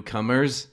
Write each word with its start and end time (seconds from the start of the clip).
newcomers. 0.00 0.68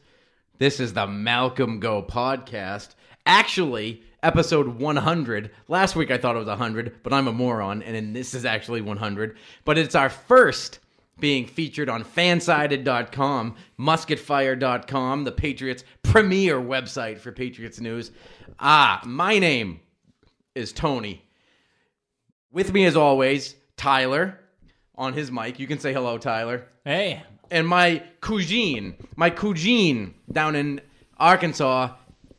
This 0.58 0.80
is 0.80 0.94
the 0.94 1.06
Malcolm 1.06 1.82
Go 1.82 2.02
podcast. 2.02 2.96
Actually, 3.26 4.02
episode 4.24 4.80
100. 4.80 5.52
Last 5.68 5.98
week 5.98 6.12
I 6.12 6.18
thought 6.18 6.38
it 6.38 6.40
was 6.40 6.48
100, 6.48 7.04
but 7.04 7.12
I'm 7.12 7.28
a 7.28 7.34
moron, 7.34 7.84
and 7.84 8.16
this 8.16 8.34
is 8.34 8.46
actually 8.46 8.80
100. 8.80 9.36
But 9.66 9.78
it's 9.78 9.96
our 9.96 10.10
first 10.10 10.80
being 11.20 11.46
featured 11.46 11.90
on 11.90 12.06
fansided.com, 12.06 13.56
musketfire.com, 13.78 15.24
the 15.26 15.32
Patriots' 15.34 15.84
premier 16.04 16.58
website 16.58 17.20
for 17.20 17.34
Patriots 17.34 17.82
news. 17.82 18.12
Ah, 18.62 19.02
my 19.04 19.40
name 19.40 19.82
is 20.56 20.72
Tony. 20.72 21.22
With 22.50 22.72
me, 22.72 22.86
as 22.86 22.96
always, 22.96 23.56
Tyler 23.76 24.40
on 24.96 25.12
his 25.12 25.34
mic. 25.34 25.60
You 25.60 25.68
can 25.68 25.80
say 25.80 25.92
hello, 25.92 26.18
Tyler 26.18 26.70
Hey, 26.86 27.22
and 27.52 27.68
my 27.68 28.04
cousine, 28.22 28.96
my 29.16 29.30
cousine 29.30 30.14
down 30.32 30.56
in 30.56 30.82
Arkansas, 31.18 31.94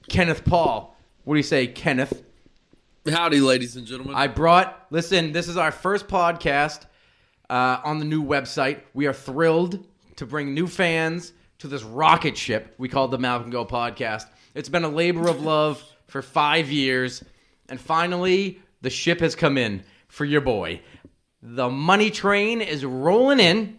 Kenneth 0.08 0.44
Paul. 0.44 0.96
What 1.24 1.34
do 1.34 1.38
you 1.38 1.44
say, 1.44 1.66
Kenneth? 1.66 2.22
Howdy, 3.08 3.40
ladies 3.40 3.76
and 3.76 3.86
gentlemen. 3.86 4.14
I 4.14 4.26
brought. 4.26 4.86
Listen, 4.90 5.32
this 5.32 5.48
is 5.48 5.56
our 5.56 5.72
first 5.72 6.08
podcast 6.08 6.86
uh, 7.48 7.80
on 7.84 7.98
the 7.98 8.04
new 8.04 8.22
website. 8.22 8.80
We 8.94 9.06
are 9.06 9.12
thrilled 9.12 9.86
to 10.16 10.26
bring 10.26 10.54
new 10.54 10.66
fans 10.66 11.32
to 11.58 11.68
this 11.68 11.82
rocket 11.82 12.36
ship 12.36 12.74
we 12.78 12.88
call 12.88 13.08
the 13.08 13.18
Malcolm 13.18 13.50
Go 13.50 13.64
podcast. 13.64 14.26
It's 14.54 14.68
been 14.68 14.84
a 14.84 14.88
labor 14.88 15.28
of 15.28 15.40
love 15.42 15.82
for 16.06 16.22
five 16.22 16.70
years, 16.70 17.24
and 17.68 17.80
finally, 17.80 18.60
the 18.80 18.90
ship 18.90 19.20
has 19.20 19.34
come 19.34 19.58
in 19.58 19.82
for 20.08 20.24
your 20.24 20.40
boy. 20.40 20.80
The 21.42 21.68
money 21.68 22.10
train 22.10 22.60
is 22.60 22.84
rolling 22.84 23.40
in. 23.40 23.77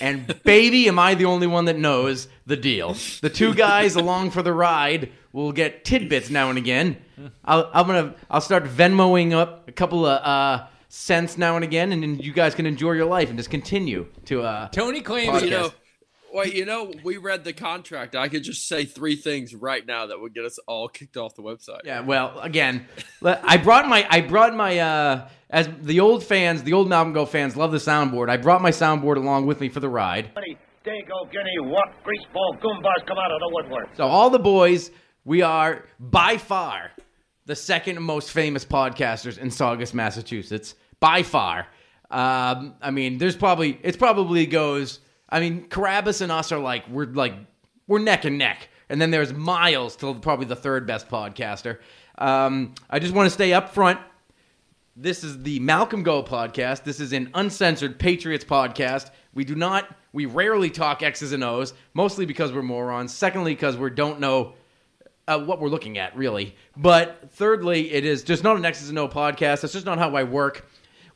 And 0.00 0.40
baby, 0.44 0.88
am 0.88 0.98
I 0.98 1.14
the 1.14 1.24
only 1.24 1.46
one 1.46 1.64
that 1.64 1.78
knows 1.78 2.28
the 2.46 2.56
deal? 2.56 2.96
The 3.22 3.30
two 3.30 3.54
guys 3.54 3.96
along 3.96 4.30
for 4.30 4.42
the 4.42 4.52
ride 4.52 5.10
will 5.32 5.52
get 5.52 5.84
tidbits 5.84 6.30
now 6.30 6.48
and 6.48 6.58
again. 6.58 6.96
I'll, 7.44 7.70
I'm 7.72 7.86
gonna 7.86 8.14
I'll 8.30 8.40
start 8.40 8.64
Venmoing 8.64 9.32
up 9.32 9.68
a 9.68 9.72
couple 9.72 10.06
of 10.06 10.22
uh, 10.22 10.66
cents 10.88 11.36
now 11.36 11.56
and 11.56 11.64
again, 11.64 11.92
and 11.92 12.02
then 12.02 12.18
you 12.18 12.32
guys 12.32 12.54
can 12.54 12.66
enjoy 12.66 12.92
your 12.92 13.06
life 13.06 13.28
and 13.28 13.38
just 13.38 13.50
continue 13.50 14.06
to. 14.26 14.42
Uh, 14.42 14.68
Tony 14.68 15.00
claims 15.00 15.42
you 15.42 15.50
know, 15.50 15.72
wait, 16.32 16.54
you 16.54 16.64
know, 16.64 16.92
we 17.04 17.16
read 17.16 17.44
the 17.44 17.52
contract. 17.52 18.14
I 18.14 18.28
could 18.28 18.42
just 18.42 18.66
say 18.66 18.84
three 18.84 19.16
things 19.16 19.54
right 19.54 19.84
now 19.84 20.06
that 20.06 20.20
would 20.20 20.34
get 20.34 20.44
us 20.44 20.58
all 20.66 20.88
kicked 20.88 21.16
off 21.16 21.34
the 21.34 21.42
website. 21.42 21.80
yeah, 21.84 22.00
well, 22.00 22.38
again, 22.40 22.86
I 23.24 23.56
brought 23.56 23.88
my 23.88 24.06
I 24.08 24.20
brought 24.20 24.54
my 24.54 24.78
uh, 24.78 25.28
as 25.50 25.68
the 25.82 26.00
old 26.00 26.22
fans, 26.24 26.62
the 26.62 26.72
old 26.72 26.88
Malcolm 26.88 27.12
Go 27.12 27.26
fans 27.26 27.56
love 27.56 27.72
the 27.72 27.78
soundboard. 27.78 28.28
I 28.28 28.36
brought 28.36 28.62
my 28.62 28.70
soundboard 28.70 29.16
along 29.16 29.46
with 29.46 29.60
me 29.60 29.68
for 29.68 29.80
the 29.80 29.88
ride. 29.88 30.30
Dago, 30.82 31.30
Guinea, 31.30 31.58
what 31.60 31.88
greaseball 32.02 32.58
goombas 32.60 33.06
come 33.06 33.18
out 33.18 33.30
of 33.30 33.40
the 33.40 33.50
woodwork. 33.52 33.88
So 33.96 34.06
all 34.06 34.30
the 34.30 34.38
boys, 34.38 34.90
we 35.26 35.42
are 35.42 35.84
by 35.98 36.38
far 36.38 36.92
the 37.44 37.54
second 37.54 38.00
most 38.00 38.30
famous 38.30 38.64
podcasters 38.64 39.36
in 39.36 39.50
Saugus, 39.50 39.92
Massachusetts. 39.92 40.74
By 40.98 41.22
far. 41.22 41.66
Um, 42.10 42.74
I 42.80 42.90
mean, 42.90 43.18
there's 43.18 43.36
probably 43.36 43.78
it's 43.82 43.96
probably 43.96 44.46
goes. 44.46 45.00
I 45.30 45.40
mean, 45.40 45.68
Carabas 45.68 46.20
and 46.20 46.32
us 46.32 46.52
are 46.52 46.58
like 46.58 46.88
we're 46.88 47.06
like 47.06 47.34
we're 47.86 47.98
neck 47.98 48.24
and 48.24 48.38
neck, 48.38 48.68
and 48.88 49.00
then 49.00 49.10
there's 49.10 49.32
Miles 49.32 49.96
till 49.96 50.14
probably 50.14 50.46
the 50.46 50.56
third 50.56 50.86
best 50.86 51.08
podcaster. 51.08 51.78
Um, 52.18 52.74
I 52.88 52.98
just 52.98 53.14
want 53.14 53.26
to 53.26 53.30
stay 53.30 53.52
up 53.52 53.72
front. 53.72 53.98
This 54.96 55.24
is 55.24 55.42
the 55.42 55.60
Malcolm 55.60 56.02
Go 56.02 56.22
podcast. 56.22 56.84
This 56.84 57.00
is 57.00 57.12
an 57.12 57.30
uncensored 57.34 57.98
Patriots 57.98 58.44
podcast. 58.44 59.10
We 59.32 59.44
do 59.44 59.54
not, 59.54 59.96
we 60.12 60.26
rarely 60.26 60.68
talk 60.68 61.02
X's 61.02 61.32
and 61.32 61.42
O's, 61.42 61.72
mostly 61.94 62.26
because 62.26 62.52
we're 62.52 62.62
morons. 62.62 63.14
Secondly, 63.14 63.54
because 63.54 63.76
we 63.76 63.88
don't 63.90 64.20
know 64.20 64.54
uh, 65.26 65.38
what 65.38 65.60
we're 65.60 65.68
looking 65.68 65.96
at, 65.96 66.14
really. 66.16 66.54
But 66.76 67.30
thirdly, 67.32 67.92
it 67.92 68.04
is 68.04 68.24
just 68.24 68.42
not 68.44 68.56
an 68.56 68.64
X's 68.64 68.90
and 68.90 68.98
O 68.98 69.08
podcast. 69.08 69.62
That's 69.62 69.72
just 69.72 69.86
not 69.86 69.98
how 69.98 70.14
I 70.16 70.24
work. 70.24 70.66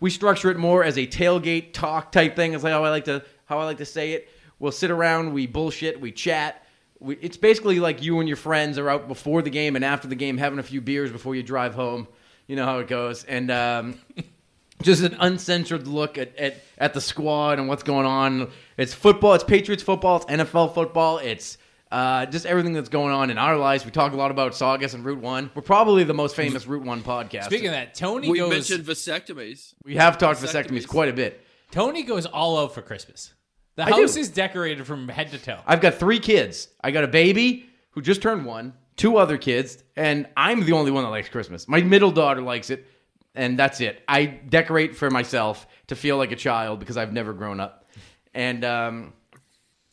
We 0.01 0.09
structure 0.11 0.51
it 0.51 0.57
more 0.57 0.85
as 0.85 0.97
a 0.97 1.07
tailgate 1.07 1.73
talk 1.73 2.13
type 2.13 2.37
thing. 2.37 2.55
It's 2.55 2.65
like 2.65 2.73
how 2.73 2.85
I 2.85 2.91
like 2.91 3.05
to 3.07 3.25
how 3.47 3.59
I 3.59 3.65
like 3.65 3.79
to 3.79 3.85
say 3.85 4.13
it. 4.13 4.29
We'll 4.59 4.73
sit 4.73 4.91
around, 4.91 5.33
we 5.33 5.47
bullshit, 5.47 6.01
we 6.01 6.13
chat. 6.13 6.65
We, 7.01 7.17
it's 7.17 7.37
basically 7.37 7.81
like 7.81 8.03
you 8.03 8.21
and 8.21 8.29
your 8.29 8.37
friends 8.37 8.79
are 8.79 8.89
out 8.89 9.09
before 9.09 9.43
the 9.43 9.51
game 9.51 9.77
and 9.77 9.85
after 9.85 10.09
the 10.09 10.15
game 10.15 10.39
having 10.39 10.59
a 10.59 10.63
few 10.63 10.81
beers 10.81 11.11
before 11.11 11.35
you 11.35 11.43
drive 11.43 11.75
home. 11.75 12.09
You 12.47 12.57
know 12.57 12.65
how 12.65 12.79
it 12.79 12.89
goes. 12.89 13.25
And 13.25 13.51
um, 13.51 13.99
just 14.83 15.03
an 15.03 15.17
uncensored 15.19 15.87
look 15.87 16.19
at, 16.19 16.37
at, 16.37 16.63
at 16.79 16.95
the 16.95 17.01
squad 17.01 17.59
and 17.59 17.69
what's 17.69 17.83
going 17.83 18.07
on. 18.07 18.51
It's 18.77 18.95
football, 18.95 19.35
it's 19.35 19.45
Patriots 19.45 19.83
football, 19.83 20.17
it's 20.17 20.27
NFL 20.27 20.75
football, 20.75 21.19
it's 21.19 21.59
uh, 21.91 22.27
just 22.27 22.45
everything 22.47 22.73
that's 22.73 22.89
going 22.89 23.13
on 23.15 23.31
in 23.31 23.39
our 23.39 23.57
lives. 23.57 23.85
We 23.85 23.91
talk 23.93 24.13
a 24.13 24.17
lot 24.17 24.31
about 24.31 24.55
Saugus 24.55 24.95
and 24.95 25.05
Route 25.05 25.21
1. 25.21 25.51
We're 25.55 25.63
probably 25.63 26.05
the 26.05 26.15
most 26.15 26.35
famous 26.35 26.67
Route 26.67 26.83
1 26.85 27.03
podcast. 27.03 27.45
Speaking 27.45 27.69
of 27.69 27.73
that, 27.73 27.95
Tony 27.95 28.29
We 28.29 28.39
goes. 28.39 28.51
mentioned 28.51 28.85
vasectomies. 28.85 29.75
we 29.85 29.95
have 29.97 30.19
talked 30.19 30.41
vasectomies 30.41 30.83
vasectomies. 30.83 30.89
quite 30.89 31.09
a 31.09 31.13
bit. 31.13 31.44
Tony 31.75 32.05
goes 32.05 32.25
all 32.25 32.57
out 32.57 32.73
for 32.73 32.83
Christmas. 32.83 33.35
The 33.75 33.83
I 33.83 33.91
do. 33.91 34.03
house 34.03 34.17
is 34.17 34.29
decorated 34.29 34.87
from 34.87 35.09
head 35.09 35.33
to 35.33 35.39
toe. 35.39 35.59
I've 35.67 35.81
got 35.81 35.95
three 35.95 36.21
kids. 36.21 36.69
I 36.85 36.93
got 36.93 37.03
a 37.03 37.09
baby 37.09 37.69
who 37.91 38.01
just 38.01 38.23
turned 38.23 38.47
one, 38.47 38.75
two 38.97 39.17
other 39.17 39.37
kids, 39.37 39.83
and 39.97 40.29
I'm 40.37 40.65
the 40.65 40.71
only 40.71 40.93
one 40.93 41.03
that 41.03 41.11
likes 41.11 41.29
Christmas. 41.29 41.67
My 41.67 41.81
middle 41.81 42.13
daughter 42.13 42.41
likes 42.41 42.71
it, 42.71 42.87
and 43.35 43.59
that's 43.59 43.81
it. 43.81 44.05
I 44.07 44.27
decorate 44.27 44.95
for 44.95 45.11
myself 45.11 45.67
to 45.89 45.97
feel 45.97 46.17
like 46.17 46.31
a 46.31 46.37
child 46.37 46.79
because 46.79 46.97
I've 46.97 47.13
never 47.13 47.33
grown 47.33 47.59
up. 47.59 47.89
And 48.35 48.65
um, 48.65 49.13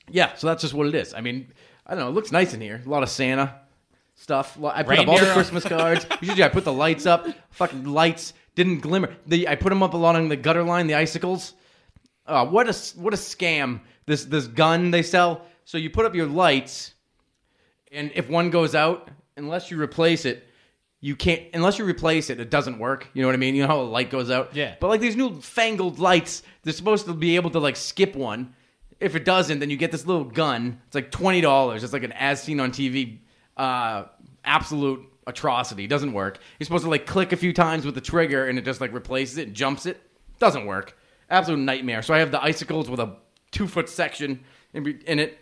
yeah, 0.07 0.35
so 0.35 0.45
that's 0.45 0.61
just 0.61 0.75
what 0.75 0.85
it 0.85 0.93
is. 0.93 1.15
I 1.15 1.21
mean, 1.21 1.51
I 1.87 1.95
don't 1.95 2.03
know. 2.03 2.09
It 2.09 2.13
looks 2.13 2.31
nice 2.31 2.53
in 2.53 2.61
here. 2.61 2.83
A 2.85 2.89
lot 2.89 3.01
of 3.01 3.09
Santa 3.09 3.55
stuff. 4.13 4.55
I 4.63 4.83
put 4.83 4.99
up 4.99 5.07
all 5.07 5.15
the 5.15 5.21
Reindeer. 5.23 5.33
Christmas 5.33 5.63
cards. 5.63 6.05
Usually, 6.21 6.43
I 6.43 6.49
put 6.49 6.63
the 6.63 6.73
lights 6.73 7.07
up. 7.07 7.25
Fucking 7.49 7.85
lights 7.85 8.33
didn't 8.53 8.81
glimmer. 8.81 9.15
The 9.25 9.47
I 9.47 9.55
put 9.55 9.69
them 9.69 9.81
up 9.81 9.95
along 9.95 10.29
the 10.29 10.35
gutter 10.37 10.61
line. 10.61 10.85
The 10.85 10.93
icicles. 10.93 11.55
Uh, 12.31 12.45
what 12.45 12.69
a 12.69 12.73
what 12.97 13.13
a 13.13 13.17
scam! 13.17 13.81
This 14.05 14.23
this 14.23 14.47
gun 14.47 14.89
they 14.89 15.03
sell. 15.03 15.45
So 15.65 15.77
you 15.77 15.89
put 15.89 16.05
up 16.05 16.15
your 16.15 16.27
lights, 16.27 16.93
and 17.91 18.09
if 18.15 18.29
one 18.29 18.49
goes 18.49 18.73
out, 18.73 19.09
unless 19.35 19.69
you 19.69 19.79
replace 19.79 20.23
it, 20.23 20.47
you 21.01 21.17
can't. 21.17 21.43
Unless 21.53 21.77
you 21.77 21.83
replace 21.83 22.29
it, 22.29 22.39
it 22.39 22.49
doesn't 22.49 22.79
work. 22.79 23.09
You 23.13 23.21
know 23.21 23.27
what 23.27 23.33
I 23.33 23.37
mean? 23.37 23.53
You 23.53 23.63
know 23.63 23.67
how 23.67 23.81
a 23.81 23.83
light 23.83 24.09
goes 24.09 24.31
out. 24.31 24.55
Yeah. 24.55 24.75
But 24.79 24.87
like 24.87 25.01
these 25.01 25.17
new 25.17 25.41
fangled 25.41 25.99
lights, 25.99 26.41
they're 26.63 26.71
supposed 26.71 27.05
to 27.07 27.13
be 27.13 27.35
able 27.35 27.49
to 27.49 27.59
like 27.59 27.75
skip 27.75 28.15
one. 28.15 28.55
If 29.01 29.15
it 29.15 29.25
doesn't, 29.25 29.59
then 29.59 29.69
you 29.69 29.75
get 29.75 29.91
this 29.91 30.05
little 30.05 30.23
gun. 30.23 30.79
It's 30.87 30.95
like 30.95 31.11
twenty 31.11 31.41
dollars. 31.41 31.83
It's 31.83 31.91
like 31.91 32.03
an 32.03 32.13
as 32.13 32.41
seen 32.41 32.61
on 32.61 32.71
TV, 32.71 33.17
uh, 33.57 34.05
absolute 34.45 35.05
atrocity. 35.27 35.85
Doesn't 35.85 36.13
work. 36.13 36.39
You're 36.59 36.65
supposed 36.65 36.85
to 36.85 36.89
like 36.89 37.05
click 37.05 37.33
a 37.33 37.37
few 37.37 37.51
times 37.51 37.85
with 37.85 37.95
the 37.95 38.01
trigger, 38.01 38.47
and 38.47 38.57
it 38.57 38.63
just 38.63 38.79
like 38.79 38.93
replaces 38.93 39.37
it 39.37 39.47
and 39.47 39.55
jumps 39.55 39.85
it. 39.85 40.01
Doesn't 40.39 40.65
work. 40.65 40.97
Absolute 41.31 41.59
nightmare. 41.59 42.01
So 42.01 42.13
I 42.13 42.19
have 42.19 42.31
the 42.31 42.43
icicles 42.43 42.89
with 42.89 42.99
a 42.99 43.15
two 43.51 43.67
foot 43.67 43.89
section 43.89 44.43
in, 44.73 44.85
in 45.07 45.19
it. 45.19 45.37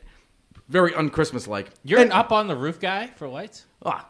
Very 0.67 0.93
un-Christmas 0.93 1.47
like. 1.47 1.71
You're 1.83 1.99
an 1.99 2.11
up 2.11 2.31
on 2.31 2.47
the 2.47 2.55
roof 2.55 2.79
guy 2.79 3.07
for 3.15 3.27
lights. 3.27 3.65
Ah, 3.83 4.07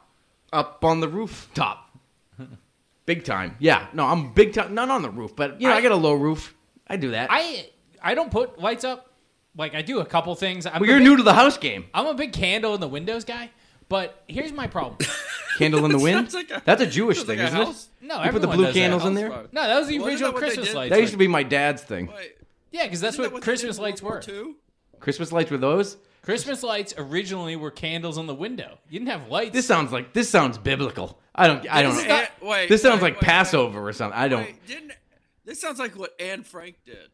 up 0.52 0.84
on 0.84 1.00
the 1.00 1.08
rooftop. 1.08 1.98
Big 3.06 3.24
time. 3.24 3.56
Yeah. 3.60 3.88
No, 3.94 4.06
I'm 4.06 4.34
big 4.34 4.54
time. 4.54 4.74
Not 4.76 4.90
on 4.90 5.02
the 5.02 5.10
roof, 5.10 5.36
but 5.36 5.60
you 5.62 5.68
know, 5.68 5.74
I, 5.74 5.78
I- 5.78 5.82
got 5.82 5.92
a 5.94 5.96
low 5.96 6.14
roof. 6.14 6.54
I 6.88 6.98
do 6.98 7.12
that. 7.12 7.30
I 7.32 7.70
I 8.02 8.14
don't 8.14 8.30
put 8.32 8.60
lights 8.60 8.84
up. 8.84 9.14
Like 9.58 9.74
I 9.74 9.82
do 9.82 10.00
a 10.00 10.06
couple 10.06 10.36
things. 10.36 10.66
I'm 10.66 10.80
well, 10.80 10.90
you're 10.90 11.00
big- 11.00 11.08
new 11.08 11.18
to 11.18 11.24
the 11.24 11.34
house 11.34 11.58
game. 11.58 11.86
I'm 11.94 12.06
a 12.08 12.14
big 12.14 12.34
candle 12.34 12.76
in 12.76 12.82
the 12.82 12.88
windows 12.88 13.24
guy. 13.26 13.50
But 13.90 14.24
here's 14.28 14.52
my 14.54 14.68
problem. 14.68 14.98
Candle 15.58 15.84
in 15.86 15.92
the 15.92 16.00
wind. 16.04 16.32
Like 16.34 16.50
a- 16.52 16.62
That's 16.64 16.82
a 16.82 16.86
Jewish 16.88 17.18
thing, 17.24 17.40
like 17.40 17.40
a 17.40 17.44
isn't 17.48 17.58
house. 17.66 17.90
it? 18.02 18.06
No, 18.06 18.24
you 18.24 18.32
put 18.32 18.42
the 18.42 18.48
blue 18.48 18.72
candles 18.72 19.04
in 19.06 19.14
there. 19.16 19.30
fire. 19.30 19.48
No, 19.52 19.64
that 19.68 19.80
was 19.80 19.88
the 19.88 20.00
Wasn't 20.00 20.14
original 20.14 20.32
that 20.32 20.34
what 20.36 20.42
they 20.42 20.56
Christmas 20.56 20.74
lights. 20.76 20.90
That 20.92 21.00
used 21.02 21.12
to 21.14 21.18
be 21.18 21.28
my 21.28 21.44
dad's 21.44 21.82
thing. 21.82 22.08
Wait, 22.08 22.38
yeah, 22.72 22.84
because 22.84 23.02
that's 23.02 23.16
isn't 23.16 23.24
that 23.24 23.34
what 23.34 23.42
Christmas 23.44 23.78
lights 23.80 24.02
were. 24.02 24.22
II? 24.28 24.54
Christmas 25.00 25.32
lights 25.32 25.52
were 25.52 25.58
those. 25.58 25.98
Christmas 26.22 26.62
lights 26.64 26.94
originally 26.98 27.56
were 27.56 27.72
candles 27.72 28.18
on 28.18 28.28
the 28.28 28.36
window. 28.36 28.78
You 28.90 29.00
didn't 29.00 29.12
have 29.12 29.28
lights. 29.30 29.54
This 29.54 29.66
sounds 29.66 29.92
like 29.92 30.14
this 30.14 30.30
sounds 30.30 30.58
biblical. 30.58 31.20
I 31.34 31.48
don't. 31.48 31.66
I 31.70 31.82
don't 31.82 31.96
This 31.96 32.04
know. 32.06 32.10
not- 32.18 32.30
wait, 32.42 32.70
this 32.70 32.82
sounds 32.82 33.02
wait, 33.02 33.14
like 33.14 33.22
wait, 33.22 33.28
Passover 33.28 33.88
or 33.88 33.94
something. 33.94 34.20
I 34.20 34.28
don't. 34.28 34.44
Wait, 34.44 34.66
didn't 34.68 34.92
this 35.46 35.60
sounds 35.60 35.80
like 35.80 35.98
what 35.98 36.12
Anne 36.20 36.44
Frank 36.44 36.76
did? 36.86 37.10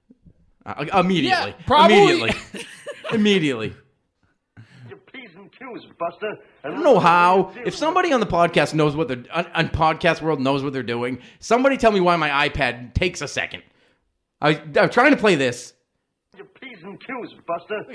Uh, 0.66 0.86
immediately. 1.00 1.51
Yeah, 1.57 1.66
probably. 1.66 1.95
Immediately. 1.98 2.66
immediately. 3.13 3.74
Your 4.89 4.98
P's 4.98 5.30
and 5.36 5.51
Q's, 5.51 5.86
Buster. 5.98 6.36
I 6.65 6.69
don't 6.69 6.83
know 6.83 6.97
how. 6.97 7.51
If 7.63 7.75
somebody 7.75 8.12
on 8.12 8.19
the 8.19 8.25
podcast 8.25 8.73
knows 8.73 8.95
what 8.95 9.07
they're 9.07 9.23
on, 9.31 9.45
on 9.53 9.69
podcast 9.69 10.23
world 10.23 10.41
knows 10.41 10.63
what 10.63 10.73
they're 10.73 10.81
doing, 10.81 11.19
somebody 11.39 11.77
tell 11.77 11.91
me 11.91 12.00
why 12.00 12.15
my 12.15 12.50
iPad 12.50 12.95
takes 12.95 13.21
a 13.21 13.27
second. 13.27 13.62
I, 14.41 14.59
I'm 14.75 14.89
trying 14.89 15.12
to 15.12 15.17
play 15.17 15.35
this. 15.35 15.73
Your 16.35 16.47
P's 16.47 16.79
and 16.83 17.00
Q's, 17.00 17.35
Buster. 17.45 17.85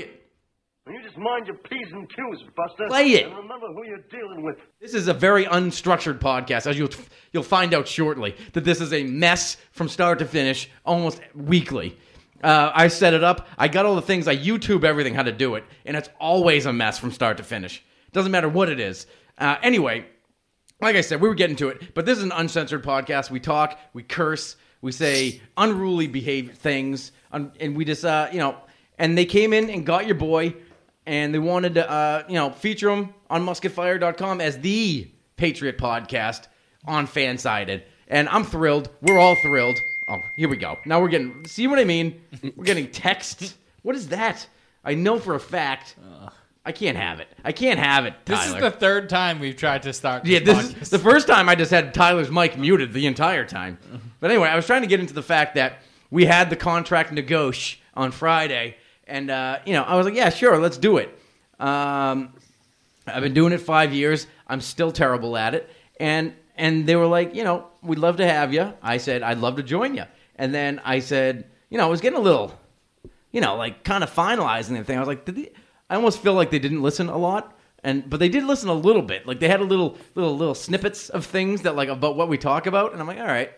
You 0.87 1.03
just 1.03 1.19
mind 1.19 1.49
your 1.49 1.57
P's 1.57 1.89
and 1.91 2.09
Q's, 2.09 2.45
Buster. 2.57 2.87
Play 2.87 3.09
it. 3.15 3.27
And 3.27 3.39
remember 3.39 3.67
who 3.75 3.85
you're 3.87 4.05
dealing 4.09 4.45
with. 4.45 4.57
This 4.81 4.95
is 4.95 5.09
a 5.09 5.15
very 5.15 5.47
unstructured 5.47 6.21
podcast, 6.21 6.69
as 6.69 6.79
you'll 6.79 6.91
you'll 7.33 7.43
find 7.43 7.75
out 7.75 7.89
shortly. 7.89 8.37
That 8.53 8.65
this 8.65 8.81
is 8.81 8.93
a 8.93 9.03
mess 9.03 9.57
from 9.73 9.89
start 9.89 10.21
to 10.21 10.27
finish, 10.27 10.71
almost 10.87 11.21
weekly. 11.35 11.99
Uh, 12.41 12.71
I 12.73 12.87
set 12.87 13.15
it 13.15 13.25
up. 13.25 13.49
I 13.59 13.67
got 13.67 13.85
all 13.85 13.97
the 13.97 14.03
things. 14.03 14.29
I 14.29 14.37
YouTube 14.37 14.85
everything 14.85 15.15
how 15.15 15.25
to 15.25 15.33
do 15.33 15.57
it, 15.57 15.65
and 15.85 15.97
it's 15.97 16.09
always 16.21 16.67
a 16.67 16.73
mess 16.73 17.01
from 17.01 17.11
start 17.11 17.37
to 17.39 17.43
finish. 17.43 17.83
Doesn't 18.13 18.33
matter 18.33 18.49
what 18.49 18.69
it 18.69 18.81
is. 18.81 19.07
Uh, 19.39 19.57
anyway, 19.63 20.07
like 20.81 20.97
I 20.97 21.01
said, 21.01 21.21
we 21.21 21.29
were 21.29 21.35
getting 21.35 21.57
to 21.57 21.69
it, 21.69 21.95
but 21.95 22.07
this 22.07 22.19
is 22.19 22.25
an 22.25 22.33
uncensored 22.33 22.83
podcast. 22.85 23.31
We 23.31 23.41
talk, 23.41 23.79
we 23.93 24.03
curse, 24.03 24.57
we 24.83 24.93
say 24.93 25.41
unruly 25.57 26.07
behavior 26.07 26.53
things, 26.55 27.13
un- 27.33 27.53
and 27.61 27.77
we 27.77 27.85
just, 27.85 28.05
uh, 28.05 28.29
you 28.33 28.39
know, 28.39 28.57
and 28.99 29.17
they 29.17 29.25
came 29.27 29.53
in 29.53 29.71
and 29.71 29.85
got 29.87 30.07
your 30.07 30.15
boy, 30.17 30.55
and 31.07 31.35
they 31.35 31.39
wanted 31.39 31.75
to, 31.75 31.91
uh, 31.91 32.25
you 32.29 32.35
know, 32.35 32.51
feature 32.51 32.91
him 32.91 33.15
on 33.29 33.45
musketfire.com 33.45 34.41
as 34.41 34.59
the 34.59 35.11
Patriot 35.37 35.79
podcast 35.79 36.47
on 36.87 37.07
Fansided. 37.07 37.83
And 38.09 38.29
I'm 38.29 38.45
thrilled. 38.45 38.91
We're 39.01 39.19
all 39.19 39.37
thrilled. 39.37 39.81
Oh, 40.09 40.21
here 40.37 40.49
we 40.49 40.57
go. 40.57 40.79
Now 40.85 41.01
we're 41.01 41.09
getting, 41.09 41.47
see 41.47 41.67
what 41.69 41.79
I 41.79 41.85
mean? 41.85 42.21
We're 42.57 42.65
getting 42.65 42.91
texts. 42.91 43.55
What 43.83 43.95
is 43.97 44.09
that? 44.09 44.47
I 44.85 44.95
know 44.95 45.19
for 45.19 45.35
a 45.35 45.41
fact. 45.41 45.95
I 46.65 46.73
can't 46.73 46.97
have 46.97 47.21
it. 47.21 47.29
I 47.43 47.53
can't 47.53 47.79
have 47.79 48.05
it. 48.05 48.15
this 48.27 48.47
is 48.47 48.55
the 48.55 48.71
third 48.71 49.09
time 49.09 49.41
we've 49.41 49.57
tried 49.57 49.83
to 49.85 49.93
start. 49.93 50.27
Yeah, 50.27 50.41
this 50.41 50.73
podcast. 50.73 50.83
is 50.83 50.91
the 50.91 50.99
first 50.99 51.27
time 51.27 51.49
I 51.49 51.55
just 51.55 51.71
had 51.71 51.95
Tyler's 51.95 52.31
mic 52.31 52.59
muted 52.59 52.93
the 52.93 53.07
entire 53.07 53.47
time. 53.47 53.79
But 54.21 54.31
anyway, 54.31 54.49
I 54.49 54.57
was 54.57 54.67
trying 54.67 54.83
to 54.83 54.87
get 54.87 55.01
into 55.01 55.15
the 55.15 55.23
fact 55.23 55.55
that 55.55 55.79
we 56.11 56.27
had 56.27 56.51
the 56.51 56.57
contract 56.57 57.13
negoti 57.13 57.77
on 57.95 58.13
Friday, 58.13 58.77
and 59.07 59.31
uh, 59.31 59.61
you 59.65 59.73
know, 59.73 59.83
I 59.83 59.97
was 59.97 60.05
like, 60.05 60.15
yeah, 60.15 60.29
sure, 60.29 60.59
let's 60.59 60.77
do 60.77 60.99
it. 60.99 61.09
Um, 61.59 62.35
I've 63.07 63.23
been 63.23 63.35
doing 63.35 63.53
it 63.53 63.59
five 63.59 63.95
years. 63.95 64.27
I'm 64.47 64.61
still 64.61 64.93
terrible 64.93 65.37
at 65.39 65.55
it, 65.55 65.71
and 65.99 66.35
and 66.57 66.87
they 66.87 66.97
were 66.97 67.07
like, 67.07 67.35
you 67.35 67.43
know, 67.43 67.69
we'd 67.83 67.99
love 67.99 68.19
to 68.19 68.27
have 68.27 68.53
you. 68.53 68.75
I 68.83 68.99
said, 68.99 69.23
I'd 69.23 69.39
love 69.39 69.57
to 69.57 69.63
join 69.63 69.95
you, 69.95 70.05
and 70.37 70.55
then 70.55 70.81
I 70.85 70.99
said, 70.99 71.47
you 71.71 71.79
know, 71.79 71.87
I 71.87 71.89
was 71.89 72.03
getting 72.03 72.19
a 72.19 72.23
little, 72.23 72.53
you 73.33 73.41
know, 73.41 73.57
like 73.57 73.83
kind 73.83 74.05
of 74.05 74.13
finalizing 74.15 74.77
the 74.77 74.85
thing. 74.85 74.97
I 74.99 75.01
was 75.01 75.09
like, 75.09 75.25
did 75.25 75.37
they, 75.37 75.53
I 75.91 75.97
almost 75.97 76.21
feel 76.21 76.35
like 76.35 76.51
they 76.51 76.61
didn't 76.61 76.83
listen 76.83 77.09
a 77.09 77.19
lot, 77.19 77.59
and 77.83 78.09
but 78.09 78.21
they 78.21 78.29
did 78.29 78.45
listen 78.45 78.69
a 78.69 78.75
little 78.75 79.03
bit. 79.03 79.27
Like 79.27 79.41
they 79.41 79.49
had 79.49 79.61
a 79.61 79.65
little 79.65 79.99
little 80.15 80.37
little 80.37 80.55
snippets 80.55 81.09
of 81.11 81.27
things 81.27 81.63
that 81.63 81.75
like 81.75 81.89
about 81.89 82.17
what 82.17 82.29
we 82.29 82.39
talk 82.39 82.67
about, 82.67 82.93
and 82.93 83.01
I'm 83.01 83.07
like, 83.07 83.19
all 83.19 83.27
right. 83.27 83.51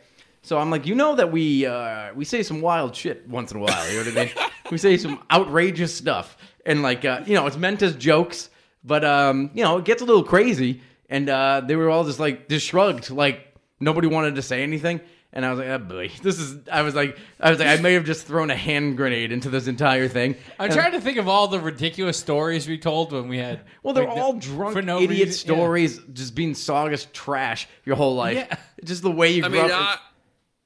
So 0.44 0.58
I'm 0.58 0.70
like, 0.70 0.86
you 0.86 0.96
know 0.96 1.14
that 1.14 1.30
we 1.30 1.66
uh, 1.66 2.12
we 2.14 2.24
say 2.24 2.42
some 2.42 2.62
wild 2.62 2.96
shit 2.96 3.28
once 3.28 3.52
in 3.52 3.58
a 3.58 3.60
while. 3.60 3.90
You 3.90 3.98
know 3.98 4.10
what 4.10 4.18
I 4.18 4.24
mean? 4.24 4.50
we 4.72 4.78
say 4.78 4.96
some 4.96 5.22
outrageous 5.30 5.94
stuff, 5.94 6.36
and 6.66 6.82
like 6.82 7.04
uh, 7.04 7.20
you 7.26 7.34
know, 7.34 7.46
it's 7.46 7.58
meant 7.58 7.82
as 7.82 7.94
jokes, 7.94 8.48
but 8.82 9.04
um, 9.04 9.50
you 9.54 9.62
know, 9.62 9.78
it 9.78 9.84
gets 9.84 10.02
a 10.02 10.04
little 10.04 10.24
crazy. 10.24 10.80
And 11.08 11.28
uh, 11.28 11.60
they 11.60 11.76
were 11.76 11.90
all 11.90 12.04
just 12.04 12.18
like 12.18 12.48
just 12.48 12.66
shrugged, 12.66 13.10
like 13.10 13.54
nobody 13.78 14.08
wanted 14.08 14.36
to 14.36 14.42
say 14.42 14.62
anything. 14.62 15.02
And 15.34 15.46
I 15.46 15.50
was 15.50 15.58
like, 15.60 15.68
oh 15.68 15.78
boy, 15.78 16.10
this 16.22 16.38
is. 16.38 16.58
I 16.70 16.82
was 16.82 16.94
like, 16.94 17.16
I 17.40 17.48
was 17.50 17.58
like, 17.58 17.68
I 17.68 17.80
may 17.80 17.94
have 17.94 18.04
just 18.04 18.26
thrown 18.26 18.50
a 18.50 18.56
hand 18.56 18.98
grenade 18.98 19.32
into 19.32 19.48
this 19.48 19.66
entire 19.66 20.06
thing. 20.06 20.36
I'm 20.58 20.66
And- 20.66 20.74
trying 20.74 20.92
to 20.92 21.00
think 21.00 21.16
of 21.16 21.26
all 21.26 21.48
the 21.48 21.58
ridiculous 21.58 22.18
stories 22.18 22.68
we 22.68 22.76
told 22.76 23.12
when 23.12 23.28
we 23.28 23.38
had. 23.38 23.60
Well, 23.82 23.94
they're 23.94 24.06
like, 24.06 24.18
all 24.18 24.34
drunk 24.34 24.74
for 24.74 24.82
no 24.82 24.98
idiot 25.00 25.28
reason- 25.28 25.48
yeah. 25.48 25.54
stories, 25.56 26.00
just 26.12 26.34
being 26.34 26.54
saugus 26.54 27.06
trash 27.14 27.66
your 27.86 27.96
whole 27.96 28.14
life. 28.14 28.36
Yeah. 28.36 28.56
Just 28.84 29.02
the 29.02 29.10
way 29.10 29.32
you 29.32 29.44
I 29.44 29.48
grew 29.48 29.62
mean, 29.62 29.70
up. 29.70 29.80
I 29.80 29.98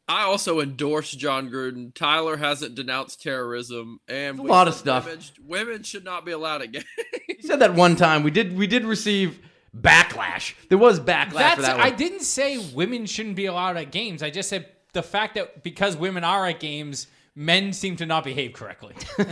I 0.09 0.23
also 0.23 0.61
endorse 0.61 1.11
Jon 1.12 1.50
Gruden. 1.50 1.93
Tyler 1.95 2.37
hasn't 2.37 2.75
denounced 2.76 3.23
terrorism, 3.23 3.99
and 4.09 4.38
a 4.38 4.43
lot 4.43 4.69
of 4.69 4.75
stuff. 4.75 5.05
Women, 5.07 5.21
women 5.47 5.83
should 5.83 6.05
not 6.05 6.25
be 6.25 6.31
allowed 6.33 6.62
at 6.62 6.71
games. 6.73 6.85
You 7.29 7.43
said 7.43 7.59
that 7.61 7.75
one 7.75 7.97
time. 7.97 8.23
We 8.23 8.31
did. 8.31 8.57
We 8.57 8.67
did 8.69 8.85
receive 8.85 9.41
backlash. 9.75 10.55
There 10.69 10.79
was 10.79 11.01
backlash 11.01 11.33
That's. 11.33 11.55
for 11.57 11.63
that 11.63 11.81
I 11.81 11.91
didn't 11.91 12.23
say 12.23 12.59
women 12.75 13.07
shouldn't 13.07 13.37
be 13.37 13.47
allowed 13.47 13.77
at 13.77 13.91
games. 13.91 14.23
I 14.23 14.31
just 14.31 14.49
said 14.49 14.67
the 14.93 15.03
fact 15.03 15.35
that 15.35 15.63
because 15.63 15.97
women 15.97 16.25
are 16.25 16.47
at 16.47 16.61
games, 16.61 17.07
men 17.35 17.73
seem 17.73 17.97
to 17.97 18.07
not 18.07 18.25
behave 18.25 18.53
correctly, 18.53 18.95
no, 19.19 19.25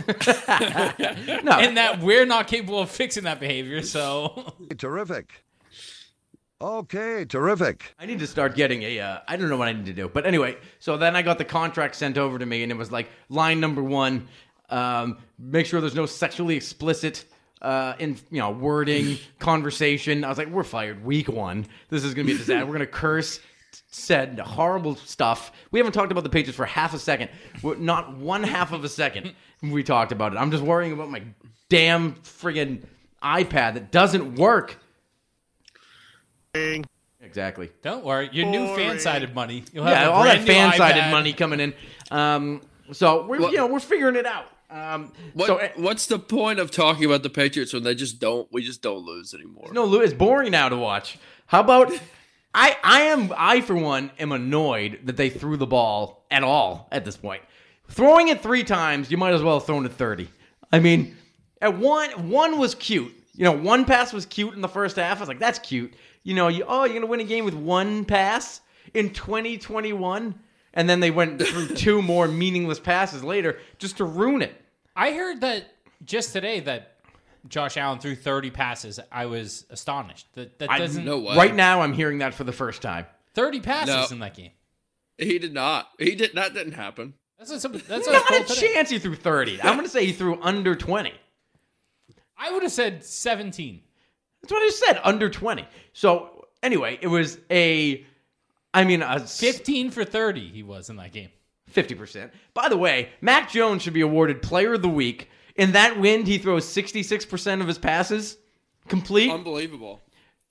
and 0.47 1.77
that 1.77 1.99
we're 2.01 2.25
not 2.25 2.47
capable 2.47 2.79
of 2.79 2.89
fixing 2.89 3.23
that 3.23 3.39
behavior. 3.39 3.81
So 3.81 4.53
Terrific. 4.77 5.45
Okay, 6.61 7.25
terrific. 7.25 7.93
I 7.99 8.05
need 8.05 8.19
to 8.19 8.27
start 8.27 8.55
getting 8.55 8.81
a. 8.83 8.99
Uh, 8.99 9.19
I 9.27 9.35
don't 9.35 9.49
know 9.49 9.57
what 9.57 9.67
I 9.67 9.73
need 9.73 9.87
to 9.87 9.93
do, 9.93 10.07
but 10.07 10.25
anyway. 10.25 10.57
So 10.79 10.95
then 10.95 11.13
I 11.13 11.21
got 11.21 11.37
the 11.37 11.45
contract 11.45 11.95
sent 11.95 12.17
over 12.17 12.39
to 12.39 12.45
me, 12.45 12.63
and 12.63 12.71
it 12.71 12.77
was 12.77 12.93
like 12.93 13.09
line 13.27 13.59
number 13.59 13.83
one: 13.83 14.29
um, 14.69 15.17
make 15.37 15.65
sure 15.65 15.81
there's 15.81 15.95
no 15.95 16.05
sexually 16.05 16.55
explicit. 16.55 17.25
Uh, 17.65 17.95
in 17.97 18.15
you 18.29 18.39
know 18.39 18.51
wording 18.51 19.17
conversation, 19.39 20.23
I 20.23 20.29
was 20.29 20.37
like, 20.37 20.49
"We're 20.49 20.63
fired 20.63 21.03
week 21.03 21.27
one. 21.29 21.65
This 21.89 22.03
is 22.03 22.13
gonna 22.13 22.27
be 22.27 22.33
a 22.33 22.37
disaster. 22.37 22.63
We're 22.65 22.73
gonna 22.73 22.85
curse, 22.85 23.39
said 23.89 24.37
horrible 24.39 24.95
stuff. 24.97 25.51
We 25.71 25.79
haven't 25.79 25.93
talked 25.93 26.11
about 26.11 26.23
the 26.23 26.29
Patriots 26.29 26.55
for 26.55 26.65
half 26.67 26.93
a 26.93 26.99
second. 26.99 27.31
We're- 27.63 27.79
Not 27.79 28.17
one 28.17 28.43
half 28.43 28.71
of 28.71 28.83
a 28.83 28.89
second 28.89 29.33
we 29.63 29.81
talked 29.83 30.11
about 30.11 30.31
it. 30.33 30.37
I'm 30.37 30.51
just 30.51 30.61
worrying 30.63 30.91
about 30.93 31.09
my 31.09 31.23
damn 31.69 32.13
friggin' 32.17 32.83
iPad 33.23 33.73
that 33.73 33.91
doesn't 33.91 34.35
work. 34.35 34.77
Exactly. 37.21 37.71
don't 37.81 38.05
worry, 38.05 38.29
your 38.31 38.45
new 38.45 38.67
fan 38.75 38.99
sided 38.99 39.33
money. 39.33 39.63
You'll 39.73 39.85
have 39.85 39.97
Yeah, 39.97 40.07
a 40.07 40.11
all 40.11 40.23
that 40.23 40.45
brand 40.45 40.47
new 40.47 40.53
fan 40.53 40.77
sided 40.77 41.01
iPad. 41.01 41.11
money 41.11 41.33
coming 41.33 41.59
in. 41.59 41.73
Um, 42.11 42.61
so 42.91 43.25
we're 43.25 43.39
Well- 43.39 43.51
you 43.51 43.57
know 43.57 43.67
we're 43.67 43.79
figuring 43.79 44.15
it 44.15 44.25
out. 44.27 44.45
Um, 44.75 45.13
What, 45.33 45.47
so 45.47 45.69
what's 45.77 46.05
the 46.05 46.19
point 46.19 46.59
of 46.59 46.69
talking 46.69 47.05
about 47.05 47.23
the 47.23 47.29
Patriots 47.29 47.71
when 47.71 47.83
they 47.83 47.95
just 47.95 48.19
don't? 48.19 48.47
We 48.51 48.61
just 48.61 48.81
don't 48.81 49.05
lose 49.05 49.33
anymore. 49.33 49.69
no, 49.71 49.93
it's 50.01 50.13
boring 50.13 50.51
now 50.51 50.67
to 50.67 50.75
watch. 50.75 51.17
How 51.47 51.61
about 51.61 51.93
I? 52.53 52.77
I 52.83 53.01
am 53.03 53.31
I 53.37 53.61
for 53.61 53.75
one 53.75 54.11
am 54.19 54.33
annoyed 54.33 54.99
that 55.05 55.15
they 55.15 55.29
threw 55.29 55.55
the 55.55 55.65
ball 55.65 56.25
at 56.29 56.43
all 56.43 56.89
at 56.91 57.05
this 57.05 57.15
point. 57.15 57.41
Throwing 57.87 58.27
it 58.27 58.41
three 58.41 58.63
times, 58.63 59.09
you 59.09 59.17
might 59.17 59.33
as 59.33 59.41
well 59.41 59.59
have 59.59 59.65
thrown 59.65 59.85
it 59.85 59.93
thirty. 59.93 60.27
I 60.73 60.79
mean, 60.79 61.15
at 61.61 61.77
one 61.77 62.29
one 62.29 62.59
was 62.59 62.75
cute. 62.75 63.13
You 63.33 63.45
know, 63.45 63.53
one 63.53 63.85
pass 63.85 64.11
was 64.11 64.25
cute 64.25 64.55
in 64.55 64.61
the 64.61 64.67
first 64.67 64.97
half. 64.97 65.17
I 65.17 65.19
was 65.21 65.29
like, 65.29 65.39
that's 65.39 65.59
cute. 65.59 65.93
You 66.23 66.33
know, 66.33 66.49
you 66.49 66.65
oh, 66.67 66.83
you're 66.83 66.95
gonna 66.95 67.05
win 67.05 67.21
a 67.21 67.23
game 67.23 67.45
with 67.45 67.53
one 67.53 68.03
pass 68.03 68.59
in 68.93 69.13
2021, 69.13 70.35
and 70.73 70.89
then 70.89 70.99
they 70.99 71.11
went 71.11 71.41
through 71.41 71.67
two 71.75 72.01
more 72.01 72.27
meaningless 72.27 72.79
passes 72.79 73.23
later 73.23 73.59
just 73.77 73.97
to 73.97 74.03
ruin 74.05 74.41
it. 74.41 74.61
I 74.95 75.11
heard 75.13 75.41
that 75.41 75.65
just 76.03 76.33
today 76.33 76.59
that 76.61 76.97
Josh 77.47 77.77
Allen 77.77 77.99
threw 77.99 78.15
30 78.15 78.49
passes. 78.51 78.99
I 79.11 79.25
was 79.27 79.65
astonished. 79.69 80.27
That 80.33 80.59
that 80.59 80.71
I- 80.71 80.77
doesn't 80.79 81.05
No 81.05 81.19
way. 81.19 81.35
Right 81.35 81.53
now, 81.55 81.81
I'm 81.81 81.93
hearing 81.93 82.19
that 82.19 82.33
for 82.33 82.43
the 82.43 82.51
first 82.53 82.81
time. 82.81 83.05
30 83.33 83.59
passes 83.59 84.09
No. 84.11 84.15
in 84.15 84.19
that 84.19 84.35
game. 84.35 84.51
He 85.17 85.37
did 85.39 85.53
not. 85.53 85.89
He 85.99 86.15
did. 86.15 86.31
That 86.35 86.53
didn't 86.53 86.73
happen. 86.73 87.13
That's 87.37 87.51
what 87.51 87.61
some, 87.61 87.73
that's 87.73 87.87
what 87.87 87.91
I 87.91 87.99
was 87.99 88.11
Not 88.11 88.29
a 88.31 88.33
told 88.45 88.47
today. 88.47 88.73
chance 88.73 88.89
he 88.89 88.99
threw 88.99 89.15
30. 89.15 89.61
I'm 89.61 89.75
gonna 89.75 89.89
say 89.89 90.05
he 90.05 90.13
threw 90.13 90.41
under 90.41 90.75
20. 90.75 91.13
I 92.37 92.51
would 92.51 92.63
have 92.63 92.71
said 92.71 93.03
17. 93.03 93.81
That's 94.41 94.51
what 94.53 94.61
I 94.63 94.69
said, 94.69 94.99
under 95.03 95.29
20. 95.29 95.65
So 95.93 96.47
anyway, 96.63 96.97
it 97.01 97.07
was 97.07 97.37
a, 97.49 98.05
I 98.73 98.83
mean, 98.83 99.01
a 99.01 99.15
s- 99.15 99.39
15 99.39 99.89
for 99.91 100.03
30 100.05 100.49
he 100.49 100.63
was 100.63 100.89
in 100.89 100.97
that 100.97 101.11
game. 101.13 101.29
50%. 101.73 102.31
By 102.53 102.69
the 102.69 102.77
way, 102.77 103.09
Mac 103.21 103.51
Jones 103.51 103.81
should 103.81 103.93
be 103.93 104.01
awarded 104.01 104.41
Player 104.41 104.73
of 104.73 104.81
the 104.81 104.89
Week. 104.89 105.29
In 105.55 105.71
that 105.73 105.99
win, 105.99 106.25
he 106.25 106.37
throws 106.37 106.65
66% 106.65 107.61
of 107.61 107.67
his 107.67 107.77
passes 107.77 108.37
complete. 108.87 109.31
Unbelievable. 109.31 110.01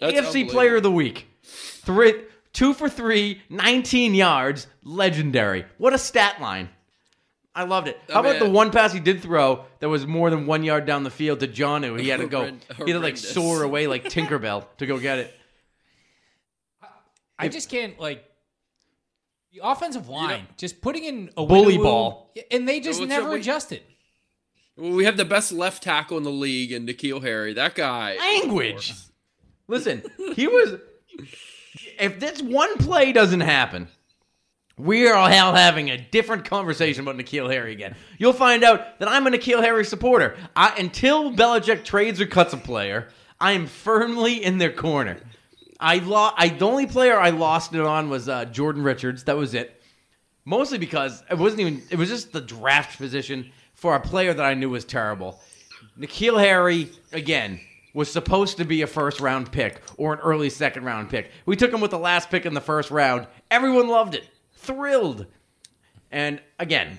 That's 0.01 0.13
AFC 0.15 0.51
Player 0.51 0.77
of 0.77 0.83
the 0.83 0.91
Week. 0.91 1.29
Three, 1.43 2.23
two 2.53 2.75
for 2.75 2.89
three, 2.89 3.43
19 3.49 4.15
yards. 4.15 4.67
Legendary. 4.83 5.65
What 5.79 5.93
a 5.93 5.99
stat 5.99 6.41
line. 6.41 6.69
I 7.55 7.63
loved 7.63 7.87
it. 7.87 8.01
How 8.09 8.17
I 8.23 8.31
about 8.31 8.41
the 8.45 8.51
one 8.51 8.73
pass 8.73 8.93
he 8.93 8.99
did 8.99 9.23
throw 9.23 9.65
that 9.79 9.89
was 9.89 10.07
more 10.09 10.29
than 10.31 10.47
one 10.47 10.65
yard 10.65 10.87
down 10.87 11.05
the 11.05 11.11
field 11.11 11.39
to 11.41 11.47
Jonnu? 11.49 12.01
He 12.01 12.09
had 12.09 12.19
to 12.19 12.27
go. 12.27 12.43
Horrend- 12.43 12.63
He 12.85 12.91
had 12.91 12.99
to 12.99 13.01
like 13.01 13.17
soar 13.17 13.63
away 13.63 13.87
like 13.87 14.05
Tinkerbell 14.11 14.67
to 14.79 14.87
go 14.87 14.99
get 14.99 15.21
it. 15.21 15.35
I 17.39 17.49
just 17.49 17.69
can't 17.71 17.99
like 18.01 18.25
the 19.55 19.61
offensive 19.67 20.09
line 20.09 20.47
just 20.57 20.81
putting 20.81 21.05
in 21.05 21.31
a 21.37 21.47
Bully 21.47 21.79
ball. 21.79 22.33
and 22.51 22.69
they 22.69 22.81
just 22.81 22.99
What's 23.01 23.09
never 23.09 23.27
up 23.27 23.33
with- 23.33 23.43
adjusted. 23.43 23.83
Well, 24.77 24.91
we 24.91 25.05
have 25.05 25.17
the 25.17 25.25
best 25.25 25.53
left 25.53 25.85
tackle 25.85 26.19
in 26.19 26.25
the 26.25 26.31
league, 26.33 26.73
and 26.73 26.89
N'Keal 26.89 27.23
Harry. 27.23 27.53
That 27.53 27.77
guy. 27.77 28.17
Language. 28.17 28.93
Listen, 29.69 30.03
he 30.35 30.49
was. 30.49 30.81
If 32.01 32.19
this 32.19 32.43
one 32.43 32.77
play 32.79 33.13
doesn't 33.13 33.41
happen, 33.43 33.87
we 34.77 35.07
are 35.07 35.15
all 35.15 35.29
having 35.55 35.91
a 35.91 35.97
different 35.97 36.45
conversation 36.45 37.03
about 37.07 37.17
N'Keal 37.17 37.49
Harry 37.53 37.71
again. 37.71 37.95
You'll 38.19 38.33
find 38.33 38.65
out 38.65 38.99
that 38.99 39.09
I'm 39.09 39.29
a 39.29 39.31
N'Keal 39.31 39.61
Harry 39.63 39.85
supporter. 39.85 40.37
I, 40.57 40.75
until 40.77 41.33
Belichick 41.33 41.85
trades 41.85 42.21
or 42.21 42.27
cuts 42.27 42.53
a 42.53 42.57
player, 42.57 43.09
I 43.41 43.53
am 43.53 43.67
firmly 43.69 44.43
in 44.45 44.59
their 44.59 44.73
corner. 44.73 45.19
I 45.81 45.99
lost. 45.99 46.35
I 46.39 46.49
the 46.49 46.67
only 46.67 46.87
player 46.87 47.19
I 47.19 47.31
lost 47.31 47.75
it 47.75 47.81
on 47.81 48.09
was 48.09 48.29
uh, 48.29 48.45
Jordan 48.47 48.83
Richards. 48.83 49.25
That 49.25 49.37
was 49.37 49.55
it. 49.55 49.81
Mostly 50.45 50.79
because 50.79 51.23
it 51.31 51.39
wasn't 51.39 51.61
even. 51.61 51.83
It 51.91 51.99
was 51.99 52.09
just 52.09 52.33
the 52.33 52.41
draft 52.41 52.99
position 52.99 53.51
for 53.75 53.97
a 53.97 54.01
player 54.01 54.33
that 54.35 54.45
I 54.45 54.55
knew 54.55 54.71
was 54.71 54.85
terrible. 54.85 55.41
N'Keal 55.99 56.39
Harry 56.39 56.91
again 57.13 57.61
was 57.95 58.11
supposed 58.11 58.57
to 58.57 58.65
be 58.65 58.83
a 58.83 58.87
first 58.87 59.21
round 59.21 59.51
pick 59.53 59.81
or 59.97 60.13
an 60.13 60.21
early 60.21 60.51
second 60.51 60.85
round 60.85 61.09
pick. 61.09 61.31
We 61.47 61.57
took 61.57 61.73
him 61.73 61.81
with 61.81 61.93
the 61.93 61.99
last 61.99 62.31
pick 62.31 62.45
in 62.45 62.55
the 62.55 62.61
first 62.61 62.91
round. 62.91 63.27
Everyone 63.51 63.89
loved 63.89 64.15
it, 64.15 64.29
thrilled. 64.55 65.27
And 66.11 66.41
again, 66.59 66.99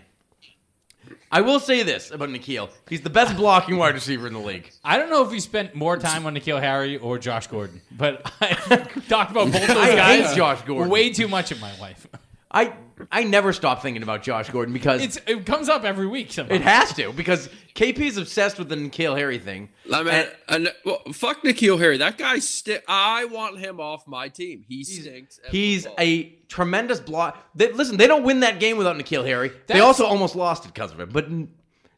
I 1.35 1.41
will 1.41 1.59
say 1.59 1.83
this 1.83 2.11
about 2.11 2.29
N'Keal: 2.29 2.69
he's 2.87 3.01
the 3.01 3.09
best 3.09 3.35
blocking 3.35 3.75
wide 3.75 3.93
receiver 3.93 4.25
in 4.25 4.31
the 4.31 4.39
league. 4.39 4.71
I 4.85 4.97
don't 4.97 5.09
know 5.09 5.21
if 5.25 5.33
he 5.33 5.41
spent 5.41 5.75
more 5.75 5.97
time 5.97 6.25
on 6.25 6.33
N'Keal 6.33 6.61
Harry 6.61 6.95
or 6.95 7.19
Josh 7.19 7.47
Gordon, 7.47 7.81
but 7.91 8.21
I 8.39 8.53
talked 9.09 9.31
about 9.31 9.51
both 9.51 9.67
those 9.67 9.69
I 9.71 9.87
hate 9.89 9.95
guys 9.97 10.33
Josh 10.33 10.61
Gordon. 10.61 10.89
way 10.89 11.11
too 11.11 11.27
much 11.27 11.51
in 11.51 11.59
my 11.59 11.77
life. 11.77 12.07
I 12.55 12.73
I 13.11 13.23
never 13.25 13.51
stop 13.51 13.81
thinking 13.81 14.01
about 14.03 14.23
Josh 14.23 14.49
Gordon 14.49 14.73
because 14.73 15.03
It's 15.03 15.17
it 15.27 15.45
comes 15.45 15.67
up 15.67 15.83
every 15.83 16.07
week. 16.07 16.31
Somehow. 16.31 16.53
it 16.55 16.61
has 16.61 16.93
to 16.93 17.11
because 17.11 17.49
KP 17.75 17.99
is 17.99 18.17
obsessed 18.17 18.57
with 18.57 18.69
the 18.69 18.75
N'Keal 18.77 19.17
Harry 19.17 19.37
thing. 19.37 19.67
I 19.93 20.03
mean, 20.03 20.13
And- 20.13 20.29
and, 20.47 20.73
well, 20.85 21.01
fuck 21.11 21.43
N'Keal 21.43 21.77
Harry. 21.77 21.97
That 21.97 22.17
guy. 22.17 22.39
Sti- 22.39 22.81
I 22.87 23.25
want 23.25 23.59
him 23.59 23.81
off 23.81 24.07
my 24.07 24.29
team. 24.29 24.63
He 24.67 24.85
stinks. 24.85 25.39
at 25.45 25.51
He's 25.51 25.85
a 25.99 26.23
tremendous 26.47 27.01
block. 27.01 27.37
They, 27.53 27.71
listen, 27.73 27.97
they 27.97 28.07
don't 28.07 28.23
win 28.23 28.39
that 28.39 28.61
game 28.61 28.77
without 28.77 28.95
N'Keal 28.97 29.25
Harry. 29.25 29.51
they 29.67 29.81
also 29.81 30.05
almost 30.05 30.35
lost 30.37 30.63
it 30.65 30.73
because 30.73 30.93
of 30.93 30.99
him, 30.99 31.09
but 31.11 31.25
n- 31.25 31.49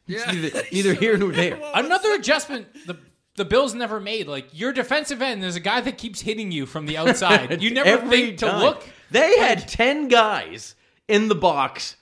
Yeah. 0.08 0.30
neither, 0.32 0.62
neither 0.72 0.94
here 0.94 1.16
nor 1.16 1.30
there. 1.30 1.60
Another 1.74 2.14
adjustment 2.14 2.66
the 2.86 2.96
the 3.36 3.44
Bills 3.44 3.72
never 3.72 4.00
made. 4.00 4.26
Like 4.26 4.48
your 4.52 4.72
defensive 4.72 5.22
end, 5.22 5.40
there's 5.44 5.54
a 5.54 5.60
guy 5.60 5.80
that 5.82 5.96
keeps 5.96 6.20
hitting 6.22 6.50
you 6.50 6.66
from 6.66 6.86
the 6.86 6.96
outside. 7.02 7.62
You 7.62 7.70
never 7.70 7.88
Every 7.90 8.08
think 8.10 8.38
to 8.38 8.46
time. 8.46 8.60
look. 8.62 8.84
They 9.10 9.38
had 9.38 9.66
10 9.68 10.08
guys 10.08 10.74
in 11.06 11.28
the 11.28 11.34
box 11.34 11.96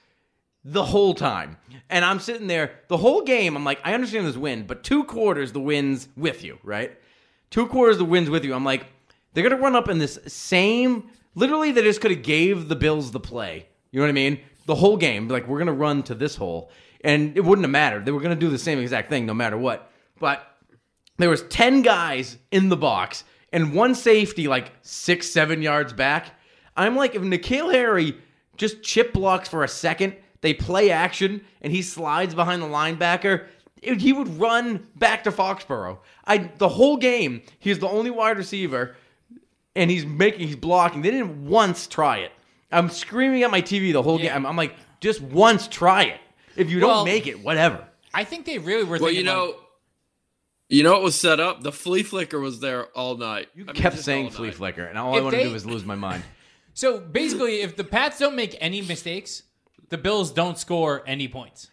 the 0.65 0.85
whole 0.85 1.15
time. 1.15 1.57
And 1.89 2.05
I'm 2.05 2.19
sitting 2.19 2.49
there 2.49 2.81
the 2.89 2.97
whole 2.97 3.23
game. 3.23 3.57
I'm 3.57 3.65
like, 3.65 3.81
I 3.85 3.95
understand 3.95 4.27
this 4.27 4.37
win, 4.37 4.67
but 4.67 4.83
two 4.83 5.05
quarters 5.05 5.53
the 5.53 5.61
wins 5.61 6.09
with 6.17 6.43
you, 6.43 6.59
right? 6.65 6.99
Two 7.51 7.67
quarters 7.69 7.99
the 7.99 8.05
wins 8.05 8.29
with 8.29 8.45
you. 8.45 8.53
I'm 8.55 8.65
like, 8.65 8.87
they're 9.33 9.49
gonna 9.49 9.63
run 9.63 9.77
up 9.77 9.89
in 9.89 9.99
this 9.99 10.19
same. 10.27 11.11
Literally, 11.35 11.71
they 11.71 11.83
just 11.83 12.01
could 12.01 12.11
have 12.11 12.23
gave 12.23 12.69
the 12.69 12.75
Bills 12.75 13.13
the 13.13 13.21
play. 13.21 13.69
You 13.93 14.01
know 14.01 14.07
what 14.07 14.11
I 14.11 14.13
mean? 14.13 14.41
The 14.67 14.75
whole 14.75 14.97
game, 14.97 15.29
like 15.29 15.47
we're 15.47 15.59
gonna 15.59 15.73
run 15.73 16.03
to 16.05 16.15
this 16.15 16.35
hole, 16.35 16.73
and 17.03 17.37
it 17.37 17.43
wouldn't 17.45 17.65
have 17.65 17.71
mattered. 17.71 18.05
They 18.05 18.11
were 18.11 18.21
gonna 18.21 18.35
do 18.35 18.49
the 18.49 18.59
same 18.59 18.81
exact 18.81 19.09
thing 19.09 19.27
no 19.27 19.35
matter 19.35 19.57
what. 19.57 19.93
But 20.19 20.45
there 21.19 21.31
was 21.31 21.43
10 21.43 21.83
guys 21.83 22.39
in 22.51 22.69
the 22.69 22.77
box 22.77 23.25
and 23.53 23.73
one 23.75 23.95
safety 23.95 24.49
like 24.49 24.73
six 24.83 25.31
seven 25.31 25.63
yards 25.63 25.93
back 25.93 26.33
i'm 26.77 26.97
like 26.97 27.15
if 27.15 27.23
N'Keal 27.23 27.73
harry 27.73 28.17
just 28.57 28.83
chip 28.83 29.13
blocks 29.13 29.49
for 29.49 29.65
a 29.65 29.69
second 29.69 30.15
they 30.41 30.55
play 30.55 30.91
action 30.91 31.43
and 31.63 31.73
he 31.73 31.83
slides 31.83 32.35
behind 32.35 32.63
the 32.63 32.67
linebacker 32.67 33.47
it- 33.83 34.01
he 34.01 34.13
would 34.13 34.29
run 34.41 34.87
back 34.97 35.25
to 35.25 35.31
foxborough 35.33 35.99
i 36.27 36.39
the 36.59 36.69
whole 36.69 36.97
game 36.97 37.43
he's 37.59 37.79
the 37.79 37.89
only 37.89 38.11
wide 38.11 38.37
receiver 38.39 38.97
and 39.75 39.91
he's 39.91 40.07
making 40.07 40.47
he's 40.47 40.57
blocking 40.57 41.03
they 41.03 41.11
didn't 41.11 41.47
once 41.47 41.87
try 41.87 42.19
it 42.19 42.33
i'm 42.73 42.89
screaming 42.89 43.43
at 43.43 43.51
my 43.51 43.61
tv 43.63 43.93
the 43.93 44.03
whole 44.03 44.19
Yeah. 44.19 44.29
game 44.29 44.37
I'm, 44.37 44.47
I'm 44.47 44.57
like 44.57 44.75
just 45.01 45.21
once 45.21 45.69
try 45.69 46.05
it 46.05 46.21
if 46.57 46.71
you 46.71 46.81
don't 46.81 46.89
Well- 46.91 47.05
make 47.05 47.27
it 47.27 47.41
whatever 47.41 47.87
I 48.15 48.25
think 48.25 48.47
they 48.47 48.57
really 48.57 48.83
were 48.85 48.97
Well, 48.99 49.11
you 49.11 49.25
know, 49.25 49.45
like, 49.49 49.57
you 50.71 50.83
know 50.83 50.93
what 50.93 51.03
was 51.03 51.21
set 51.21 51.39
up? 51.39 51.63
The 51.63 51.71
flea 51.71 52.03
flicker 52.03 52.41
was 52.41 52.61
there 52.61 52.87
all 52.97 53.15
night. 53.19 53.49
you 53.55 53.67
I 53.69 53.73
kept 53.73 53.97
just 53.97 54.07
saying 54.07 54.31
flea 54.31 54.47
night. 54.47 54.57
flicker 54.57 54.85
and 54.87 54.97
all 54.99 55.15
i 55.15 55.19
If 55.19 55.25
want 55.25 55.37
to 55.37 55.45
do 55.45 55.55
is 55.55 55.67
lose 55.67 55.85
my 55.85 55.97
mind 55.97 56.23
so 56.77 57.01
basically, 57.01 57.63
if 57.63 57.75
the 57.75 57.85
Pats 57.85 58.19
don't 58.19 58.37
make 58.37 58.55
any 58.61 58.83
mistakes, 58.83 59.43
the 59.89 59.97
Bills 59.97 60.31
don't 60.31 60.59
score 60.59 61.03
any 61.07 61.27
points. 61.27 61.71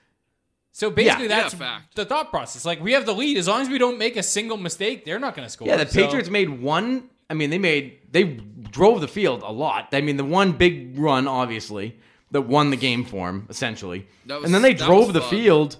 So 0.72 0.90
basically, 0.90 1.26
Yeah, 1.28 1.42
that's 1.42 1.54
fact. 1.54 1.96
the 1.96 2.06
thought 2.06 2.30
process. 2.32 2.64
Like 2.66 2.82
we 2.82 2.94
have 2.94 3.06
the 3.06 3.14
lead, 3.14 3.38
as 3.38 3.48
long 3.48 3.62
as 3.62 3.70
we 3.70 3.78
don't 3.78 3.98
make 3.98 4.16
a 4.16 4.24
single 4.24 4.56
mistake, 4.58 5.04
they're 5.06 5.20
not 5.20 5.36
going 5.36 5.46
to 5.46 5.52
score. 5.52 5.68
Yeah, 5.68 5.76
the 5.76 5.88
So- 5.88 6.02
Patriots 6.04 6.30
made 6.30 6.50
one. 6.50 7.10
I 7.30 7.34
mean, 7.36 7.50
they 7.50 7.58
made 7.60 8.00
they 8.12 8.24
drove 8.24 9.02
the 9.02 9.08
field 9.08 9.44
a 9.44 9.52
lot. 9.52 9.90
I 9.92 10.00
mean, 10.02 10.18
the 10.18 10.24
one 10.26 10.54
big 10.54 10.98
run, 10.98 11.28
obviously, 11.28 11.98
that 12.32 12.42
won 12.44 12.70
the 12.70 12.78
game 12.78 13.04
for 13.06 13.28
them, 13.28 13.46
essentially. 13.50 14.08
That 14.26 14.38
was- 14.38 14.46
and 14.46 14.56
then 14.56 14.62
they 14.62 14.74
that 14.74 14.86
drove 14.86 15.08
was 15.08 15.14
the 15.14 15.22
fun. 15.22 15.30
field 15.30 15.78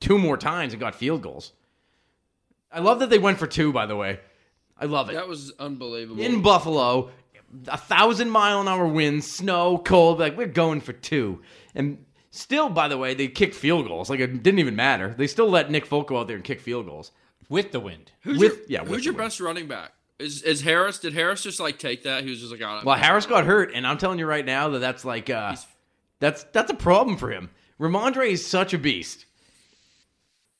two 0.00 0.18
more 0.18 0.36
times 0.36 0.72
and 0.72 0.80
got 0.80 0.94
field 0.94 1.20
goals. 1.22 1.52
I 2.70 2.78
love 2.80 3.00
that 3.00 3.10
they 3.10 3.18
went 3.18 3.38
for 3.38 3.46
two. 3.46 3.72
By 3.72 3.86
the 3.86 3.96
way, 3.96 4.20
I 4.78 4.86
love 4.86 5.10
it. 5.10 5.14
That 5.14 5.28
was 5.28 5.52
unbelievable. 5.58 6.22
In 6.22 6.40
Buffalo, 6.42 7.10
a 7.68 7.76
thousand 7.78 8.30
mile 8.30 8.60
an 8.60 8.68
hour 8.68 8.86
winds, 8.86 9.30
snow, 9.30 9.78
cold. 9.78 10.18
Like 10.20 10.36
we're 10.36 10.46
going 10.46 10.80
for 10.80 10.92
two, 10.92 11.40
and 11.74 12.04
still, 12.30 12.68
by 12.68 12.88
the 12.88 12.98
way, 12.98 13.14
they 13.14 13.28
kicked 13.28 13.54
field 13.54 13.86
goals. 13.88 14.08
Like 14.10 14.20
it 14.20 14.42
didn't 14.42 14.58
even 14.60 14.76
matter. 14.76 15.14
They 15.16 15.26
still 15.26 15.48
let 15.50 15.70
Nick 15.70 15.86
Folk 15.86 16.08
go 16.08 16.18
out 16.18 16.26
there 16.28 16.36
and 16.36 16.44
kick 16.44 16.60
field 16.60 16.86
goals. 16.86 17.10
with 17.48 17.72
the 17.72 17.80
wind. 17.80 18.12
who's 18.22 18.38
with- 18.38 18.56
your, 18.58 18.66
yeah, 18.68 18.80
with 18.82 18.90
who's 18.90 19.04
your 19.04 19.14
win. 19.14 19.24
best 19.26 19.40
running 19.40 19.66
back? 19.68 19.92
Is 20.18 20.42
is 20.42 20.60
Harris? 20.60 20.98
Did 21.00 21.14
Harris 21.14 21.42
just 21.42 21.58
like 21.60 21.78
take 21.78 22.04
that? 22.04 22.22
He 22.24 22.30
was 22.30 22.40
just 22.40 22.52
like, 22.52 22.60
oh, 22.62 22.80
Well, 22.84 22.96
Harris 22.96 23.26
got 23.26 23.44
hurt, 23.44 23.72
and 23.74 23.86
I'm 23.86 23.98
telling 23.98 24.18
you 24.18 24.26
right 24.26 24.46
now 24.46 24.68
that 24.70 24.78
that's 24.78 25.04
like 25.04 25.28
uh, 25.30 25.56
that's 26.20 26.44
that's 26.52 26.70
a 26.70 26.74
problem 26.74 27.16
for 27.16 27.30
him. 27.30 27.50
Rhamondre 27.80 28.28
is 28.28 28.46
such 28.46 28.72
a 28.72 28.78
beast. 28.78 29.24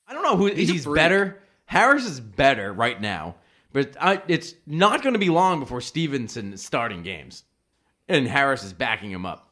I 0.07 0.13
don't 0.13 0.23
know 0.23 0.35
who 0.35 0.47
He's 0.47 0.69
he's, 0.69 0.85
better. 0.85 1.39
Harris 1.65 2.03
is 2.05 2.19
better 2.19 2.73
right 2.73 2.99
now, 2.99 3.35
but 3.73 3.97
I, 3.99 4.21
it's 4.27 4.55
not 4.65 5.01
going 5.03 5.13
to 5.13 5.19
be 5.19 5.29
long 5.29 5.59
before 5.59 5.81
Stevenson 5.81 6.53
is 6.53 6.63
starting 6.63 7.03
games, 7.03 7.43
and 8.07 8.27
Harris 8.27 8.63
is 8.63 8.71
backing 8.73 9.11
him 9.11 9.25
up. 9.25 9.49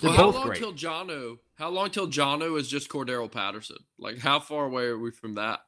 They're 0.00 0.10
Well, 0.10 0.16
how 0.18 0.30
long 0.30 0.46
great. 0.48 0.58
till 0.58 0.72
Jonnu? 0.72 1.38
How 1.56 1.68
long 1.68 1.90
till 1.90 2.08
Jonnu 2.08 2.58
is 2.58 2.66
just 2.68 2.88
Cordarrelle 2.88 3.30
Patterson? 3.30 3.76
Like, 3.98 4.18
how 4.18 4.40
far 4.40 4.64
away 4.64 4.86
are 4.86 4.98
we 4.98 5.12
from 5.12 5.34
that? 5.36 5.60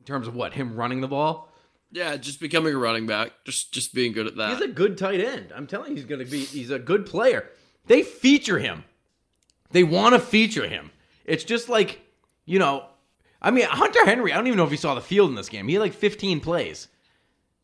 in 0.00 0.06
terms 0.06 0.28
of 0.28 0.34
what 0.34 0.54
him 0.54 0.74
running 0.76 1.00
the 1.00 1.08
ball. 1.08 1.52
Yeah, 1.90 2.16
just 2.16 2.40
becoming 2.40 2.72
a 2.74 2.78
running 2.78 3.06
back, 3.06 3.32
just 3.44 3.72
just 3.72 3.92
being 3.94 4.12
good 4.12 4.26
at 4.26 4.36
that. 4.36 4.50
He's 4.52 4.60
a 4.60 4.68
good 4.72 4.96
tight 4.96 5.20
end. 5.20 5.52
I'm 5.54 5.66
telling 5.66 5.90
you, 5.90 5.96
he's 5.96 6.04
going 6.04 6.24
to 6.24 6.30
be. 6.30 6.44
He's 6.44 6.70
a 6.70 6.78
good 6.78 7.04
player. 7.04 7.48
They 7.86 8.02
feature 8.02 8.58
him. 8.58 8.84
They 9.70 9.82
want 9.84 10.14
to 10.14 10.20
feature 10.20 10.68
him. 10.68 10.90
It's 11.24 11.44
just 11.44 11.68
like 11.68 12.00
you 12.46 12.58
know, 12.58 12.86
I 13.40 13.50
mean, 13.50 13.66
Hunter 13.66 14.04
Henry. 14.04 14.32
I 14.32 14.36
don't 14.36 14.46
even 14.46 14.56
know 14.56 14.64
if 14.64 14.70
he 14.70 14.76
saw 14.76 14.94
the 14.94 15.00
field 15.00 15.30
in 15.30 15.36
this 15.36 15.48
game. 15.48 15.68
He 15.68 15.74
had 15.74 15.80
like 15.80 15.92
15 15.94 16.40
plays. 16.40 16.88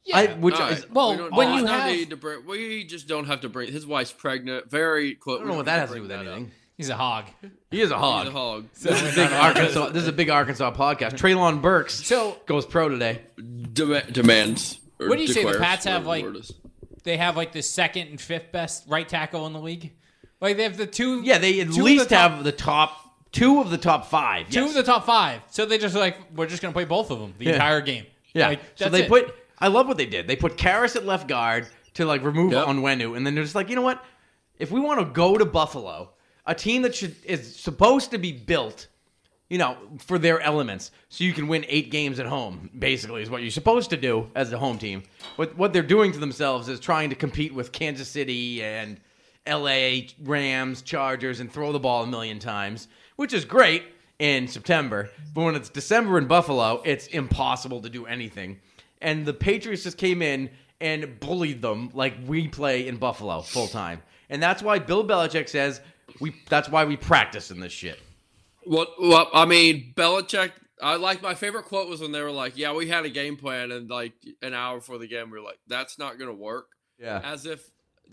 Yeah. 0.04 0.16
I, 0.18 0.26
which 0.34 0.54
All 0.60 0.68
is, 0.68 0.88
well, 0.90 1.16
we 1.16 1.22
when 1.30 1.54
you 1.54 1.64
have- 1.66 1.90
need 1.90 2.10
to 2.10 2.16
bring, 2.16 2.44
we 2.46 2.84
just 2.84 3.08
don't 3.08 3.24
have 3.26 3.40
to 3.40 3.48
bring. 3.48 3.72
His 3.72 3.86
wife's 3.86 4.12
pregnant. 4.12 4.70
Very. 4.70 5.12
I 5.12 5.16
don't 5.26 5.46
know 5.46 5.54
what 5.54 5.64
that 5.66 5.80
has 5.80 5.88
to 5.90 5.96
do 5.96 6.02
with 6.02 6.10
anything. 6.10 6.50
He's 6.76 6.88
a 6.90 6.96
hog. 6.96 7.26
He 7.70 7.80
is 7.80 7.90
a 7.90 7.98
hog. 7.98 8.24
He's 8.26 8.34
a 8.34 8.38
hog. 8.38 8.64
This 8.80 9.02
is, 9.02 9.14
big 9.14 9.30
Arkansas, 9.32 9.88
this 9.90 10.02
is 10.02 10.08
a 10.08 10.12
big 10.12 10.28
Arkansas 10.28 10.74
podcast. 10.74 11.12
Treylon 11.12 11.62
Burks 11.62 11.94
So- 12.04 12.36
goes 12.46 12.66
pro 12.66 12.88
today. 12.88 13.22
Dema- 13.38 14.12
demands. 14.12 14.78
What 14.98 15.16
do 15.16 15.22
you 15.22 15.28
say, 15.28 15.44
the 15.44 15.58
Pats 15.58 15.84
have, 15.86 16.04
like- 16.06 16.24
the 16.24 16.30
word 16.30 16.36
is. 16.36 16.52
They 17.04 17.16
have 17.16 17.36
like 17.36 17.52
the 17.52 17.62
second 17.62 18.08
and 18.08 18.20
fifth 18.20 18.50
best 18.52 18.84
right 18.88 19.08
tackle 19.08 19.46
in 19.46 19.52
the 19.52 19.60
league. 19.60 19.92
Like 20.40 20.56
they 20.56 20.62
have 20.64 20.76
the 20.76 20.86
two. 20.86 21.22
Yeah, 21.22 21.38
they 21.38 21.60
at 21.60 21.68
least 21.70 22.08
the 22.08 22.14
top- 22.14 22.30
have 22.32 22.44
the 22.44 22.52
top 22.52 23.03
two 23.34 23.60
of 23.60 23.68
the 23.70 23.76
top 23.76 24.06
five. 24.06 24.48
two 24.48 24.60
yes. 24.60 24.70
of 24.70 24.74
the 24.76 24.82
top 24.82 25.04
five. 25.04 25.42
So 25.50 25.66
they 25.66 25.76
just 25.76 25.94
like 25.94 26.16
we're 26.34 26.46
just 26.46 26.62
gonna 26.62 26.72
play 26.72 26.86
both 26.86 27.10
of 27.10 27.18
them 27.20 27.34
the 27.38 27.44
Yeah. 27.46 27.52
entire 27.54 27.82
game. 27.82 28.06
Yeah. 28.32 28.48
Like, 28.48 28.60
so 28.76 28.88
they 28.88 29.02
it. 29.02 29.08
put. 29.08 29.34
I 29.58 29.68
love 29.68 29.86
what 29.86 29.96
they 29.98 30.06
did. 30.06 30.26
They 30.26 30.36
put 30.36 30.56
Karras 30.56 30.96
at 30.96 31.04
left 31.04 31.28
guard 31.28 31.66
to 31.94 32.06
like 32.06 32.24
remove 32.24 32.52
Yep. 32.52 32.66
Onwenu, 32.66 33.16
and 33.16 33.26
then 33.26 33.34
they're 33.34 33.44
just 33.44 33.54
like, 33.54 33.68
you 33.68 33.76
know 33.76 33.82
what? 33.82 34.02
If 34.58 34.70
we 34.70 34.80
want 34.80 35.00
to 35.00 35.06
go 35.06 35.36
to 35.36 35.44
Buffalo, 35.44 36.10
a 36.46 36.54
team 36.54 36.82
that 36.82 36.94
should 36.94 37.14
is 37.24 37.54
supposed 37.56 38.10
to 38.12 38.18
be 38.18 38.32
built, 38.32 38.86
you 39.48 39.58
know, 39.58 39.76
for 39.98 40.18
their 40.18 40.40
elements, 40.40 40.90
so 41.08 41.24
you 41.24 41.32
can 41.32 41.48
win 41.48 41.64
eight 41.68 41.90
games 41.90 42.18
at 42.20 42.26
home. 42.26 42.70
Basically, 42.78 43.22
is 43.22 43.30
what 43.30 43.42
you're 43.42 43.50
supposed 43.50 43.90
to 43.90 43.96
do 43.96 44.28
as 44.34 44.52
a 44.52 44.58
home 44.58 44.78
team. 44.78 45.02
What 45.36 45.56
what 45.56 45.72
they're 45.72 45.82
doing 45.82 46.12
to 46.12 46.18
themselves 46.18 46.68
is 46.68 46.78
trying 46.80 47.10
to 47.10 47.16
compete 47.16 47.52
with 47.54 47.72
Kansas 47.72 48.08
City 48.08 48.62
and 48.62 49.00
L.A. 49.46 50.08
Rams, 50.22 50.82
Chargers, 50.82 51.40
and 51.40 51.52
throw 51.52 51.70
the 51.72 51.78
ball 51.80 52.04
a 52.04 52.06
million 52.06 52.38
times, 52.38 52.88
which 53.16 53.32
is 53.32 53.44
great 53.44 53.84
in 54.18 54.48
September. 54.48 55.10
But 55.34 55.42
when 55.42 55.54
it's 55.54 55.68
December 55.68 56.18
in 56.18 56.26
Buffalo, 56.26 56.82
it's 56.84 57.06
impossible 57.08 57.82
to 57.82 57.90
do 57.90 58.06
anything. 58.06 58.60
And 59.00 59.26
the 59.26 59.34
Patriots 59.34 59.82
just 59.82 59.98
came 59.98 60.22
in 60.22 60.50
and 60.80 61.18
bullied 61.20 61.62
them 61.62 61.90
like 61.94 62.14
we 62.26 62.48
play 62.48 62.86
in 62.86 62.96
Buffalo 62.96 63.40
full 63.42 63.68
time. 63.68 64.02
And 64.30 64.42
that's 64.42 64.62
why 64.62 64.78
Bill 64.78 65.06
Belichick 65.06 65.48
says 65.48 65.80
we. 66.20 66.34
That's 66.48 66.68
why 66.68 66.84
we 66.84 66.96
practice 66.96 67.50
in 67.50 67.60
this 67.60 67.72
shit. 67.72 68.00
What? 68.64 68.88
Well, 69.00 69.28
I 69.32 69.44
mean, 69.44 69.92
Belichick. 69.96 70.52
I 70.82 70.96
like 70.96 71.22
my 71.22 71.34
favorite 71.34 71.66
quote 71.66 71.88
was 71.88 72.00
when 72.00 72.12
they 72.12 72.20
were 72.20 72.32
like, 72.32 72.56
"Yeah, 72.56 72.72
we 72.72 72.88
had 72.88 73.04
a 73.04 73.10
game 73.10 73.36
plan, 73.36 73.70
and 73.70 73.88
like 73.88 74.14
an 74.42 74.54
hour 74.54 74.78
before 74.78 74.98
the 74.98 75.06
game, 75.06 75.30
we 75.30 75.38
were 75.38 75.44
like, 75.44 75.58
that's 75.66 75.98
not 75.98 76.18
gonna 76.18 76.34
work." 76.34 76.66
Yeah. 76.98 77.20
As 77.22 77.46
if 77.46 77.62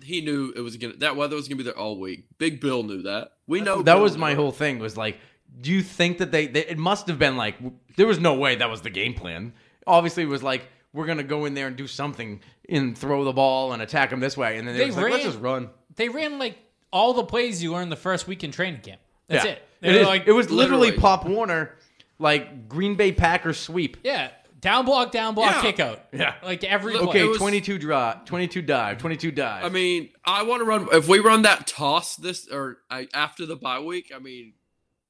he 0.03 0.21
knew 0.21 0.53
it 0.55 0.62
was 0.62 0.77
gonna 0.77 0.95
that 0.98 1.15
weather 1.15 1.36
was 1.36 1.48
gonna 1.48 1.57
be 1.57 1.63
there 1.63 1.77
all 1.77 2.00
week. 2.00 2.25
Big 2.38 2.60
Bill 2.60 2.83
knew 2.83 3.03
that. 3.03 3.33
We 3.48 3.62
know 3.62 3.77
that 3.77 3.93
Bill 3.95 4.01
was 4.01 4.17
my 4.17 4.33
whole 4.33 4.51
thing. 4.51 4.79
Was 4.79 4.98
like, 4.98 5.19
do 5.60 5.71
you 5.71 5.81
think 5.81 6.17
that 6.19 6.31
they, 6.31 6.48
they? 6.48 6.65
It 6.65 6.77
must 6.77 7.07
have 7.07 7.19
been 7.19 7.38
like 7.38 7.55
there 7.95 8.07
was 8.07 8.19
no 8.19 8.33
way 8.36 8.55
that 8.55 8.69
was 8.69 8.81
the 8.81 8.89
game 8.89 9.13
plan. 9.13 9.53
Obviously, 9.86 10.24
it 10.24 10.27
was 10.29 10.43
like 10.43 10.67
we're 10.93 11.05
gonna 11.05 11.24
go 11.24 11.45
in 11.45 11.53
there 11.53 11.67
and 11.67 11.75
do 11.75 11.88
something 11.88 12.41
and 12.69 12.98
throw 12.98 13.24
the 13.24 13.33
ball 13.33 13.74
and 13.74 13.81
attack 13.81 14.10
them 14.10 14.19
this 14.19 14.38
way, 14.38 14.57
and 14.57 14.67
then 14.67 14.75
they, 14.75 14.81
They 14.81 14.88
was 14.88 14.98
like, 14.98 15.12
let's 15.12 15.24
just 15.24 15.39
run. 15.39 15.69
They 15.95 16.10
ran 16.10 16.39
like 16.39 16.57
all 16.91 17.13
the 17.13 17.24
plays 17.24 17.62
you 17.62 17.71
learned 17.71 17.91
the 17.91 17.98
first 17.98 18.27
week 18.27 18.43
in 18.43 18.51
training 18.51 18.81
camp. 18.81 19.01
That's 19.27 19.45
yeah. 19.45 19.51
it. 19.51 19.67
They 19.81 20.01
It 20.01 20.07
like 20.07 20.27
it 20.27 20.31
was 20.31 20.50
literally, 20.51 20.88
literally. 20.88 21.01
Pop 21.01 21.25
Warner, 21.25 21.75
like 22.19 22.69
Green 22.69 22.95
Bay 22.95 23.12
Packers 23.12 23.57
sweep. 23.60 23.98
yeah, 24.03 24.31
down 24.62 24.86
block, 24.86 25.12
down 25.12 25.36
block, 25.36 25.56
Yeah. 25.56 25.62
kick 25.62 25.80
out. 25.80 26.00
Yeah. 26.13 26.36
like 26.44 26.63
every 26.63 26.94
Look, 26.94 27.12
play. 27.12 27.22
Okay, 27.22 27.27
was- 27.27 27.38
22 27.38 27.77
draw, 27.80 28.13
22 28.25 28.62
dive, 28.62 28.98
22 29.00 29.32
dive. 29.32 29.65
I 29.65 29.70
mean, 29.70 30.10
I 30.24 30.44
want 30.44 30.62
to 30.62 30.65
run. 30.65 30.88
If 30.94 31.08
we 31.08 31.20
run 31.20 31.41
that 31.44 31.68
toss 31.68 32.15
this 32.15 32.48
or 32.48 32.77
I, 32.89 33.08
after 33.13 33.46
the 33.46 33.56
bye 33.56 33.80
week, 33.80 34.12
I 34.15 34.20
mean, 34.20 34.53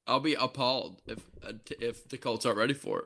I'll 0.06 0.20
be 0.20 0.34
appalled 0.34 1.00
if 1.06 1.18
uh, 1.46 1.52
if 1.80 2.08
the 2.08 2.18
Colts 2.18 2.44
aren't 2.46 2.58
ready 2.58 2.74
for 2.74 2.98
it. 3.00 3.04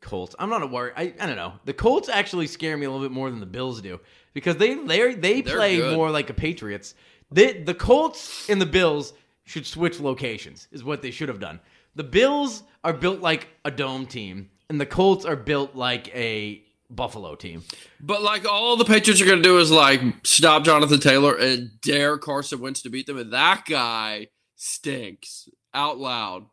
Colts. 0.00 0.34
I'm 0.38 0.48
not 0.48 0.62
a 0.62 0.66
worry. 0.66 0.92
I, 0.96 1.12
I 1.20 1.26
don't 1.26 1.36
know. 1.36 1.54
The 1.64 1.74
Colts 1.74 2.08
actually 2.08 2.46
scare 2.46 2.76
me 2.76 2.86
a 2.86 2.90
little 2.90 3.04
bit 3.04 3.12
more 3.12 3.30
than 3.30 3.40
the 3.40 3.46
Bills 3.46 3.82
do 3.82 3.98
because 4.32 4.56
they 4.56 4.74
they 4.74 5.14
they 5.14 5.40
They're 5.42 5.56
play 5.56 5.76
good. 5.78 5.96
more 5.96 6.10
like 6.10 6.30
a 6.30 6.34
Patriots. 6.34 6.94
The 7.32 7.52
the 7.64 7.74
Colts 7.74 8.48
and 8.48 8.60
the 8.60 8.66
Bills 8.66 9.12
should 9.44 9.66
switch 9.66 9.98
locations. 9.98 10.68
Is 10.70 10.84
what 10.84 11.02
they 11.02 11.10
should 11.10 11.28
have 11.28 11.40
done. 11.40 11.58
The 11.96 12.04
Bills 12.04 12.62
are 12.84 12.92
built 12.92 13.20
like 13.20 13.48
a 13.64 13.72
dome 13.72 14.06
team, 14.06 14.50
and 14.68 14.80
the 14.80 14.86
Colts 14.86 15.24
are 15.24 15.36
built 15.36 15.74
like 15.74 16.14
a 16.14 16.62
Buffalo 16.90 17.34
team. 17.34 17.64
But 18.00 18.22
like 18.22 18.46
all 18.46 18.76
the 18.76 18.84
Patriots 18.84 19.20
are 19.20 19.26
gonna 19.26 19.42
do 19.42 19.58
is 19.58 19.70
like 19.70 20.00
stop 20.24 20.64
Jonathan 20.64 21.00
Taylor 21.00 21.36
and 21.36 21.80
dare 21.80 22.18
Carson 22.18 22.60
Wentz 22.60 22.82
to 22.82 22.90
beat 22.90 23.06
them, 23.06 23.18
and 23.18 23.32
that 23.32 23.64
guy 23.66 24.28
stinks 24.56 25.48
out 25.74 25.98
loud. 25.98 26.46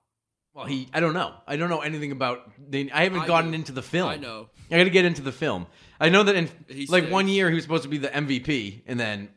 Well, 0.54 0.66
he. 0.66 0.88
I 0.94 1.02
don't 1.02 1.14
know. 1.14 1.34
I 1.46 1.58
don't 1.58 1.70
know 1.70 1.82
anything 1.82 2.12
about. 2.12 2.50
They, 2.70 2.90
I 2.90 3.04
haven't 3.04 3.22
I 3.22 3.28
gotten 3.28 3.52
do. 3.52 3.56
into 3.56 3.74
the 3.74 3.82
film. 3.82 4.10
I 4.10 4.16
know. 4.16 4.50
I 4.72 4.78
got 4.78 4.86
to 4.86 4.90
get 4.90 5.04
into 5.06 5.22
the 5.22 5.34
film. 5.34 5.68
I 6.00 6.10
know 6.10 6.24
that 6.24 6.36
in 6.36 6.50
He 6.68 6.86
like 6.88 7.10
one 7.10 7.28
year 7.28 7.50
he 7.50 7.56
was 7.56 7.64
supposed 7.64 7.84
to 7.84 7.90
be 7.90 7.98
the 7.98 8.08
MVP, 8.08 8.84
and 8.88 8.98
then 8.98 9.30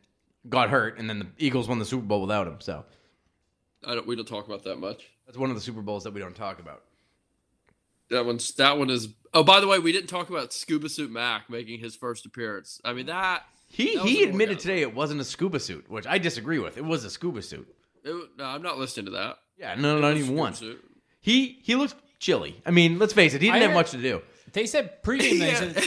got 0.49 0.71
hurt, 0.71 0.99
and 0.99 1.11
then 1.11 1.19
the 1.19 1.27
Eagles 1.39 1.69
won 1.69 1.81
the 1.81 1.85
Super 1.85 2.05
Bowl 2.05 2.21
without 2.21 2.47
him. 2.47 2.61
So. 2.61 2.85
I 3.85 3.95
don't. 3.95 4.07
We 4.07 4.15
don't 4.15 4.29
talk 4.29 4.47
about 4.47 4.63
that 4.65 4.77
much. 4.77 5.09
That's 5.27 5.37
one 5.37 5.51
of 5.51 5.57
the 5.57 5.63
Super 5.63 5.83
Bowls 5.83 6.05
that 6.05 6.15
we 6.15 6.21
don't 6.21 6.37
talk 6.37 6.61
about. 6.61 6.85
That 8.11 8.25
one's 8.27 8.53
that 8.55 8.79
one 8.79 8.91
is. 8.91 9.09
Oh, 9.35 9.45
by 9.45 9.61
the 9.61 9.67
way, 9.67 9.79
we 9.79 9.93
didn't 9.93 10.09
talk 10.09 10.31
about 10.31 10.53
Scuba 10.53 10.89
Suit 10.89 11.11
Mac 11.11 11.51
making 11.51 11.81
his 11.81 11.95
first 11.95 12.25
appearance. 12.27 12.81
I 12.85 12.93
mean 12.95 13.07
that 13.07 13.45
He 13.71 13.97
That 13.97 14.07
he 14.07 14.23
admitted 14.25 14.59
today 14.59 14.81
it 14.81 14.95
wasn't 14.95 15.21
a 15.21 15.25
scuba 15.25 15.61
suit, 15.61 15.89
which 15.91 16.07
I 16.07 16.19
disagree 16.19 16.59
with. 16.59 16.79
It 16.79 16.85
was 16.85 17.05
a 17.05 17.11
scuba 17.11 17.43
suit. 17.43 17.69
it, 18.05 18.29
no, 18.39 18.45
I'm 18.45 18.63
not 18.63 18.79
listening 18.79 19.07
to 19.07 19.13
that. 19.13 19.37
Yeah, 19.59 19.75
no, 19.75 19.99
It 19.99 20.01
not 20.01 20.13
even 20.13 20.25
scuba 20.25 20.39
once. 20.41 20.59
suit. 20.61 20.85
He 21.21 21.59
he 21.63 21.75
looked 21.75 21.97
chilly. 22.19 22.61
I 22.65 22.71
mean, 22.71 22.99
let's 22.99 23.13
face 23.13 23.35
it, 23.35 23.43
he 23.43 23.49
didn't 23.49 23.57
I 23.57 23.59
have 23.67 23.71
heard- 23.71 23.75
much 23.77 23.91
to 23.91 23.99
do. 23.99 24.23
they 24.53 24.65
said 24.67 25.03
pregame 25.03 25.39
they 25.39 25.55
said 25.55 25.85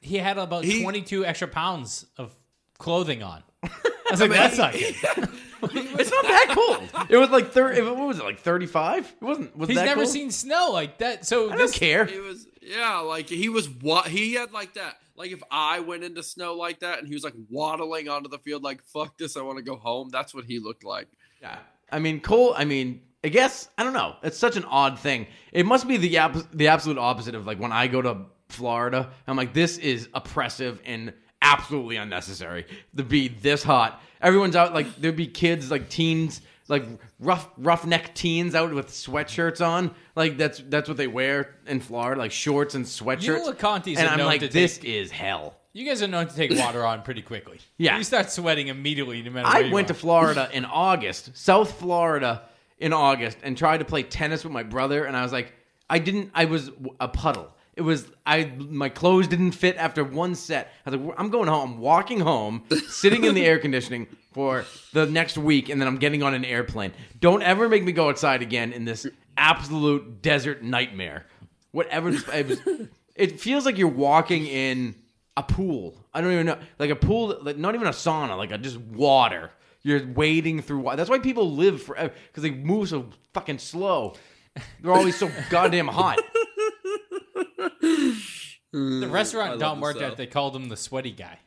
he 0.00 0.16
had 0.18 0.38
about 0.38 0.64
He- 0.64 0.82
22 0.82 1.26
extra 1.26 1.48
pounds 1.48 2.06
of 2.16 2.32
clothing 2.78 3.22
on. 3.24 3.42
I 3.64 3.70
was 4.12 4.20
like, 4.20 4.30
that's 4.30 4.56
not 4.58 4.72
good. 5.16 5.28
It's 5.72 6.10
not 6.10 6.22
that 6.24 6.48
cold. 6.50 7.06
It 7.08 7.16
was 7.16 7.30
like 7.30 7.52
thirty. 7.52 7.80
What 7.82 7.96
was 7.96 8.18
it 8.18 8.24
like 8.24 8.40
thirty 8.40 8.66
five? 8.66 9.06
It 9.20 9.24
wasn't. 9.24 9.56
Was 9.56 9.68
He's 9.68 9.78
that 9.78 9.86
never 9.86 10.02
cold? 10.02 10.12
seen 10.12 10.30
snow 10.30 10.70
like 10.72 10.98
that. 10.98 11.26
So 11.26 11.50
I 11.50 11.56
don't 11.56 11.72
care. 11.72 12.06
He 12.06 12.18
was 12.18 12.46
yeah, 12.62 12.98
like 12.98 13.28
he 13.28 13.48
was 13.48 13.68
what 13.68 14.06
he 14.06 14.34
had 14.34 14.52
like 14.52 14.74
that. 14.74 14.96
Like 15.16 15.32
if 15.32 15.42
I 15.50 15.80
went 15.80 16.04
into 16.04 16.22
snow 16.22 16.54
like 16.54 16.80
that 16.80 16.98
and 16.98 17.08
he 17.08 17.14
was 17.14 17.24
like 17.24 17.34
waddling 17.50 18.08
onto 18.08 18.28
the 18.28 18.38
field 18.38 18.62
like 18.62 18.82
fuck 18.84 19.18
this, 19.18 19.36
I 19.36 19.42
want 19.42 19.58
to 19.58 19.64
go 19.64 19.76
home. 19.76 20.08
That's 20.10 20.34
what 20.34 20.44
he 20.44 20.58
looked 20.58 20.84
like. 20.84 21.08
Yeah. 21.42 21.58
I 21.92 21.98
mean, 21.98 22.20
Cole. 22.20 22.54
I 22.56 22.64
mean, 22.64 23.02
I 23.24 23.28
guess 23.28 23.68
I 23.76 23.84
don't 23.84 23.92
know. 23.92 24.16
It's 24.22 24.38
such 24.38 24.56
an 24.56 24.64
odd 24.64 24.98
thing. 24.98 25.26
It 25.52 25.66
must 25.66 25.86
be 25.86 25.96
the 25.96 26.16
ab- 26.18 26.50
the 26.52 26.68
absolute 26.68 26.98
opposite 26.98 27.34
of 27.34 27.46
like 27.46 27.58
when 27.58 27.72
I 27.72 27.86
go 27.86 28.00
to 28.00 28.18
Florida. 28.48 29.10
I'm 29.26 29.36
like, 29.36 29.52
this 29.52 29.78
is 29.78 30.08
oppressive 30.14 30.80
and 30.84 31.12
absolutely 31.42 31.96
unnecessary 31.96 32.66
to 32.96 33.02
be 33.02 33.28
this 33.28 33.62
hot. 33.62 34.02
Everyone's 34.20 34.56
out 34.56 34.74
like 34.74 34.96
there'd 34.96 35.16
be 35.16 35.26
kids 35.26 35.70
like 35.70 35.88
teens 35.88 36.40
like 36.68 36.84
rough 37.18 37.48
roughneck 37.58 38.14
teens 38.14 38.54
out 38.54 38.72
with 38.72 38.88
sweatshirts 38.88 39.64
on. 39.66 39.90
Like 40.14 40.38
that's 40.38 40.62
that's 40.68 40.88
what 40.88 40.96
they 40.96 41.08
wear 41.08 41.56
in 41.66 41.80
Florida, 41.80 42.18
like 42.20 42.32
shorts 42.32 42.74
and 42.74 42.84
sweatshirts. 42.84 43.52
Lacontes 43.52 43.98
and 43.98 44.08
I'm 44.08 44.20
like, 44.20 44.50
this 44.50 44.78
take- 44.78 44.84
is 44.88 45.10
hell. 45.10 45.56
You 45.72 45.84
guys 45.84 46.02
are 46.02 46.08
known 46.08 46.26
to 46.26 46.34
take 46.34 46.50
water 46.58 46.84
on 46.84 47.02
pretty 47.02 47.22
quickly. 47.22 47.60
Yeah. 47.78 47.96
You 47.96 48.02
start 48.02 48.30
sweating 48.30 48.68
immediately 48.68 49.22
no 49.22 49.30
matter 49.30 49.46
I 49.46 49.60
you 49.60 49.72
went 49.72 49.88
are. 49.90 49.94
to 49.94 50.00
Florida 50.00 50.48
in 50.52 50.64
August, 50.64 51.36
South 51.36 51.78
Florida 51.78 52.42
in 52.78 52.92
August, 52.92 53.38
and 53.44 53.56
tried 53.56 53.78
to 53.78 53.84
play 53.84 54.02
tennis 54.02 54.42
with 54.42 54.52
my 54.52 54.64
brother. 54.64 55.04
And 55.04 55.16
I 55.16 55.22
was 55.22 55.32
like, 55.32 55.52
I 55.88 55.98
didn't. 56.00 56.30
I 56.34 56.46
was 56.46 56.70
a 56.98 57.06
puddle. 57.08 57.52
It 57.80 57.84
was 57.84 58.12
I. 58.26 58.44
My 58.58 58.90
clothes 58.90 59.26
didn't 59.26 59.52
fit 59.52 59.78
after 59.78 60.04
one 60.04 60.34
set. 60.34 60.70
I 60.84 60.90
was 60.90 61.00
like, 61.00 61.14
I'm 61.18 61.30
going 61.30 61.48
home. 61.48 61.72
I'm 61.72 61.78
walking 61.78 62.20
home, 62.20 62.64
sitting 62.88 63.24
in 63.24 63.34
the 63.34 63.42
air 63.46 63.58
conditioning 63.58 64.06
for 64.34 64.66
the 64.92 65.06
next 65.06 65.38
week, 65.38 65.70
and 65.70 65.80
then 65.80 65.88
I'm 65.88 65.96
getting 65.96 66.22
on 66.22 66.34
an 66.34 66.44
airplane. 66.44 66.92
Don't 67.20 67.42
ever 67.42 67.70
make 67.70 67.82
me 67.82 67.92
go 67.92 68.10
outside 68.10 68.42
again 68.42 68.74
in 68.74 68.84
this 68.84 69.06
absolute 69.38 70.20
desert 70.20 70.62
nightmare. 70.62 71.24
Whatever. 71.70 72.10
It, 72.10 72.48
was, 72.48 72.60
it 73.14 73.40
feels 73.40 73.64
like 73.64 73.78
you're 73.78 73.88
walking 73.88 74.46
in 74.46 74.94
a 75.38 75.42
pool. 75.42 75.96
I 76.12 76.20
don't 76.20 76.32
even 76.32 76.44
know, 76.44 76.58
like 76.78 76.90
a 76.90 76.96
pool, 76.96 77.38
like 77.40 77.56
not 77.56 77.74
even 77.74 77.86
a 77.86 77.92
sauna, 77.92 78.36
like 78.36 78.50
a 78.52 78.58
just 78.58 78.76
water. 78.76 79.52
You're 79.82 80.06
wading 80.06 80.60
through 80.60 80.80
water. 80.80 80.98
That's 80.98 81.08
why 81.08 81.18
people 81.18 81.50
live 81.50 81.82
forever 81.82 82.12
because 82.26 82.42
they 82.42 82.50
move 82.50 82.90
so 82.90 83.08
fucking 83.32 83.56
slow. 83.56 84.16
They're 84.82 84.92
always 84.92 85.16
so 85.16 85.30
goddamn 85.48 85.88
hot. 85.88 86.18
The 88.72 89.08
restaurant 89.08 89.58
Don 89.58 89.78
the 89.78 89.82
worked 89.82 90.00
at. 90.00 90.16
They 90.16 90.26
called 90.26 90.54
him 90.54 90.68
the 90.68 90.76
sweaty 90.76 91.12
guy. 91.12 91.38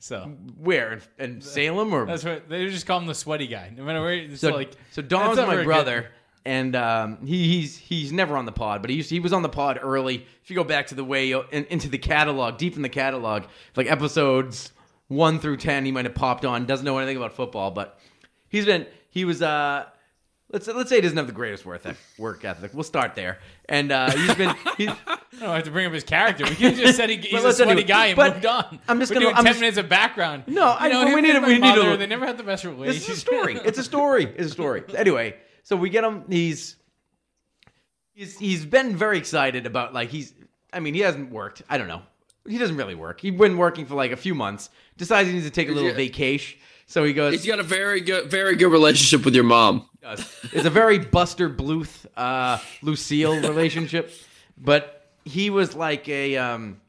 So 0.00 0.32
Where 0.56 1.00
in, 1.18 1.24
in 1.24 1.40
Salem 1.40 1.92
or 1.92 2.06
that's 2.06 2.24
what 2.24 2.48
they 2.48 2.66
just 2.68 2.86
call 2.86 3.00
him 3.00 3.06
the 3.06 3.14
sweaty 3.14 3.48
guy. 3.48 3.72
No 3.74 3.82
matter 3.82 4.00
where. 4.00 4.12
It's 4.12 4.40
so? 4.40 4.50
like 4.50 4.72
so 4.92 5.02
Don's 5.02 5.38
my 5.38 5.64
brother, 5.64 6.02
good. 6.02 6.10
and 6.44 6.76
um, 6.76 7.26
he, 7.26 7.48
he's 7.48 7.76
he's 7.76 8.12
never 8.12 8.36
on 8.36 8.44
the 8.44 8.52
pod, 8.52 8.80
but 8.80 8.90
he 8.90 8.96
used, 8.96 9.10
he 9.10 9.18
was 9.18 9.32
on 9.32 9.42
the 9.42 9.48
pod 9.48 9.80
early. 9.82 10.24
If 10.42 10.50
you 10.50 10.56
go 10.56 10.62
back 10.62 10.86
to 10.88 10.94
the 10.94 11.02
way 11.02 11.32
in, 11.32 11.64
into 11.64 11.88
the 11.88 11.98
catalog, 11.98 12.58
deep 12.58 12.76
in 12.76 12.82
the 12.82 12.88
catalog, 12.88 13.44
like 13.74 13.90
episodes 13.90 14.72
one 15.08 15.40
through 15.40 15.56
ten, 15.56 15.84
he 15.84 15.90
might 15.90 16.04
have 16.04 16.14
popped 16.14 16.44
on. 16.44 16.64
Doesn't 16.64 16.86
know 16.86 16.98
anything 16.98 17.16
about 17.16 17.32
football, 17.32 17.72
but 17.72 17.98
he's 18.48 18.66
been 18.66 18.86
he 19.10 19.24
was 19.24 19.42
uh 19.42 19.86
let's 20.52 20.68
let's 20.68 20.90
say 20.90 20.96
he 20.96 21.02
doesn't 21.02 21.16
have 21.16 21.26
the 21.26 21.32
greatest 21.32 21.66
work 21.66 21.80
ethic. 21.84 21.96
Work 22.18 22.44
ethic. 22.44 22.72
We'll 22.72 22.84
start 22.84 23.16
there. 23.16 23.40
And 23.68 23.90
uh, 23.90 24.12
he's 24.12 24.34
been. 24.36 24.54
He's, 24.76 24.90
I 25.40 25.44
don't 25.46 25.54
have 25.54 25.64
to 25.64 25.70
bring 25.70 25.86
up 25.86 25.92
his 25.92 26.04
character. 26.04 26.44
We 26.44 26.50
could 26.50 26.58
have 26.74 26.76
just 26.78 26.96
said 26.96 27.10
he, 27.10 27.16
he's 27.16 27.42
a 27.42 27.46
listen, 27.46 27.66
sweaty 27.66 27.70
anyway, 27.82 27.84
guy 27.86 28.06
and 28.08 28.16
but 28.16 28.34
moved 28.34 28.46
on. 28.46 28.80
I'm 28.88 28.98
just 28.98 29.12
gonna- 29.12 29.24
doing 29.26 29.34
I'm 29.36 29.44
ten 29.44 29.52
just- 29.52 29.60
minutes 29.60 29.78
of 29.78 29.88
background. 29.88 30.44
No, 30.46 30.64
I- 30.66 30.86
you 30.88 30.92
know, 30.92 31.02
but 31.02 31.08
him 31.08 31.14
we 31.14 31.20
need 31.22 31.30
and 31.30 31.36
to- 31.36 31.40
my 31.42 31.48
we 31.48 31.58
need 31.58 31.74
to- 31.90 31.96
They 31.96 32.06
never 32.06 32.26
had 32.26 32.36
the 32.38 32.42
best 32.42 32.64
relationship. 32.64 33.08
It's 33.10 33.18
a 33.18 33.20
story. 33.20 33.54
It's 33.64 33.78
a 33.78 33.84
story. 33.84 34.24
It's 34.24 34.48
a 34.48 34.50
story. 34.50 34.82
Anyway, 34.96 35.36
so 35.62 35.76
we 35.76 35.90
get 35.90 36.04
him. 36.04 36.24
He's 36.28 36.76
he's 38.14 38.38
he's 38.38 38.64
been 38.66 38.96
very 38.96 39.18
excited 39.18 39.66
about 39.66 39.94
like 39.94 40.10
he's. 40.10 40.34
I 40.72 40.80
mean, 40.80 40.94
he 40.94 41.00
hasn't 41.00 41.30
worked. 41.30 41.62
I 41.68 41.78
don't 41.78 41.88
know. 41.88 42.02
He 42.46 42.58
doesn't 42.58 42.76
really 42.76 42.94
work. 42.94 43.20
He's 43.20 43.34
been 43.34 43.56
working 43.58 43.86
for 43.86 43.94
like 43.94 44.12
a 44.12 44.16
few 44.16 44.34
months. 44.34 44.70
Decides 44.96 45.28
he 45.28 45.34
needs 45.34 45.46
to 45.46 45.50
take 45.50 45.68
a 45.68 45.72
little 45.72 45.90
Yeah. 45.90 45.94
vacation. 45.96 46.58
So 46.86 47.04
he 47.04 47.12
goes. 47.12 47.32
He's 47.34 47.46
got 47.46 47.58
a 47.60 47.62
very 47.62 48.00
good, 48.00 48.30
very 48.30 48.56
good 48.56 48.72
relationship 48.72 49.24
with 49.24 49.34
your 49.34 49.44
mom. 49.44 49.86
It's 50.02 50.64
a 50.64 50.70
very 50.70 50.98
Buster 50.98 51.50
Bluth, 51.50 52.06
uh, 52.16 52.58
Lucille 52.80 53.40
relationship, 53.40 54.10
but 54.56 54.97
he 55.28 55.50
was 55.50 55.74
like 55.74 56.08
a. 56.08 56.36
Um, 56.36 56.80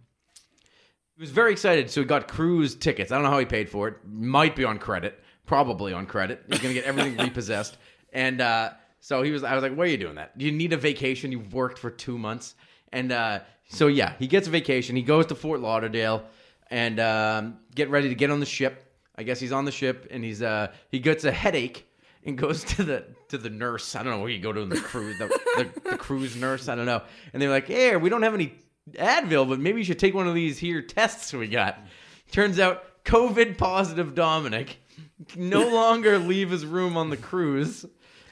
he 1.16 1.22
was 1.22 1.32
very 1.32 1.52
excited, 1.52 1.90
so 1.92 2.02
he 2.02 2.08
got 2.08 2.30
cruise 2.30 2.76
tickets. 2.76 3.12
I 3.12 3.16
don't 3.16 3.26
know 3.26 3.32
how 3.32 3.40
he 3.40 3.46
paid 3.46 3.70
for 3.70 3.90
it. 3.90 3.98
Might 4.08 4.56
be 4.56 4.64
on 4.64 4.80
credit, 4.80 5.22
probably 5.46 5.92
on 5.92 6.06
credit. 6.06 6.44
He's 6.48 6.60
gonna 6.60 6.74
get 6.74 6.86
everything 6.86 7.18
repossessed, 7.26 7.78
and 8.14 8.40
uh, 8.40 8.72
so 9.02 9.22
he 9.22 9.32
was. 9.32 9.44
I 9.44 9.54
was 9.54 9.62
like, 9.62 9.76
"Why 9.76 9.84
are 9.84 9.88
you 9.88 9.98
doing 9.98 10.16
that? 10.16 10.38
Do 10.38 10.46
you 10.46 10.52
need 10.52 10.74
a 10.74 10.78
vacation? 10.78 11.32
You've 11.32 11.54
worked 11.54 11.78
for 11.78 11.90
two 11.90 12.18
months." 12.18 12.56
And 12.92 13.12
uh, 13.12 13.42
so 13.68 13.88
yeah, 13.88 14.14
he 14.18 14.28
gets 14.28 14.48
a 14.48 14.52
vacation. 14.52 14.96
He 14.96 15.02
goes 15.02 15.26
to 15.28 15.36
Fort 15.36 15.60
Lauderdale 15.60 16.24
and 16.72 17.00
um, 17.00 17.58
get 17.76 17.90
ready 17.90 18.10
to 18.10 18.16
get 18.16 18.32
on 18.32 18.40
the 18.40 18.46
ship. 18.46 18.86
I 19.16 19.24
guess 19.24 19.40
he's 19.40 19.52
on 19.52 19.66
the 19.66 19.72
ship, 19.72 20.08
and 20.12 20.24
he's 20.24 20.42
uh, 20.42 20.72
he 20.90 21.00
gets 21.00 21.26
a 21.26 21.32
headache 21.32 21.86
and 22.26 22.38
goes 22.38 22.64
to 22.64 22.84
the 22.84 23.06
to 23.30 23.38
the 23.38 23.50
nurse. 23.50 23.96
I 23.96 24.04
don't 24.04 24.14
know 24.14 24.20
where 24.20 24.30
you 24.30 24.40
go 24.40 24.52
to 24.52 24.66
the 24.66 24.80
cruise 24.80 25.18
the, 25.18 25.28
the, 25.28 25.92
the 25.92 25.98
cruise 25.98 26.36
nurse. 26.36 26.68
I 26.68 26.76
don't 26.76 26.86
know. 26.86 27.02
And 27.34 27.42
they're 27.42 27.50
like, 27.50 27.68
"Hey, 27.68 27.96
we 27.96 28.10
don't 28.10 28.24
have 28.24 28.34
any 28.34 28.54
Advil, 28.94 29.48
but 29.48 29.60
maybe 29.60 29.80
you 29.80 29.86
should 29.86 30.00
take 30.00 30.14
one 30.14 30.28
of 30.28 30.36
these 30.36 30.58
here 30.58 30.82
tests 30.82 31.34
we 31.34 31.48
got." 31.48 31.80
Turns 32.32 32.60
out, 32.60 32.84
COVID 33.06 33.58
positive 33.58 34.14
Dominic 34.14 34.78
no 35.36 35.68
longer 35.68 36.18
leave 36.20 36.50
his 36.52 36.66
room 36.66 36.98
on 36.98 37.10
the 37.10 37.18
cruise, 37.18 37.86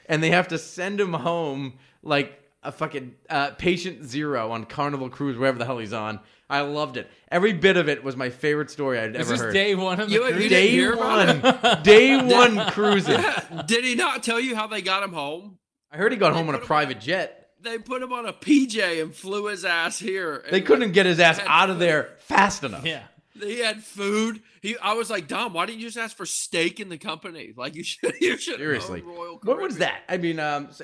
and 0.06 0.22
they 0.22 0.30
have 0.30 0.48
to 0.48 0.58
send 0.58 1.00
him 1.00 1.12
home 1.12 1.74
like 2.02 2.40
a 2.62 2.72
fucking 2.72 3.14
uh, 3.28 3.50
patient 3.52 4.04
zero 4.04 4.50
on 4.52 4.64
Carnival 4.64 5.08
Cruise, 5.08 5.36
wherever 5.36 5.58
the 5.58 5.64
hell 5.64 5.78
he's 5.78 5.92
on. 5.92 6.20
I 6.50 6.62
loved 6.62 6.96
it. 6.96 7.10
Every 7.30 7.52
bit 7.52 7.76
of 7.76 7.88
it 7.88 8.02
was 8.02 8.16
my 8.16 8.30
favorite 8.30 8.70
story 8.70 8.98
I'd 8.98 9.14
Is 9.14 9.20
ever 9.20 9.30
this 9.32 9.40
heard. 9.42 9.52
day 9.54 9.74
one 9.74 10.00
of 10.00 10.08
the 10.08 10.14
You- 10.14 10.20
cruise? 10.22 10.42
you 10.44 10.48
didn't 10.48 11.42
Day 11.82 12.16
one, 12.16 12.24
day 12.24 12.56
one 12.56 12.70
cruising. 12.70 13.20
Did 13.66 13.84
he 13.84 13.94
not 13.94 14.22
tell 14.22 14.40
you 14.40 14.56
how 14.56 14.66
they 14.66 14.80
got 14.80 15.02
him 15.02 15.12
home? 15.12 15.58
I 15.92 15.96
heard 15.98 16.10
he 16.12 16.18
got 16.18 16.32
home 16.32 16.48
on 16.48 16.54
a 16.54 16.58
private 16.58 17.00
jet. 17.00 17.50
They 17.60 17.78
put 17.78 18.02
him 18.02 18.12
on 18.12 18.24
a 18.24 18.32
PJ 18.32 19.02
and 19.02 19.14
flew 19.14 19.46
his 19.46 19.64
ass 19.64 19.98
here. 19.98 20.44
They 20.50 20.60
couldn't 20.60 20.92
get 20.92 21.06
his 21.06 21.18
ass 21.20 21.40
out 21.46 21.70
of 21.70 21.78
there 21.78 22.10
fast 22.20 22.62
enough. 22.64 22.86
Yeah. 22.86 23.02
He 23.40 23.58
had 23.60 23.82
food. 23.84 24.42
He, 24.62 24.76
I 24.78 24.94
was 24.94 25.10
like, 25.10 25.28
Dom, 25.28 25.52
why 25.52 25.66
didn't 25.66 25.80
you 25.80 25.86
just 25.86 25.98
ask 25.98 26.16
for 26.16 26.26
steak 26.26 26.80
in 26.80 26.88
the 26.88 26.98
company? 26.98 27.52
Like 27.56 27.74
you 27.74 27.84
should, 27.84 28.14
you 28.20 28.36
should. 28.36 28.56
Seriously. 28.58 29.02
own 29.02 29.08
Royal 29.14 29.40
What 29.42 29.60
was 29.60 29.78
that? 29.78 30.00
I 30.08 30.16
mean, 30.16 30.40
um, 30.40 30.68
s- 30.70 30.82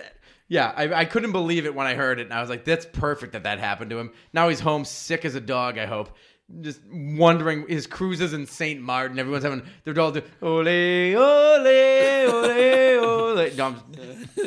yeah, 0.49 0.73
I, 0.77 0.93
I 0.93 1.05
couldn't 1.05 1.33
believe 1.33 1.67
it 1.67 1.75
when 1.75 1.87
I 1.87 1.95
heard 1.95 2.21
it, 2.21 2.25
and 2.25 2.33
I 2.33 2.41
was 2.41 2.51
like, 2.51 2.65
"That's 2.65 2.87
perfect 2.87 3.33
that 3.33 3.45
that 3.45 3.59
happened 3.59 3.91
to 3.91 3.99
him." 3.99 4.13
Now 4.33 4.49
he's 4.49 4.61
home, 4.61 4.85
sick 4.85 5.25
as 5.25 5.35
a 5.35 5.41
dog. 5.41 5.79
I 5.79 5.87
hope, 5.87 6.11
just 6.61 6.81
wondering 6.93 7.67
his 7.67 7.87
cruises 7.87 8.33
in 8.35 8.47
Saint 8.47 8.81
Martin. 8.81 9.19
Everyone's 9.19 9.45
having 9.45 9.63
they're 9.85 9.99
all 9.99 10.13
doing 10.13 10.27
ole 10.43 10.69
ole 10.69 11.67
ole 12.27 13.01
ole. 13.05 13.51
Dom's 13.57 13.81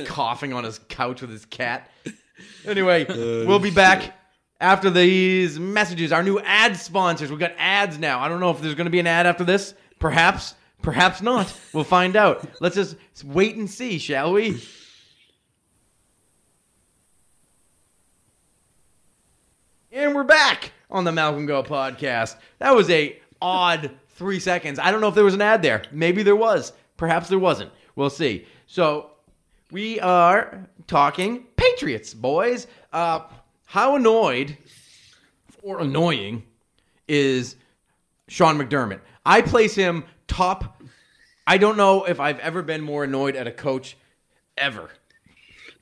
coughing 0.05 0.53
on 0.53 0.63
his 0.63 0.79
couch 0.87 1.21
with 1.21 1.31
his 1.31 1.45
cat. 1.45 1.89
Anyway, 2.65 3.05
oh, 3.09 3.45
we'll 3.47 3.59
be 3.59 3.71
back. 3.71 4.13
After 4.59 4.89
these 4.89 5.59
messages, 5.59 6.11
our 6.11 6.23
new 6.23 6.39
ad 6.39 6.77
sponsors. 6.77 7.29
We've 7.29 7.39
got 7.39 7.53
ads 7.59 7.99
now. 7.99 8.19
I 8.19 8.27
don't 8.27 8.39
know 8.39 8.49
if 8.49 8.59
there's 8.59 8.73
going 8.73 8.85
to 8.85 8.91
be 8.91 8.99
an 8.99 9.05
ad 9.05 9.27
after 9.27 9.43
this. 9.43 9.75
Perhaps, 9.99 10.55
perhaps 10.81 11.21
not. 11.21 11.53
We'll 11.73 11.83
find 11.83 12.15
out. 12.15 12.47
Let's 12.59 12.75
just 12.75 12.95
wait 13.23 13.55
and 13.55 13.69
see, 13.69 13.99
shall 13.99 14.33
we? 14.33 14.59
And 20.07 20.15
we're 20.15 20.23
back 20.23 20.71
on 20.89 21.03
the 21.03 21.11
Malcolm 21.11 21.45
Go 21.45 21.61
podcast. 21.61 22.37
That 22.59 22.73
was 22.73 22.89
a 22.89 23.19
odd 23.41 23.91
three 24.11 24.39
seconds. 24.39 24.79
I 24.79 24.89
don't 24.89 25.01
know 25.01 25.09
if 25.09 25.15
there 25.15 25.25
was 25.25 25.33
an 25.33 25.41
ad 25.41 25.61
there. 25.61 25.83
Maybe 25.91 26.23
there 26.23 26.33
was. 26.33 26.71
Perhaps 26.95 27.27
there 27.27 27.37
wasn't. 27.37 27.73
We'll 27.97 28.09
see. 28.09 28.45
So 28.67 29.11
we 29.69 29.99
are 29.99 30.65
talking 30.87 31.43
Patriots, 31.57 32.13
boys. 32.13 32.67
Uh, 32.93 33.23
how 33.65 33.97
annoyed 33.97 34.55
or 35.61 35.81
annoying 35.81 36.43
is 37.09 37.57
Sean 38.29 38.57
McDermott? 38.57 39.01
I 39.25 39.41
place 39.41 39.75
him 39.75 40.05
top. 40.29 40.81
I 41.45 41.57
don't 41.57 41.75
know 41.75 42.05
if 42.05 42.21
I've 42.21 42.39
ever 42.39 42.61
been 42.61 42.79
more 42.79 43.03
annoyed 43.03 43.35
at 43.35 43.45
a 43.45 43.51
coach 43.51 43.97
ever. 44.57 44.89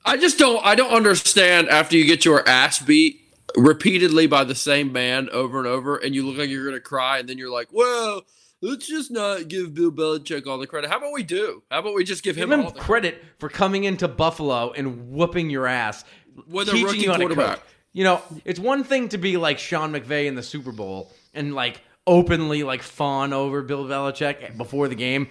I 0.04 0.16
just 0.16 0.36
don't. 0.36 0.66
I 0.66 0.74
don't 0.74 0.92
understand. 0.92 1.68
After 1.68 1.96
you 1.96 2.04
get 2.04 2.24
your 2.24 2.46
ass 2.48 2.80
beat 2.80 3.22
repeatedly 3.56 4.26
by 4.26 4.44
the 4.44 4.54
same 4.54 4.92
man 4.92 5.28
over 5.30 5.58
and 5.58 5.66
over, 5.66 5.96
and 5.96 6.14
you 6.14 6.26
look 6.26 6.38
like 6.38 6.50
you're 6.50 6.66
gonna 6.66 6.80
cry, 6.80 7.18
and 7.18 7.28
then 7.28 7.38
you're 7.38 7.50
like, 7.50 7.68
"Well, 7.72 8.22
let's 8.60 8.86
just 8.86 9.10
not 9.10 9.48
give 9.48 9.74
Bill 9.74 9.90
Belichick 9.90 10.46
all 10.46 10.58
the 10.58 10.66
credit. 10.66 10.90
How 10.90 10.98
about 10.98 11.12
we 11.12 11.22
do? 11.22 11.62
How 11.70 11.80
about 11.80 11.94
we 11.94 12.04
just 12.04 12.22
give 12.22 12.36
him 12.36 12.50
Give 12.50 12.58
him 12.58 12.66
all 12.66 12.72
the 12.72 12.80
credit 12.80 13.22
for 13.38 13.48
coming 13.48 13.84
into 13.84 14.08
Buffalo 14.08 14.72
and 14.72 15.10
whooping 15.10 15.50
your 15.50 15.66
ass, 15.66 16.04
With 16.48 16.68
a 16.68 16.72
teaching 16.72 16.86
rookie 16.86 16.98
you 16.98 17.10
how 17.10 17.16
to 17.16 17.26
quarterback. 17.26 17.60
You 17.92 18.04
know, 18.04 18.22
it's 18.44 18.60
one 18.60 18.84
thing 18.84 19.08
to 19.10 19.18
be 19.18 19.36
like 19.36 19.58
Sean 19.58 19.92
McVay 19.92 20.26
in 20.26 20.34
the 20.34 20.42
Super 20.42 20.72
Bowl 20.72 21.10
and 21.32 21.54
like 21.54 21.80
openly 22.06 22.62
like 22.62 22.82
fawn 22.82 23.32
over 23.32 23.62
Bill 23.62 23.84
Belichick 23.84 24.56
before 24.56 24.88
the 24.88 24.94
game. 24.94 25.28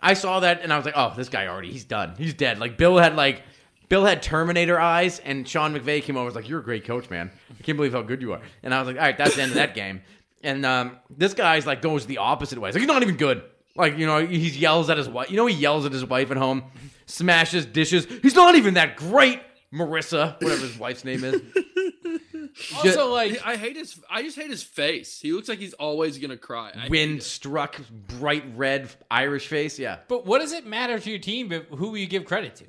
I 0.00 0.14
saw 0.14 0.40
that 0.40 0.62
and 0.62 0.72
I 0.72 0.76
was 0.76 0.84
like, 0.84 0.94
oh, 0.96 1.12
this 1.16 1.28
guy 1.28 1.48
already, 1.48 1.72
he's 1.72 1.84
done, 1.84 2.14
he's 2.16 2.34
dead. 2.34 2.58
Like 2.58 2.76
Bill 2.76 2.98
had 2.98 3.16
like. 3.16 3.42
Bill 3.88 4.04
had 4.04 4.22
Terminator 4.22 4.78
eyes, 4.78 5.18
and 5.20 5.46
Sean 5.48 5.74
McVay 5.74 6.02
came 6.02 6.16
over. 6.16 6.22
and 6.22 6.26
Was 6.26 6.34
like, 6.34 6.48
"You're 6.48 6.60
a 6.60 6.64
great 6.64 6.84
coach, 6.84 7.10
man. 7.10 7.30
I 7.58 7.62
can't 7.62 7.76
believe 7.76 7.92
how 7.92 8.02
good 8.02 8.22
you 8.22 8.32
are." 8.32 8.40
And 8.62 8.74
I 8.74 8.78
was 8.80 8.86
like, 8.88 8.96
"All 8.96 9.02
right, 9.02 9.16
that's 9.16 9.36
the 9.36 9.42
end 9.42 9.50
of 9.52 9.56
that 9.56 9.74
game." 9.74 10.02
And 10.42 10.64
um, 10.66 10.96
this 11.10 11.34
guy's 11.34 11.66
like 11.66 11.82
goes 11.82 12.06
the 12.06 12.18
opposite 12.18 12.58
way. 12.60 12.68
He's 12.68 12.74
like, 12.76 12.80
"He's 12.82 12.88
not 12.88 13.02
even 13.02 13.16
good." 13.16 13.42
Like 13.76 13.98
you 13.98 14.06
know, 14.06 14.24
he 14.24 14.48
yells 14.50 14.88
at 14.90 14.98
his 14.98 15.08
wife. 15.08 15.30
You 15.30 15.36
know, 15.36 15.46
he 15.46 15.54
yells 15.56 15.84
at 15.86 15.92
his 15.92 16.04
wife 16.04 16.30
at 16.30 16.36
home, 16.36 16.64
smashes 17.06 17.66
dishes. 17.66 18.06
He's 18.22 18.34
not 18.34 18.54
even 18.54 18.74
that 18.74 18.96
great, 18.96 19.40
Marissa, 19.72 20.40
whatever 20.40 20.60
his 20.62 20.78
wife's 20.78 21.04
name 21.04 21.24
is. 21.24 21.40
Also, 22.76 23.12
like, 23.12 23.44
I 23.44 23.56
hate 23.56 23.74
his. 23.74 24.00
I 24.08 24.22
just 24.22 24.36
hate 24.36 24.48
his 24.50 24.62
face. 24.62 25.20
He 25.20 25.32
looks 25.32 25.48
like 25.48 25.58
he's 25.58 25.72
always 25.74 26.18
gonna 26.18 26.36
cry. 26.36 26.70
I 26.72 26.86
Wind 26.88 27.20
struck, 27.22 27.80
bright 27.90 28.44
red 28.54 28.88
Irish 29.10 29.48
face. 29.48 29.76
Yeah, 29.76 29.98
but 30.06 30.24
what 30.24 30.38
does 30.40 30.52
it 30.52 30.64
matter 30.64 31.00
to 31.00 31.10
your 31.10 31.18
team? 31.18 31.48
But 31.48 31.66
who 31.76 31.96
you 31.96 32.06
give 32.06 32.24
credit 32.24 32.54
to? 32.56 32.64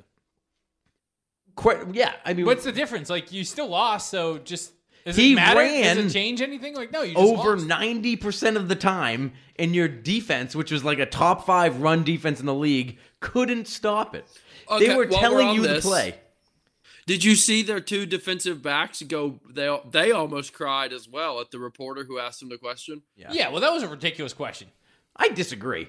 Quite, 1.56 1.94
yeah. 1.94 2.12
I 2.24 2.34
mean, 2.34 2.46
What's 2.46 2.64
the 2.64 2.72
difference? 2.72 3.10
Like, 3.10 3.32
you 3.32 3.42
still 3.42 3.68
lost, 3.68 4.10
so 4.10 4.38
just 4.38 4.72
does 5.04 5.16
He 5.16 5.32
it 5.32 5.36
matter? 5.36 5.60
ran 5.60 5.96
does 5.96 6.06
it 6.06 6.12
change 6.12 6.42
anything? 6.42 6.74
Like, 6.74 6.92
no, 6.92 7.02
you 7.02 7.14
just 7.14 7.26
over 7.26 7.56
ninety 7.56 8.16
percent 8.16 8.56
of 8.56 8.68
the 8.68 8.74
time, 8.74 9.32
and 9.56 9.74
your 9.74 9.88
defense, 9.88 10.54
which 10.54 10.70
was 10.70 10.84
like 10.84 10.98
a 10.98 11.06
top 11.06 11.46
five 11.46 11.80
run 11.80 12.04
defense 12.04 12.40
in 12.40 12.46
the 12.46 12.54
league, 12.54 12.98
couldn't 13.20 13.68
stop 13.68 14.14
it. 14.14 14.26
Okay, 14.70 14.86
they 14.86 14.94
were 14.94 15.06
while 15.06 15.14
we're 15.14 15.20
telling 15.20 15.54
you 15.54 15.62
this, 15.62 15.82
to 15.82 15.88
play. 15.88 16.14
Did 17.06 17.22
you 17.22 17.36
see 17.36 17.62
their 17.62 17.78
two 17.78 18.04
defensive 18.04 18.62
backs 18.62 19.00
go? 19.02 19.38
They 19.48 19.74
they 19.90 20.10
almost 20.10 20.52
cried 20.52 20.92
as 20.92 21.08
well 21.08 21.40
at 21.40 21.52
the 21.52 21.60
reporter 21.60 22.04
who 22.04 22.18
asked 22.18 22.40
them 22.40 22.48
the 22.48 22.58
question. 22.58 23.02
Yeah, 23.16 23.28
yeah. 23.32 23.48
well, 23.48 23.60
that 23.60 23.72
was 23.72 23.84
a 23.84 23.88
ridiculous 23.88 24.32
question. 24.32 24.68
I 25.14 25.28
disagree. 25.28 25.88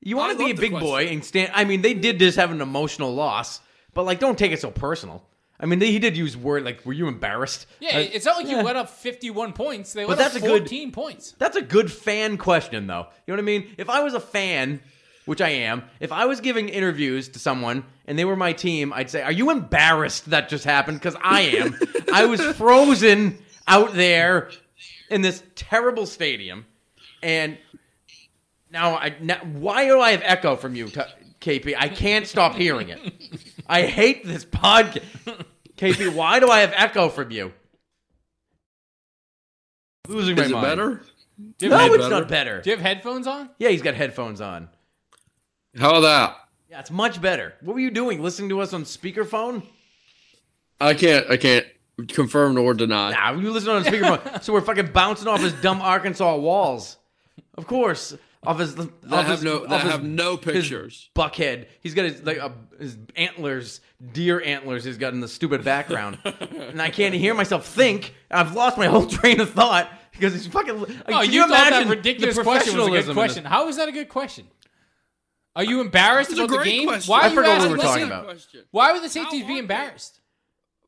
You 0.00 0.16
want 0.16 0.32
to 0.32 0.38
be 0.38 0.44
a 0.44 0.48
love 0.48 0.56
the 0.56 0.68
big 0.68 0.72
boy 0.72 1.06
and 1.06 1.24
stand. 1.24 1.52
I 1.54 1.64
mean, 1.64 1.82
they 1.82 1.94
did 1.94 2.18
just 2.18 2.36
have 2.36 2.50
an 2.50 2.60
emotional 2.60 3.14
loss, 3.14 3.60
but 3.96 4.04
like, 4.04 4.20
don't 4.20 4.38
take 4.38 4.52
it 4.52 4.60
so 4.60 4.70
personal. 4.70 5.24
I 5.58 5.64
mean, 5.66 5.78
they, 5.78 5.90
he 5.90 5.98
did 5.98 6.16
use 6.18 6.36
word 6.36 6.64
like, 6.64 6.84
"Were 6.84 6.92
you 6.92 7.08
embarrassed?" 7.08 7.66
Yeah, 7.80 7.96
Uh, 7.96 8.00
it's 8.00 8.26
not 8.26 8.36
like 8.36 8.46
yeah. 8.46 8.58
you 8.58 8.64
went 8.64 8.76
up 8.76 8.90
51 8.90 9.54
points. 9.54 9.94
They 9.94 10.04
went 10.04 10.18
that's 10.18 10.36
up 10.36 10.42
a 10.42 10.46
good- 10.46 10.60
14 10.68 10.92
points. 10.92 11.34
That's 11.38 11.56
a 11.56 11.62
good 11.62 11.90
fan 11.90 12.36
question, 12.36 12.86
though. 12.86 13.06
You 13.26 13.32
know 13.32 13.36
what 13.36 13.40
I 13.40 13.42
mean? 13.42 13.74
If 13.78 13.88
I 13.88 14.02
was 14.02 14.12
a 14.12 14.20
fan, 14.20 14.80
which 15.24 15.40
I 15.40 15.48
am, 15.48 15.82
if 15.98 16.12
I 16.12 16.26
was 16.26 16.40
giving 16.42 16.68
interviews 16.68 17.28
to 17.30 17.38
someone 17.38 17.84
and 18.06 18.18
they 18.18 18.26
were 18.26 18.36
my 18.36 18.52
team, 18.52 18.92
I'd 18.92 19.08
say, 19.10 19.22
"Are 19.22 19.32
you 19.32 19.50
embarrassed 19.50 20.28
that 20.30 20.50
just 20.50 20.64
happened?" 20.66 21.00
Because 21.00 21.16
I 21.22 21.40
am. 21.40 21.74
I 22.12 22.26
was 22.26 22.40
frozen 22.56 23.38
out 23.66 23.94
there 23.94 24.50
in 25.08 25.22
this 25.22 25.42
terrible 25.54 26.04
stadium, 26.04 26.66
and 27.22 27.56
now 28.70 28.96
I. 28.96 29.14
Now, 29.20 29.36
why 29.38 29.86
do 29.86 30.00
I 30.02 30.10
have 30.10 30.22
echo 30.22 30.54
from 30.56 30.74
you, 30.74 30.88
T- 30.88 31.00
KP? 31.40 31.74
I 31.78 31.88
can't 31.88 32.26
stop 32.26 32.56
hearing 32.56 32.90
it. 32.90 33.00
I 33.68 33.82
hate 33.82 34.24
this 34.24 34.44
podcast. 34.44 35.02
KP, 35.76 36.14
why 36.14 36.40
do 36.40 36.48
I 36.50 36.60
have 36.60 36.72
echo 36.74 37.08
from 37.08 37.30
you? 37.30 37.52
Losing 40.08 40.36
my 40.36 40.44
it 40.44 40.50
mind. 40.50 40.64
better? 40.64 41.02
Do 41.58 41.66
you, 41.66 41.70
No, 41.70 41.78
have, 41.78 41.92
it's 41.92 42.04
better? 42.04 42.10
not 42.20 42.28
better. 42.28 42.60
do 42.62 42.70
you 42.70 42.76
have 42.76 42.84
headphones 42.84 43.26
on? 43.26 43.50
Yeah, 43.58 43.68
he's 43.70 43.82
got 43.82 43.94
headphones 43.94 44.40
on. 44.40 44.68
How 45.78 45.96
about 45.96 46.36
Yeah, 46.70 46.80
it's 46.80 46.90
much 46.90 47.20
better. 47.20 47.54
What 47.60 47.74
were 47.74 47.80
you 47.80 47.90
doing? 47.90 48.22
Listening 48.22 48.48
to 48.50 48.60
us 48.60 48.72
on 48.72 48.84
speakerphone? 48.84 49.62
I 50.80 50.94
can't. 50.94 51.28
I 51.30 51.36
can't 51.36 51.66
confirm 52.08 52.54
nor 52.54 52.72
deny. 52.74 53.10
Nah, 53.12 53.32
you 53.40 53.50
listen 53.50 53.70
on 53.70 53.84
speakerphone. 53.84 54.42
so 54.42 54.52
we're 54.52 54.60
fucking 54.62 54.92
bouncing 54.92 55.28
off 55.28 55.40
his 55.40 55.52
dumb 55.54 55.80
Arkansas 55.82 56.36
walls. 56.36 56.96
Of 57.58 57.66
course, 57.66 58.16
off 58.46 58.58
his 58.58 58.74
That 58.76 58.88
off 59.10 59.26
have 59.26 59.26
his, 59.26 59.42
no- 59.44 59.62
off 59.64 59.68
that 59.70 59.82
his- 59.82 59.90
have 59.92 60.04
no 60.04 60.36
pictures. 60.36 61.10
buckhead. 61.14 61.66
He's 61.80 61.94
got 61.94 62.04
his 62.06 62.22
like 62.22 62.38
uh, 62.38 62.50
his 62.78 62.96
antlers, 63.16 63.80
deer 64.12 64.40
antlers. 64.42 64.84
He's 64.84 64.98
got 64.98 65.12
in 65.12 65.20
the 65.20 65.28
stupid 65.28 65.64
background, 65.64 66.18
and 66.24 66.80
I 66.80 66.90
can't 66.90 67.14
hear 67.14 67.34
myself 67.34 67.66
think. 67.66 68.14
I've 68.30 68.54
lost 68.54 68.78
my 68.78 68.86
whole 68.86 69.06
train 69.18 69.40
of 69.40 69.50
thought 69.50 69.90
because 70.12 70.34
it's 70.34 70.46
fucking. 70.46 70.78
Like, 70.80 70.90
Oh, 71.08 71.22
can 71.22 71.32
you, 71.32 71.40
thought 71.42 71.50
that 71.50 71.68
imagine 71.68 71.88
ridiculous 71.90 72.36
the 72.36 72.42
question 72.42 72.76
was 72.76 72.86
a 72.86 72.90
professionalism 72.90 73.14
good 73.14 73.20
question. 73.20 73.44
How 73.44 73.68
is 73.68 73.76
that 73.76 73.88
a 73.88 73.92
good 73.92 74.08
question? 74.08 74.46
Are 75.54 75.64
you 75.64 75.80
embarrassed 75.80 76.30
It's 76.30 76.38
a 76.38 76.44
about 76.44 76.50
the 76.52 76.58
great 76.58 76.70
game? 76.70 76.86
question. 76.88 77.10
Why 77.10 77.20
I 77.20 77.24
are 77.24 77.28
you 77.30 77.34
forgot 77.34 77.58
what 77.60 77.68
we 77.70 77.76
were 77.76 77.82
talking 77.82 78.04
about. 78.04 78.24
Question. 78.24 78.64
Why 78.72 78.92
would 78.92 79.02
the 79.02 79.08
safeties 79.08 79.44
be 79.46 79.58
embarrassed? 79.58 80.20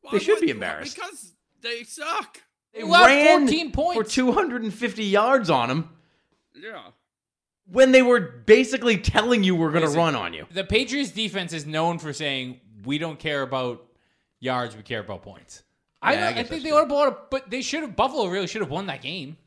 Why 0.01 0.11
They 0.11 0.19
should 0.19 0.39
be 0.41 0.51
embarrassed. 0.51 0.95
because 0.95 1.33
they 1.61 1.83
suck. 1.83 2.39
They 2.75 2.81
allowed 2.81 3.07
ran 3.07 3.39
14 3.47 3.71
points. 3.71 3.97
for 3.97 4.03
250 4.03 5.03
yards 5.05 5.49
on 5.49 5.71
him 5.71 5.89
Yeah. 6.55 6.81
When 7.71 7.91
they 7.91 8.01
were 8.01 8.19
basically 8.19 8.97
telling 8.97 9.43
you 9.43 9.55
we're 9.55 9.71
going 9.71 9.83
to 9.89 9.95
run 9.97 10.15
on 10.15 10.33
you. 10.33 10.45
The 10.51 10.63
Patriots 10.63 11.11
defense 11.11 11.53
is 11.53 11.65
known 11.65 11.99
for 11.99 12.13
saying 12.13 12.59
we 12.85 12.97
don't 12.97 13.19
care 13.19 13.41
about 13.43 13.85
yards, 14.39 14.75
we 14.75 14.81
care 14.83 15.01
about 15.01 15.21
points. 15.21 15.63
I, 16.01 16.13
Yeah, 16.13 16.17
I 16.17 16.21
don't- 16.21 16.29
I, 16.29 16.33
think 16.35 16.49
that's 16.49 16.63
they 16.63 16.71
ought 16.71 16.79
to 16.81 16.85
blow 16.87 17.07
it, 17.09 17.17
but 17.29 17.49
they 17.49 17.61
should 17.61 17.81
have. 17.81 17.95
Buffalo 17.95 18.27
really 18.27 18.47
should 18.47 18.61
have 18.61 18.71
won 18.71 18.87
that 18.87 19.01
game. 19.01 19.37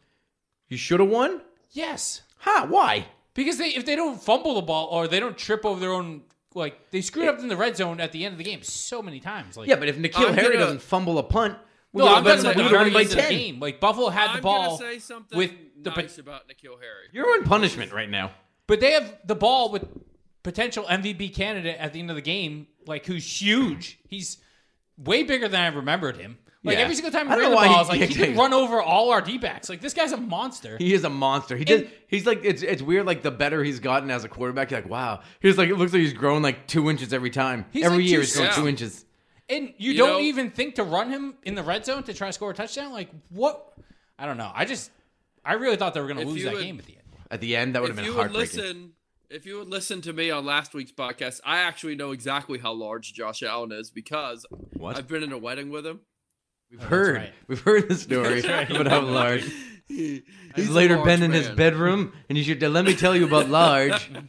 You 0.68 0.76
should 0.76 1.00
have 1.00 1.08
won. 1.08 1.40
Yes, 1.72 2.22
Huh? 2.38 2.66
Why? 2.68 3.06
because 3.34 3.56
they 3.56 3.68
if 3.68 3.86
they 3.86 3.96
don't 3.96 4.20
fumble 4.22 4.54
the 4.56 4.62
ball 4.62 4.88
or 4.88 5.08
they 5.08 5.18
don't 5.18 5.38
trip 5.38 5.64
over 5.64 5.80
their 5.80 5.92
own 5.92 6.20
like 6.54 6.90
they 6.90 7.00
screwed 7.00 7.28
up 7.28 7.38
in 7.38 7.48
the 7.48 7.56
red 7.56 7.74
zone 7.78 7.98
at 7.98 8.12
the 8.12 8.26
end 8.26 8.32
of 8.32 8.38
the 8.38 8.44
game 8.44 8.62
so 8.62 9.00
many 9.00 9.20
times. 9.20 9.56
Like 9.56 9.68
Yeah, 9.68 9.76
but 9.76 9.88
if 9.88 9.96
N'Keal 9.96 10.28
I'm 10.28 10.34
Harry 10.34 10.52
gonna- 10.52 10.64
doesn't 10.66 10.82
fumble 10.82 11.18
a 11.18 11.22
punt, 11.22 11.54
we 11.54 11.62
no, 11.94 12.04
would've 12.04 12.18
I'm 12.18 12.24
talking 12.24 12.60
about 12.60 12.70
the 12.70 12.76
early 12.76 13.04
the 13.04 13.16
game. 13.16 13.60
Like 13.60 13.80
Buffalo 13.80 14.08
had 14.08 14.30
I'm 14.30 14.36
the 14.36 14.42
ball 14.42 14.78
gonna 14.78 14.90
say 14.92 14.98
something 14.98 15.36
with 15.38 15.50
the 15.82 15.90
nice 15.90 16.18
about 16.18 16.48
N'Keal 16.48 16.80
Harry. 16.80 17.08
You're 17.12 17.36
in 17.36 17.44
punishment 17.44 17.92
right 17.92 18.08
now. 18.10 18.30
But 18.66 18.80
they 18.80 18.92
have 18.92 19.18
the 19.26 19.34
ball 19.34 19.70
with 19.70 19.84
potential 20.42 20.84
MVP 20.84 21.34
candidate 21.34 21.76
at 21.78 21.92
the 21.92 22.00
end 22.00 22.10
of 22.10 22.16
the 22.16 22.22
game, 22.22 22.66
like 22.86 23.04
who's 23.06 23.40
huge. 23.40 23.98
He's 24.08 24.38
way 24.96 25.22
bigger 25.22 25.48
than 25.48 25.60
I 25.60 25.66
remembered 25.68 26.16
him. 26.16 26.38
Like 26.64 26.76
Yeah. 26.76 26.82
every 26.84 26.94
single 26.94 27.10
time 27.10 27.26
he 27.26 27.32
I 27.32 27.38
ran 27.38 27.50
the 27.50 27.56
ball, 27.56 27.64
he- 27.64 27.74
I 27.74 27.78
was 27.78 27.88
like, 27.88 27.98
yeah, 27.98 28.06
he 28.06 28.14
could 28.14 28.20
exactly. 28.22 28.40
run 28.40 28.52
over 28.54 28.80
all 28.80 29.10
our 29.10 29.20
D 29.20 29.36
backs. 29.36 29.68
Like 29.68 29.80
this 29.80 29.94
guy's 29.94 30.12
a 30.12 30.16
monster. 30.16 30.76
He 30.78 30.94
is 30.94 31.02
a 31.02 31.10
monster. 31.10 31.56
He 31.56 31.62
And- 31.62 31.68
did. 31.84 31.90
He's 32.06 32.24
like 32.24 32.44
it's 32.44 32.62
it's 32.62 32.80
weird. 32.82 33.04
Like 33.04 33.22
the 33.22 33.32
better 33.32 33.64
he's 33.64 33.80
gotten 33.80 34.10
as 34.12 34.22
a 34.24 34.28
quarterback, 34.28 34.70
you're 34.70 34.80
like 34.80 34.88
wow. 34.90 35.20
He's 35.40 35.58
like 35.58 35.68
it 35.70 35.76
looks 35.76 35.92
like 35.92 36.02
he's 36.02 36.12
grown 36.12 36.40
like 36.42 36.66
two 36.68 36.88
inches 36.88 37.12
every 37.12 37.30
time. 37.30 37.64
He's 37.72 37.84
every 37.84 37.98
like 37.98 38.06
year 38.06 38.18
two 38.18 38.26
he's 38.26 38.34
grown 38.36 38.46
steps. 38.46 38.56
two 38.58 38.68
inches. 38.68 39.04
And 39.48 39.74
you, 39.78 39.92
You 39.92 39.98
don't 39.98 40.08
know- 40.10 40.20
even 40.20 40.50
think 40.50 40.76
to 40.76 40.84
run 40.84 41.10
him 41.10 41.34
in 41.42 41.54
the 41.54 41.62
red 41.62 41.84
zone 41.84 42.02
to 42.04 42.14
try 42.14 42.28
to 42.28 42.32
score 42.32 42.50
a 42.50 42.54
touchdown. 42.54 42.92
Like 42.92 43.10
what? 43.30 43.72
I 44.18 44.26
don't 44.26 44.36
know. 44.36 44.50
I 44.54 44.64
just 44.64 44.90
I 45.44 45.54
really 45.54 45.76
thought 45.76 45.94
they 45.94 46.00
were 46.00 46.06
going 46.06 46.20
to 46.24 46.26
lose 46.32 46.44
that 46.44 46.52
would- 46.54 46.62
game 46.62 46.78
at 46.78 46.86
the 46.86 46.92
end. 46.92 47.02
At 47.30 47.40
the 47.40 47.56
end, 47.56 47.74
that 47.74 47.82
would 47.82 47.90
have 47.90 47.98
If 47.98 48.04
been 48.04 48.12
you 48.14 48.18
would 48.18 48.32
listen, 48.32 48.92
if 49.30 49.46
you 49.46 49.58
would 49.58 49.68
listen 49.68 50.02
to 50.02 50.12
me 50.12 50.30
on 50.30 50.44
last 50.44 50.74
week's 50.74 50.92
podcast, 50.92 51.40
I 51.44 51.58
actually 51.58 51.94
know 51.96 52.10
exactly 52.12 52.58
how 52.58 52.72
large 52.74 53.14
Josh 53.14 53.42
Allen 53.42 53.72
is 53.72 53.90
because 53.90 54.44
What? 54.74 54.96
I've 54.98 55.08
been 55.08 55.22
in 55.22 55.32
a 55.32 55.38
wedding 55.38 55.70
with 55.70 55.86
him. 55.86 56.00
We've 56.70 56.82
heard. 56.82 57.16
right. 57.16 57.32
We've 57.48 57.60
heard 57.60 57.88
the 57.88 57.94
story 57.94 58.40
about 58.40 58.86
how 58.86 59.00
large. 59.02 59.44
He's 59.88 60.22
he's 60.54 60.70
later 60.70 60.96
large 60.96 61.06
been 61.06 61.22
in 61.22 61.32
his 61.32 61.48
bedroom, 61.50 62.12
and 62.28 62.36
you 62.38 62.44
should 62.44 62.62
let 62.62 62.84
me 62.84 62.94
tell 62.94 63.16
you 63.16 63.26
about 63.26 63.48
large. 63.48 64.10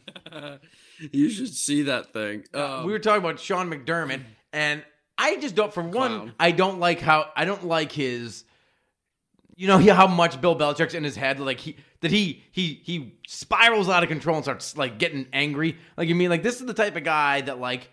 You 1.12 1.30
should 1.30 1.54
see 1.54 1.84
that 1.84 2.14
thing. 2.14 2.46
Um, 2.54 2.86
we 2.86 2.92
were 2.94 3.00
talking 3.00 3.24
about 3.24 3.40
Sean 3.40 3.70
McDermott, 3.70 4.22
and 4.54 4.84
I 5.18 5.38
just 5.38 5.56
don't. 5.56 5.74
For 5.74 5.84
one, 5.84 5.92
Clown. 5.92 6.34
I 6.40 6.52
don't 6.52 6.80
like 6.80 7.00
how 7.00 7.30
I 7.36 7.46
don't 7.46 7.66
like 7.66 7.92
his. 7.92 8.44
You 9.56 9.68
know 9.68 9.78
how 9.78 10.08
much 10.08 10.42
Bill 10.42 10.58
Belichick's 10.58 10.96
in 10.96 11.04
his 11.04 11.16
head, 11.16 11.40
like 11.40 11.60
he 11.60 11.78
that 12.02 12.12
he 12.12 12.44
he 12.52 12.82
he 12.84 13.16
spirals 13.28 13.88
out 13.90 14.04
of 14.04 14.10
control 14.10 14.36
and 14.36 14.44
starts 14.44 14.76
like 14.76 14.98
getting 14.98 15.28
angry. 15.32 15.78
Like 15.96 16.10
you 16.10 16.16
mean 16.16 16.30
like 16.30 16.44
this 16.44 16.60
is 16.60 16.66
the 16.66 16.74
type 16.74 16.96
of 16.96 17.04
guy 17.04 17.42
that 17.42 17.60
like 17.60 17.90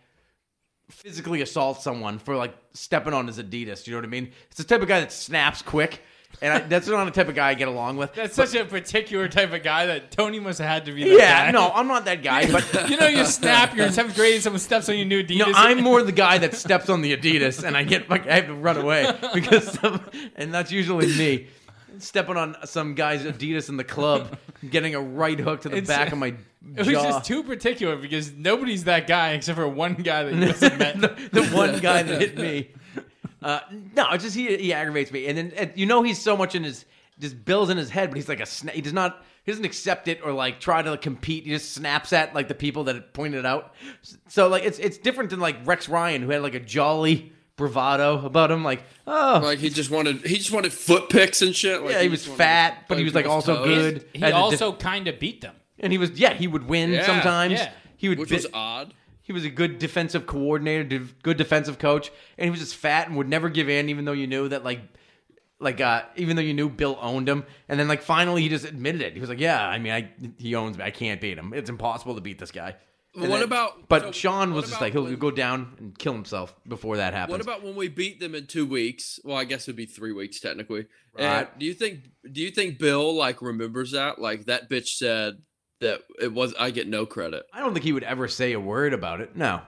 physically 0.91 1.43
assaults 1.43 1.85
someone 1.85 2.19
for 2.19 2.37
like 2.37 2.55
stepping 2.73 3.15
on 3.15 3.27
his 3.27 3.39
Adidas. 3.39 3.87
You 3.87 3.93
know 3.93 3.99
what 3.99 4.05
I 4.05 4.09
mean? 4.09 4.33
It's 4.49 4.59
the 4.59 4.65
type 4.65 4.83
of 4.83 4.89
guy 4.89 5.01
that 5.01 5.13
snaps 5.13 5.63
quick, 5.63 6.03
and 6.43 6.53
I, 6.55 6.59
that's 6.61 6.89
not 6.89 7.05
the 7.05 7.11
type 7.11 7.29
of 7.29 7.35
guy 7.35 7.49
I 7.51 7.55
get 7.55 7.69
along 7.69 7.97
with. 7.97 8.15
That's 8.15 8.35
such 8.35 8.55
a 8.55 8.65
particular 8.65 9.29
type 9.29 9.53
of 9.53 9.63
guy 9.63 9.87
that 9.87 10.11
Tony 10.11 10.41
must 10.41 10.59
have 10.59 10.69
had 10.69 10.85
to 10.87 10.93
be. 10.93 11.05
That 11.05 11.11
yeah, 11.19 11.45
guy. 11.47 11.51
no, 11.53 11.71
I'm 11.73 11.87
not 11.89 12.05
that 12.07 12.23
guy, 12.23 12.51
but 12.53 12.89
you 12.91 12.97
know, 12.97 13.07
you 13.07 13.25
snap. 13.25 13.77
You're 13.77 13.87
in 13.87 13.93
seventh 13.93 14.17
grade. 14.17 14.35
and 14.35 14.43
Someone 14.43 14.61
steps 14.61 14.89
on 14.89 14.97
your 14.97 15.07
new 15.07 15.23
Adidas. 15.23 15.39
No, 15.39 15.53
I'm 15.55 15.83
more 15.83 16.03
the 16.03 16.13
guy 16.13 16.39
that 16.39 16.55
steps 16.55 16.89
on 16.89 17.03
the 17.03 17.17
Adidas 17.17 17.63
and 17.65 17.77
I 17.77 17.85
get 17.85 18.09
like 18.09 18.27
I 18.27 18.37
have 18.37 18.47
to 18.47 18.55
run 18.55 18.77
away 18.79 19.11
because 19.35 19.73
some, 19.73 20.01
and 20.37 20.53
that's 20.55 20.73
usually 20.73 21.07
me 21.09 21.47
stepping 21.99 22.37
on 22.37 22.57
some 22.65 22.95
guy's 22.95 23.25
Adidas 23.25 23.69
in 23.69 23.77
the 23.77 23.85
club, 23.85 24.39
getting 24.71 24.95
a 24.95 25.01
right 25.01 25.39
hook 25.39 25.61
to 25.63 25.69
the 25.69 25.77
It's- 25.77 25.89
back 25.89 26.13
of 26.13 26.19
my 26.19 26.29
It 26.29 26.79
was 26.79 26.87
jaw. 26.89 27.03
just 27.03 27.25
too 27.27 27.43
particular 27.43 27.97
because 27.97 28.33
nobody's 28.33 28.85
that 28.85 29.07
guy 29.07 29.33
except 29.33 29.57
for 29.59 29.69
one 29.69 29.95
guy 29.95 30.23
that 30.25 30.35
you 30.35 30.41
must 30.47 30.63
have 30.63 30.79
met. 30.79 30.99
the, 31.01 31.09
the 31.33 31.47
one 31.49 31.79
guy 31.81 32.03
that 32.03 32.21
hit 32.21 32.39
me. 32.39 32.71
Uh, 33.43 33.61
no, 33.97 34.11
it's 34.13 34.25
just 34.25 34.37
he 34.37 34.57
he 34.57 34.73
aggravates 34.73 35.11
me, 35.13 35.27
and 35.27 35.37
then 35.39 35.53
and 35.57 35.73
you 35.75 35.87
know 35.87 36.03
he's 36.03 36.21
so 36.21 36.37
much 36.37 36.55
in 36.55 36.63
his 36.65 36.85
just 37.19 37.45
bills 37.45 37.71
in 37.71 37.77
his 37.77 37.91
head, 37.91 38.11
but 38.11 38.17
he's 38.17 38.29
like 38.29 38.41
a 38.41 38.45
sna- 38.45 38.73
he 38.73 38.81
does 38.81 38.93
not 38.93 39.23
he 39.45 39.53
doesn't 39.53 39.65
accept 39.65 40.09
it 40.09 40.21
or 40.25 40.33
like 40.33 40.61
try 40.61 40.83
to 40.83 40.91
like, 40.91 41.03
compete. 41.03 41.45
He 41.45 41.51
just 41.51 41.73
snaps 41.73 42.13
at 42.13 42.35
like 42.35 42.49
the 42.49 42.55
people 42.55 42.85
that 42.85 42.95
had 42.95 43.13
pointed 43.15 43.41
it 43.41 43.47
out. 43.47 43.75
So 44.29 44.49
like 44.49 44.65
it's 44.65 44.79
it's 44.79 44.99
different 44.99 45.31
than 45.31 45.41
like 45.41 45.57
Rex 45.67 45.89
Ryan 45.89 46.23
who 46.23 46.31
had 46.31 46.43
like 46.43 46.55
a 46.55 46.61
jolly 46.61 47.33
bravado 47.57 48.25
about 48.25 48.51
him, 48.51 48.65
like 48.65 48.83
oh 49.07 49.41
like 49.43 49.59
he 49.59 49.69
just 49.71 49.91
wanted, 49.91 50.25
he 50.27 50.37
just 50.37 50.51
wanted 50.53 50.73
foot 50.73 51.09
picks 51.11 51.43
and 51.43 51.55
shit. 51.55 51.83
Like 51.83 51.93
yeah 51.93 52.03
he 52.03 52.09
was 52.09 52.21
just 52.21 52.29
wanted 52.31 52.39
fat, 52.39 52.85
but 52.89 52.99
he 52.99 53.05
was 53.05 53.15
like 53.15 53.27
also 53.27 53.57
toes, 53.57 53.67
good. 53.67 54.07
He 54.15 54.21
Had 54.21 54.29
a 54.33 54.33
diff- 54.33 54.41
also 54.63 54.73
kind 54.73 55.09
of 55.09 55.19
beat 55.19 55.41
them. 55.43 55.55
and 55.79 55.93
he 55.93 55.99
was 55.99 56.11
yeah 56.13 56.33
he 56.35 56.47
would 56.47 56.69
win 56.69 56.91
Yeah, 56.93 57.05
sometimes. 57.07 57.53
yeah. 57.55 57.71
He 57.97 58.09
would 58.09 58.19
which 58.19 58.31
bi- 58.31 58.37
was 58.37 58.47
odd. 58.55 58.95
He 59.31 59.33
was 59.33 59.45
a 59.45 59.49
good 59.49 59.79
defensive 59.79 60.27
coordinator, 60.27 61.07
good 61.23 61.37
defensive 61.37 61.79
coach, 61.79 62.11
and 62.37 62.47
he 62.47 62.51
was 62.51 62.59
just 62.59 62.75
fat 62.75 63.07
and 63.07 63.17
would 63.17 63.29
never 63.29 63.49
give 63.49 63.69
in, 63.69 63.89
even 63.89 64.05
though 64.05 64.11
you 64.11 64.27
knew 64.27 64.49
that 64.49 64.65
like, 64.65 64.81
like 65.61 65.81
uh, 65.81 66.03
even 66.17 66.35
though 66.35 66.43
you 66.43 66.53
knew 66.53 66.69
Bill 66.69 66.99
owned 67.01 67.29
him, 67.29 67.45
and 67.69 67.79
then 67.79 67.87
like 67.87 68.03
finally 68.03 68.43
he 68.43 68.49
just 68.49 68.65
admitted 68.65 69.03
it. 69.03 69.13
He 69.15 69.21
was 69.21 69.29
like, 69.29 69.39
"Yeah, 69.39 69.65
I 69.65 69.79
mean, 69.79 69.93
I 69.93 70.11
he 70.37 70.57
owns 70.57 70.77
me. 70.77 70.83
I 70.83 70.91
can't 70.91 71.21
beat 71.21 71.39
him. 71.39 71.53
It's 71.55 71.71
impossible 71.71 72.17
to 72.17 72.21
beat 72.21 72.41
this 72.41 72.51
guy." 72.51 72.75
And 73.15 73.31
What 73.31 73.37
then- 73.37 73.43
about- 73.45 73.89
But 73.89 74.03
so 74.03 74.11
Sean 74.11 74.53
was 74.53 74.69
just 74.69 74.81
like 74.81 74.95
he'll 74.95 75.05
when- 75.05 75.15
go 75.15 75.31
down 75.31 75.77
and 75.79 75.97
kill 75.97 76.13
himself 76.13 76.57
before 76.67 76.97
that 76.97 77.15
happens. 77.15 77.31
What 77.31 77.41
about 77.41 77.63
when 77.63 77.77
we 77.77 77.87
beat 77.87 78.19
them 78.19 78.35
in 78.35 78.47
two 78.49 78.67
weeks? 78.67 79.21
Well, 79.23 79.37
I 79.37 79.45
guess 79.45 79.69
it'd 79.69 79.77
be 79.77 79.87
three 79.87 80.13
weeks 80.13 80.41
technically. 80.41 80.87
And 81.17 81.47
do 81.57 81.67
you 81.67 81.75
think? 81.75 82.01
Do 82.33 82.41
you 82.41 82.51
think 82.51 82.81
Bill 82.81 83.15
like 83.15 83.43
remembers 83.43 83.93
that? 83.93 84.21
Like 84.21 84.47
that 84.47 84.69
bitch 84.69 84.89
said 84.89 85.35
that 85.81 86.03
it 86.21 86.33
was. 86.33 86.55
I 86.59 86.71
get 86.71 86.89
no 86.89 87.07
credit. 87.07 87.45
I 87.53 87.61
don't 87.61 87.73
think 87.73 87.85
he 87.85 87.93
would 87.93 88.05
ever 88.05 88.29
say 88.29 88.53
a 88.53 88.61
word 88.61 88.93
about 88.95 89.21
it. 89.21 89.37
No. 89.37 89.61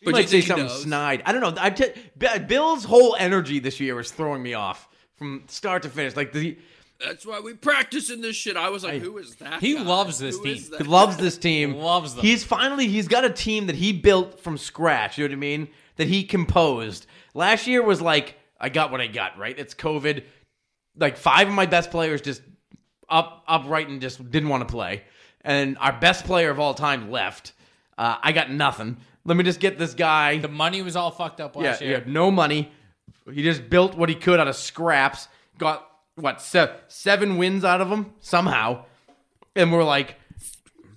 He 0.00 0.04
But 0.04 0.12
might 0.12 0.20
you 0.22 0.28
say 0.28 0.40
something 0.42 0.66
knows? 0.66 0.82
snide. 0.82 1.22
I 1.24 1.32
don't 1.32 1.40
know. 1.40 1.54
I 1.62 1.70
t- 1.70 1.92
B- 2.18 2.26
Bill's 2.46 2.84
whole 2.84 3.16
energy 3.18 3.58
this 3.58 3.80
year 3.80 3.98
is 3.98 4.10
throwing 4.10 4.42
me 4.42 4.52
off 4.54 4.88
from 5.16 5.44
start 5.48 5.82
to 5.84 5.88
finish. 5.88 6.14
Like 6.16 6.32
the 6.32 6.58
That's 7.02 7.24
why 7.24 7.40
we 7.40 7.54
practice 7.54 8.10
in 8.10 8.20
this 8.20 8.36
shit. 8.36 8.56
I 8.58 8.68
was 8.68 8.84
like, 8.84 9.00
who 9.00 9.16
is 9.16 9.36
that? 9.36 9.60
He 9.60 9.74
guy? 9.74 9.82
loves 9.82 10.18
this 10.18 10.36
Who 10.36 10.44
team. 10.44 10.64
He 10.78 10.84
loves 10.84 11.16
this 11.16 11.38
team. 11.38 11.74
Loves 11.76 12.14
them. 12.14 12.24
He's 12.24 12.44
finally 12.44 12.86
he's 12.88 13.08
got 13.08 13.24
a 13.24 13.30
team 13.30 13.66
that 13.68 13.76
he 13.76 13.92
built 13.94 14.40
from 14.40 14.58
scratch. 14.58 15.16
You 15.16 15.24
know 15.24 15.32
what 15.32 15.36
I 15.38 15.40
mean? 15.40 15.68
That 15.96 16.08
he 16.08 16.24
composed. 16.24 17.06
Last 17.32 17.66
year 17.66 17.82
was 17.82 18.02
like 18.02 18.36
I 18.60 18.68
got 18.68 18.90
what 18.92 19.00
I 19.00 19.06
got. 19.06 19.38
Right? 19.38 19.58
It's 19.58 19.74
COVID. 19.74 20.24
Like 20.98 21.16
five 21.16 21.48
of 21.48 21.54
my 21.54 21.66
best 21.66 21.90
players 21.90 22.20
just 22.20 22.42
up 23.08 23.44
upright 23.46 23.88
and 23.88 24.00
just 24.00 24.30
didn't 24.30 24.48
want 24.48 24.66
to 24.66 24.72
play, 24.72 25.02
and 25.42 25.76
our 25.78 25.92
best 25.98 26.24
player 26.24 26.50
of 26.50 26.58
all 26.60 26.74
time 26.74 27.10
left. 27.10 27.52
Uh, 27.98 28.16
I 28.22 28.32
got 28.32 28.50
nothing. 28.50 28.98
Let 29.24 29.36
me 29.36 29.44
just 29.44 29.58
get 29.60 29.78
this 29.78 29.94
guy. 29.94 30.38
The 30.38 30.48
money 30.48 30.82
was 30.82 30.96
all 30.96 31.10
fucked 31.10 31.40
up 31.40 31.56
last 31.56 31.64
yeah, 31.64 31.70
last 31.70 31.80
he 31.82 31.88
had 31.90 32.08
no 32.08 32.30
money. 32.30 32.70
He 33.32 33.42
just 33.42 33.68
built 33.70 33.96
what 33.96 34.08
he 34.08 34.14
could 34.14 34.38
out 34.38 34.48
of 34.48 34.56
scraps. 34.56 35.28
Got 35.58 35.86
what 36.16 36.40
se- 36.40 36.74
seven 36.88 37.36
wins 37.38 37.64
out 37.64 37.80
of 37.80 37.90
him 37.90 38.12
somehow, 38.20 38.84
and 39.54 39.72
we're 39.72 39.84
like. 39.84 40.16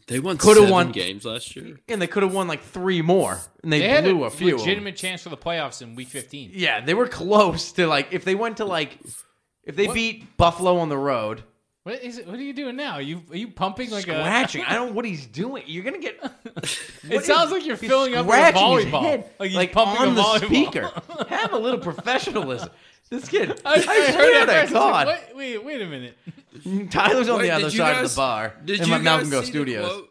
They 0.08 0.20
won 0.20 0.40
Coulda 0.40 0.62
seven 0.62 0.72
won- 0.74 0.92
games 0.92 1.24
last 1.24 1.56
year. 1.56 1.78
and 1.88 2.02
they 2.02 2.08
could 2.08 2.24
have 2.24 2.34
won 2.34 2.48
like 2.48 2.64
three 2.64 3.04
more, 3.04 3.38
and 3.62 3.72
they, 3.72 3.80
They 3.80 3.90
had 3.90 4.04
blew 4.06 4.24
a 4.24 4.28
a, 4.28 4.30
few. 4.32 4.58
legitimate 4.58 4.96
chance 4.96 5.22
for 5.22 5.30
the 5.30 5.38
playoffs 5.38 5.84
in 5.84 5.94
Week 5.94 6.08
15. 6.08 6.50
Yeah, 6.56 6.82
they 6.84 6.96
were 6.96 7.08
close 7.08 7.72
to 7.74 7.86
like 7.86 8.08
if 8.12 8.26
they 8.26 8.34
went 8.34 8.58
to 8.58 8.66
like 8.66 8.98
if 9.64 9.76
they 9.76 9.86
beat 9.86 10.36
Buffalo 10.36 10.78
on 10.80 10.90
the 10.90 10.98
road. 10.98 11.44
What 11.84 12.04
is 12.04 12.18
it? 12.18 12.28
What 12.28 12.36
are 12.36 12.42
you 12.44 12.54
doing 12.54 12.76
now? 12.76 12.94
Are 12.94 13.02
you 13.02 13.24
are 13.32 13.38
you 13.38 13.48
pumping 13.48 13.90
like 13.90 14.08
a 14.08 14.12
Scratching. 14.12 14.64
I 14.66 14.74
don't 14.74 14.88
know 14.90 14.94
what 14.94 15.06
he's 15.06 15.26
doing. 15.26 15.64
You're 15.66 15.84
gonna 15.86 15.98
get. 16.00 16.20
It 17.04 17.24
sounds 17.24 17.52
like 17.52 17.66
you're 17.66 17.78
He's 17.78 17.90
filling 17.90 18.16
up 18.16 18.26
with 18.26 18.36
a 18.36 18.38
scratching 18.50 18.72
his 18.78 18.86
volleyball. 18.86 19.02
head, 19.02 19.30
Like 19.40 19.48
he's 19.50 19.56
like 19.58 19.72
pumping 19.72 20.02
on 20.02 20.08
a 20.10 20.14
the 20.14 20.22
volleyball. 20.22 20.46
speaker. 20.46 20.92
Have 21.30 21.54
a 21.54 21.58
little 21.58 21.80
professionalism. 21.80 22.70
This 23.10 23.28
kid. 23.30 23.60
I, 23.66 23.70
I, 23.72 23.74
I 23.76 23.82
swear 23.82 24.12
heard 24.12 24.40
to 24.42 24.46
that 24.48 24.62
first. 24.64 24.76
I 24.76 24.80
God. 24.80 25.08
said, 25.08 25.36
Wait, 25.36 25.58
wait, 25.58 25.66
wait 25.66 25.82
a 25.82 25.86
minute. 25.88 26.18
Mm, 26.60 26.92
Tyler's 26.92 27.30
on 27.30 27.38
Wait, 27.40 27.44
the 27.48 27.52
other 27.52 27.64
did 27.66 27.74
you 27.74 27.80
side 27.80 27.94
guys- 27.96 28.06
of 28.06 28.12
the 28.12 28.16
bar 28.18 28.56
Did 28.66 28.80
in 28.82 28.86
you 28.86 28.92
my 28.92 28.98
guys 28.98 29.04
Malcolm 29.06 29.30
Go 29.30 29.40
see 29.42 29.46
the 29.46 29.52
Studios. 29.52 29.88
quote? 29.90 30.10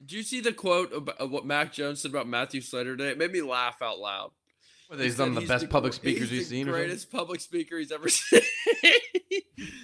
Did 0.00 0.12
you 0.12 0.22
see 0.24 0.40
the 0.40 0.52
quote 0.52 0.92
about 0.92 1.16
of 1.18 1.30
what 1.30 1.46
Mac 1.46 1.72
Jones 1.72 2.02
said 2.02 2.10
about 2.10 2.28
Matthew 2.28 2.60
Slater 2.60 2.96
today? 2.96 3.10
It 3.12 3.18
made 3.18 3.32
me 3.32 3.40
laugh 3.40 3.80
out 3.80 3.98
loud. 3.98 4.32
He's 4.98 5.12
He 5.12 5.16
said 5.16 5.28
one 5.28 5.36
of 5.36 5.42
the 5.42 5.48
best 5.48 5.68
public 5.68 5.92
speakers 5.92 6.30
he's 6.30 6.48
the 6.48 6.56
seen. 6.56 6.66
Greatest 6.66 7.10
public 7.10 7.40
speaker 7.40 7.78
he's 7.78 7.92
ever 7.92 8.08
seen. 8.10 8.40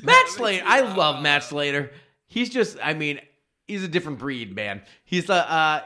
Matt 0.03 0.29
Slater. 0.29 0.65
I 0.67 0.81
love 0.81 1.23
Matt 1.23 1.45
Slater. 1.45 1.91
He's 2.27 2.51
just, 2.51 2.79
I 2.83 2.95
mean, 2.95 3.21
he's 3.67 3.83
a 3.85 3.89
different 3.89 4.19
breed, 4.19 4.55
man. 4.55 4.83
He's 5.05 5.29
a, 5.29 5.35
uh, 5.53 5.81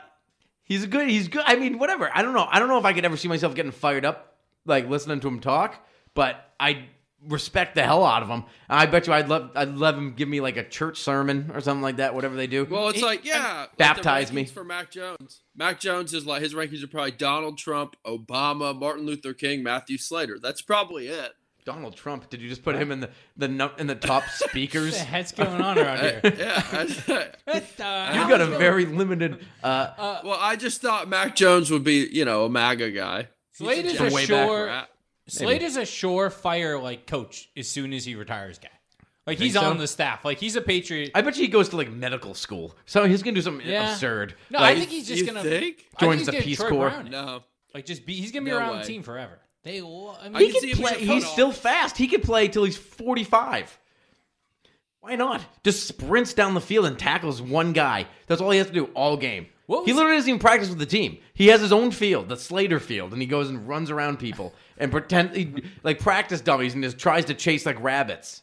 he's 0.64 0.84
a 0.84 0.86
good, 0.86 1.08
he's 1.08 1.28
good. 1.28 1.42
I 1.46 1.56
mean, 1.56 1.78
whatever. 1.78 2.10
I 2.14 2.22
don't 2.22 2.34
know. 2.34 2.46
I 2.50 2.58
don't 2.58 2.68
know 2.68 2.78
if 2.78 2.84
I 2.84 2.92
could 2.92 3.04
ever 3.04 3.16
see 3.16 3.28
myself 3.28 3.54
getting 3.54 3.72
fired 3.72 4.04
up, 4.04 4.36
like 4.66 4.88
listening 4.88 5.20
to 5.20 5.28
him 5.28 5.40
talk, 5.40 5.84
but 6.14 6.52
I 6.60 6.86
respect 7.26 7.74
the 7.74 7.82
hell 7.82 8.04
out 8.04 8.22
of 8.22 8.28
him. 8.28 8.44
I 8.68 8.86
bet 8.86 9.06
you 9.06 9.12
I'd 9.12 9.28
love, 9.28 9.50
I'd 9.54 9.74
love 9.76 9.96
him 9.96 10.14
give 10.14 10.28
me 10.28 10.40
like 10.40 10.56
a 10.56 10.64
church 10.68 10.98
sermon 11.00 11.50
or 11.54 11.60
something 11.60 11.82
like 11.82 11.96
that, 11.96 12.14
whatever 12.14 12.34
they 12.36 12.46
do. 12.46 12.66
Well, 12.70 12.88
it's 12.88 13.02
like 13.02 13.24
yeah, 13.24 13.60
like 13.60 13.70
the 13.72 13.76
Baptize 13.78 14.32
me. 14.32 14.44
for 14.44 14.64
Mac 14.64 14.90
Jones. 14.90 15.42
Mac 15.56 15.80
Jones 15.80 16.12
is 16.14 16.26
like 16.26 16.42
his 16.42 16.54
rankings 16.54 16.82
are 16.82 16.88
probably 16.88 17.12
Donald 17.12 17.58
Trump, 17.58 17.96
Obama, 18.06 18.78
Martin 18.78 19.06
Luther 19.06 19.34
King, 19.34 19.62
Matthew 19.62 19.98
Slater. 19.98 20.38
That's 20.40 20.62
probably 20.62 21.08
it. 21.08 21.32
Donald 21.64 21.96
Trump. 21.96 22.28
Did 22.28 22.42
you 22.42 22.48
just 22.50 22.62
put 22.62 22.74
him 22.76 22.92
in 22.92 23.00
the 23.00 23.08
the 23.38 23.48
nu- 23.48 23.70
in 23.78 23.86
the 23.86 23.94
top 23.94 24.24
speakers? 24.28 24.92
What 24.92 24.98
the 24.98 25.04
heck's 25.04 25.32
going 25.32 25.62
on 25.62 25.78
around 25.78 25.98
here? 26.00 26.20
Yeah. 26.36 26.62
I- 27.48 28.14
You've 28.14 28.28
got 28.28 28.40
a 28.42 28.46
very 28.46 28.84
limited. 28.86 29.44
Uh, 29.62 30.20
well, 30.24 30.38
I 30.40 30.56
just 30.56 30.82
thought 30.82 31.08
Mac 31.08 31.34
Jones 31.36 31.70
would 31.70 31.84
be, 31.84 32.06
you 32.12 32.24
know, 32.24 32.44
a 32.44 32.50
MAGA 32.50 32.90
guy. 32.90 33.28
Slade 33.52 33.86
is 33.86 33.96
From 33.96 34.08
a 34.08 34.12
way 34.12 34.26
back 34.26 34.46
sure. 34.48 34.82
Rat. 35.26 35.32
Slade 35.32 35.62
is 35.62 35.76
a 35.76 35.82
surefire 35.82 36.80
like 36.82 37.06
coach 37.06 37.48
as 37.56 37.68
soon 37.68 37.92
as 37.92 38.04
he 38.04 38.14
retires, 38.14 38.58
guy. 38.58 38.68
Like 39.26 39.38
he's 39.38 39.54
so? 39.54 39.62
on 39.62 39.78
the 39.78 39.86
staff. 39.86 40.24
Like 40.24 40.38
he's 40.38 40.54
a 40.56 40.60
Patriot. 40.60 41.10
I 41.14 41.22
bet 41.22 41.36
you 41.36 41.42
he 41.42 41.48
goes 41.48 41.70
to 41.70 41.76
like 41.76 41.90
medical 41.90 42.34
school. 42.34 42.76
So 42.84 43.06
he's 43.06 43.22
gonna 43.22 43.34
do 43.34 43.40
something 43.42 43.66
Yeah. 43.66 43.92
absurd. 43.92 44.34
No, 44.50 44.58
Like, 44.60 44.76
I 44.76 44.78
think 44.80 44.90
he's 44.90 45.08
just 45.08 45.20
you 45.20 45.26
gonna 45.26 45.42
think? 45.42 45.86
I 45.96 46.04
Joins 46.04 46.26
the 46.26 46.32
Peace 46.32 46.58
Troy 46.58 46.68
Corps. 46.68 46.90
Brown. 46.90 47.10
No. 47.10 47.42
Like 47.72 47.86
just 47.86 48.04
be. 48.04 48.14
He's 48.14 48.32
gonna 48.32 48.44
be 48.44 48.50
No 48.50 48.58
around 48.58 48.72
way. 48.76 48.80
the 48.82 48.86
team 48.86 49.02
forever. 49.02 49.38
They. 49.62 49.80
lo- 49.80 50.14
I 50.20 50.24
mean, 50.28 50.36
I 50.36 50.40
he 50.40 50.52
can 50.52 50.60
see 50.60 50.68
can 50.72 50.76
him 50.78 50.82
play. 50.84 50.90
as 50.92 50.96
a 51.02 51.06
front 51.06 51.22
He's 51.22 51.32
still 51.32 51.52
fast. 51.52 51.96
He 51.96 52.06
could 52.06 52.22
play 52.22 52.48
till 52.48 52.64
he's 52.64 52.76
forty-five. 52.76 53.78
Why 55.00 55.16
not? 55.16 55.42
Just 55.64 55.86
sprints 55.88 56.32
down 56.34 56.54
the 56.54 56.60
field 56.60 56.86
and 56.86 56.98
tackles 56.98 57.40
one 57.42 57.72
guy. 57.72 58.06
That's 58.26 58.40
all 58.40 58.50
he 58.50 58.58
has 58.58 58.68
to 58.68 58.72
do 58.72 58.84
all 58.94 59.16
game. 59.16 59.46
What 59.66 59.86
He 59.86 59.92
was- 59.92 59.96
literally 59.96 60.18
doesn't 60.18 60.28
even 60.28 60.38
practice 60.40 60.68
with 60.68 60.78
the 60.78 60.86
team. 60.86 61.18
He 61.32 61.46
has 61.48 61.60
his 61.60 61.72
own 61.72 61.90
field, 61.90 62.28
the 62.28 62.36
Slater 62.36 62.78
field, 62.80 63.12
and 63.12 63.22
he 63.22 63.26
goes 63.26 63.48
and 63.48 63.66
runs 63.66 63.90
around 63.90 64.18
people 64.18 64.54
and 64.76 64.90
pretend 64.90 65.34
he, 65.34 65.54
like 65.82 65.98
practice 66.00 66.40
dummies 66.40 66.74
and 66.74 66.82
just 66.82 66.98
tries 66.98 67.24
to 67.26 67.34
chase 67.34 67.64
like 67.64 67.82
rabbits, 67.82 68.42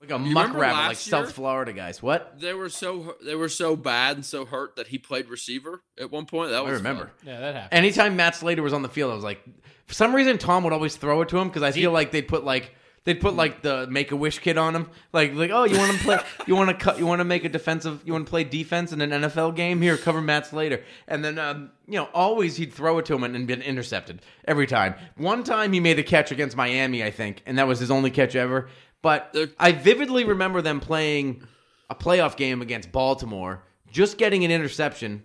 like 0.00 0.10
a 0.10 0.18
muck 0.18 0.54
rabbit, 0.54 0.76
like 0.76 0.88
year? 0.88 0.94
South 0.94 1.32
Florida 1.32 1.72
guys. 1.72 2.02
What? 2.02 2.40
They 2.40 2.54
were 2.54 2.68
so 2.68 3.16
they 3.24 3.34
were 3.34 3.48
so 3.48 3.76
bad 3.76 4.16
and 4.16 4.24
so 4.24 4.44
hurt 4.44 4.76
that 4.76 4.88
he 4.88 4.98
played 4.98 5.28
receiver 5.28 5.82
at 5.98 6.10
one 6.10 6.26
point. 6.26 6.50
That 6.50 6.64
I 6.64 6.70
remember. 6.70 7.06
fun. 7.06 7.12
yeah, 7.24 7.40
that 7.40 7.54
happened. 7.54 7.78
Anytime 7.78 8.16
Matt 8.16 8.34
Slater 8.36 8.62
was 8.62 8.72
on 8.72 8.82
the 8.82 8.88
field, 8.88 9.12
I 9.12 9.14
was 9.14 9.24
like, 9.24 9.40
for 9.86 9.94
some 9.94 10.14
reason, 10.14 10.36
Tom 10.38 10.64
would 10.64 10.72
always 10.72 10.96
throw 10.96 11.20
it 11.22 11.28
to 11.30 11.38
him 11.38 11.48
because 11.48 11.62
I 11.62 11.72
feel 11.72 11.92
like 11.92 12.10
they'd 12.12 12.26
put 12.28 12.44
like 12.44 12.74
they'd 13.04 13.20
put 13.20 13.34
like 13.34 13.62
the 13.62 13.86
Make 13.88 14.12
a 14.12 14.16
Wish 14.16 14.38
kid 14.38 14.58
on 14.58 14.74
him, 14.74 14.90
like 15.12 15.34
like 15.34 15.50
oh 15.50 15.64
you 15.64 15.78
want 15.78 15.92
to 15.92 15.98
play, 15.98 16.18
you 16.46 16.56
want 16.56 16.70
to 16.70 16.74
cut, 16.74 16.98
you 16.98 17.06
want 17.06 17.20
to 17.20 17.24
make 17.24 17.44
a 17.44 17.48
defensive, 17.48 18.02
you 18.04 18.12
want 18.12 18.26
to 18.26 18.30
play 18.30 18.44
defense 18.44 18.92
in 18.92 19.00
an 19.00 19.10
NFL 19.10 19.56
game 19.56 19.80
here, 19.80 19.96
cover 19.96 20.20
Matt 20.20 20.46
Slater, 20.46 20.82
and 21.06 21.24
then 21.24 21.38
um, 21.38 21.70
you 21.86 21.94
know 21.94 22.08
always 22.14 22.56
he'd 22.56 22.72
throw 22.72 22.98
it 22.98 23.06
to 23.06 23.14
him 23.14 23.24
and, 23.24 23.34
and 23.36 23.46
been 23.46 23.62
intercepted 23.62 24.22
every 24.46 24.66
time. 24.66 24.94
One 25.16 25.44
time 25.44 25.72
he 25.72 25.80
made 25.80 25.98
a 25.98 26.04
catch 26.04 26.30
against 26.30 26.56
Miami, 26.56 27.02
I 27.02 27.10
think, 27.10 27.42
and 27.46 27.58
that 27.58 27.66
was 27.66 27.78
his 27.78 27.90
only 27.90 28.10
catch 28.10 28.36
ever. 28.36 28.68
But 29.00 29.34
I 29.58 29.72
vividly 29.72 30.24
remember 30.24 30.60
them 30.60 30.80
playing 30.80 31.46
a 31.88 31.94
playoff 31.94 32.36
game 32.36 32.62
against 32.62 32.90
Baltimore, 32.90 33.62
just 33.90 34.18
getting 34.18 34.44
an 34.44 34.50
interception 34.50 35.22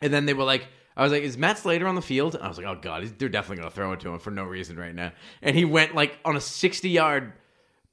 and 0.00 0.12
then 0.12 0.26
they 0.26 0.34
were 0.34 0.44
like, 0.44 0.68
I 0.98 1.02
was 1.04 1.12
like, 1.12 1.22
is 1.22 1.38
Matt 1.38 1.58
Slater 1.58 1.86
on 1.86 1.94
the 1.94 2.02
field? 2.02 2.34
And 2.34 2.42
I 2.44 2.48
was 2.48 2.58
like, 2.58 2.66
oh 2.66 2.74
God, 2.80 3.04
they're 3.18 3.28
definitely 3.28 3.62
going 3.62 3.70
to 3.70 3.74
throw 3.74 3.92
it 3.92 4.00
to 4.00 4.10
him 4.10 4.18
for 4.18 4.30
no 4.32 4.42
reason 4.44 4.76
right 4.76 4.94
now. 4.94 5.12
And 5.40 5.54
he 5.56 5.64
went 5.64 5.94
like 5.94 6.18
on 6.24 6.36
a 6.36 6.40
60 6.40 6.88
yard 6.90 7.32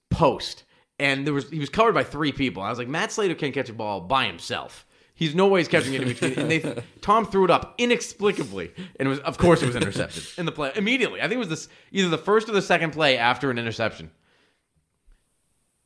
post. 0.10 0.64
And 0.98 1.26
there 1.28 1.34
was 1.34 1.50
he 1.50 1.60
was 1.60 1.70
covered 1.70 1.94
by 1.94 2.04
three 2.04 2.32
people. 2.32 2.64
I 2.64 2.70
was 2.70 2.80
like, 2.80 2.88
Matt 2.88 3.12
Slater 3.12 3.36
can't 3.36 3.54
catch 3.54 3.70
a 3.70 3.74
ball 3.74 4.02
by 4.02 4.26
himself. 4.26 4.86
He's 5.14 5.34
no 5.36 5.48
way 5.48 5.62
he's 5.62 5.68
catching 5.70 5.94
it 5.94 6.02
in 6.02 6.08
between. 6.10 6.34
And 6.40 6.50
they 6.52 6.84
Tom 7.02 7.26
threw 7.26 7.46
it 7.46 7.52
up 7.52 7.76
inexplicably, 7.78 8.72
and 9.00 9.08
it 9.08 9.10
was 9.10 9.20
of 9.20 9.38
course 9.38 9.62
it 9.62 9.68
was 9.68 9.76
intercepted 9.76 10.24
in 10.38 10.46
the 10.46 10.52
play 10.52 10.72
immediately. 10.76 11.20
I 11.22 11.24
think 11.24 11.34
it 11.36 11.38
was 11.40 11.50
this 11.50 11.70
either 11.92 12.10
the 12.10 12.18
first 12.18 12.50
or 12.50 12.54
the 12.54 12.62
second 12.62 12.92
play 12.92 13.18
after 13.18 13.50
an 13.52 13.58
interception. 13.60 14.10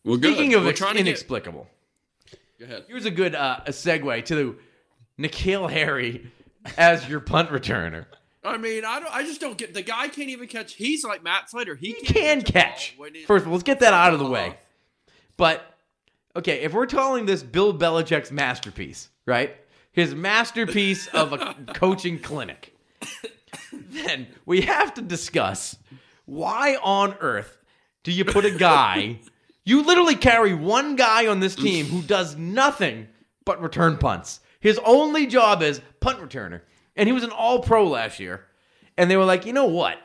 Well, 0.05 0.17
good. 0.17 0.33
Speaking 0.35 0.53
of 0.55 0.63
We're 0.63 0.69
ex- 0.69 0.79
trying 0.79 0.93
to 0.93 0.99
get- 0.99 1.07
inexplicable, 1.07 1.67
Go 2.59 2.65
ahead. 2.65 2.85
here's 2.87 3.05
a 3.05 3.11
good 3.11 3.35
uh, 3.35 3.59
a 3.65 3.71
segue 3.71 4.25
to 4.25 4.35
the 4.35 5.27
N'Keal 5.27 5.69
Harry 5.69 6.31
as 6.77 7.07
your 7.07 7.19
punt 7.19 7.49
returner. 7.49 8.05
I 8.43 8.57
mean, 8.57 8.85
I 8.85 8.99
don't. 8.99 9.13
I 9.13 9.23
just 9.23 9.41
don't 9.41 9.57
get 9.57 9.73
the 9.73 9.81
guy 9.81 10.07
can't 10.07 10.29
even 10.29 10.47
catch. 10.47 10.73
He's 10.75 11.03
like 11.03 11.23
Matt 11.23 11.49
Slater. 11.49 11.75
He 11.75 11.87
He 11.87 11.93
can't 12.05 12.43
can 12.45 12.53
catch. 12.53 12.95
catch. 12.97 13.25
First 13.25 13.43
of 13.43 13.47
all, 13.47 13.53
let's 13.53 13.63
get 13.63 13.81
that 13.81 13.93
out 13.93 14.13
of 14.13 14.19
the 14.19 14.25
way. 14.25 14.55
But 15.35 15.63
okay, 16.35 16.61
if 16.61 16.73
we're 16.73 16.87
calling 16.87 17.25
this 17.25 17.43
Bill 17.43 17.73
Belichick's 17.73 18.31
masterpiece, 18.31 19.09
right? 19.25 19.55
His 19.91 20.15
masterpiece 20.15 21.07
of 21.07 21.33
a 21.33 21.55
coaching 21.73 22.19
clinic, 22.19 22.73
then 23.73 24.27
we 24.45 24.61
have 24.61 24.93
to 24.93 25.01
discuss 25.01 25.75
why 26.25 26.77
on 26.81 27.15
earth 27.19 27.57
do 28.03 28.11
you 28.11 28.23
put 28.23 28.45
a 28.45 28.51
guy? 28.51 29.19
You 29.65 29.83
literally 29.83 30.15
carry 30.15 30.53
one 30.53 30.95
guy 30.95 31.27
on 31.27 31.39
this 31.41 31.55
team 31.55 31.87
who 31.87 32.01
does 32.01 32.35
nothing 32.37 33.07
but 33.45 33.61
return 33.61 33.97
punts. 33.97 34.39
His 34.59 34.79
only 34.85 35.25
job 35.27 35.61
is 35.61 35.81
punt 35.99 36.19
returner, 36.19 36.61
and 36.95 37.07
he 37.07 37.13
was 37.13 37.23
an 37.23 37.31
All 37.31 37.59
Pro 37.61 37.87
last 37.87 38.19
year. 38.19 38.45
And 38.97 39.09
they 39.09 39.15
were 39.17 39.25
like, 39.25 39.45
you 39.45 39.53
know 39.53 39.67
what? 39.67 39.97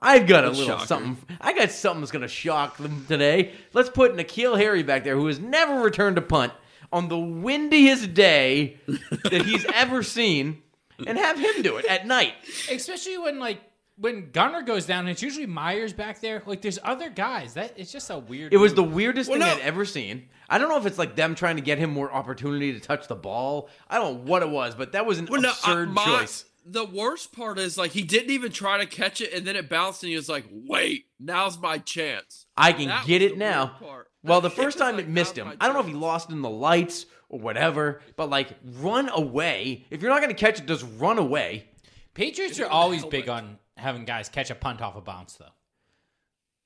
I've 0.00 0.26
got 0.26 0.44
a 0.44 0.48
That's 0.48 0.58
little 0.60 0.76
shocker. 0.76 0.86
something. 0.86 1.36
I 1.40 1.52
got 1.52 1.70
something 1.70 2.00
that's 2.02 2.12
going 2.12 2.22
to 2.22 2.28
shock 2.28 2.76
them 2.76 3.04
today. 3.08 3.52
Let's 3.72 3.88
put 3.90 4.14
N'Keal 4.14 4.56
Harry 4.56 4.82
back 4.82 5.02
there, 5.04 5.16
who 5.16 5.26
has 5.26 5.40
never 5.40 5.80
returned 5.80 6.18
a 6.18 6.22
punt 6.22 6.52
on 6.92 7.08
the 7.08 7.18
windiest 7.18 8.14
day 8.14 8.76
that 9.24 9.42
he's 9.44 9.64
ever 9.74 10.02
seen, 10.02 10.62
and 11.06 11.18
have 11.18 11.38
him 11.38 11.62
do 11.62 11.76
it 11.78 11.86
at 11.86 12.06
night. 12.06 12.34
Especially 12.70 13.18
when 13.18 13.38
like 13.40 13.60
when 13.98 14.30
Gunner 14.30 14.62
goes 14.62 14.84
down, 14.86 15.08
it's 15.08 15.22
usually 15.22 15.46
Myers 15.46 15.92
back 15.92 16.20
there. 16.20 16.42
Like 16.46 16.62
there's 16.62 16.78
other 16.82 17.08
guys. 17.10 17.54
That 17.54 17.72
it's 17.76 17.90
just 17.92 18.10
a 18.10 18.18
weird. 18.18 18.52
It 18.52 18.58
was 18.58 18.74
the 18.74 18.82
weirdest 18.82 19.30
Well, 19.30 19.38
thing 19.38 19.48
no. 19.48 19.54
I'd 19.54 19.60
ever 19.60 19.84
seen. 19.84 20.28
I 20.48 20.58
don't 20.58 20.68
know 20.68 20.78
if 20.78 20.86
it's 20.86 20.98
like 20.98 21.16
them 21.16 21.34
trying 21.34 21.56
to 21.56 21.62
get 21.62 21.78
him 21.78 21.90
more 21.90 22.12
opportunity 22.12 22.72
to 22.72 22.80
touch 22.80 23.08
the 23.08 23.14
ball. 23.16 23.68
I 23.88 23.98
don't 23.98 24.14
know 24.14 24.30
what 24.30 24.42
it 24.42 24.50
was, 24.50 24.74
but 24.74 24.92
that 24.92 25.06
was 25.06 25.18
an 25.18 25.26
Well, 25.30 25.40
no, 25.40 25.50
absurd 25.50 25.88
uh, 25.88 25.92
my- 25.92 26.04
choice. 26.04 26.44
The 26.68 26.84
worst 26.84 27.32
part 27.32 27.60
is 27.60 27.78
like 27.78 27.92
he 27.92 28.02
didn't 28.02 28.30
even 28.30 28.50
try 28.50 28.78
to 28.78 28.86
catch 28.86 29.20
it, 29.20 29.32
and 29.32 29.46
then 29.46 29.54
it 29.54 29.68
bounced, 29.68 30.02
and 30.02 30.10
he 30.10 30.16
was 30.16 30.28
like, 30.28 30.46
"Wait, 30.50 31.06
now's 31.20 31.56
my 31.56 31.78
chance." 31.78 32.46
I 32.56 32.72
can 32.72 32.88
That 32.88 33.06
get 33.06 33.22
it 33.22 33.38
now. 33.38 33.76
Well, 34.24 34.40
the 34.40 34.50
first 34.62 34.76
time 34.76 34.96
like, 34.96 35.04
it 35.04 35.08
missed 35.08 35.38
him. 35.38 35.52
I 35.60 35.66
don't 35.66 35.74
know 35.74 35.80
if 35.80 35.86
he 35.86 35.92
lost 35.94 36.28
in 36.30 36.42
the 36.42 36.50
lights 36.50 37.06
or 37.28 37.38
whatever, 37.38 38.00
but 38.16 38.30
like 38.30 38.48
run 38.64 39.08
away. 39.10 39.86
If 39.90 40.02
you're 40.02 40.10
not 40.10 40.20
going 40.20 40.34
to 40.34 40.40
catch 40.40 40.58
it, 40.58 40.66
just 40.66 40.84
run 40.98 41.18
away. 41.18 41.68
Patriots 42.14 42.58
are 42.58 42.66
always 42.66 43.04
big 43.04 43.28
on 43.28 43.58
having 43.76 44.04
guys 44.04 44.28
catch 44.28 44.50
a 44.50 44.54
punt 44.54 44.80
off 44.82 44.96
a 44.96 45.00
bounce, 45.00 45.34
though. 45.34 45.46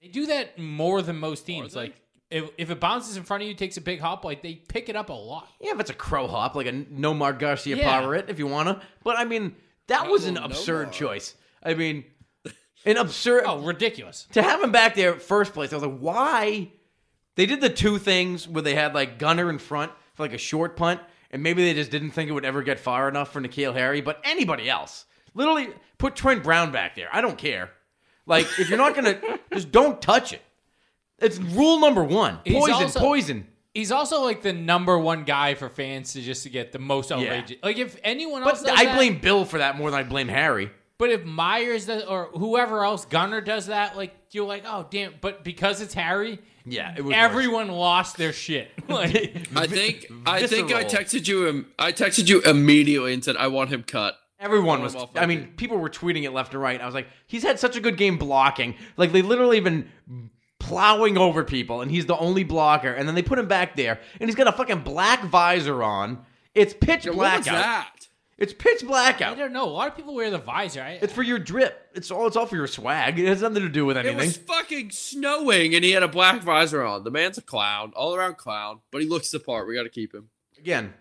They 0.00 0.08
do 0.08 0.26
that 0.26 0.58
more 0.58 1.02
than 1.02 1.16
most 1.16 1.44
teams. 1.46 1.74
they? 1.74 1.80
Like 1.80 2.00
if 2.30 2.50
if 2.56 2.70
it 2.70 2.80
bounces 2.80 3.16
in 3.16 3.22
front 3.22 3.42
of 3.42 3.48
you, 3.48 3.54
takes 3.54 3.76
a 3.76 3.80
big 3.80 4.00
hop, 4.00 4.24
like 4.24 4.42
they 4.42 4.54
pick 4.54 4.88
it 4.88 4.96
up 4.96 5.10
a 5.10 5.14
lot. 5.14 5.48
Yeah, 5.60 5.72
if 5.72 5.80
it's 5.80 5.90
a 5.90 5.94
crow 5.94 6.26
hop, 6.26 6.54
like 6.54 6.66
a 6.66 6.72
Nomar 6.72 7.38
Garcia 7.38 7.76
Yeah. 7.76 7.84
Pirate, 8.00 8.26
if 8.28 8.38
you 8.38 8.46
want 8.46 8.68
to. 8.68 8.80
But 9.04 9.18
I 9.18 9.24
mean, 9.24 9.54
that 9.88 10.08
was 10.08 10.24
an 10.26 10.36
absurd 10.36 10.88
Nomar. 10.88 10.92
choice. 10.92 11.34
I 11.62 11.74
mean, 11.74 12.04
an 12.86 12.96
absurd. 12.96 13.42
Oh, 13.46 13.58
ridiculous! 13.58 14.26
to 14.32 14.42
have 14.42 14.62
him 14.62 14.72
back 14.72 14.94
there 14.94 15.14
first 15.20 15.52
place, 15.52 15.72
I 15.72 15.76
was 15.76 15.84
like, 15.84 15.98
why? 15.98 16.72
They 17.36 17.46
did 17.46 17.60
the 17.60 17.70
two 17.70 17.98
things 17.98 18.48
where 18.48 18.62
they 18.62 18.74
had 18.74 18.94
like 18.94 19.18
Gunner 19.18 19.50
in 19.50 19.58
front 19.58 19.92
for 20.14 20.22
like 20.22 20.32
a 20.32 20.38
short 20.38 20.76
punt, 20.76 21.00
and 21.30 21.42
maybe 21.42 21.62
they 21.62 21.74
just 21.74 21.90
didn't 21.90 22.12
think 22.12 22.30
it 22.30 22.32
would 22.32 22.44
ever 22.44 22.62
get 22.62 22.78
far 22.80 23.08
enough 23.08 23.32
for 23.32 23.40
N'Keal 23.40 23.74
Harry, 23.74 24.00
but 24.00 24.20
anybody 24.24 24.70
else. 24.70 25.04
Literally 25.34 25.68
put 25.98 26.16
Trent 26.16 26.42
Brown 26.42 26.72
back 26.72 26.94
there. 26.96 27.08
I 27.12 27.20
don't 27.20 27.38
care. 27.38 27.70
Like, 28.26 28.46
if 28.58 28.68
you're 28.68 28.78
not 28.78 28.94
gonna 28.94 29.20
just 29.52 29.70
don't 29.72 30.00
touch 30.00 30.32
it. 30.32 30.42
It's 31.18 31.38
rule 31.38 31.80
number 31.80 32.02
one. 32.04 32.38
He's 32.44 32.54
Poison, 32.56 32.74
also- 32.74 33.00
poison. 33.00 33.46
He's 33.74 33.92
also 33.92 34.22
like 34.22 34.42
the 34.42 34.52
number 34.52 34.98
one 34.98 35.22
guy 35.24 35.54
for 35.54 35.68
fans 35.68 36.12
to 36.14 36.20
just 36.20 36.42
to 36.42 36.48
get 36.50 36.72
the 36.72 36.80
most 36.80 37.12
outrageous. 37.12 37.58
Like 37.62 37.78
if 37.78 37.96
anyone 38.02 38.42
else, 38.42 38.62
But 38.62 38.68
does 38.70 38.80
I 38.80 38.84
that- 38.86 38.96
blame 38.96 39.18
Bill 39.20 39.44
for 39.44 39.58
that 39.58 39.76
more 39.76 39.90
than 39.90 40.00
I 40.00 40.02
blame 40.02 40.26
Harry. 40.28 40.70
But 40.98 41.10
if 41.10 41.24
Myers 41.24 41.86
does, 41.86 42.02
or 42.04 42.26
whoever 42.34 42.84
else, 42.84 43.04
Gunner 43.06 43.40
does 43.40 43.66
that, 43.66 43.96
like 43.96 44.14
you're 44.32 44.44
like, 44.46 44.64
oh 44.66 44.86
damn! 44.90 45.14
But 45.20 45.44
because 45.44 45.80
it's 45.80 45.94
Harry, 45.94 46.40
Yeah, 46.66 46.94
it 46.94 47.02
was 47.02 47.14
everyone 47.16 47.68
lost 47.68 48.16
their 48.18 48.32
shit. 48.34 48.70
Like, 48.88 49.46
I 49.56 49.66
think 49.66 50.06
I 50.26 50.46
think 50.46 50.72
I 50.72 50.82
Visceral. 50.82 51.02
texted 51.04 51.26
you. 51.28 51.48
im- 51.48 51.66
I 51.78 51.92
texted 51.92 52.28
you 52.28 52.42
immediately 52.42 53.14
and 53.14 53.24
said 53.24 53.36
I 53.36 53.46
want 53.46 53.70
him 53.70 53.82
cut. 53.82 54.18
Everyone 54.40 54.80
was. 54.82 54.94
well, 54.94 55.10
I 55.14 55.26
mean, 55.26 55.52
people 55.56 55.76
were 55.76 55.90
tweeting 55.90 56.24
it 56.24 56.30
left 56.32 56.54
and 56.54 56.62
right. 56.62 56.80
I 56.80 56.86
was 56.86 56.94
like, 56.94 57.08
he's 57.26 57.42
had 57.42 57.58
such 57.60 57.76
a 57.76 57.80
good 57.80 57.96
game 57.98 58.16
blocking. 58.16 58.74
Like 58.96 59.12
they 59.12 59.20
literally 59.22 59.60
been 59.60 59.90
plowing 60.58 61.18
over 61.18 61.44
people, 61.44 61.82
and 61.82 61.90
he's 61.90 62.06
the 62.06 62.16
only 62.16 62.44
blocker. 62.44 62.92
And 62.92 63.06
then 63.06 63.14
they 63.14 63.22
put 63.22 63.38
him 63.38 63.48
back 63.48 63.76
there, 63.76 64.00
and 64.18 64.28
he's 64.28 64.34
got 64.36 64.46
a 64.48 64.52
fucking 64.52 64.80
black 64.80 65.24
visor 65.24 65.82
on 65.82 66.24
It's 66.54 66.72
pitch 66.74 67.04
Yeah, 67.04 67.12
black 67.12 67.32
what 67.32 67.38
was 67.40 67.48
out. 67.48 67.52
that? 67.54 68.06
It's 68.38 68.54
pitch 68.54 68.86
black 68.86 69.20
I 69.20 69.34
don't 69.34 69.52
know. 69.52 69.64
A 69.64 69.68
lot 69.68 69.88
of 69.88 69.96
people 69.96 70.14
wear 70.14 70.30
the 70.30 70.38
visor. 70.38 70.80
I, 70.80 70.92
It's 71.02 71.12
for 71.12 71.22
your 71.22 71.38
drip. 71.38 71.90
It's 71.94 72.10
all. 72.10 72.26
It's 72.26 72.36
all 72.36 72.46
for 72.46 72.56
your 72.56 72.66
swag. 72.66 73.18
It 73.18 73.26
has 73.26 73.42
nothing 73.42 73.62
to 73.62 73.68
do 73.68 73.84
with 73.84 73.98
anything. 73.98 74.16
It 74.18 74.22
was 74.22 74.36
fucking 74.38 74.92
snowing, 74.92 75.74
and 75.74 75.84
he 75.84 75.90
had 75.90 76.02
a 76.02 76.08
black 76.08 76.42
visor 76.42 76.82
on. 76.82 77.04
The 77.04 77.10
man's 77.10 77.36
a 77.36 77.42
clown, 77.42 77.92
all 77.94 78.14
around 78.14 78.38
clown, 78.38 78.80
but 78.90 79.02
he 79.02 79.08
looks 79.08 79.30
the 79.30 79.40
part. 79.40 79.68
We 79.68 79.74
got 79.74 79.82
to 79.82 79.90
keep 79.90 80.14
him. 80.14 80.30
Again, 80.58 80.94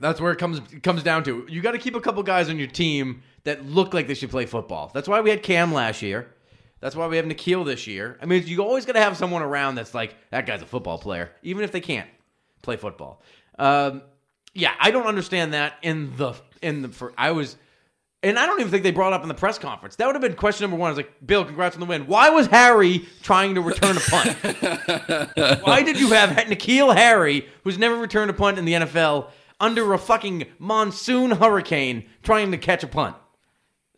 that's 0.00 0.20
where 0.20 0.32
it 0.32 0.38
comes 0.38 0.58
it 0.72 0.82
comes 0.82 1.02
down 1.02 1.24
to. 1.24 1.46
You 1.48 1.60
got 1.60 1.72
to 1.72 1.78
keep 1.78 1.94
a 1.94 2.00
couple 2.00 2.22
guys 2.22 2.48
on 2.48 2.58
your 2.58 2.68
team 2.68 3.22
that 3.44 3.64
look 3.66 3.94
like 3.94 4.08
they 4.08 4.14
should 4.14 4.30
play 4.30 4.46
football. 4.46 4.90
That's 4.92 5.06
why 5.06 5.20
we 5.20 5.30
had 5.30 5.42
Cam 5.42 5.72
last 5.72 6.02
year. 6.02 6.34
That's 6.80 6.96
why 6.96 7.06
we 7.06 7.18
have 7.18 7.26
N'Keal 7.26 7.64
this 7.64 7.86
year. 7.86 8.18
I 8.22 8.26
mean, 8.26 8.46
you 8.46 8.62
always 8.62 8.86
got 8.86 8.94
to 8.94 9.00
have 9.00 9.16
someone 9.16 9.42
around 9.42 9.74
that's 9.74 9.94
like 9.94 10.16
that 10.30 10.46
guy's 10.46 10.62
a 10.62 10.66
football 10.66 10.98
player, 10.98 11.30
even 11.42 11.62
if 11.62 11.72
they 11.72 11.80
can't 11.80 12.08
play 12.62 12.76
football. 12.76 13.22
Um, 13.58 14.02
yeah, 14.54 14.72
I 14.80 14.90
don't 14.90 15.06
understand 15.06 15.52
that 15.52 15.74
in 15.82 16.16
the 16.16 16.34
in 16.62 16.82
the 16.82 16.88
for 16.88 17.12
I 17.16 17.32
was. 17.32 17.56
And 18.22 18.38
I 18.38 18.44
don't 18.44 18.60
even 18.60 18.70
think 18.70 18.82
they 18.82 18.90
brought 18.90 19.14
it 19.14 19.14
up 19.14 19.22
in 19.22 19.28
the 19.28 19.34
press 19.34 19.58
conference. 19.58 19.96
That 19.96 20.04
would 20.04 20.14
have 20.14 20.20
been 20.20 20.34
question 20.34 20.64
number 20.64 20.76
one. 20.76 20.88
I 20.88 20.90
was 20.90 20.98
like, 20.98 21.26
Bill, 21.26 21.42
congrats 21.42 21.74
on 21.74 21.80
the 21.80 21.86
win. 21.86 22.06
Why 22.06 22.28
was 22.28 22.48
Harry 22.48 23.08
trying 23.22 23.54
to 23.54 23.62
return 23.62 23.96
a 23.96 24.00
punt? 24.00 25.62
Why 25.64 25.82
did 25.82 25.98
you 25.98 26.08
have 26.10 26.28
N'Keal 26.36 26.94
Harry, 26.94 27.48
who's 27.64 27.78
never 27.78 27.96
returned 27.96 28.30
a 28.30 28.34
punt 28.34 28.58
in 28.58 28.66
the 28.66 28.74
NFL, 28.74 29.30
under 29.60 29.92
a 29.92 29.98
fucking 29.98 30.46
monsoon 30.58 31.32
hurricane 31.32 32.06
trying 32.22 32.50
to 32.50 32.58
catch 32.58 32.82
a 32.82 32.88
punt? 32.88 33.16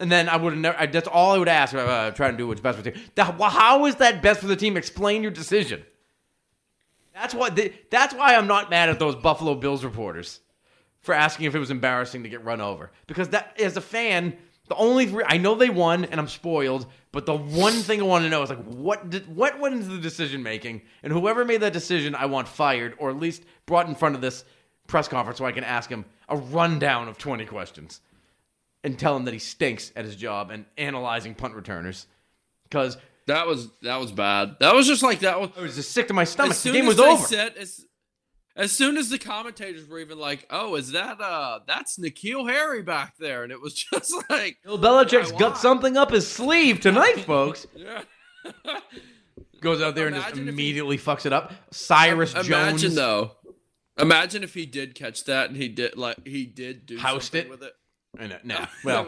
And 0.00 0.10
then 0.10 0.28
I 0.28 0.36
would 0.36 0.54
have 0.54 0.60
never. 0.60 0.86
That's 0.86 1.08
all 1.08 1.32
I 1.32 1.38
would 1.38 1.48
ask. 1.48 1.74
Uh, 1.74 2.10
try 2.10 2.30
to 2.30 2.36
do 2.36 2.48
what's 2.48 2.60
best 2.60 2.76
for 2.76 2.82
the 2.82 2.90
team. 2.90 3.02
How 3.16 3.86
is 3.86 3.96
that 3.96 4.20
best 4.20 4.40
for 4.40 4.48
the 4.48 4.56
team? 4.56 4.76
Explain 4.76 5.22
your 5.22 5.30
decision. 5.30 5.84
That's 7.14 7.34
why. 7.34 7.50
That's 7.90 8.12
why 8.12 8.34
I'm 8.34 8.48
not 8.48 8.68
mad 8.68 8.88
at 8.88 8.98
those 8.98 9.14
Buffalo 9.14 9.54
Bills 9.54 9.84
reporters 9.84 10.40
for 11.02 11.14
asking 11.14 11.46
if 11.46 11.54
it 11.54 11.58
was 11.58 11.70
embarrassing 11.70 12.22
to 12.22 12.28
get 12.28 12.44
run 12.44 12.60
over. 12.60 12.90
Because 13.06 13.28
that, 13.30 13.60
as 13.60 13.76
a 13.76 13.80
fan, 13.80 14.36
the 14.68 14.76
only 14.76 15.12
I 15.26 15.36
know 15.36 15.54
they 15.54 15.70
won 15.70 16.04
and 16.06 16.18
I'm 16.18 16.28
spoiled, 16.28 16.86
but 17.10 17.26
the 17.26 17.36
one 17.36 17.74
thing 17.74 18.00
I 18.00 18.04
want 18.04 18.24
to 18.24 18.30
know 18.30 18.42
is 18.42 18.50
like 18.50 18.64
what 18.64 19.10
did 19.10 19.34
what 19.34 19.60
went 19.60 19.74
into 19.74 19.88
the 19.88 19.98
decision 19.98 20.42
making, 20.42 20.82
and 21.02 21.12
whoever 21.12 21.44
made 21.44 21.60
that 21.60 21.72
decision, 21.72 22.14
I 22.14 22.26
want 22.26 22.48
fired 22.48 22.94
or 22.98 23.10
at 23.10 23.18
least 23.18 23.44
brought 23.66 23.88
in 23.88 23.94
front 23.94 24.14
of 24.14 24.20
this 24.20 24.44
press 24.92 25.08
conference 25.08 25.38
so 25.38 25.44
I 25.44 25.50
can 25.52 25.64
ask 25.64 25.90
him 25.90 26.04
a 26.28 26.36
rundown 26.36 27.08
of 27.08 27.18
20 27.18 27.44
questions 27.46 28.00
and 28.84 28.96
tell 28.98 29.16
him 29.16 29.24
that 29.24 29.34
he 29.34 29.40
stinks 29.40 29.90
at 29.96 30.04
his 30.04 30.14
job 30.14 30.50
and 30.52 30.64
analyzing 30.78 31.34
punt 31.34 31.54
returners. 31.54 32.06
Because 32.64 32.96
That 33.26 33.46
was 33.48 33.68
that 33.82 33.98
was 34.00 34.12
bad. 34.12 34.56
That 34.60 34.74
was 34.74 34.86
just 34.86 35.02
like 35.02 35.20
that 35.20 35.40
was. 35.40 35.50
I 35.56 35.62
was 35.62 35.74
just 35.76 35.90
sick 35.92 36.08
to 36.08 36.14
my 36.14 36.24
stomach. 36.24 36.52
As 36.52 36.62
The 36.62 36.72
game 36.72 36.82
as 36.82 36.88
was 36.88 36.96
they 36.98 37.02
over. 37.04 37.22
said, 37.26 37.56
as, 37.56 37.84
as 38.56 38.70
soon 38.72 38.96
as 38.96 39.08
the 39.10 39.18
commentators 39.18 39.86
were 39.88 39.98
even 40.00 40.18
like, 40.18 40.46
"Oh, 40.50 40.74
is 40.74 40.90
that 40.92 41.20
uh, 41.20 41.60
that's 41.66 41.96
N'Keal 41.98 42.50
Harry 42.50 42.82
back 42.82 43.16
there?" 43.18 43.44
and 43.44 43.52
it 43.52 43.60
was 43.60 43.74
just 43.92 44.12
like, 44.28 44.58
Bill 44.64 44.78
Belichick's 44.78 45.32
got 45.32 45.52
why? 45.52 45.58
something 45.58 45.96
up 45.96 46.10
his 46.10 46.26
sleeve 46.30 46.80
tonight, 46.80 47.20
folks. 47.26 47.66
yeah. 47.76 48.02
Goes 49.60 49.80
out 49.80 49.94
there 49.94 50.08
and 50.08 50.16
just 50.16 50.26
Imagine 50.28 50.48
if 50.48 50.54
he- 50.56 50.60
immediately 50.60 50.98
fucks 50.98 51.24
it 51.24 51.32
up. 51.32 51.52
Cyrus 51.70 52.32
Imagine 52.34 52.78
Jones. 52.78 52.94
though. 52.96 53.30
Imagine 54.02 54.42
if 54.42 54.54
he 54.54 54.66
did 54.66 54.94
catch 54.94 55.24
that 55.24 55.48
and 55.48 55.56
he 55.56 55.68
did 55.68 55.96
like 55.96 56.26
he 56.26 56.44
did 56.44 56.86
do 56.86 56.98
Housed 56.98 57.32
something 57.32 57.46
it? 57.46 57.50
with 57.50 57.62
it. 57.62 57.72
I 58.18 58.26
know, 58.26 58.38
no. 58.44 58.66
Well, 58.84 59.06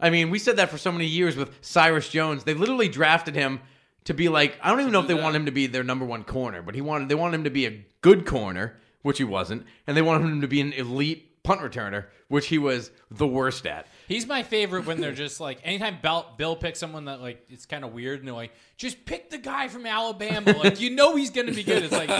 I 0.00 0.10
mean, 0.10 0.30
we 0.30 0.38
said 0.38 0.56
that 0.56 0.70
for 0.70 0.78
so 0.78 0.90
many 0.90 1.06
years 1.06 1.36
with 1.36 1.50
Cyrus 1.60 2.08
Jones. 2.08 2.42
They 2.42 2.54
literally 2.54 2.88
drafted 2.88 3.36
him 3.36 3.60
to 4.04 4.14
be 4.14 4.28
like 4.28 4.58
I 4.62 4.70
don't 4.70 4.80
even 4.80 4.92
know 4.92 5.00
if 5.00 5.06
they 5.06 5.14
want 5.14 5.36
him 5.36 5.46
to 5.46 5.52
be 5.52 5.66
their 5.66 5.84
number 5.84 6.04
one 6.04 6.24
corner, 6.24 6.62
but 6.62 6.74
he 6.74 6.80
wanted 6.80 7.08
they 7.08 7.14
wanted 7.14 7.36
him 7.36 7.44
to 7.44 7.50
be 7.50 7.66
a 7.66 7.84
good 8.00 8.26
corner, 8.26 8.80
which 9.02 9.18
he 9.18 9.24
wasn't, 9.24 9.64
and 9.86 9.96
they 9.96 10.02
wanted 10.02 10.24
him 10.24 10.40
to 10.40 10.48
be 10.48 10.60
an 10.60 10.72
elite 10.72 11.42
punt 11.42 11.60
returner, 11.60 12.06
which 12.28 12.48
he 12.48 12.58
was 12.58 12.90
the 13.10 13.26
worst 13.26 13.66
at. 13.66 13.86
He's 14.12 14.26
my 14.26 14.42
favorite 14.42 14.86
when 14.86 15.00
they're 15.00 15.12
just 15.24 15.40
like 15.40 15.60
anytime 15.64 15.98
Bill, 16.02 16.26
Bill 16.36 16.56
picks 16.56 16.78
someone 16.78 17.06
that 17.06 17.20
like 17.20 17.44
it's 17.48 17.66
kind 17.66 17.84
of 17.84 17.92
weird 17.92 18.18
and 18.18 18.28
they're 18.28 18.34
like 18.34 18.52
just 18.76 19.04
pick 19.04 19.30
the 19.30 19.38
guy 19.38 19.68
from 19.68 19.86
Alabama 19.86 20.52
like 20.62 20.80
you 20.80 20.90
know 20.90 21.16
he's 21.16 21.30
gonna 21.30 21.52
be 21.52 21.62
good. 21.62 21.82
It's 21.82 21.92
like 21.92 22.10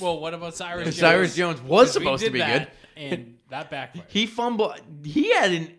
well 0.00 0.18
what 0.20 0.34
about 0.34 0.54
Cyrus 0.54 0.84
Jones? 0.84 0.98
Cyrus 0.98 1.36
Jones 1.36 1.60
was 1.60 1.92
supposed 1.92 2.24
to 2.24 2.30
be 2.30 2.38
good. 2.38 2.68
and 2.96 3.36
that 3.50 3.70
backfired. 3.70 4.06
He 4.08 4.26
fumbled. 4.26 4.80
He 5.04 5.32
had 5.32 5.52
an 5.52 5.74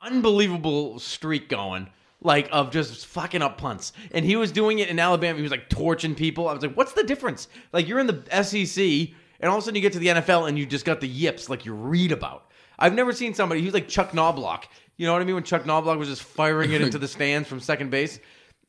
unbelievable 0.00 0.98
streak 0.98 1.48
going, 1.48 1.88
like 2.22 2.48
of 2.52 2.70
just 2.70 3.06
fucking 3.06 3.42
up 3.42 3.58
punts, 3.58 3.92
and 4.12 4.24
he 4.24 4.36
was 4.36 4.52
doing 4.52 4.78
it 4.78 4.88
in 4.88 4.98
Alabama. 4.98 5.36
He 5.36 5.42
was 5.42 5.50
like 5.50 5.68
torching 5.68 6.14
people. 6.14 6.48
I 6.48 6.52
was 6.52 6.62
like, 6.62 6.76
what's 6.76 6.92
the 6.92 7.04
difference? 7.04 7.48
Like 7.72 7.88
you're 7.88 7.98
in 7.98 8.06
the 8.06 8.42
SEC, 8.42 9.14
and 9.40 9.50
all 9.50 9.56
of 9.58 9.62
a 9.62 9.64
sudden 9.64 9.76
you 9.76 9.82
get 9.82 9.92
to 9.94 9.98
the 9.98 10.08
NFL, 10.08 10.48
and 10.48 10.58
you 10.58 10.66
just 10.66 10.84
got 10.84 11.00
the 11.00 11.08
yips 11.08 11.48
like 11.48 11.64
you 11.66 11.74
read 11.74 12.12
about. 12.12 12.49
I've 12.80 12.94
never 12.94 13.12
seen 13.12 13.34
somebody. 13.34 13.60
He's 13.60 13.74
like 13.74 13.88
Chuck 13.88 14.14
Knobloch. 14.14 14.66
You 14.96 15.06
know 15.06 15.12
what 15.12 15.22
I 15.22 15.24
mean? 15.24 15.34
When 15.34 15.44
Chuck 15.44 15.66
Knobloch 15.66 15.98
was 15.98 16.08
just 16.08 16.22
firing 16.22 16.72
it 16.72 16.80
into 16.80 16.98
the 16.98 17.08
stands 17.16 17.48
from 17.48 17.60
second 17.60 17.90
base. 17.90 18.18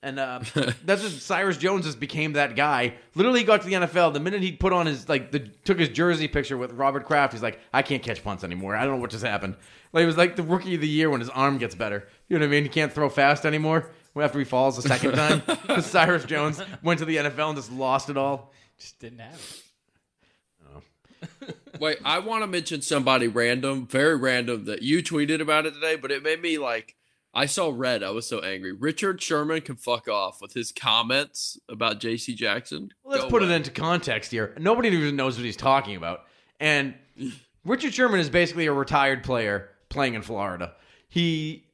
And 0.03 0.20
uh, 0.20 0.39
that's 0.86 1.01
just 1.01 1.22
Cyrus 1.22 1.57
Jones 1.57 1.86
just 1.86 1.99
became 1.99 2.34
that 2.34 2.55
guy. 2.55 2.95
Literally, 3.16 3.39
he 3.39 3.45
got 3.45 3.62
to 3.62 3.68
the 3.68 3.74
NFL. 3.74 4.14
The 4.14 4.20
minute 4.20 4.41
he 4.41 4.51
put 4.51 4.74
on 4.74 4.88
his 4.88 5.07
like 5.07 5.32
the 5.32 5.39
took 5.39 5.80
his 5.80 5.89
jersey 5.89 6.28
picture 6.28 6.57
with 6.57 6.72
Robert 6.74 7.05
Kraft, 7.05 7.34
he's 7.34 7.43
like, 7.43 7.59
I 7.74 7.82
can't 7.84 8.01
catch 8.01 8.24
punts 8.24 8.43
anymore. 8.43 8.76
I 8.76 8.84
don't 8.84 8.95
know 8.95 9.01
what 9.01 9.12
just 9.12 9.24
happened. 9.24 9.55
Like 9.93 10.03
it 10.03 10.07
was 10.07 10.18
like 10.18 10.36
the 10.36 10.43
rookie 10.43 10.76
of 10.76 10.82
the 10.82 10.88
year 10.88 11.09
when 11.09 11.20
his 11.20 11.30
arm 11.30 11.57
gets 11.57 11.76
better. 11.76 12.07
You 12.30 12.39
know 12.39 12.45
what 12.45 12.49
I 12.49 12.51
mean? 12.51 12.64
He 12.64 12.70
can't 12.70 12.91
throw 12.91 13.09
fast 13.09 13.45
anymore 13.45 13.91
after 14.20 14.39
he 14.39 14.45
falls 14.45 14.76
the 14.76 14.82
second 14.82 15.14
time. 15.14 15.43
Cyrus 15.82 16.26
Jones 16.26 16.62
went 16.82 16.99
to 16.99 17.05
the 17.05 17.18
NFL 17.18 17.49
and 17.49 17.57
just 17.57 17.72
lost 17.72 18.09
it 18.09 18.18
all. 18.18 18.51
Just 18.80 18.99
didn't 18.99 19.20
have 19.20 19.64
it. 21.41 21.57
Wait, 21.82 21.97
I 22.05 22.19
want 22.19 22.43
to 22.43 22.47
mention 22.47 22.84
somebody 22.84 23.27
random, 23.27 23.88
very 23.88 24.15
random 24.15 24.65
that 24.65 24.84
you 24.84 25.01
tweeted 25.01 25.41
about 25.41 25.65
it 25.65 25.73
today, 25.73 25.95
but 25.95 26.11
it 26.11 26.21
made 26.21 26.39
me 26.39 26.59
like 26.59 26.95
I 27.34 27.47
saw 27.47 27.71
red. 27.73 28.03
I 28.03 28.11
was 28.11 28.27
so 28.27 28.39
angry. 28.39 28.71
Richard 28.71 29.19
Sherman 29.19 29.61
can 29.61 29.77
fuck 29.77 30.07
off 30.07 30.43
with 30.43 30.53
his 30.53 30.71
comments 30.71 31.59
about 31.67 31.99
J.C. 31.99 32.36
Jackson. 32.36 32.91
Well, 33.03 33.13
let's 33.13 33.23
Go 33.23 33.32
put 33.32 33.41
away. 33.41 33.53
it 33.53 33.55
into 33.55 33.71
context 33.71 34.29
here. 34.29 34.55
Nobody 34.59 34.89
even 34.89 35.15
knows 35.15 35.38
what 35.38 35.43
he's 35.43 35.57
talking 35.57 35.95
about. 35.95 36.25
And 36.59 36.93
Richard 37.65 37.95
Sherman 37.95 38.19
is 38.19 38.29
basically 38.29 38.67
a 38.67 38.73
retired 38.73 39.23
player 39.23 39.69
playing 39.89 40.13
in 40.13 40.21
Florida. 40.21 40.75
He 41.09 41.65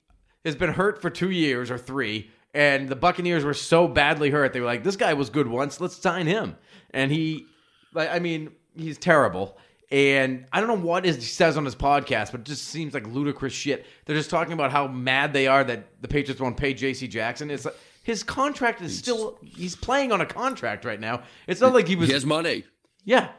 has 0.45 0.55
been 0.55 0.71
hurt 0.71 1.01
for 1.01 1.09
two 1.09 1.31
years 1.31 1.69
or 1.69 1.77
three, 1.77 2.31
and 2.53 2.87
the 2.87 2.95
Buccaneers 2.95 3.43
were 3.43 3.53
so 3.53 3.89
badly 3.89 4.29
hurt 4.29 4.53
they 4.53 4.61
were 4.61 4.67
like, 4.67 4.85
"This 4.85 4.95
guy 4.95 5.15
was 5.15 5.29
good 5.29 5.47
once. 5.49 5.81
Let's 5.81 5.97
sign 5.97 6.27
him." 6.27 6.55
And 6.91 7.11
he, 7.11 7.45
like, 7.93 8.09
I 8.09 8.19
mean, 8.19 8.51
he's 8.73 8.97
terrible. 8.97 9.57
And 9.89 10.45
I 10.51 10.59
don't 10.59 10.67
know 10.67 10.85
what 10.85 11.05
is, 11.05 11.15
he 11.15 11.21
says 11.21 11.55
on 11.55 11.63
his 11.63 11.75
podcast, 11.75 12.31
but 12.31 12.41
it 12.41 12.45
just 12.45 12.65
seems 12.65 12.93
like 12.93 13.07
ludicrous 13.07 13.53
shit. 13.53 13.85
They're 14.05 14.17
just 14.17 14.29
talking 14.29 14.53
about 14.53 14.71
how 14.71 14.87
mad 14.87 15.31
they 15.31 15.47
are 15.47 15.63
that 15.63 16.01
the 16.01 16.09
Patriots 16.09 16.41
won't 16.41 16.57
pay 16.57 16.73
J.C. 16.73 17.07
Jackson. 17.07 17.49
It's 17.49 17.63
like 17.63 17.75
his 18.03 18.21
contract 18.23 18.81
is 18.81 18.97
still 18.97 19.37
he's 19.43 19.75
playing 19.75 20.11
on 20.11 20.19
a 20.19 20.25
contract 20.25 20.83
right 20.83 20.99
now. 20.99 21.23
It's 21.47 21.61
not 21.61 21.73
like 21.73 21.87
he 21.87 21.95
was 21.95 22.07
He 22.07 22.13
has 22.13 22.25
money. 22.25 22.63
yeah. 23.05 23.29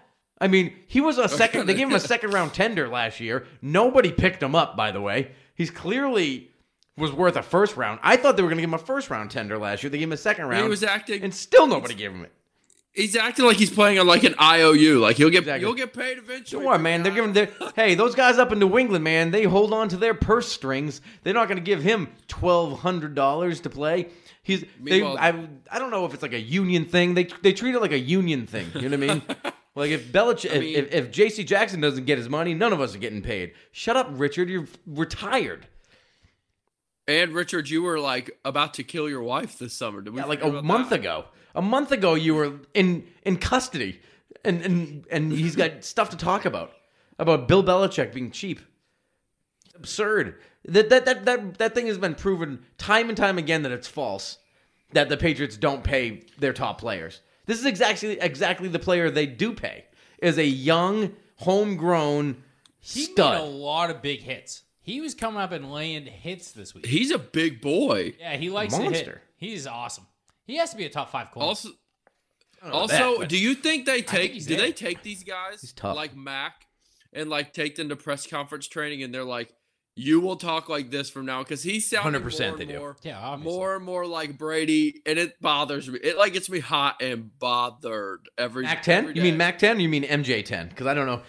I 0.41 0.47
mean, 0.47 0.73
he 0.87 1.01
was 1.01 1.19
a 1.19 1.25
oh, 1.25 1.27
second. 1.27 1.67
They 1.67 1.75
gave 1.75 1.89
him 1.89 1.97
a 1.97 2.01
second 2.01 2.33
round 2.33 2.55
tender 2.55 2.89
last 2.89 3.19
year. 3.19 3.47
Nobody 3.61 4.13
picked 4.13 4.41
him 4.41 4.55
up, 4.55 4.77
by 4.77 4.93
the 4.93 5.01
way. 5.01 5.33
He's 5.57 5.71
clearly 5.71 6.51
was 6.97 7.13
worth 7.13 7.37
a 7.37 7.43
first 7.43 7.77
round. 7.77 8.01
I 8.03 8.17
thought 8.17 8.37
they 8.37 8.43
were 8.43 8.49
going 8.49 8.59
to 8.59 8.63
give 8.63 8.71
him 8.71 8.75
a 8.75 8.79
first 8.79 9.11
round 9.11 9.31
tender 9.31 9.59
last 9.59 9.83
year. 9.83 9.91
They 9.91 9.99
gave 9.99 10.09
him 10.09 10.13
a 10.13 10.17
second 10.17 10.47
round. 10.47 10.63
He 10.63 10.69
was 10.69 10.83
acting. 10.83 11.23
and 11.23 11.35
still 11.35 11.67
nobody 11.67 11.95
gave 11.95 12.13
him 12.13 12.25
it. 12.25 12.33
He's 12.99 13.17
acting 13.17 13.45
like 13.47 13.57
he's 13.57 13.71
playing 13.71 13.99
on 13.99 14.07
like 14.07 14.25
an 14.25 14.35
IOU. 14.41 14.99
Like 14.99 15.17
he'll 15.17 15.31
get 15.31 15.39
Exactly. 15.41 15.67
you'll 15.67 15.75
get 15.75 15.93
paid 15.93 16.19
eventually. 16.19 16.63
Sure, 16.65 16.79
man. 16.79 17.03
They're 17.03 17.15
giving 17.15 17.33
their 17.33 17.49
hey 17.77 17.95
those 17.95 18.15
guys 18.15 18.39
up 18.39 18.53
in 18.53 18.59
New 18.59 18.77
England, 18.79 19.05
man. 19.05 19.31
They 19.31 19.45
hold 19.45 19.73
on 19.73 19.89
to 19.91 19.97
their 19.97 20.15
purse 20.15 20.49
strings. 20.51 21.01
They're 21.23 21.35
not 21.35 21.49
going 21.49 21.59
to 21.59 21.65
give 21.65 21.83
him 21.83 22.09
twelve 22.27 22.81
hundred 22.81 23.15
dollars 23.15 23.61
to 23.61 23.71
play. 23.71 24.09
He's 24.43 24.65
they. 24.83 25.03
I, 25.03 25.29
I 25.71 25.79
don't 25.79 25.91
know 25.91 26.05
if 26.07 26.13
it's 26.15 26.23
like 26.23 26.33
a 26.33 26.41
union 26.41 26.85
thing. 26.87 27.15
They 27.15 27.25
they 27.43 27.53
treat 27.53 27.75
it 27.75 27.81
like 27.81 27.93
a 27.93 27.99
union 27.99 28.47
thing. 28.47 28.67
You 28.75 28.89
know 28.89 28.99
what 28.99 29.11
I 29.11 29.15
mean? 29.15 29.23
like 29.75 29.91
if 29.91 30.11
Belichick, 30.11 30.59
mean- 30.59 30.75
if, 30.75 30.87
if, 30.87 30.95
if 31.07 31.11
J.C. 31.11 31.45
Jackson 31.45 31.81
doesn't 31.81 32.05
get 32.07 32.19
his 32.19 32.29
money, 32.29 32.53
none 32.55 32.73
of 32.73 32.81
us 32.81 32.95
are 32.95 32.99
getting 32.99 33.23
paid. 33.23 33.53
Shut 33.73 33.97
up, 33.97 34.09
Richard. 34.13 34.49
You're 34.49 34.67
retired. 34.87 35.67
And 37.07 37.33
Richard, 37.33 37.71
you 37.71 37.83
were 37.83 37.99
like 37.99 38.39
about 38.45 38.75
to 38.75 38.83
kill 38.85 39.09
your 39.09 39.23
wife 39.23 39.59
this 39.59 39.73
summer. 39.73 40.01
Did 40.03 40.13
we 40.15 40.21
Yeah, 40.21 40.27
like 40.27 40.43
a 40.45 40.63
month 40.63 40.91
that? 40.91 41.01
ago. 41.01 41.27
A 41.59 41.63
month 41.63 41.91
ago, 41.91 42.15
you 42.15 42.37
were 42.37 42.53
in 42.73 43.05
in 43.25 43.37
custody, 43.37 44.01
and 44.45 44.63
and 44.63 45.05
and 45.11 45.33
he's 45.33 45.57
got 45.57 45.83
stuff 45.83 46.11
to 46.11 46.17
talk 46.17 46.45
about 46.45 46.71
about 47.19 47.49
Bill 47.49 47.65
Belichick 47.65 48.15
being 48.15 48.31
cheap. 48.31 48.61
It's 49.67 49.75
absurd. 49.75 50.37
That 50.67 50.89
that 50.91 51.05
that 51.07 51.25
that 51.25 51.59
that 51.59 51.75
thing 51.75 51.89
has 51.89 51.99
been 51.99 52.15
proven 52.15 52.65
time 52.79 53.09
and 53.09 53.17
time 53.19 53.39
again 53.39 53.63
that 53.63 53.73
it's 53.73 53.89
false. 53.89 54.39
That 54.93 55.09
the 55.09 55.17
Patriots 55.17 55.57
don't 55.57 55.83
pay 55.83 56.23
their 56.39 56.53
top 56.53 56.81
players. 56.81 57.23
This 57.47 57.59
is 57.59 57.67
exactly 57.67 58.21
exactly 58.21 58.69
the 58.69 58.79
player 58.79 59.11
they 59.11 59.27
do 59.27 59.53
pay. 59.53 59.85
Is 60.23 60.39
a 60.39 60.47
young, 60.47 61.13
homegrown 61.39 62.41
He 62.79 63.03
stud. 63.07 63.35
made 63.35 63.41
a 63.41 63.51
lot 63.51 63.91
of 63.91 64.01
big 64.01 64.21
hits. 64.21 64.63
He 64.81 65.01
was 65.01 65.13
coming 65.15 65.41
up 65.41 65.51
and 65.51 65.73
laying 65.73 66.07
hits 66.07 66.53
this 66.53 66.73
week. 66.73 66.87
He's 66.87 67.11
a 67.11 67.19
big 67.19 67.61
boy. 67.61 68.15
yeah, 68.21 68.37
he 68.37 68.49
likes 68.49 68.75
to 68.75 68.83
hit. 68.83 68.93
Monster. 68.93 69.23
He's 69.37 69.67
awesome. 69.67 70.07
He 70.49 70.57
has 70.57 70.71
to 70.71 70.77
be 70.79 70.87
a 70.87 70.89
top 70.89 71.11
five 71.11 71.31
corner. 71.31 71.47
Also, 71.47 71.69
also, 72.73 73.19
that, 73.19 73.29
do 73.29 73.39
you 73.39 73.55
think 73.55 73.85
they 73.87 74.03
take? 74.03 74.33
he's 74.33 74.47
do 74.47 74.57
there. 74.57 74.67
they 74.67 74.73
take 74.73 75.03
these 75.03 75.23
guys 75.23 75.73
like 75.83 76.17
Mac 76.17 76.67
and 77.13 77.31
like 77.31 77.53
take 77.53 77.77
them 77.77 77.91
to 77.91 77.97
press 77.97 78.27
conference 78.27 78.67
training, 78.67 79.03
and 79.03 79.15
they're 79.15 79.25
like, 79.25 79.53
"You 79.95 80.21
will 80.21 80.37
talk 80.37 80.71
like 80.71 80.91
this 80.91 81.11
from 81.11 81.27
now," 81.27 81.43
because 81.43 81.63
he's 81.63 81.89
sounding 81.89 82.23
100% 82.23 82.41
more 82.41 82.49
and 82.49 82.59
they 82.59 82.65
do. 82.65 82.79
more, 82.79 82.97
Yeah, 83.03 83.21
obviously. 83.21 83.57
more 83.59 83.77
and 83.77 83.85
more 83.85 84.07
like 84.07 84.39
Brady, 84.39 85.03
and 85.05 85.19
it 85.19 85.41
bothers 85.41 85.89
me. 85.89 86.01
It 86.03 86.17
like 86.17 86.33
gets 86.33 86.49
me 86.49 86.61
hot 86.61 87.03
and 87.03 87.31
bothered 87.39 88.21
every 88.39 88.65
Mac 88.65 88.83
10? 88.83 89.15
You 89.15 89.23
mean. 89.23 89.37
Mac 89.37 89.59
10? 89.59 89.81
You 89.81 89.89
mean 89.91 90.03
MJ 90.05 90.43
10? 90.43 90.71
Because 90.71 90.87
I 90.87 90.95
don't 90.95 91.07
know. 91.07 91.21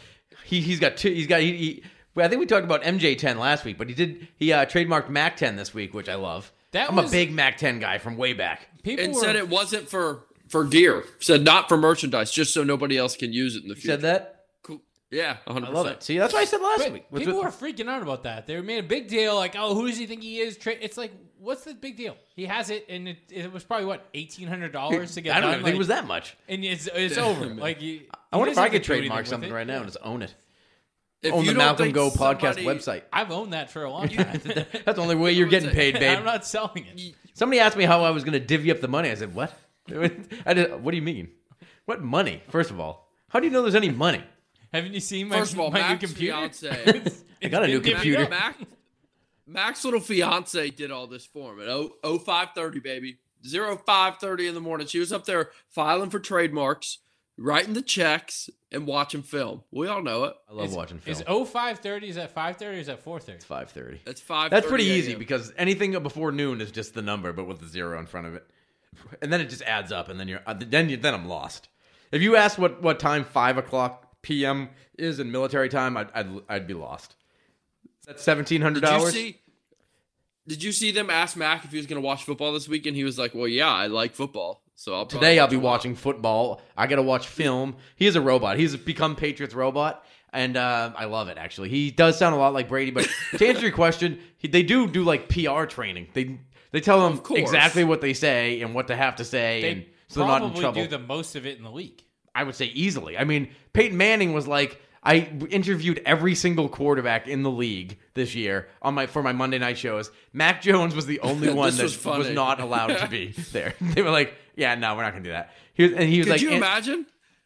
He 0.45 0.61
he's 0.61 0.80
got 0.80 0.95
two. 0.95 1.11
He's 1.11 1.28
got 1.28 1.41
he. 1.41 1.57
he 1.57 1.84
I 2.15 2.28
think 2.28 2.39
we 2.39 2.45
talked 2.47 2.65
about 2.65 2.84
MJ 2.84 3.17
10 3.17 3.38
last 3.38 3.65
week, 3.65 3.78
but 3.78 3.88
he 3.89 3.93
did 3.93 4.28
he 4.38 4.51
uh, 4.53 4.65
trademarked 4.65 5.09
Mac 5.09 5.36
10 5.38 5.57
this 5.57 5.74
week, 5.74 5.93
which 5.93 6.07
I 6.09 6.15
love. 6.15 6.51
That 6.72 6.89
I'm 6.89 6.95
was- 6.95 7.09
a 7.09 7.11
big 7.11 7.32
Mac 7.32 7.57
10 7.57 7.80
guy 7.80 7.97
from 7.97 8.15
way 8.17 8.34
back. 8.34 8.67
People 8.84 9.05
and 9.05 9.13
were, 9.13 9.22
said 9.22 9.36
it 9.36 9.49
wasn't 9.49 9.89
for 9.89 10.26
for 10.47 10.63
gear. 10.65 11.03
Said 11.20 11.43
not 11.43 11.67
for 11.70 11.78
merchandise, 11.78 12.32
just 12.32 12.53
so 12.53 12.63
nobody 12.63 12.97
else 12.97 13.15
can 13.15 13.32
use 13.34 13.55
it 13.55 13.63
in 13.63 13.70
the 13.70 13.76
future. 13.76 13.89
said 13.93 14.01
that. 14.01 14.45
Cool. 14.63 14.82
Yeah, 15.11 15.38
100%. 15.47 15.65
I 15.65 15.70
love 15.72 15.88
it. 15.88 16.01
See, 16.03 16.17
that's 16.17 16.34
what 16.34 16.41
I 16.41 16.45
said 16.45 16.61
last 16.61 16.80
But 16.84 16.93
week. 16.93 17.05
Which 17.09 17.26
people 17.26 17.41
was- 17.43 17.59
were 17.59 17.67
freaking 17.67 17.88
out 17.88 18.01
about 18.01 18.24
that. 18.24 18.47
They 18.47 18.59
made 18.61 18.80
a 18.80 18.88
big 18.88 19.07
deal, 19.07 19.36
like, 19.36 19.55
"Oh, 19.57 19.74
who 19.76 19.88
does 19.88 19.97
he 19.97 20.05
think 20.05 20.22
he 20.24 20.39
is?" 20.39 20.57
Tra- 20.57 20.74
It's 20.80 20.97
like, 20.97 21.11
what's 21.39 21.63
the 21.65 21.74
big 21.74 21.97
deal? 21.97 22.15
He 22.36 22.45
has 22.45 22.70
it, 22.70 22.86
and 22.89 23.07
it, 23.09 23.17
it 23.32 23.51
was 23.51 23.63
probably 23.63 23.86
what 23.86 24.07
eighteen 24.13 24.47
hundred 24.47 24.72
dollars 24.72 25.13
to 25.15 25.22
get. 25.22 25.32
It. 25.32 25.38
I 25.38 25.41
don't 25.41 25.49
done? 25.51 25.59
even 25.59 25.65
think 25.65 25.76
it 25.76 25.80
was 25.80 25.88
that 25.89 26.05
much. 26.07 26.36
and 26.47 26.63
it's 26.63 26.88
it's 26.93 27.17
over. 27.17 27.45
Like, 27.55 27.82
you, 27.82 28.01
I 28.32 28.38
wonder 28.38 28.51
if 28.51 28.57
I 28.57 28.70
could 28.70 28.84
to 28.84 28.88
do 28.88 28.93
anything 28.93 29.09
trademark 29.09 29.26
something 29.28 29.51
right 29.51 29.65
now 29.67 29.74
Yeah. 29.74 29.80
and 29.82 29.88
just 29.88 29.97
own 30.03 30.22
it. 30.22 30.34
If 31.22 31.34
own 31.34 31.43
you 31.45 31.51
the 31.51 31.57
Malcolm 31.57 31.86
think 31.86 31.95
Go 31.95 32.09
podcast 32.09 32.55
somebody- 32.55 32.65
website. 32.65 33.01
I've 33.11 33.32
owned 33.32 33.53
that 33.53 33.70
for 33.70 33.84
a 33.84 33.91
long 33.91 34.07
time. 34.09 34.39
That's 34.45 34.95
the 34.95 34.97
only 34.97 35.15
way 35.15 35.34
you're 35.34 35.47
getting 35.47 35.70
paid, 35.72 35.93
babe. 35.99 36.17
I'm 36.17 36.24
not 36.26 36.45
selling 36.45 36.86
it. 36.86 37.15
Somebody 37.34 37.59
asked 37.59 37.76
me 37.78 37.84
how 37.86 38.03
I 38.03 38.09
was 38.11 38.24
going 38.24 38.34
to 38.34 38.39
divvy 38.39 38.72
up 38.72 38.80
the 38.82 38.88
money. 38.88 39.09
I 39.09 39.15
said, 39.15 39.34
"What? 39.36 39.53
I 40.45 40.53
did, 40.53 40.82
what 40.84 40.91
do 40.91 40.97
you 40.97 41.03
mean? 41.03 41.30
What 41.86 42.01
money? 42.01 42.43
First 42.49 42.70
of 42.72 42.80
all, 42.80 43.09
how 43.30 43.39
do 43.39 43.47
you 43.47 43.51
know 43.51 43.61
there's 43.63 43.76
any 43.76 43.89
money? 43.89 44.24
Haven't 44.72 44.93
you 44.93 44.99
seen 44.99 45.28
my, 45.30 45.39
First 45.39 45.53
of 45.53 45.59
all, 45.59 45.72
my 45.72 45.80
new 45.80 45.86
Mac's 45.95 46.05
computer? 46.05 46.34
fiance, 46.49 47.11
I 47.43 47.47
got 47.47 47.63
a 47.63 47.67
new 47.67 47.82
computer. 47.82 48.26
divvied 48.26 48.30
Mac, 48.30 48.55
Mac's 49.47 49.84
little 49.84 49.99
fiance 49.99 50.70
did 50.70 50.91
all 50.91 51.07
this 51.07 51.26
for 51.26 51.53
him 51.53 51.59
at 51.61 51.65
0, 51.65 51.89
0530, 52.03 52.80
baby. 52.82 53.17
0530 53.43 54.47
in 54.47 54.53
the 54.53 54.61
morning. 54.61 54.86
She 54.86 54.99
was 54.99 55.11
up 55.11 55.26
there 55.26 55.49
filing 55.70 56.09
for 56.11 56.20
trademarks, 56.20 56.99
writing 57.39 57.73
the 57.73 57.81
checks, 57.81 58.49
and 58.71 58.85
watching 58.85 59.23
film. 59.23 59.63
We 59.71 59.87
all 59.87 60.01
know 60.03 60.25
it. 60.25 60.35
I 60.49 60.53
love 60.53 60.73
watching 60.73 60.99
film. 60.99 61.11
Is 61.11 61.23
0530 61.23 62.09
is 62.09 62.17
at 62.17 62.31
530 62.31 62.77
or 62.77 62.79
is 62.79 62.87
that 62.87 63.01
430? 63.01 63.35
it's 63.37 63.45
five 63.45 63.71
thirty. 63.71 64.01
That's 64.05 64.21
5 64.21 64.51
That's 64.51 64.67
pretty 64.67 64.85
easy 64.85 65.15
because 65.15 65.51
anything 65.57 65.91
before 66.03 66.31
noon 66.31 66.61
is 66.61 66.71
just 66.71 66.93
the 66.93 67.01
number, 67.01 67.33
but 67.33 67.45
with 67.45 67.59
the 67.59 67.67
zero 67.67 67.99
in 67.99 68.05
front 68.05 68.27
of 68.27 68.35
it, 68.35 68.45
and 69.21 69.31
then 69.33 69.41
it 69.41 69.49
just 69.49 69.63
adds 69.63 69.91
up, 69.91 70.09
and 70.09 70.19
then 70.19 70.27
you're 70.27 70.41
uh, 70.45 70.53
then 70.57 70.89
you, 70.89 70.97
then 70.97 71.13
I'm 71.13 71.27
lost. 71.27 71.69
If 72.11 72.21
you 72.21 72.35
ask 72.35 72.57
what 72.57 72.81
what 72.81 72.99
time 72.99 73.23
five 73.23 73.57
o'clock 73.57 74.21
p.m. 74.21 74.69
is 74.97 75.19
in 75.19 75.31
military 75.31 75.69
time, 75.69 75.97
I'd 75.97 76.11
I'd, 76.13 76.29
I'd 76.47 76.67
be 76.67 76.73
lost. 76.73 77.15
That's 78.05 78.23
seventeen 78.23 78.61
hundred 78.61 78.81
Did 78.81 78.91
you 78.91 78.97
dollars. 78.97 79.13
see? 79.13 79.39
Did 80.47 80.63
you 80.63 80.71
see 80.71 80.89
them 80.91 81.11
ask 81.11 81.37
Mac 81.37 81.63
if 81.63 81.71
he 81.71 81.77
was 81.77 81.85
going 81.85 82.01
to 82.01 82.05
watch 82.05 82.23
football 82.23 82.51
this 82.53 82.67
weekend? 82.67 82.95
He 82.95 83.03
was 83.03 83.19
like, 83.19 83.35
"Well, 83.35 83.47
yeah, 83.47 83.69
I 83.69 83.85
like 83.85 84.15
football, 84.15 84.63
so 84.80 84.93
I'll 84.93 85.05
Today 85.05 85.39
I'll 85.39 85.47
be 85.49 85.57
a 85.57 85.59
lot." 85.59 85.65
watching 85.71 85.93
football. 85.93 86.61
I 86.77 86.88
got 86.88 86.95
to 86.95 87.01
watch 87.01 87.27
film. 87.27 87.75
He 87.97 88.07
is 88.07 88.15
a 88.15 88.21
robot. 88.21 88.57
He's 88.57 88.77
become 88.77 89.17
Patriots 89.17 89.53
robot, 89.53 90.05
and 90.32 90.55
uh, 90.55 90.93
I 90.95 91.03
love 91.03 91.27
it. 91.27 91.38
Actually, 91.38 91.67
he 91.67 91.91
does 91.91 92.17
sound 92.17 92.34
a 92.34 92.38
lot 92.38 92.53
like 92.53 92.69
Brady. 92.69 92.91
But 92.91 93.09
to 93.38 93.45
answer 93.45 93.61
your 93.61 93.73
question, 93.73 94.19
he, 94.38 94.47
they 94.47 94.63
do 94.63 94.88
do 94.88 95.03
like 95.03 95.27
PR 95.27 95.65
training. 95.65 96.07
They 96.13 96.39
they 96.71 96.80
tell 96.80 97.09
them 97.09 97.21
exactly 97.36 97.84
what 97.84 97.99
they 97.99 98.13
say 98.13 98.61
and 98.61 98.73
what 98.73 98.88
they 98.88 98.95
have 98.95 99.17
to 99.17 99.25
say, 99.25 99.61
They 99.61 99.71
and 99.71 99.86
so 100.07 100.21
they're 100.21 100.30
not 100.30 100.43
in 100.43 100.53
trouble. 100.53 100.82
do 100.82 100.88
the 100.88 100.97
most 100.99 101.36
of 101.36 101.45
it 101.45 101.57
in 101.57 101.63
the 101.65 101.71
league. 101.71 102.01
I 102.34 102.43
would 102.43 102.55
say 102.55 102.67
easily. 102.67 103.17
I 103.17 103.25
mean, 103.25 103.49
Peyton 103.73 103.97
Manning 103.97 104.32
was 104.32 104.47
like 104.47 104.82
I 105.04 105.30
interviewed 105.50 106.02
every 106.06 106.36
single 106.36 106.68
quarterback 106.68 107.28
in 107.28 107.43
the 107.43 107.52
league 107.52 107.97
this 108.14 108.36
year 108.36 108.68
on 108.82 108.93
my 108.95 109.08
for 109.08 109.24
my 109.24 109.32
Monday 109.32 109.58
night 109.58 109.78
shows. 109.78 110.12
Mac 110.34 110.62
Jones 110.62 110.93
was 110.95 111.06
the 111.06 111.20
only 111.22 111.54
one 111.54 111.76
that 111.76 111.84
was 111.84 112.06
was, 112.06 112.30
not 112.30 112.60
allowed 112.60 112.97
to 112.97 113.08
be 113.08 113.28
there. 113.52 113.76
They 113.82 114.02
were 114.02 114.12
like, 114.12 114.34
"Yeah, 114.56 114.76
no, 114.76 114.95
we're 114.95 115.04
not 115.04 115.12
going 115.12 115.24
to 115.24 115.30
do 115.30 115.34
that." 115.34 115.54
He 115.74 115.84
was, 115.84 115.93
and 115.93 116.10
he 116.10 116.20
was 116.20 116.28
Could 116.28 116.32
like, 116.34 116.41
you 116.41 116.52
imagine? 116.52 117.06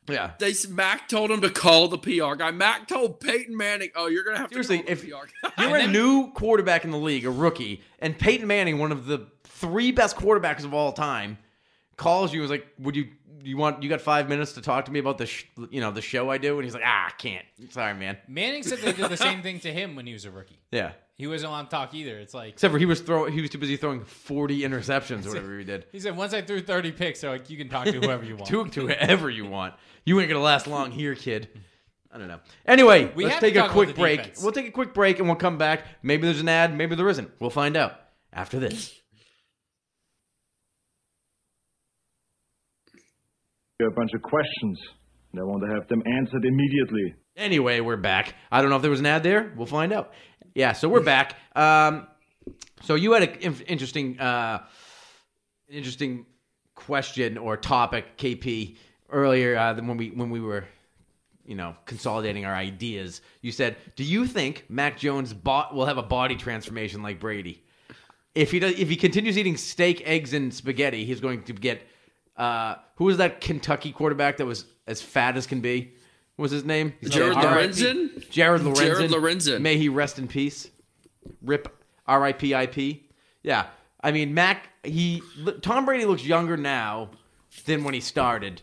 Yeah. 0.09 0.31
They 0.37 0.53
Mac 0.69 1.07
told 1.07 1.31
him 1.31 1.41
to 1.41 1.49
call 1.49 1.87
the 1.87 1.97
PR 1.97 2.35
guy. 2.35 2.51
Mac 2.51 2.87
told 2.87 3.19
Peyton 3.19 3.55
Manning, 3.55 3.89
"Oh, 3.95 4.07
you're 4.07 4.23
gonna 4.23 4.39
have 4.39 4.49
Seriously, 4.49 4.79
to 4.79 4.83
call 4.83 4.91
if 4.91 5.01
PR 5.01 5.47
guy." 5.47 5.63
you're 5.67 5.77
a 5.77 5.87
new 5.87 6.31
quarterback 6.31 6.83
in 6.83 6.91
the 6.91 6.97
league, 6.97 7.25
a 7.25 7.31
rookie, 7.31 7.81
and 7.99 8.17
Peyton 8.17 8.47
Manning, 8.47 8.79
one 8.79 8.91
of 8.91 9.05
the 9.05 9.27
three 9.43 9.91
best 9.91 10.17
quarterbacks 10.17 10.65
of 10.65 10.73
all 10.73 10.91
time, 10.91 11.37
calls 11.97 12.33
you 12.33 12.39
and 12.41 12.45
is 12.45 12.51
like, 12.51 12.67
"Would 12.79 12.95
you 12.95 13.07
you 13.43 13.57
want 13.57 13.83
you 13.83 13.89
got 13.89 14.01
five 14.01 14.29
minutes 14.29 14.53
to 14.53 14.61
talk 14.61 14.85
to 14.85 14.91
me 14.91 14.99
about 14.99 15.17
the 15.17 15.25
sh- 15.25 15.45
you 15.69 15.81
know 15.81 15.91
the 15.91 16.01
show 16.01 16.29
I 16.29 16.37
do?" 16.37 16.55
And 16.55 16.63
he's 16.63 16.73
like, 16.73 16.83
"Ah, 16.85 17.07
I 17.07 17.11
can't. 17.11 17.45
Sorry, 17.69 17.93
man." 17.93 18.17
Manning 18.27 18.63
said 18.63 18.79
they 18.79 18.93
did 18.93 19.09
the 19.09 19.17
same 19.17 19.41
thing 19.41 19.59
to 19.61 19.71
him 19.73 19.95
when 19.95 20.05
he 20.07 20.13
was 20.13 20.25
a 20.25 20.31
rookie. 20.31 20.59
Yeah. 20.71 20.93
He 21.15 21.27
wasn't 21.27 21.51
allowed 21.51 21.65
to 21.65 21.69
talk 21.69 21.93
either. 21.93 22.17
It's 22.17 22.33
like 22.33 22.53
Except 22.53 22.71
for 22.71 22.79
he 22.79 22.85
was 22.87 22.99
throw 22.99 23.25
he 23.25 23.39
was 23.39 23.51
too 23.51 23.59
busy 23.59 23.77
throwing 23.77 24.03
forty 24.03 24.61
interceptions 24.61 25.25
or 25.27 25.29
whatever 25.29 25.59
he 25.59 25.63
did. 25.63 25.85
he 25.91 25.99
said, 25.99 26.17
once 26.17 26.33
I 26.33 26.41
threw 26.41 26.59
30 26.59 26.91
picks, 26.93 27.19
so 27.19 27.29
like 27.29 27.51
you 27.51 27.57
can 27.57 27.69
talk 27.69 27.85
to 27.85 27.91
whoever 28.01 28.25
you 28.25 28.35
want. 28.35 28.47
To 28.49 28.65
to 28.65 28.87
whoever 28.87 29.29
you 29.29 29.45
want. 29.45 29.75
You 30.05 30.19
ain't 30.19 30.27
gonna 30.29 30.41
last 30.41 30.65
long 30.65 30.89
here, 30.91 31.13
kid. 31.13 31.49
I 32.11 32.17
don't 32.17 32.27
know. 32.27 32.39
Anyway, 32.65 33.11
We 33.15 33.25
let's 33.25 33.39
take 33.39 33.55
a 33.55 33.69
quick 33.69 33.95
break. 33.95 34.21
defense. 34.21 34.41
We'll 34.41 34.51
take 34.53 34.67
a 34.67 34.71
quick 34.71 34.95
break 34.95 35.19
and 35.19 35.27
we'll 35.27 35.35
come 35.35 35.59
back. 35.59 35.85
Maybe 36.01 36.25
there's 36.25 36.41
an 36.41 36.49
ad, 36.49 36.75
maybe 36.75 36.95
there 36.95 37.07
isn't. 37.09 37.29
We'll 37.39 37.49
find 37.51 37.77
out 37.77 37.93
after 38.31 38.57
this. 38.59 38.99
A 43.81 43.91
bunch 43.91 44.13
of 44.13 44.21
questions. 44.21 44.79
and 45.31 45.41
I 45.41 45.43
want 45.43 45.63
to 45.63 45.69
have 45.73 45.87
them 45.87 46.03
answered 46.05 46.45
immediately. 46.45 47.15
Anyway, 47.35 47.79
we're 47.79 47.97
back. 47.97 48.35
I 48.51 48.61
don't 48.61 48.69
know 48.69 48.75
if 48.75 48.83
there 48.83 48.91
was 48.91 48.99
an 48.99 49.07
ad 49.07 49.23
there. 49.23 49.51
We'll 49.57 49.65
find 49.65 49.91
out. 49.91 50.13
Yeah, 50.53 50.73
so 50.73 50.87
we're 50.87 51.01
back. 51.01 51.35
Um, 51.55 52.05
so 52.83 52.93
you 52.93 53.13
had 53.13 53.23
an 53.23 53.55
interesting, 53.67 54.19
uh, 54.19 54.63
interesting 55.67 56.27
question 56.75 57.39
or 57.39 57.57
topic, 57.57 58.15
KP, 58.17 58.77
earlier 59.09 59.57
uh, 59.57 59.73
when 59.75 59.97
we 59.97 60.11
when 60.11 60.29
we 60.29 60.39
were, 60.39 60.65
you 61.43 61.55
know, 61.55 61.75
consolidating 61.85 62.45
our 62.45 62.53
ideas. 62.53 63.21
You 63.41 63.51
said, 63.51 63.77
"Do 63.95 64.03
you 64.03 64.27
think 64.27 64.65
Mac 64.69 64.99
Jones 64.99 65.33
will 65.33 65.85
have 65.85 65.97
a 65.97 66.03
body 66.03 66.35
transformation 66.35 67.01
like 67.01 67.19
Brady? 67.19 67.63
If 68.35 68.51
he 68.51 68.59
does, 68.59 68.77
if 68.77 68.87
he 68.89 68.95
continues 68.95 69.35
eating 69.35 69.57
steak, 69.57 70.03
eggs, 70.05 70.33
and 70.33 70.53
spaghetti, 70.53 71.05
he's 71.05 71.19
going 71.19 71.41
to 71.45 71.53
get." 71.53 71.87
Uh, 72.35 72.75
who 72.95 73.05
was 73.05 73.17
that 73.17 73.41
Kentucky 73.41 73.91
quarterback 73.91 74.37
that 74.37 74.45
was 74.45 74.65
as 74.87 75.01
fat 75.01 75.37
as 75.37 75.45
can 75.47 75.61
be? 75.61 75.93
What 76.35 76.43
was 76.43 76.51
his 76.51 76.65
name? 76.65 76.93
Jared 77.03 77.37
R.I.P. 77.37 77.47
Lorenzen? 77.47 78.29
Jared 78.31 78.61
Lorenzen. 78.61 78.75
Jared 78.77 79.11
Lorenzen. 79.11 79.61
May 79.61 79.77
he 79.77 79.89
rest 79.89 80.17
in 80.17 80.27
peace. 80.27 80.69
Rip. 81.43 81.67
R.I.P.I.P. 82.07 83.07
Yeah. 83.43 83.67
I 84.01 84.11
mean, 84.11 84.33
Mac. 84.33 84.69
He 84.83 85.21
Tom 85.61 85.85
Brady 85.85 86.05
looks 86.05 86.25
younger 86.25 86.57
now 86.57 87.11
than 87.65 87.83
when 87.85 87.93
he 87.93 88.01
started, 88.01 88.61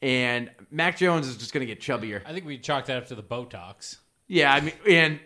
and 0.00 0.50
Mac 0.70 0.96
Jones 0.96 1.26
is 1.28 1.36
just 1.36 1.52
going 1.52 1.60
to 1.60 1.66
get 1.66 1.80
chubbier. 1.80 2.22
I 2.24 2.32
think 2.32 2.46
we 2.46 2.56
chalked 2.58 2.86
that 2.86 2.96
up 2.96 3.08
to 3.08 3.14
the 3.14 3.22
Botox. 3.22 3.98
Yeah. 4.26 4.54
I 4.54 4.60
mean, 4.62 4.72
and 4.88 5.20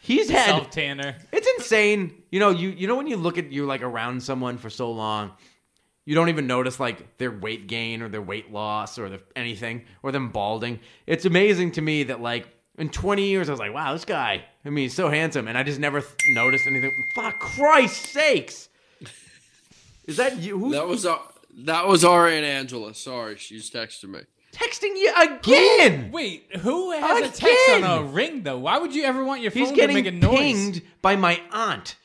he's 0.00 0.28
had 0.28 0.46
Self 0.46 0.70
tanner. 0.70 1.14
it's 1.32 1.46
insane. 1.58 2.22
You 2.32 2.40
know, 2.40 2.50
you 2.50 2.70
you 2.70 2.88
know 2.88 2.96
when 2.96 3.06
you 3.06 3.16
look 3.16 3.38
at 3.38 3.52
you're 3.52 3.66
like 3.66 3.82
around 3.82 4.22
someone 4.22 4.58
for 4.58 4.70
so 4.70 4.90
long, 4.90 5.30
you 6.04 6.14
don't 6.14 6.28
even 6.28 6.46
notice 6.46 6.80
like 6.80 7.18
their 7.18 7.30
weight 7.30 7.66
gain 7.66 8.02
or 8.02 8.08
their 8.08 8.22
weight 8.22 8.52
loss 8.52 8.98
or 8.98 9.08
the, 9.08 9.20
anything 9.36 9.84
or 10.02 10.12
them 10.12 10.30
balding. 10.30 10.80
It's 11.06 11.24
amazing 11.24 11.72
to 11.72 11.82
me 11.82 12.04
that 12.04 12.20
like 12.20 12.48
in 12.78 12.88
20 12.88 13.24
years 13.28 13.48
I 13.48 13.52
was 13.52 13.60
like, 13.60 13.74
wow, 13.74 13.92
this 13.92 14.04
guy. 14.04 14.44
I 14.64 14.70
mean, 14.70 14.84
he's 14.84 14.94
so 14.94 15.08
handsome, 15.08 15.48
and 15.48 15.56
I 15.56 15.62
just 15.62 15.78
never 15.80 16.00
th- 16.00 16.14
noticed 16.34 16.66
anything. 16.66 16.92
Fuck 17.14 17.38
Christ's 17.38 18.10
sakes! 18.10 18.68
Is 20.06 20.16
that 20.16 20.38
you? 20.38 20.58
Who's 20.58 20.72
That 20.72 20.86
was 20.86 21.06
our, 21.06 21.20
that 21.64 21.86
was 21.86 22.04
our 22.04 22.26
Aunt 22.28 22.44
Angela. 22.44 22.94
Sorry, 22.94 23.36
she's 23.36 23.70
texting 23.70 24.10
me. 24.10 24.20
texting 24.52 24.96
you 24.96 25.12
again? 25.16 26.10
Wait, 26.10 26.56
who 26.58 26.90
has 26.92 27.30
a 27.30 27.40
text 27.40 27.70
on 27.70 27.84
a 27.84 28.02
ring 28.04 28.42
though? 28.42 28.58
Why 28.58 28.78
would 28.78 28.94
you 28.94 29.04
ever 29.04 29.24
want 29.24 29.40
your 29.42 29.50
phone 29.50 29.60
He's 29.60 29.70
to 29.70 29.74
getting 29.76 29.94
make 29.94 30.06
a 30.06 30.10
noise? 30.10 30.38
pinged 30.38 30.82
by 31.00 31.16
my 31.16 31.40
aunt 31.52 31.96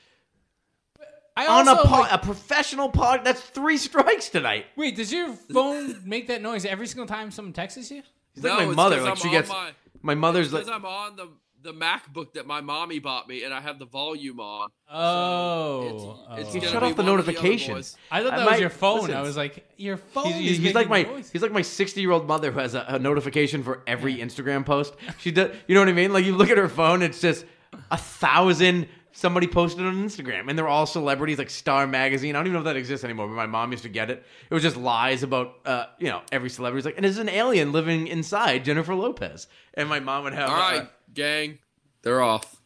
I 1.38 1.48
on 1.48 1.68
also, 1.68 1.82
a 1.84 1.86
pod, 1.88 2.00
like- 2.02 2.12
a 2.14 2.18
professional 2.26 2.90
pod. 2.90 3.22
That's 3.24 3.42
three 3.42 3.78
strikes 3.88 4.30
tonight. 4.30 4.66
wait, 4.76 4.96
does 4.96 5.12
your 5.12 5.34
phone 5.34 6.02
make 6.06 6.28
that 6.28 6.42
noise 6.42 6.66
every 6.66 6.88
single 6.88 7.08
time 7.08 7.32
someone 7.32 7.54
texts 7.54 7.92
you? 7.92 8.04
He's 8.34 8.44
No, 8.44 8.50
like 8.52 8.60
my 8.60 8.66
it's 8.68 8.76
mother. 8.76 8.96
'cause 8.98 9.04
Like 9.06 9.12
I'm 9.12 9.18
she 9.18 9.30
gets 9.32 9.50
my- 9.50 9.72
my 10.02 10.16
mother's 10.16 10.54
like 10.54 10.66
Because 10.66 10.76
I'm 10.76 10.86
on 10.86 11.16
the 11.16 11.28
the 11.64 11.74
MacBook 11.74 12.34
that 12.34 12.46
my 12.46 12.62
mommy 12.62 13.00
bought 13.00 13.28
me, 13.28 13.44
and 13.44 13.52
I 13.52 13.60
have 13.60 13.80
the 13.80 13.86
volume 13.88 14.40
on. 14.40 14.70
Oh, 14.88 15.82
it's 15.88 16.04
oh. 16.04 16.36
it's 16.38 16.56
You 16.56 16.62
shut 16.62 16.84
off 16.84 16.96
the 16.96 17.02
one 17.02 17.10
or 17.10 17.18
other 17.20 17.24
notifications. 17.32 17.76
boys. 17.94 17.98
I 18.12 18.22
thought 18.22 18.34
I 18.34 18.38
that 18.38 18.44
was 18.46 18.52
might- 18.52 18.60
your 18.60 18.70
phone. 18.70 19.00
listen, 19.02 19.16
I 19.16 19.22
was 19.24 19.36
like, 19.36 19.68
your 19.78 19.98
phone. 19.98 20.26
He's, 20.28 20.36
is 20.36 20.42
he's, 20.42 20.58
he's 20.68 20.76
like 20.76 20.90
my 20.90 21.02
noise. 21.04 21.32
he's 21.32 21.42
like 21.42 21.52
my 21.52 21.64
sixty 21.64 22.02
year 22.02 22.12
old 22.12 22.28
mother 22.28 22.52
who 22.52 22.60
has 22.60 22.76
a, 22.76 22.86
a 22.88 23.00
notification 23.00 23.64
for 23.64 23.82
every 23.88 24.18
Instagram 24.18 24.64
post. 24.64 24.94
She 25.20 25.32
does, 25.32 25.56
you 25.68 25.74
know 25.74 25.82
what 25.82 25.90
I 25.90 25.94
mean? 25.94 26.14
Like 26.14 26.24
you 26.24 26.36
look 26.36 26.52
at 26.52 26.58
her 26.60 26.70
phone, 26.70 27.02
it's 27.02 27.20
just 27.20 27.46
a 27.90 27.98
thousand 27.98 28.88
somebody 29.16 29.48
posted 29.48 29.82
it 29.84 29.88
on 29.88 29.96
Instagram, 29.96 30.50
and 30.50 30.60
they're 30.60 30.68
all 30.68 30.86
celebrities, 30.86 31.38
like 31.38 31.50
Star 31.50 31.88
Magazine. 31.88 32.36
I 32.36 32.40
don't 32.40 32.48
even 32.48 32.54
know 32.54 32.60
if 32.60 32.66
that 32.66 32.76
exists 32.76 33.04
anymore, 33.04 33.28
but 33.28 33.34
my 33.34 33.46
mom 33.48 33.72
used 33.72 33.84
to 33.84 33.90
get 33.90 34.12
it. 34.12 34.24
It 34.50 34.54
was 34.54 34.62
just 34.62 34.76
lies 34.78 35.24
about, 35.24 35.56
uh, 35.66 35.86
you 35.98 36.08
know, 36.08 36.22
every 36.32 36.50
celebrity's 36.50 36.86
like, 36.86 36.96
and 36.98 37.06
there's 37.06 37.18
an 37.18 37.30
alien 37.30 37.72
living 37.72 38.08
inside 38.08 38.66
Jennifer 38.66 38.94
Lopez, 38.94 39.48
and 39.74 39.90
my 39.90 40.00
mom 40.00 40.26
would 40.26 40.34
have. 40.34 40.50
All 40.50 40.56
right, 40.56 40.82
uh, 40.82 40.88
gang, 41.14 41.60
they're 42.04 42.22
off. 42.22 42.62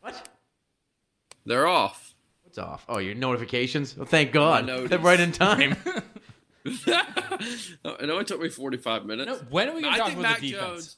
what? 0.00 0.28
They're 1.46 1.66
off. 1.66 2.14
What's 2.42 2.58
off? 2.58 2.84
Oh, 2.88 2.98
your 2.98 3.14
notifications. 3.14 3.96
Well, 3.96 4.06
thank 4.06 4.32
God. 4.32 4.66
They're 4.66 4.98
right 4.98 5.20
in 5.20 5.30
time. 5.30 5.76
I 6.66 8.04
know 8.04 8.18
it 8.18 8.26
took 8.26 8.40
me 8.40 8.48
45 8.48 9.06
minutes. 9.06 9.30
No, 9.30 9.36
when 9.50 9.68
are 9.68 9.74
we 9.74 9.82
gonna 9.82 9.94
I 9.94 9.98
talk 9.98 10.06
think 10.08 10.18
about 10.18 10.30
Mac 10.30 10.40
the 10.40 10.50
defense? 10.50 10.68
Jones, 10.68 10.96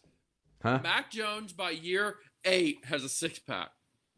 huh? 0.63 0.81
Mac 0.83 1.11
Jones 1.11 1.53
by 1.53 1.71
year 1.71 2.17
eight 2.45 2.79
has 2.87 3.05
a 3.05 3.09
six 3.09 3.39
pack. 3.39 3.69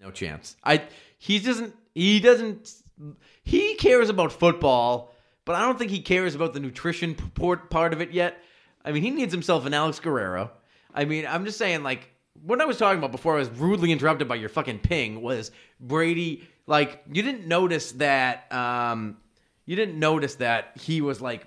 No 0.01 0.11
chance. 0.11 0.57
I 0.64 0.82
he 1.18 1.38
doesn't 1.38 1.74
he 1.94 2.20
doesn't 2.20 2.72
he 3.42 3.74
cares 3.74 4.09
about 4.09 4.32
football, 4.32 5.14
but 5.44 5.57
I 5.57 5.61
don't 5.61 5.78
think 5.78 5.90
he 5.90 6.01
cares 6.01 6.34
about 6.34 6.55
the 6.55 6.61
nutrition 6.61 7.14
port 7.14 7.70
part 7.70 7.92
of 7.92 8.01
it 8.01 8.12
yet. 8.12 8.42
I 8.84 8.92
mean, 8.92 9.03
he 9.03 9.11
needs 9.11 9.32
himself 9.32 9.66
an 9.66 9.74
Alex 9.74 10.01
Guerrero. 10.01 10.51
I 10.94 11.05
mean, 11.05 11.26
I'm 11.26 11.44
just 11.44 11.59
saying 11.59 11.82
like 11.82 12.09
what 12.42 12.61
I 12.61 12.64
was 12.64 12.78
talking 12.78 12.98
about 12.98 13.12
before 13.12 13.36
I 13.36 13.38
was 13.40 13.51
rudely 13.51 13.92
interrupted 13.92 14.28
by 14.28 14.36
your 14.36 14.48
fucking 14.48 14.78
ping 14.80 15.20
was 15.20 15.51
Brady 15.78 16.48
like 16.66 17.03
you 17.12 17.22
didn't 17.22 17.46
notice 17.46 17.92
that 17.92 18.51
um 18.53 19.18
you 19.66 19.76
didn't 19.76 19.98
notice 19.98 20.36
that 20.36 20.72
he 20.80 21.01
was 21.01 21.20
like 21.20 21.46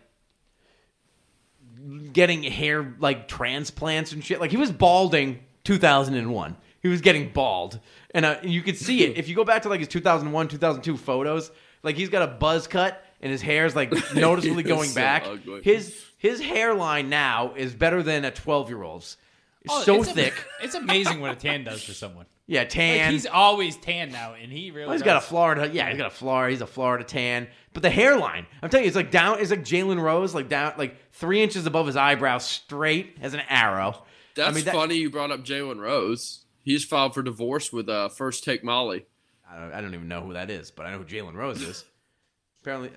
getting 2.13 2.43
hair 2.43 2.95
like 2.99 3.27
transplants 3.27 4.11
and 4.11 4.23
shit. 4.23 4.39
Like 4.39 4.51
he 4.51 4.57
was 4.57 4.71
balding 4.71 5.39
2001. 5.63 6.55
He 6.81 6.89
was 6.89 7.01
getting 7.01 7.29
bald, 7.29 7.79
and 8.13 8.25
uh, 8.25 8.37
you 8.43 8.61
could 8.61 8.77
see 8.77 9.03
it 9.03 9.17
if 9.17 9.27
you 9.27 9.35
go 9.35 9.43
back 9.43 9.63
to 9.63 9.69
like 9.69 9.79
his 9.79 9.87
2001, 9.89 10.47
2002 10.49 10.97
photos. 10.97 11.51
Like 11.83 11.95
he's 11.97 12.09
got 12.09 12.21
a 12.23 12.27
buzz 12.27 12.67
cut, 12.67 13.03
and 13.21 13.31
his 13.31 13.41
hair's 13.41 13.75
like 13.75 13.91
noticeably 14.15 14.63
going 14.63 14.89
so 14.89 14.95
back. 14.95 15.25
ugly. 15.27 15.61
His 15.63 16.01
his 16.17 16.39
hairline 16.39 17.09
now 17.09 17.53
is 17.55 17.73
better 17.73 18.01
than 18.03 18.23
a 18.25 18.31
12 18.31 18.69
year 18.69 18.83
old's. 18.83 19.17
It's 19.61 19.73
Oh, 19.73 19.81
so 19.81 19.95
it's 20.01 20.09
a- 20.09 20.13
thick. 20.13 20.45
it's 20.61 20.75
amazing 20.75 21.19
what 21.21 21.31
a 21.31 21.35
tan 21.35 21.63
does 21.63 21.83
for 21.83 21.93
someone. 21.93 22.25
Yeah, 22.45 22.61
Like, 22.61 22.69
tan. 22.69 23.11
he's 23.13 23.25
always 23.25 23.77
tan 23.77 24.11
now, 24.11 24.33
and 24.33 24.51
he 24.51 24.71
really. 24.71 24.85
Well, 24.85 24.91
he's 24.93 25.01
does. 25.01 25.05
got 25.05 25.17
a 25.23 25.25
Florida. 25.25 25.69
Yeah, 25.71 25.87
he's 25.89 25.97
got 25.97 26.07
a 26.07 26.15
Florida. 26.15 26.51
He's 26.51 26.59
a 26.61 26.67
Florida 26.67 27.05
tan. 27.05 27.47
But 27.73 27.83
the 27.83 27.89
hairline, 27.89 28.45
I'm 28.61 28.69
telling 28.69 28.83
you, 28.83 28.87
it's 28.89 28.95
like 28.97 29.11
down. 29.11 29.39
It's 29.39 29.49
like 29.51 29.63
Jalen 29.63 30.01
Rose, 30.01 30.35
like 30.35 30.49
down, 30.49 30.73
like 30.77 30.97
three 31.13 31.41
inches 31.41 31.65
above 31.65 31.87
his 31.87 31.95
eyebrow, 31.95 32.37
straight 32.39 33.17
as 33.21 33.33
an 33.33 33.41
arrow. 33.49 34.03
That's 34.35 34.49
I 34.49 34.51
mean, 34.53 34.65
that- 34.65 34.73
funny 34.73 34.95
you 34.95 35.09
brought 35.09 35.31
up 35.31 35.45
Jalen 35.45 35.79
Rose. 35.79 36.42
He's 36.63 36.83
filed 36.85 37.13
for 37.13 37.21
divorce 37.21 37.71
with 37.71 37.89
uh, 37.89 38.09
First 38.09 38.43
Take 38.43 38.63
Molly. 38.63 39.05
I 39.49 39.59
don't, 39.59 39.73
I 39.73 39.81
don't 39.81 39.93
even 39.93 40.07
know 40.07 40.21
who 40.21 40.33
that 40.33 40.49
is, 40.49 40.71
but 40.71 40.85
I 40.85 40.91
know 40.91 40.97
who 40.99 41.03
Jalen 41.05 41.35
Rose 41.35 41.61
is. 41.61 41.85
Apparently, 42.61 42.91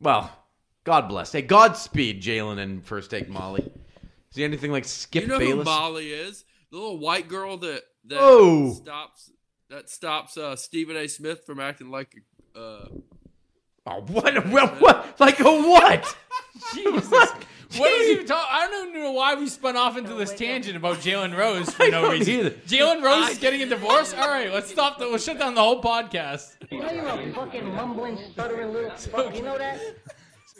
well, 0.00 0.30
God 0.82 1.08
bless. 1.08 1.30
Hey, 1.32 1.42
Godspeed, 1.42 2.20
Jalen 2.20 2.58
and 2.58 2.84
First 2.84 3.10
Take 3.10 3.28
Molly. 3.28 3.62
Is 4.30 4.36
he 4.36 4.42
anything 4.44 4.72
like 4.72 4.84
Skip 4.84 5.22
you 5.22 5.28
know 5.28 5.38
Bayless? 5.38 5.58
who 5.68 5.72
Molly 5.72 6.10
is? 6.10 6.44
The 6.72 6.76
little 6.76 6.98
white 6.98 7.28
girl 7.28 7.56
that 7.58 7.82
that 8.06 8.18
Oh. 8.20 8.72
stops 8.74 9.30
that 9.70 9.88
stops 9.88 10.36
uh, 10.36 10.56
Stephen 10.56 10.96
A. 10.96 11.06
Smith 11.06 11.44
from 11.46 11.60
acting 11.60 11.90
like 11.90 12.20
uh, 12.56 12.86
oh, 13.86 14.00
what? 14.08 14.46
What? 14.48 14.80
what? 14.80 15.20
Like 15.20 15.38
a 15.38 15.44
what? 15.44 16.16
Jesus. 16.74 17.08
What 17.10 17.44
are 17.80 17.98
we 17.98 18.12
even 18.12 18.26
talking? 18.26 18.48
I 18.50 18.66
don't 18.68 18.88
even 18.90 19.02
know 19.02 19.12
why 19.12 19.34
we 19.34 19.48
spun 19.48 19.76
off 19.76 19.96
into 19.96 20.14
this 20.14 20.32
tangent 20.32 20.76
about 20.76 20.98
Jalen 20.98 21.36
Rose 21.36 21.70
for 21.74 21.84
I 21.84 21.88
no 21.90 22.10
reason. 22.10 22.34
either. 22.34 22.50
Jalen 22.50 23.02
Rose 23.02 23.30
is 23.30 23.38
getting 23.38 23.62
a 23.62 23.66
divorce. 23.66 24.14
All 24.14 24.28
right, 24.28 24.52
let's 24.52 24.70
stop. 24.70 24.98
The, 24.98 25.08
we'll 25.08 25.18
shut 25.18 25.38
down 25.38 25.54
the 25.54 25.60
whole 25.62 25.82
podcast. 25.82 26.56
You 26.70 26.80
know 26.80 26.90
you're 26.92 27.06
a 27.06 27.32
fucking 27.32 27.74
mumbling, 27.74 28.18
stuttering 28.32 28.72
little 28.72 28.90
fuck. 28.96 29.34
You 29.36 29.42
know 29.42 29.58
that? 29.58 29.80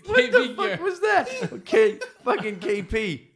What 0.07 0.33
the 0.33 0.39
KP 0.39 0.57
fuck 0.57 0.81
was 0.83 1.01
that? 1.01 1.29
Okay, 1.51 1.99
fucking 2.25 2.57
KP. 2.61 3.29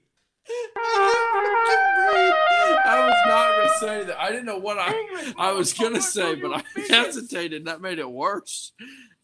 I 2.84 3.00
was 3.06 3.16
not 3.26 3.56
going 3.56 3.68
to 3.68 3.74
say 3.78 4.04
that. 4.04 4.20
I 4.20 4.30
didn't 4.30 4.44
know 4.46 4.58
what 4.58 4.76
I 4.78 5.32
I 5.38 5.52
was 5.52 5.72
going 5.72 5.94
to 5.94 6.02
say, 6.02 6.34
but 6.34 6.52
I 6.52 6.62
hesitated. 6.90 7.60
And 7.60 7.66
that 7.68 7.80
made 7.80 7.98
it 7.98 8.10
worse. 8.10 8.72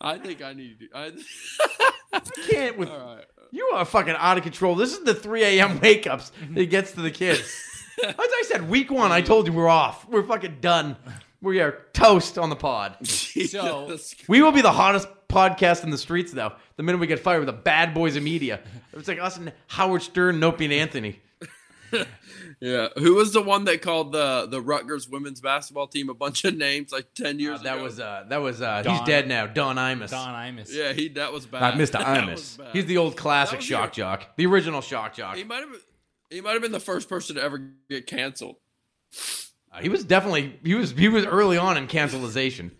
I 0.00 0.18
think 0.18 0.42
I 0.42 0.52
need 0.54 0.78
to. 0.80 0.88
I, 0.94 1.12
Can't 2.48 2.78
with 2.78 2.88
all 2.90 3.16
right. 3.16 3.24
You 3.54 3.64
are 3.74 3.84
fucking 3.84 4.14
out 4.18 4.36
of 4.36 4.42
control. 4.42 4.74
This 4.74 4.92
is 4.92 5.04
the 5.04 5.14
3 5.14 5.44
a.m. 5.44 5.80
wake 5.80 6.06
ups 6.06 6.32
that 6.54 6.66
gets 6.70 6.92
to 6.92 7.00
the 7.02 7.10
kids. 7.10 7.40
As 8.04 8.14
I 8.18 8.42
said, 8.48 8.68
week 8.68 8.90
one, 8.90 9.12
I 9.12 9.20
told 9.20 9.46
you 9.46 9.52
we're 9.52 9.68
off. 9.68 10.06
We're 10.08 10.24
fucking 10.24 10.58
done. 10.60 10.96
We 11.40 11.60
are 11.60 11.82
toast 11.92 12.38
on 12.38 12.50
the 12.50 12.56
pod. 12.56 12.96
So- 13.06 13.86
We 14.28 14.42
will 14.42 14.52
be 14.52 14.62
the 14.62 14.72
hottest 14.72 15.06
podcast 15.28 15.84
in 15.84 15.90
the 15.90 15.98
streets, 15.98 16.32
though. 16.32 16.52
The 16.76 16.82
minute 16.82 16.98
we 16.98 17.06
get 17.06 17.20
fired 17.20 17.38
with 17.40 17.46
the 17.46 17.52
bad 17.52 17.94
boys 17.94 18.16
of 18.16 18.22
media, 18.22 18.60
it's 18.92 19.06
like 19.08 19.20
us 19.20 19.36
and 19.36 19.52
Howard 19.68 20.02
Stern, 20.02 20.36
and 20.36 20.44
Opie, 20.44 20.64
and 20.64 20.74
Anthony. 20.74 21.20
Yeah, 22.60 22.88
who 22.96 23.14
was 23.14 23.32
the 23.32 23.42
one 23.42 23.64
that 23.64 23.82
called 23.82 24.12
the 24.12 24.46
the 24.50 24.60
Rutgers 24.60 25.08
women's 25.08 25.40
basketball 25.40 25.86
team 25.86 26.08
a 26.08 26.14
bunch 26.14 26.44
of 26.44 26.56
names 26.56 26.92
like 26.92 27.12
ten 27.14 27.38
years 27.38 27.60
Uh, 27.60 27.62
that 27.64 27.74
ago? 27.76 27.82
was 27.84 28.00
uh, 28.00 28.24
that 28.28 28.38
was 28.42 28.62
uh, 28.62 28.82
he's 28.86 29.00
dead 29.02 29.28
now. 29.28 29.46
Don 29.46 29.76
Imus, 29.76 30.10
Don 30.10 30.34
Imus. 30.34 30.72
yeah, 30.72 30.92
he 30.92 31.08
that 31.10 31.32
was 31.32 31.46
bad. 31.46 31.60
not 31.60 31.74
Mr. 31.74 32.00
Imus. 32.04 32.58
bad. 32.58 32.68
He's 32.72 32.86
the 32.86 32.96
old 32.98 33.16
classic 33.16 33.60
shock 33.60 33.96
your- 33.96 34.06
jock, 34.06 34.36
the 34.36 34.46
original 34.46 34.80
shock 34.80 35.14
jock. 35.14 35.36
He 35.36 35.44
might 35.44 35.60
have 35.60 35.76
he 36.30 36.40
might 36.40 36.52
have 36.52 36.62
been 36.62 36.72
the 36.72 36.80
first 36.80 37.08
person 37.08 37.36
to 37.36 37.42
ever 37.42 37.58
get 37.90 38.06
canceled. 38.06 38.56
Uh, 39.72 39.80
he 39.80 39.88
was 39.88 40.04
definitely 40.04 40.58
he 40.64 40.74
was 40.74 40.92
he 40.92 41.08
was 41.08 41.26
early 41.26 41.56
on 41.58 41.76
in 41.76 41.86
cancelization. 41.86 42.70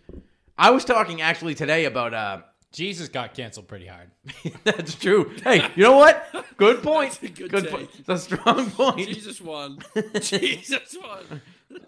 I 0.57 0.71
was 0.71 0.85
talking 0.85 1.21
actually 1.21 1.53
today 1.55 1.85
about 1.85 2.13
uh, 2.13 2.41
Jesus 2.75 3.07
got 3.07 3.33
canceled 3.33 3.69
pretty 3.69 3.85
hard. 3.85 4.11
That's 4.65 4.95
true. 4.95 5.31
Hey, 5.43 5.65
you 5.75 5.83
know 5.83 5.95
what? 5.95 6.27
Good 6.57 6.83
point. 6.83 7.17
That's 7.21 7.23
a 7.23 7.29
good 7.29 7.49
good 7.49 7.69
point. 7.69 7.89
It's 7.97 8.09
a 8.09 8.17
strong 8.17 8.69
point. 8.69 9.07
Jesus 9.07 9.39
won. 9.39 9.79
Jesus 10.19 10.97
won. 11.01 11.41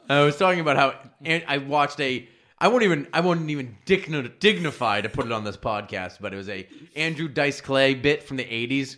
I 0.09 0.21
was 0.21 0.37
talking 0.37 0.61
about 0.61 0.77
how 0.77 0.95
I 1.25 1.57
watched 1.57 1.99
a. 1.99 2.27
I 2.57 2.69
won't 2.69 2.83
even. 2.83 3.05
I 3.11 3.19
won't 3.19 3.49
even 3.49 3.77
digni- 3.85 4.39
dignify 4.39 5.01
to 5.01 5.09
put 5.09 5.25
it 5.25 5.33
on 5.33 5.43
this 5.43 5.57
podcast, 5.57 6.19
but 6.21 6.33
it 6.33 6.37
was 6.37 6.47
a 6.47 6.65
Andrew 6.95 7.27
Dice 7.27 7.59
Clay 7.59 7.93
bit 7.93 8.23
from 8.23 8.37
the 8.37 8.45
'80s 8.45 8.95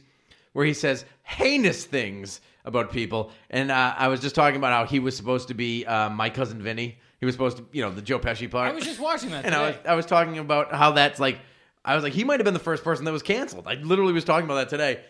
where 0.54 0.66
he 0.68 0.74
says 0.76 1.06
heinous 1.24 1.86
things 1.86 2.42
about 2.66 2.92
people, 2.92 3.32
and 3.50 3.72
uh, 3.72 3.96
I 3.98 4.10
was 4.10 4.20
just 4.20 4.36
talking 4.36 4.58
about 4.58 4.74
how 4.74 4.86
he 4.86 5.00
was 5.00 5.18
supposed 5.18 5.48
to 5.48 5.56
be 5.56 5.88
uh, 5.88 6.12
my 6.12 6.30
cousin 6.30 6.62
Vinny. 6.62 7.00
He 7.20 7.26
was 7.26 7.34
supposed 7.34 7.58
to, 7.58 7.66
you 7.72 7.82
know, 7.82 7.92
the 7.92 8.02
Joe 8.02 8.20
Pesci 8.20 8.50
part. 8.50 8.72
I 8.72 8.76
was 8.76 8.86
just 8.86 9.00
watching 9.00 9.32
that 9.32 9.44
and 9.44 9.54
I 9.56 9.70
was. 9.70 9.76
I 9.88 9.96
was 9.96 10.06
talking 10.06 10.38
about 10.38 10.72
how 10.72 10.92
that's 10.92 11.20
like 11.20 11.40
I 11.84 11.96
was 11.96 12.04
like 12.04 12.14
he 12.14 12.24
might 12.24 12.40
have 12.40 12.46
been 12.46 12.54
the 12.54 12.60
first 12.60 12.84
person 12.84 13.06
that 13.06 13.12
was 13.12 13.24
canceled. 13.24 13.68
I 13.68 13.76
literally 13.76 14.14
was 14.14 14.24
talking 14.24 14.46
about 14.46 14.56
that 14.56 14.70
today 14.70 15.02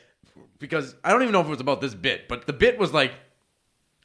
because 0.60 0.96
I 1.04 1.12
don't 1.12 1.24
even 1.24 1.34
know 1.34 1.42
if 1.42 1.48
it 1.48 1.52
was 1.52 1.62
about 1.62 1.82
this 1.82 1.96
bit, 1.96 2.28
but 2.28 2.46
the 2.46 2.54
bit 2.54 2.78
was 2.78 2.94
like 2.94 3.14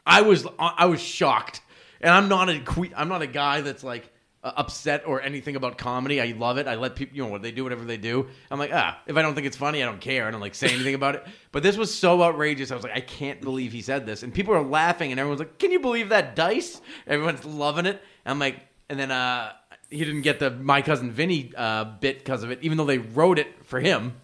I 0.07 0.23
was 0.23 0.47
I 0.59 0.87
was 0.87 1.01
shocked, 1.01 1.61
and 2.01 2.13
I'm 2.13 2.29
not 2.29 2.49
a 2.49 2.63
I'm 2.97 3.09
not 3.09 3.23
a 3.23 3.27
guy 3.27 3.61
that's 3.61 3.85
like 3.85 4.11
uh, 4.43 4.53
upset 4.57 5.05
or 5.07 5.23
anything 5.23 5.57
about 5.57 5.79
comedy. 5.79 6.21
I 6.21 6.35
love 6.37 6.59
it. 6.59 6.67
I 6.67 6.75
let 6.75 6.97
people 6.97 7.17
you 7.17 7.25
know 7.25 7.31
what 7.31 7.43
they 7.43 7.53
do 7.53 7.65
whatever 7.65 7.85
they 7.85 7.97
do. 7.97 8.29
I'm 8.51 8.59
like 8.59 8.71
ah 8.73 9.01
if 9.07 9.17
I 9.17 9.23
don't 9.23 9.35
think 9.35 9.47
it's 9.47 9.57
funny, 9.57 9.83
I 9.83 9.87
don't 9.87 10.01
care. 10.01 10.27
I 10.27 10.31
don't 10.31 10.41
like 10.41 10.55
say 10.55 10.69
anything 10.69 10.95
about 10.95 11.17
it. 11.17 11.27
But 11.53 11.63
this 11.63 11.77
was 11.77 11.95
so 11.95 12.23
outrageous. 12.23 12.71
I 12.71 12.75
was 12.75 12.85
like 12.85 12.97
I 12.97 13.01
can't 13.01 13.41
believe 13.41 13.73
he 13.73 13.83
said 13.83 14.07
this, 14.07 14.23
and 14.23 14.33
people 14.33 14.55
are 14.55 14.63
laughing, 14.63 15.11
and 15.11 15.21
everyone's 15.21 15.41
like, 15.41 15.59
can 15.59 15.71
you 15.71 15.81
believe 15.81 16.11
that 16.11 16.37
dice? 16.37 16.81
Everyone's 17.07 17.45
loving 17.45 17.87
it. 17.87 18.03
I'm 18.27 18.39
like, 18.39 18.61
and 18.89 18.99
then 18.99 19.11
uh 19.11 19.53
he 19.91 19.99
didn't 20.05 20.23
get 20.23 20.39
the 20.39 20.51
my 20.51 20.83
cousin 20.83 21.11
Vinny 21.11 21.53
uh, 21.57 21.85
bit 21.85 22.19
because 22.19 22.43
of 22.43 22.51
it, 22.51 22.59
even 22.63 22.79
though 22.79 22.85
they 22.87 22.99
wrote 22.99 23.39
it 23.39 23.65
for 23.65 23.81
him. 23.81 24.15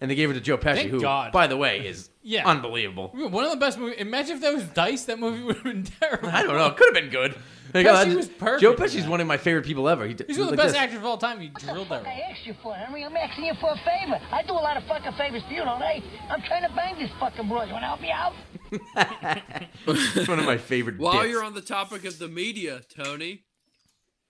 And 0.00 0.08
they 0.08 0.14
gave 0.14 0.30
it 0.30 0.34
to 0.34 0.40
Joe 0.40 0.56
Pesci, 0.56 0.74
Thank 0.76 0.90
who, 0.92 1.00
God. 1.00 1.32
by 1.32 1.48
the 1.48 1.56
way, 1.56 1.84
is 1.84 2.08
Yeah. 2.22 2.48
unbelievable. 2.48 3.08
One 3.14 3.42
of 3.44 3.50
the 3.50 3.56
best 3.56 3.80
movies. 3.80 3.96
Imagine 3.98 4.36
if 4.36 4.42
that 4.42 4.54
was 4.54 4.62
Dice. 4.68 5.06
That 5.06 5.18
movie 5.18 5.42
would 5.42 5.56
have 5.56 5.64
been 5.64 5.82
terrible. 5.82 6.28
I 6.28 6.44
don't 6.44 6.56
know. 6.56 6.66
It 6.66 6.76
could 6.76 6.94
have 6.94 7.02
been 7.02 7.10
good. 7.10 7.34
Like, 7.74 7.84
Pesci 7.84 8.12
uh, 8.14 8.16
was 8.16 8.28
perfect 8.28 8.62
Joe 8.62 8.70
in 8.70 8.76
Pesci's 8.78 9.02
that. 9.02 9.10
one 9.10 9.20
of 9.20 9.26
my 9.26 9.36
favorite 9.36 9.66
people 9.66 9.90
ever. 9.90 10.06
He, 10.06 10.16
He's 10.26 10.38
one 10.38 10.48
of 10.48 10.52
the 10.52 10.56
like 10.56 10.56
best 10.56 10.68
this. 10.72 10.76
actors 10.76 10.96
of 11.00 11.04
all 11.04 11.18
time. 11.18 11.38
He 11.38 11.48
drilled 11.48 11.90
that 11.90 12.02
Fuck, 12.02 12.04
role. 12.06 12.14
I 12.14 12.30
asked 12.30 12.46
you 12.46 12.54
for, 12.62 12.74
Henry. 12.74 13.04
I'm 13.04 13.14
asking 13.14 13.44
you 13.44 13.52
for 13.60 13.68
a 13.72 13.76
favor. 13.76 14.18
I 14.32 14.42
do 14.42 14.52
a 14.52 14.54
lot 14.54 14.78
of 14.78 14.84
fucking 14.84 15.12
favors 15.18 15.42
for 15.46 15.52
you, 15.52 15.64
don't 15.64 15.82
I? 15.82 16.02
I'm 16.30 16.40
trying 16.40 16.62
to 16.66 16.74
bang 16.74 16.98
this 16.98 17.10
fucking 17.20 17.46
broad. 17.46 17.66
You 17.68 17.74
want 17.74 17.82
to 17.82 17.88
help 17.88 18.00
me 18.00 18.10
out? 18.10 18.32
It's 19.86 20.28
one 20.28 20.38
of 20.38 20.46
my 20.46 20.56
favorite. 20.56 20.98
While 20.98 21.20
bits. 21.20 21.30
you're 21.30 21.44
on 21.44 21.52
the 21.54 21.60
topic 21.60 22.06
of 22.06 22.18
the 22.18 22.28
media, 22.28 22.80
Tony, 22.88 23.42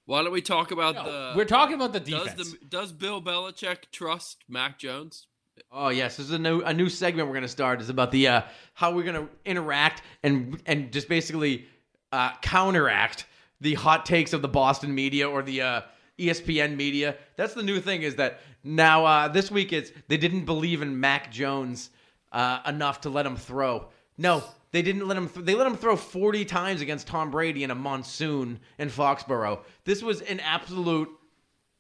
why 0.09 0.22
don't 0.22 0.32
we 0.32 0.40
talk 0.40 0.70
about 0.70 0.94
the 0.94 1.34
We're 1.36 1.44
talking 1.44 1.74
about 1.74 1.92
the 1.92 2.00
does 2.00 2.28
defense. 2.28 2.52
the 2.52 2.64
does 2.64 2.92
Bill 2.92 3.20
Belichick 3.20 3.90
trust 3.92 4.42
Mac 4.48 4.78
Jones? 4.78 5.26
Oh 5.70 5.90
yes, 5.90 6.16
this 6.16 6.24
is 6.26 6.32
a 6.32 6.38
new 6.38 6.62
a 6.62 6.72
new 6.72 6.88
segment 6.88 7.28
we're 7.28 7.34
gonna 7.34 7.46
start. 7.46 7.82
Is 7.82 7.90
about 7.90 8.11
the 8.11 8.26
uh, 8.26 8.42
how 8.72 8.90
we're 8.90 9.02
gonna 9.02 9.28
interact 9.44 10.00
and 10.22 10.62
and 10.64 10.90
just 10.94 11.11
basically 11.11 11.66
uh, 12.11 12.30
counteract 12.40 13.26
the 13.61 13.74
hot 13.74 14.06
takes 14.06 14.32
of 14.32 14.40
the 14.40 14.48
Boston 14.48 14.94
media 14.94 15.28
or 15.28 15.42
the 15.42 15.61
uh, 15.61 15.80
ESPN 16.18 16.74
media. 16.74 17.16
That's 17.36 17.52
the 17.52 17.62
new 17.62 17.78
thing. 17.78 18.00
Is 18.00 18.14
that 18.16 18.40
now 18.64 19.04
uh, 19.04 19.28
this 19.28 19.50
week 19.50 19.74
it's 19.74 19.92
they 20.09 20.16
didn't 20.16 20.46
believe 20.46 20.80
in 20.80 20.98
Mac 20.98 21.30
Jones 21.30 21.90
uh, 22.32 22.61
enough 22.66 23.02
to 23.02 23.11
let 23.11 23.26
him 23.26 23.36
throw. 23.36 23.88
No, 24.16 24.42
They 24.70 24.82
didn't 24.82 25.06
let 25.08 25.16
him. 25.16 25.28
Th- 25.28 25.44
they 25.44 25.54
let 25.54 25.66
him 25.66 25.76
throw 25.76 25.96
40 25.96 26.44
times 26.44 26.80
against 26.80 27.06
Tom 27.06 27.30
Brady 27.30 27.64
in 27.64 27.70
a 27.70 27.74
monsoon 27.74 28.60
in 28.78 28.88
Foxborough. 28.88 29.60
This 29.84 30.02
was 30.02 30.20
an 30.22 30.40
absolute 30.40 31.08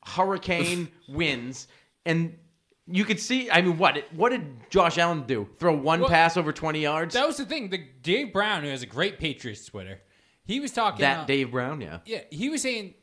hurricane 0.06 0.88
winds, 1.08 1.68
and 2.06 2.38
you 2.86 3.04
could 3.04 3.20
see. 3.20 3.50
I 3.50 3.60
mean, 3.60 3.76
what? 3.76 4.02
What 4.12 4.30
did 4.30 4.70
Josh 4.70 4.96
Allen 4.96 5.24
do? 5.26 5.48
Throw 5.58 5.76
one 5.76 6.00
Well, 6.00 6.08
pass 6.08 6.36
over 6.36 6.52
20 6.52 6.80
yards? 6.80 7.14
That 7.14 7.26
was 7.26 7.36
the 7.36 7.44
thing. 7.44 7.68
The 7.68 7.84
Dave 8.02 8.32
Brown, 8.32 8.62
who 8.62 8.70
has 8.70 8.82
a 8.82 8.86
great 8.86 9.18
Patriots 9.18 9.66
Twitter, 9.66 10.00
he 10.44 10.60
was 10.60 10.72
talking. 10.72 11.00
That 11.00 11.18
uh, 11.20 11.24
Dave 11.26 11.50
Brown, 11.50 11.82
yeah. 11.82 11.98
Yeah, 12.06 12.22
he 12.30 12.48
was 12.48 12.62
saying 12.62 12.94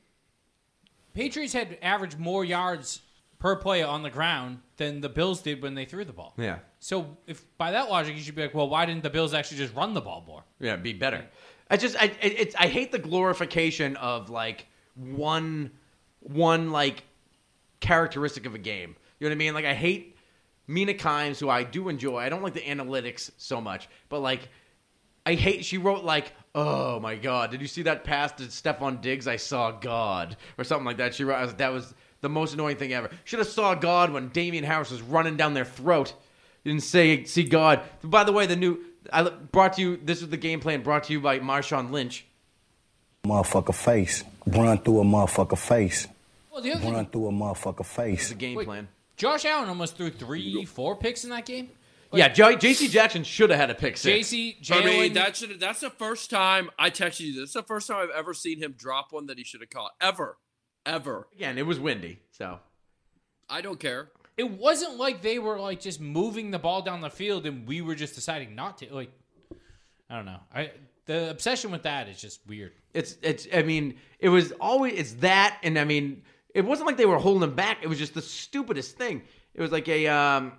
Patriots 1.13 1.53
had 1.53 1.77
averaged 1.83 2.17
more 2.17 2.43
yards 2.43 3.01
per 3.45 3.55
play 3.55 3.83
on 3.83 4.01
the 4.01 4.09
ground 4.09 4.57
than 4.77 5.01
the 5.01 5.07
Bills 5.07 5.39
did 5.43 5.61
when 5.61 5.75
they 5.75 5.85
threw 5.85 6.03
the 6.03 6.11
ball. 6.11 6.33
Yeah. 6.35 6.57
So 6.79 7.15
if 7.27 7.45
by 7.59 7.69
that 7.73 7.91
logic, 7.91 8.15
you 8.15 8.23
should 8.23 8.33
be 8.33 8.41
like, 8.41 8.55
well, 8.55 8.67
why 8.67 8.87
didn't 8.87 9.03
the 9.03 9.11
Bills 9.11 9.35
actually 9.35 9.57
just 9.57 9.75
run 9.75 9.93
the 9.93 10.01
ball 10.01 10.23
more? 10.25 10.43
Yeah, 10.59 10.77
be 10.77 10.93
better. 10.93 11.23
I 11.69 11.77
just 11.77 11.95
I 12.01 12.11
it's 12.23 12.55
I 12.55 12.65
hate 12.65 12.91
the 12.91 12.97
glorification 12.97 13.97
of 13.97 14.31
like 14.31 14.65
one 14.95 15.69
one 16.21 16.71
like 16.71 17.03
characteristic 17.81 18.47
of 18.47 18.55
a 18.55 18.57
game. 18.57 18.95
You 19.19 19.27
know 19.27 19.29
what 19.29 19.35
I 19.35 19.37
mean? 19.37 19.53
Like 19.53 19.65
I 19.65 19.75
hate 19.75 20.17
Mina 20.65 20.95
Kimes, 20.95 21.39
who 21.39 21.47
I 21.47 21.61
do 21.61 21.87
enjoy. 21.87 22.17
I 22.17 22.29
don't 22.29 22.41
like 22.41 22.55
the 22.55 22.61
analytics 22.61 23.29
so 23.37 23.61
much, 23.61 23.87
but 24.09 24.21
like 24.21 24.49
I 25.23 25.35
hate. 25.35 25.63
She 25.65 25.77
wrote 25.77 26.03
like, 26.03 26.33
"Oh 26.55 26.99
my 26.99 27.15
God, 27.15 27.51
did 27.51 27.61
you 27.61 27.67
see 27.67 27.83
that 27.83 28.05
pass 28.05 28.31
to 28.33 28.43
Stefon 28.45 29.01
Diggs? 29.01 29.27
I 29.27 29.35
saw 29.35 29.69
God," 29.69 30.35
or 30.57 30.63
something 30.63 30.85
like 30.85 30.97
that. 30.97 31.13
She 31.13 31.23
wrote 31.23 31.59
that 31.59 31.71
was 31.71 31.93
the 32.22 32.30
most 32.30 32.53
annoying 32.53 32.78
thing 32.78 32.93
ever. 32.93 33.09
Should 33.24 33.39
have 33.39 33.47
saw 33.47 33.76
God 33.76 34.11
when 34.11 34.30
Damien 34.30 34.63
Harris 34.63 34.91
was 34.91 35.01
running 35.01 35.38
down 35.38 35.53
their 35.53 35.66
throat. 35.66 36.13
Didn't 36.63 36.84
say 36.84 37.24
see 37.26 37.43
God. 37.43 37.82
By 38.03 38.24
the 38.24 38.32
way, 38.32 38.47
the 38.47 38.55
new 38.55 38.80
I 39.11 39.30
brought 39.30 39.74
to 39.74 39.82
you. 39.82 39.97
This 39.97 40.22
is 40.22 40.30
the 40.30 40.38
game 40.38 40.59
plan 40.59 40.82
brought 40.82 41.05
to 41.05 41.13
you 41.13 41.20
by 41.20 41.39
Marshawn 41.39 41.91
Lynch. 41.91 42.26
Motherfucker 43.24 43.74
face. 43.74 44.24
Run 44.45 44.78
through 44.80 45.01
a 45.01 45.03
motherfucker 45.03 45.57
face. 45.57 46.07
Well, 46.51 46.61
the 46.61 46.72
other 46.72 46.82
thing, 46.82 46.93
Run 46.93 47.05
through 47.07 47.28
a 47.28 47.32
motherfucker 47.32 47.86
face. 47.86 48.30
The 48.30 48.36
game 48.36 48.55
Wait. 48.55 48.66
plan. 48.66 48.88
Josh 49.18 49.45
Allen 49.45 49.70
almost 49.70 49.97
threw 49.97 50.09
three, 50.09 50.66
four 50.66 50.95
picks 50.95 51.24
in 51.24 51.30
that 51.30 51.45
game. 51.45 51.70
yeah, 52.11 52.28
J- 52.28 52.57
J.C. 52.57 52.88
Jackson 52.88 53.24
should 53.24 53.49
have 53.49 53.59
had 53.59 53.70
a 53.70 53.76
pick 53.76 53.97
six. 53.97 54.30
JC, 54.30 54.55
I 54.72 54.86
mean, 54.86 55.11
Jalen, 55.11 55.13
that 55.16 55.36
should 55.36 55.59
that's 55.59 55.80
the 55.80 55.89
first 55.89 56.30
time 56.30 56.70
I 56.78 56.89
texted 56.89 57.22
you. 57.22 57.34
This 57.34 57.49
is 57.49 57.53
the 57.53 57.63
first 57.63 57.88
time 57.88 57.97
I've 57.97 58.16
ever 58.16 58.34
seen 58.34 58.59
him 58.59 58.76
drop 58.78 59.11
one 59.11 59.28
that 59.28 59.38
he 59.38 59.43
should 59.43 59.61
have 59.61 59.70
caught. 59.70 59.91
Ever. 60.01 60.38
Ever. 60.86 61.27
Again, 61.36 61.57
it 61.57 61.65
was 61.65 61.79
windy, 61.79 62.19
so 62.31 62.59
I 63.49 63.61
don't 63.61 63.79
care. 63.79 64.09
it 64.38 64.49
wasn't 64.49 64.97
like 64.97 65.21
they 65.21 65.39
were 65.39 65.59
like 65.59 65.79
just 65.79 65.99
moving 66.01 66.51
the 66.51 66.59
ball 66.59 66.81
down 66.81 67.01
the 67.01 67.09
field 67.09 67.45
and 67.45 67.67
we 67.67 67.81
were 67.81 67.95
just 67.95 68.15
deciding 68.15 68.55
not 68.55 68.77
to. 68.79 68.93
Like, 68.93 69.11
I 70.09 70.15
don't 70.15 70.25
know. 70.25 70.39
I 70.53 70.71
the 71.05 71.29
obsession 71.29 71.71
with 71.71 71.83
that 71.83 72.07
is 72.07 72.19
just 72.19 72.39
weird. 72.47 72.73
it's 72.93 73.17
it's. 73.21 73.47
I 73.53 73.61
mean, 73.63 73.95
it 74.19 74.29
was 74.29 74.51
always 74.53 74.93
it's 74.93 75.13
that, 75.15 75.57
and 75.63 75.77
I 75.77 75.83
mean, 75.83 76.23
it 76.53 76.65
wasn't 76.65 76.88
like 76.88 76.97
they 76.97 77.05
were 77.05 77.17
holding 77.17 77.43
him 77.47 77.55
back. 77.55 77.79
It 77.83 77.88
was 77.88 77.97
just 77.99 78.13
the 78.13 78.21
stupidest 78.21 78.97
thing. 78.97 79.21
It 79.53 79.61
was 79.61 79.71
like 79.71 79.88
a 79.88 80.07
um, 80.07 80.53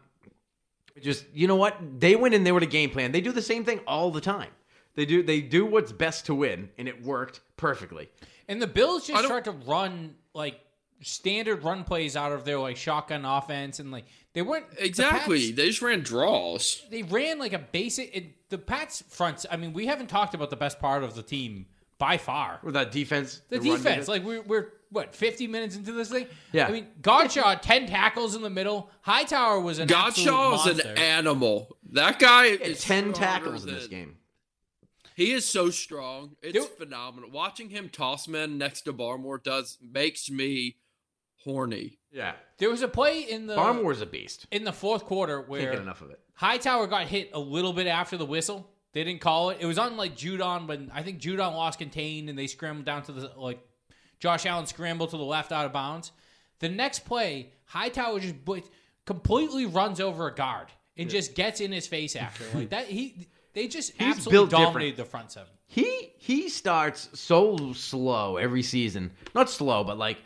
just 1.01 1.24
you 1.35 1.47
know 1.47 1.57
what? 1.57 1.77
They 2.01 2.16
went 2.16 2.35
in 2.35 2.45
there 2.45 2.55
with 2.55 2.62
a 2.62 2.66
game 2.66 2.91
plan. 2.91 3.12
They 3.12 3.20
do 3.20 3.33
the 3.33 3.43
same 3.43 3.64
thing 3.64 3.81
all 3.87 4.11
the 4.11 4.20
time. 4.20 4.51
They 4.95 5.05
do 5.05 5.22
they 5.22 5.41
do 5.41 5.66
what's 5.66 5.93
best 5.93 6.27
to 6.27 6.35
win, 6.35 6.70
and 6.79 6.89
it 6.89 7.03
worked 7.03 7.41
perfectly. 7.57 8.09
And 8.49 8.61
the 8.63 8.67
Bills 8.67 9.07
just 9.07 9.21
don't- 9.23 9.31
tried 9.31 9.45
to 9.45 9.53
run 9.53 10.15
like 10.35 10.61
standard 11.03 11.63
run 11.63 11.85
plays 11.85 12.17
out 12.17 12.33
of 12.33 12.45
their 12.45 12.59
like 12.59 12.77
shotgun 12.77 13.25
offense, 13.25 13.79
and 13.81 13.91
like 13.91 14.05
they 14.33 14.43
weren't 14.43 14.71
the 14.71 14.85
Exactly. 14.85 15.47
Pats- 15.49 15.57
They 15.57 15.67
just 15.69 15.83
ran 15.83 16.01
draws. 16.01 16.83
they 16.91 17.03
ran 17.03 17.39
like 17.39 17.53
a 17.53 17.59
basic. 17.59 18.15
It, 18.17 18.49
the 18.49 18.59
Pats 18.59 19.03
fronts. 19.09 19.45
I 19.51 19.57
mean, 19.57 19.73
we 19.73 19.87
haven't 19.87 20.09
talked 20.09 20.35
about 20.35 20.51
the 20.51 20.57
best 20.57 20.79
part 20.79 21.03
of 21.03 21.15
the 21.15 21.23
team 21.23 21.67
by 21.99 22.17
far. 22.19 22.61
With 22.63 22.75
that 22.75 22.93
defense, 22.93 23.43
The, 23.49 23.57
run 23.57 23.65
defense, 23.65 23.83
defense. 23.83 24.09
like 24.09 24.25
we're 24.25 24.43
we're 24.43 24.73
what 24.91 25.15
fifty 25.15 25.47
minutes 25.49 25.75
into 25.77 25.93
this 25.93 26.11
thing. 26.11 26.27
Yeah. 26.53 26.69
I 26.69 26.71
mean, 26.71 26.87
Godchaux 27.03 27.61
ten 27.61 27.87
tackles 27.87 28.37
in 28.37 28.43
the 28.43 28.51
middle. 28.51 28.89
Hightower 29.03 29.61
was 29.61 29.79
an 29.81 29.91
absolute 29.93 30.31
Godchaux 30.31 30.67
is 30.71 30.79
an 30.79 30.97
animal. 30.99 31.77
That 31.93 32.19
guy 32.21 32.49
He 32.51 32.55
is 32.55 32.81
ten 32.83 33.13
tackles 33.13 33.65
in 33.67 33.75
this 33.75 33.83
than- 33.89 33.91
game. 33.91 34.17
He 35.17 35.33
is 35.33 35.47
so 35.47 35.71
strong. 35.71 36.37
It's 36.43 36.53
Dude. 36.53 36.69
phenomenal. 36.77 37.31
Watching 37.31 37.71
him 37.71 37.89
toss 37.89 38.29
men 38.29 38.59
next 38.59 38.83
to 38.83 38.93
Barmore 38.93 39.43
does 39.43 39.79
makes 39.81 40.31
me 40.31 40.77
horny. 41.43 41.99
Yeah, 42.12 42.35
There 42.59 42.69
was 42.71 42.83
a 42.83 42.89
play 42.89 43.21
in 43.23 43.47
the 43.47 43.57
Barmore's 43.57 44.01
a 44.03 44.07
beast. 44.07 44.47
in 44.51 44.64
the 44.64 44.73
fourth 44.73 45.05
quarter 45.05 45.41
where 45.41 45.61
Can't 45.61 45.71
where 45.71 45.73
get 45.73 45.83
enough 45.83 46.03
of 46.03 46.11
it. 46.11 46.21
Hightower 46.35 46.87
got 46.87 47.07
hit 47.07 47.31
a 47.33 47.39
little 47.41 47.73
bit 47.73 47.87
after 47.87 48.17
the 48.19 48.27
whistle. 48.27 48.71
They 48.93 49.05
didn't 49.05 49.21
call 49.23 49.51
it. 49.51 49.59
It 49.61 49.67
was 49.67 49.79
on 49.79 49.97
like 49.97 50.17
Judon 50.17 50.67
when 50.67 50.91
I 50.93 51.03
think 51.03 51.19
Judon 51.21 51.53
lost 51.55 51.79
contained 51.79 52.29
and 52.29 52.39
they 52.39 52.47
scrambled 52.47 52.85
down 52.85 53.03
to 53.05 53.12
the 53.12 53.31
like 53.37 53.61
Josh 54.21 54.45
Allen 54.45 54.67
scrambled 54.67 55.11
to 55.11 55.17
the 55.17 55.23
left 55.25 55.51
out 55.53 55.64
of 55.67 55.73
bounds. 55.73 56.12
The 56.59 56.69
next 56.69 57.05
play, 57.07 57.53
Hightower 57.67 58.21
just 58.21 58.35
completely 59.05 59.67
runs 59.67 60.01
over 60.01 60.27
a 60.27 60.35
guard 60.35 60.69
and 60.97 61.09
just 61.11 61.35
gets 61.35 61.61
in 61.61 61.73
his 61.73 61.87
face 61.87 62.17
after 62.17 62.45
like 62.57 62.71
that. 62.71 62.87
He 62.87 63.29
they 63.57 63.67
just 63.67 63.93
He's 63.99 64.07
absolutely 64.09 64.33
built 64.33 64.51
different. 64.51 64.67
dominated 64.75 64.97
the 64.99 65.05
front 65.05 65.33
seven. 65.33 65.49
He 65.67 66.13
he 66.19 66.49
starts 66.49 67.09
so 67.15 67.73
slow 67.73 68.37
every 68.37 68.63
season. 68.63 69.11
Not 69.35 69.51
slow, 69.51 69.83
but 69.83 69.99
like 69.99 70.19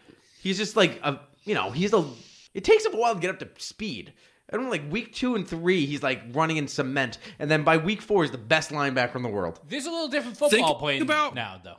he's 0.42 0.58
just 0.58 0.76
like 0.76 1.00
a 1.02 1.20
you 1.44 1.54
know 1.54 1.70
he's 1.70 1.94
a. 1.94 2.04
It 2.52 2.64
takes 2.64 2.84
him 2.84 2.92
a 2.94 2.96
while 2.98 3.14
to 3.14 3.20
get 3.20 3.30
up 3.30 3.38
to 3.38 3.48
speed. 3.62 4.12
I 4.52 4.56
don't 4.56 4.64
know, 4.64 4.70
like 4.72 4.90
week 4.90 5.14
two 5.14 5.36
and 5.36 5.46
three, 5.48 5.86
he's 5.86 6.02
like 6.02 6.20
running 6.32 6.56
in 6.56 6.66
cement, 6.66 7.18
and 7.38 7.48
then 7.48 7.62
by 7.62 7.76
week 7.76 8.02
four, 8.02 8.24
he's 8.24 8.32
the 8.32 8.38
best 8.38 8.70
linebacker 8.70 9.14
in 9.14 9.22
the 9.22 9.28
world. 9.28 9.60
There's 9.68 9.86
a 9.86 9.90
little 9.90 10.08
different 10.08 10.36
football 10.36 10.66
Think 10.68 10.78
playing 10.78 11.02
about- 11.02 11.34
now 11.36 11.60
though. 11.62 11.76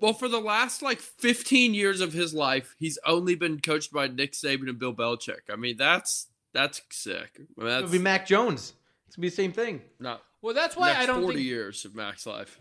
Well, 0.00 0.14
for 0.14 0.28
the 0.28 0.40
last 0.40 0.80
like 0.80 1.00
15 1.00 1.74
years 1.74 2.00
of 2.00 2.12
his 2.12 2.32
life, 2.32 2.74
he's 2.78 2.98
only 3.04 3.34
been 3.34 3.60
coached 3.60 3.92
by 3.92 4.06
Nick 4.06 4.32
Saban 4.32 4.68
and 4.68 4.78
Bill 4.78 4.94
Belichick. 4.94 5.50
I 5.52 5.56
mean, 5.56 5.76
that's 5.76 6.28
that's 6.54 6.80
sick. 6.90 7.40
I 7.60 7.62
mean, 7.64 7.72
It'll 7.78 7.90
be 7.90 7.98
Mac 7.98 8.26
Jones. 8.26 8.72
It's 9.06 9.16
gonna 9.16 9.22
be 9.22 9.28
the 9.28 9.34
same 9.36 9.52
thing. 9.52 9.82
not 10.00 10.22
Well, 10.42 10.54
that's 10.54 10.76
why 10.76 10.88
next 10.92 11.02
I 11.02 11.06
don't 11.06 11.22
40 11.22 11.36
think 11.36 11.46
years 11.46 11.84
of 11.84 11.94
Mac's 11.94 12.26
life 12.26 12.58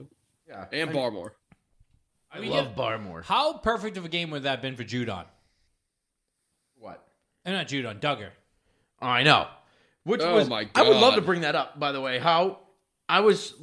Yeah, 0.48 0.66
and 0.72 0.92
Barmore. 0.92 1.32
I, 2.32 2.40
mean, 2.40 2.50
love 2.52 2.74
yeah. 2.76 2.84
Barmore. 2.84 3.24
how 3.24 3.58
perfect 3.60 3.98
of 3.98 4.06
a 4.06 4.10
game 4.10 4.30
would 4.32 4.44
that 4.44 4.50
have 4.52 4.62
been 4.62 4.76
for 4.76 4.84
Judon? 4.84 5.26
What? 6.80 7.06
And 7.46 7.56
not 7.56 7.68
Judon, 7.68 8.00
Dugger. 8.00 8.30
Oh, 9.02 9.08
I 9.08 9.24
know. 9.24 9.48
Which 10.04 10.22
Oh 10.22 10.36
was 10.36 10.50
my 10.50 10.64
God. 10.66 10.72
I 10.76 10.88
would 10.88 10.98
love 10.98 11.16
to 11.16 11.22
bring 11.22 11.42
that 11.42 11.56
up. 11.56 11.80
By 11.80 11.92
the 11.92 12.02
way, 12.02 12.20
how 12.20 12.60
I 13.10 13.20
was 13.22 13.54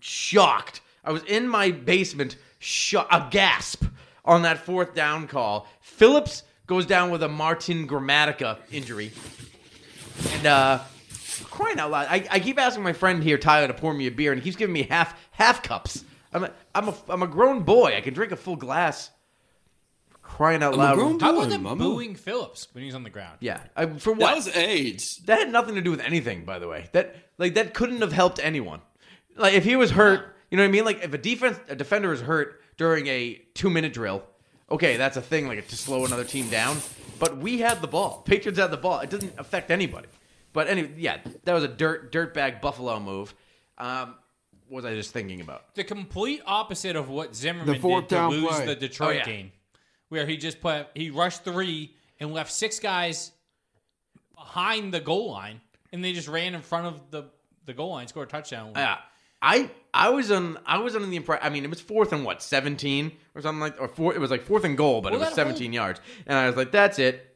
shocked. 0.00 0.80
I 1.04 1.12
was 1.12 1.22
in 1.24 1.48
my 1.48 1.70
basement, 1.70 2.36
sho- 2.58 3.06
a 3.10 3.28
gasp 3.30 3.84
on 4.24 4.42
that 4.42 4.58
fourth 4.58 4.94
down 4.94 5.26
call. 5.26 5.66
Phillips 5.80 6.44
goes 6.66 6.86
down 6.86 7.10
with 7.10 7.22
a 7.22 7.28
Martin 7.28 7.86
Gramatica 7.88 8.58
injury, 8.70 9.12
and 10.30 10.46
uh, 10.46 10.78
crying 11.44 11.78
out 11.78 11.90
loud. 11.90 12.06
I, 12.08 12.26
I 12.30 12.40
keep 12.40 12.58
asking 12.58 12.82
my 12.82 12.92
friend 12.92 13.22
here, 13.22 13.38
Tyler, 13.38 13.66
to 13.68 13.74
pour 13.74 13.92
me 13.94 14.06
a 14.06 14.10
beer, 14.10 14.32
and 14.32 14.40
he 14.40 14.44
keeps 14.44 14.56
giving 14.56 14.72
me 14.72 14.82
half 14.84 15.18
half 15.32 15.62
cups. 15.62 16.04
I'm 16.32 16.44
a, 16.44 16.50
I'm 16.74 16.88
a 16.88 16.94
I'm 17.08 17.22
a 17.22 17.26
grown 17.26 17.62
boy. 17.62 17.94
I 17.96 18.00
can 18.00 18.14
drink 18.14 18.32
a 18.32 18.36
full 18.36 18.56
glass. 18.56 19.10
Crying 20.22 20.62
out 20.62 20.74
I'm 20.74 20.80
a 20.80 20.82
loud. 20.82 20.94
grown 20.94 21.20
How 21.20 21.36
about 21.36 21.50
them 21.50 21.64
mama. 21.64 21.84
booing 21.84 22.14
Phillips 22.14 22.68
when 22.72 22.84
he's 22.84 22.94
on 22.94 23.02
the 23.02 23.10
ground? 23.10 23.36
Yeah, 23.40 23.60
I, 23.76 23.86
for 23.86 24.12
what? 24.12 24.20
That 24.20 24.36
was 24.36 24.56
AIDS. 24.56 25.18
That 25.26 25.38
had 25.40 25.50
nothing 25.52 25.74
to 25.74 25.82
do 25.82 25.90
with 25.90 26.00
anything, 26.00 26.44
by 26.44 26.58
the 26.58 26.68
way. 26.68 26.88
That 26.92 27.16
like 27.38 27.54
that 27.54 27.74
couldn't 27.74 28.00
have 28.00 28.12
helped 28.12 28.38
anyone. 28.42 28.80
Like 29.36 29.54
if 29.54 29.64
he 29.64 29.76
was 29.76 29.90
hurt, 29.90 30.34
you 30.50 30.56
know 30.56 30.62
what 30.62 30.68
I 30.68 30.72
mean? 30.72 30.84
Like 30.84 31.02
if 31.02 31.12
a 31.12 31.18
defense 31.18 31.58
a 31.68 31.74
defender 31.76 32.12
is 32.12 32.20
hurt 32.22 32.62
during 32.78 33.06
a 33.08 33.42
two 33.54 33.68
minute 33.68 33.92
drill, 33.92 34.22
okay, 34.70 34.96
that's 34.96 35.16
a 35.18 35.22
thing, 35.22 35.48
like 35.48 35.66
to 35.68 35.76
slow 35.76 36.06
another 36.06 36.24
team 36.24 36.48
down. 36.48 36.78
But 37.18 37.36
we 37.36 37.58
had 37.58 37.82
the 37.82 37.88
ball. 37.88 38.22
Patriots 38.24 38.58
had 38.58 38.70
the 38.70 38.76
ball. 38.78 39.00
It 39.00 39.10
doesn't 39.10 39.34
affect 39.38 39.70
anybody. 39.70 40.08
But 40.52 40.68
anyway, 40.68 40.92
yeah, 40.98 41.18
that 41.44 41.52
was 41.54 41.64
a 41.64 41.68
dirt 41.68 42.12
dirtbag 42.12 42.60
Buffalo 42.60 43.00
move. 43.00 43.34
Um, 43.78 44.14
what 44.68 44.82
was 44.82 44.84
I 44.84 44.94
just 44.94 45.12
thinking 45.12 45.40
about? 45.40 45.74
The 45.74 45.84
complete 45.84 46.42
opposite 46.46 46.96
of 46.96 47.08
what 47.08 47.34
Zimmerman 47.34 47.74
The 47.74 47.80
fourth 47.80 48.04
did 48.04 48.08
to 48.10 48.14
down 48.16 48.30
lose 48.30 48.48
play. 48.48 48.66
the 48.66 48.76
Detroit 48.76 49.08
Oh, 49.08 49.18
yeah. 49.18 49.24
game, 49.24 49.52
where 50.08 50.26
he 50.26 50.36
just 50.36 50.60
put 50.60 50.88
he 50.94 51.10
rushed 51.10 51.44
three 51.44 51.94
and 52.20 52.32
left 52.32 52.52
six 52.52 52.78
guys 52.78 53.32
behind 54.34 54.92
the 54.92 55.00
goal 55.00 55.30
line, 55.30 55.60
and 55.92 56.04
they 56.04 56.12
just 56.12 56.28
ran 56.28 56.54
in 56.54 56.62
front 56.62 56.86
of 56.86 57.10
the 57.10 57.24
the 57.64 57.72
goal 57.72 57.90
line, 57.92 58.08
scored 58.08 58.28
a 58.28 58.30
touchdown. 58.30 58.72
Yeah, 58.74 58.98
I 59.40 59.70
I 59.94 60.10
was 60.10 60.30
on 60.30 60.58
I 60.66 60.78
was 60.78 60.94
under 60.96 61.06
the 61.08 61.16
impression. 61.16 61.44
I 61.44 61.50
mean, 61.50 61.64
it 61.64 61.70
was 61.70 61.80
fourth 61.80 62.12
and 62.12 62.24
what 62.24 62.42
seventeen 62.42 63.12
or 63.34 63.42
something 63.42 63.60
like, 63.60 63.80
or 63.80 63.88
four. 63.88 64.14
It 64.14 64.20
was 64.20 64.30
like 64.30 64.42
fourth 64.42 64.64
and 64.64 64.76
goal, 64.76 65.00
but 65.00 65.12
Well, 65.12 65.20
it 65.20 65.24
was 65.24 65.34
that 65.34 65.42
whole- 65.42 65.50
seventeen 65.52 65.72
yards, 65.72 66.00
and 66.26 66.36
I 66.38 66.46
was 66.46 66.56
like, 66.56 66.72
that's 66.72 66.98
it. 66.98 67.31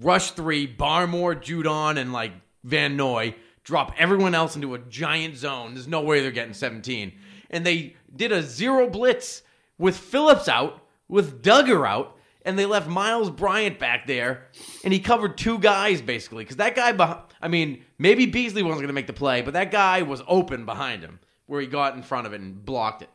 Rush 0.00 0.32
three, 0.32 0.66
Barmore, 0.66 1.40
Judon, 1.40 1.98
and 1.98 2.12
like 2.12 2.32
Van 2.64 2.96
Noy 2.96 3.34
drop 3.64 3.92
everyone 3.98 4.34
else 4.34 4.56
into 4.56 4.74
a 4.74 4.78
giant 4.78 5.36
zone. 5.36 5.74
There's 5.74 5.88
no 5.88 6.00
way 6.00 6.20
they're 6.20 6.30
getting 6.30 6.54
seventeen, 6.54 7.12
and 7.50 7.64
they 7.66 7.96
did 8.14 8.32
a 8.32 8.42
zero 8.42 8.88
blitz 8.88 9.42
with 9.78 9.96
Phillips 9.96 10.48
out, 10.48 10.82
with 11.08 11.42
Dugger 11.42 11.86
out. 11.86 12.16
and 12.48 12.58
they 12.58 12.64
left 12.64 12.88
Miles 12.88 13.30
Bryant 13.30 13.78
back 13.78 14.06
there, 14.06 14.46
and 14.82 14.90
he 14.90 15.00
covered 15.00 15.36
two 15.36 15.58
guys 15.58 16.00
basically 16.00 16.44
because 16.44 16.56
that 16.56 16.74
guy. 16.74 17.22
I 17.42 17.48
mean, 17.48 17.84
maybe 17.98 18.24
Beasley 18.24 18.62
wasn't 18.62 18.80
going 18.80 18.88
to 18.88 18.94
make 18.94 19.06
the 19.06 19.12
play, 19.12 19.42
but 19.42 19.52
that 19.52 19.70
guy 19.70 20.00
was 20.00 20.22
open 20.26 20.64
behind 20.64 21.02
him 21.02 21.20
where 21.46 21.60
he 21.60 21.66
got 21.66 21.94
in 21.94 22.02
front 22.02 22.26
of 22.26 22.32
it 22.32 22.40
and 22.40 22.64
blocked 22.64 23.02
it. 23.02 23.10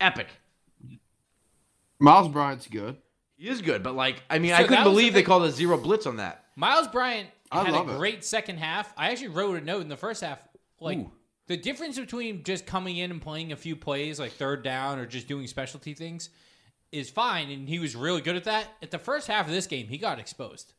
Epic. 0.00 0.28
Miles 1.98 2.28
Bryant's 2.28 2.66
good. 2.68 2.96
He 3.38 3.48
is 3.48 3.62
good, 3.62 3.82
but 3.82 3.94
like, 3.94 4.22
I 4.28 4.38
mean, 4.38 4.50
So 4.50 4.56
I 4.56 4.58
that 4.62 4.68
couldn't 4.68 4.84
was 4.84 4.90
the 4.90 4.90
believe 4.96 5.12
they 5.14 5.20
thing- 5.20 5.26
called 5.26 5.44
a 5.44 5.50
zero 5.50 5.78
blitz 5.78 6.06
on 6.06 6.16
that. 6.16 6.44
Miles 6.56 6.88
Bryant 6.88 7.28
I 7.52 7.60
had 7.64 7.68
a 7.70 7.76
love 7.76 7.88
it. 7.88 7.96
great 7.98 8.24
second 8.24 8.58
half. 8.58 8.92
I 8.96 9.10
actually 9.10 9.28
wrote 9.28 9.56
a 9.56 9.64
note 9.64 9.80
in 9.82 9.88
the 9.88 9.96
first 9.96 10.22
half. 10.22 10.38
Like 10.80 10.98
Ooh. 10.98 11.10
the 11.46 11.56
difference 11.56 11.98
between 11.98 12.42
just 12.42 12.66
coming 12.66 12.96
in 12.98 13.10
and 13.10 13.22
playing 13.22 13.52
a 13.52 13.56
few 13.56 13.76
plays, 13.76 14.18
like 14.20 14.32
third 14.32 14.62
down 14.62 14.98
or 14.98 15.06
just 15.06 15.28
doing 15.28 15.46
specialty 15.46 15.94
things, 15.94 16.30
is 16.92 17.08
fine. 17.10 17.50
And 17.50 17.68
he 17.68 17.78
was 17.78 17.94
really 17.96 18.20
good 18.20 18.36
at 18.36 18.44
that. 18.44 18.66
At 18.82 18.90
the 18.90 18.98
first 18.98 19.28
half 19.28 19.46
of 19.46 19.52
this 19.52 19.66
game, 19.66 19.86
he 19.86 19.98
got 19.98 20.18
exposed. 20.18 20.72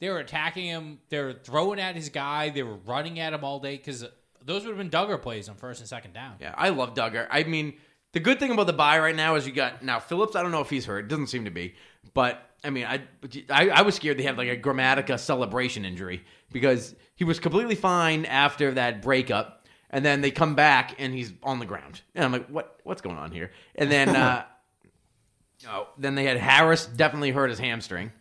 They 0.00 0.08
were 0.10 0.18
attacking 0.18 0.66
him. 0.66 0.98
They 1.08 1.20
were 1.20 1.32
throwing 1.32 1.80
at 1.80 1.94
his 1.96 2.10
guy. 2.10 2.50
They 2.50 2.62
were 2.62 2.76
running 2.76 3.18
at 3.18 3.32
him 3.32 3.44
all 3.44 3.60
day 3.60 3.76
because 3.76 4.04
those 4.44 4.64
would 4.66 4.76
have 4.76 4.78
been 4.78 4.90
Dugger 4.90 5.20
plays 5.22 5.48
on 5.48 5.54
first 5.56 5.80
and 5.80 5.88
second 5.88 6.12
down. 6.12 6.34
Yeah, 6.40 6.54
I 6.56 6.68
love 6.68 6.94
Dugger. 6.94 7.26
I 7.30 7.44
mean, 7.44 7.74
the 8.12 8.20
good 8.20 8.38
thing 8.38 8.50
about 8.50 8.66
the 8.66 8.72
buy 8.74 8.98
right 8.98 9.16
now 9.16 9.36
is 9.36 9.46
you 9.46 9.52
got 9.52 9.82
now 9.82 10.00
Phillips. 10.00 10.36
I 10.36 10.42
don't 10.42 10.50
know 10.52 10.60
if 10.60 10.68
he's 10.70 10.84
hurt. 10.84 11.08
Doesn't 11.08 11.28
seem 11.28 11.44
to 11.46 11.50
be, 11.50 11.74
but 12.12 12.50
I 12.62 12.70
mean, 12.70 12.84
I 12.84 13.02
I, 13.50 13.68
I 13.68 13.82
was 13.82 13.94
scared 13.94 14.18
they 14.18 14.22
had 14.22 14.38
like 14.38 14.48
a 14.48 14.56
Gramatica 14.56 15.18
celebration 15.18 15.84
injury 15.84 16.24
because 16.52 16.94
he 17.14 17.24
was 17.24 17.38
completely 17.38 17.74
fine 17.74 18.24
after 18.24 18.72
that 18.72 19.02
breakup, 19.02 19.66
and 19.90 20.04
then 20.04 20.20
they 20.20 20.30
come 20.30 20.54
back 20.54 20.94
and 20.98 21.14
he's 21.14 21.32
on 21.42 21.58
the 21.58 21.66
ground, 21.66 22.00
and 22.14 22.24
I'm 22.24 22.32
like, 22.32 22.48
what 22.48 22.80
what's 22.84 23.02
going 23.02 23.16
on 23.16 23.30
here? 23.30 23.50
And 23.74 23.90
then 23.90 24.08
uh, 24.16 24.44
oh, 25.68 25.88
then 25.98 26.14
they 26.14 26.24
had 26.24 26.38
Harris 26.38 26.86
definitely 26.86 27.30
hurt 27.30 27.50
his 27.50 27.58
hamstring, 27.58 28.12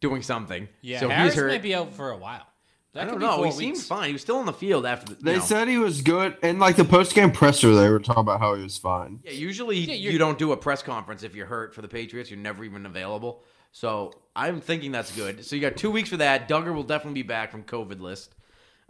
doing 0.00 0.22
something. 0.22 0.68
Yeah, 0.80 1.00
so 1.00 1.08
Harris 1.08 1.34
he's 1.34 1.42
hurt. 1.42 1.48
might 1.48 1.62
be 1.62 1.74
out 1.74 1.92
for 1.94 2.10
a 2.10 2.16
while. 2.16 2.46
That 2.94 3.06
I 3.06 3.10
don't 3.10 3.20
know. 3.20 3.36
four 3.36 3.46
He 3.46 3.52
seemed 3.52 3.78
fine. 3.78 4.08
He 4.08 4.12
was 4.12 4.20
still 4.20 4.36
on 4.36 4.44
the 4.46 4.52
field 4.52 4.84
after. 4.84 5.14
The, 5.14 5.22
They 5.24 5.34
know. 5.36 5.40
said 5.44 5.66
he 5.68 5.78
was 5.78 6.02
good, 6.02 6.36
and 6.42 6.58
like 6.60 6.76
the 6.76 6.84
post 6.84 7.14
game 7.14 7.30
presser, 7.32 7.74
they 7.74 7.88
were 7.88 7.98
talking 8.00 8.20
about 8.20 8.38
how 8.40 8.54
he 8.54 8.62
was 8.62 8.76
fine. 8.76 9.20
Yeah, 9.24 9.30
usually 9.32 9.78
Yeah, 9.78 9.94
you're- 9.94 10.18
don't 10.18 10.38
do 10.38 10.52
a 10.52 10.56
press 10.58 10.82
conference 10.82 11.22
if 11.22 11.34
you're 11.34 11.46
hurt 11.46 11.74
for 11.74 11.80
the 11.80 11.88
Patriots. 11.88 12.30
You're 12.30 12.38
never 12.40 12.64
even 12.64 12.84
available. 12.84 13.42
So 13.72 14.12
I'm 14.36 14.60
thinking 14.60 14.92
that's 14.92 15.14
good. 15.16 15.42
So 15.46 15.56
you 15.56 15.62
got 15.62 15.76
two 15.78 15.90
weeks 15.90 16.10
for 16.10 16.18
that. 16.18 16.48
Dugger 16.50 16.74
will 16.74 16.82
definitely 16.82 17.22
be 17.22 17.26
back 17.26 17.50
from 17.50 17.62
COVID 17.62 18.00
list. 18.00 18.34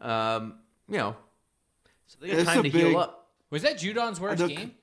Um, 0.00 0.54
you 0.88 0.98
know, 0.98 1.14
so 2.08 2.18
they 2.20 2.28
got 2.28 2.38
It's 2.38 2.48
time 2.48 2.56
to 2.64 2.70
big- 2.70 2.72
heal 2.74 2.98
up. 2.98 3.30
Was 3.50 3.62
that 3.62 3.78
Judon's 3.78 4.18
worst 4.20 4.40
Look- 4.40 4.48
game? 4.50 4.74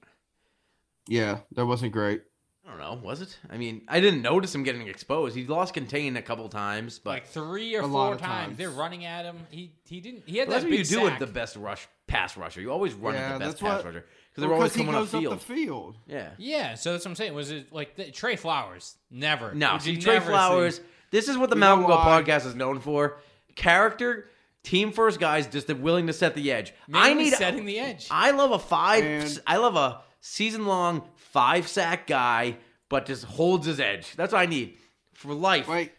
Yeah, 1.10 1.40
that 1.54 1.66
wasn't 1.66 1.92
great. 1.92 2.22
I 2.70 2.78
don't 2.78 2.80
know. 3.02 3.08
Was 3.08 3.22
it? 3.22 3.36
I 3.50 3.58
mean, 3.58 3.82
I 3.88 4.00
didn't 4.00 4.22
notice 4.22 4.54
him 4.54 4.62
getting 4.62 4.88
exposed. 4.88 5.36
He 5.36 5.48
lost 5.48 5.74
contain 5.74 6.16
a 6.18 6.22
couple 6.22 6.48
times, 6.50 7.00
but 7.00 7.10
Like 7.10 7.26
three 7.28 7.74
or 7.76 7.80
A 7.80 7.82
four 7.84 7.90
lot 7.92 8.14
of 8.14 8.20
times. 8.22 8.46
times. 8.50 8.58
They're 8.60 8.70
running 8.70 9.06
at 9.06 9.26
him. 9.26 9.38
He 9.50 9.72
he 9.88 10.00
didn't. 10.02 10.24
He 10.28 10.38
had 10.38 10.48
Well, 10.48 10.54
that's 10.56 10.64
that 10.66 10.70
what 10.70 10.78
big 10.78 10.80
you 10.80 10.86
do 10.86 11.02
sack. 11.08 11.20
with 11.20 11.28
the 11.28 11.34
best 11.34 11.56
rush 11.56 11.88
pass 12.06 12.38
rusher. 12.38 12.62
You 12.62 12.72
always 12.72 12.94
run 12.94 13.16
Yeah, 13.16 13.22
at 13.34 13.40
the 13.40 13.46
best 13.46 13.60
pass 13.60 13.78
what- 13.78 13.86
rusher 13.86 14.06
because 14.30 14.42
they're 14.42 14.54
always 14.54 14.54
always 14.54 14.72
'cause 14.72 14.76
he 14.80 14.86
coming 14.86 15.02
goes 15.02 15.12
upfield. 15.12 15.34
up 15.34 15.40
the 15.40 15.54
field. 15.54 15.98
yeah. 16.06 16.30
Yeah, 16.38 16.76
so 16.76 16.92
that's 16.92 17.06
what 17.06 17.10
I'm 17.12 17.16
saying. 17.16 17.34
Was 17.34 17.50
it 17.52 17.74
like 17.74 17.96
the, 17.96 18.12
Trey 18.12 18.36
Flowers? 18.36 18.96
Never. 19.10 19.56
No, 19.56 19.80
see, 19.80 19.98
Trey 19.98 20.14
never 20.16 20.28
Flowers. 20.30 20.78
see- 20.78 20.84
This 21.12 21.28
is 21.28 21.38
what 21.38 21.50
the 21.50 21.56
You 21.56 21.62
know 21.62 21.76
Mountain 21.78 21.88
Goat 21.88 22.06
why? 22.06 22.22
podcast 22.22 22.46
is 22.46 22.54
known 22.54 22.80
for: 22.80 23.18
character, 23.56 24.30
team 24.64 24.92
first 24.92 25.20
guys, 25.20 25.48
just 25.48 25.66
the 25.68 25.76
willing 25.76 26.06
to 26.08 26.14
set 26.14 26.36
the 26.36 26.52
edge. 26.52 26.72
Maybe 26.88 27.00
I 27.04 27.14
need 27.16 27.34
setting 27.34 27.66
the 27.66 27.80
edge. 27.80 28.08
I 28.12 28.30
love 28.32 28.52
a 28.52 28.60
five. 28.60 29.04
And- 29.04 29.42
I 29.48 29.58
love 29.58 29.76
a 29.76 30.02
season 30.22 30.66
long 30.68 31.02
five 31.32 31.68
sack 31.68 32.08
guy, 32.08 32.58
but 32.90 33.06
just 33.06 33.24
holds 33.26 33.66
his 33.66 33.80
edge. 33.80 34.16
That's 34.16 34.34
what 34.34 34.40
I 34.42 34.46
need 34.46 34.78
for 35.14 35.34
life. 35.34 35.68
Wait, 35.68 35.92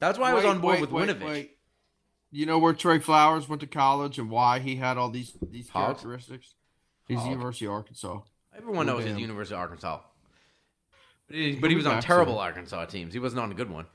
That's 0.00 0.18
why 0.18 0.30
I 0.30 0.34
was 0.34 0.44
wait, 0.44 0.50
on 0.50 0.60
board 0.60 0.74
wait, 0.74 0.80
with 0.82 0.90
wait, 0.90 1.08
Winovich. 1.08 1.48
You 2.30 2.46
know 2.46 2.58
where 2.58 2.72
Trey 2.72 2.98
Flowers 2.98 3.48
went 3.48 3.60
to 3.60 3.66
college 3.68 4.18
and 4.18 4.28
why 4.28 4.58
he 4.58 4.76
had 4.76 4.98
all 4.98 5.08
these 5.10 5.32
these 5.50 5.68
Hogs? 5.68 6.00
characteristics? 6.02 6.54
He's 7.06 7.18
Hog. 7.18 7.30
University 7.30 7.66
of 7.66 7.72
Arkansas. 7.72 8.20
Everyone 8.56 8.86
knows 8.86 9.04
he's 9.04 9.18
University 9.18 9.54
of 9.54 9.60
Arkansas, 9.60 10.00
but 11.28 11.36
he, 11.36 11.56
but 11.56 11.70
he 11.70 11.76
was 11.76 11.86
on 11.86 12.00
terrible. 12.02 12.38
Arkansas 12.38 12.86
teams. 12.86 13.12
He 13.14 13.20
wasn't 13.20 13.40
on 13.40 13.50
a 13.50 13.54
good 13.54 13.70
one. 13.70 13.86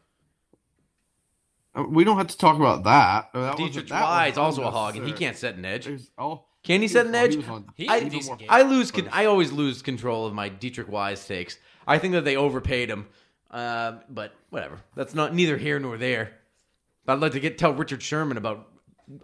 Uh, 1.76 1.84
We 1.84 2.04
don't 2.04 2.18
have 2.18 2.28
to 2.28 2.38
talk 2.38 2.56
about 2.56 2.84
that. 2.84 3.30
That 3.34 3.58
Deatrich 3.58 3.92
Wise 3.92 4.38
also 4.38 4.64
a 4.64 4.72
hog, 4.72 4.96
and 4.96 5.06
he 5.06 5.14
can't 5.14 5.38
set 5.38 5.56
an 5.56 5.66
edge. 5.66 5.90
Oh, 6.18 6.46
Can 6.70 6.82
he 6.82 6.88
he 6.88 6.94
set 6.94 7.08
an 7.08 7.16
edge? 7.16 7.32
he 7.32 7.38
was 7.38 7.50
on- 7.50 7.66
He 7.76 7.90
I, 7.90 7.96
had 7.96 8.04
a 8.04 8.10
decent 8.12 8.38
game. 8.40 8.48
I 8.52 8.62
lose. 8.62 8.92
Con- 8.92 9.10
I 9.12 9.26
always 9.26 9.52
lose 9.52 9.82
control 9.82 10.28
of 10.28 10.36
my 10.36 10.52
Deatrich 10.52 10.88
Wise 10.88 11.26
takes. 11.26 11.58
I 11.88 11.98
think 11.98 12.14
that 12.14 12.26
they 12.26 12.36
overpaid 12.36 12.90
him, 12.92 13.08
um, 13.50 14.02
but 14.08 14.36
whatever. 14.52 14.80
That's 14.96 15.16
not 15.16 15.34
neither 15.34 15.58
here 15.58 15.80
nor 15.80 15.98
there. 15.98 16.34
I'd 17.08 17.20
like 17.20 17.32
to 17.32 17.40
get 17.40 17.58
tell 17.58 17.74
Richard 17.74 18.04
Sherman 18.04 18.38
about 18.38 18.68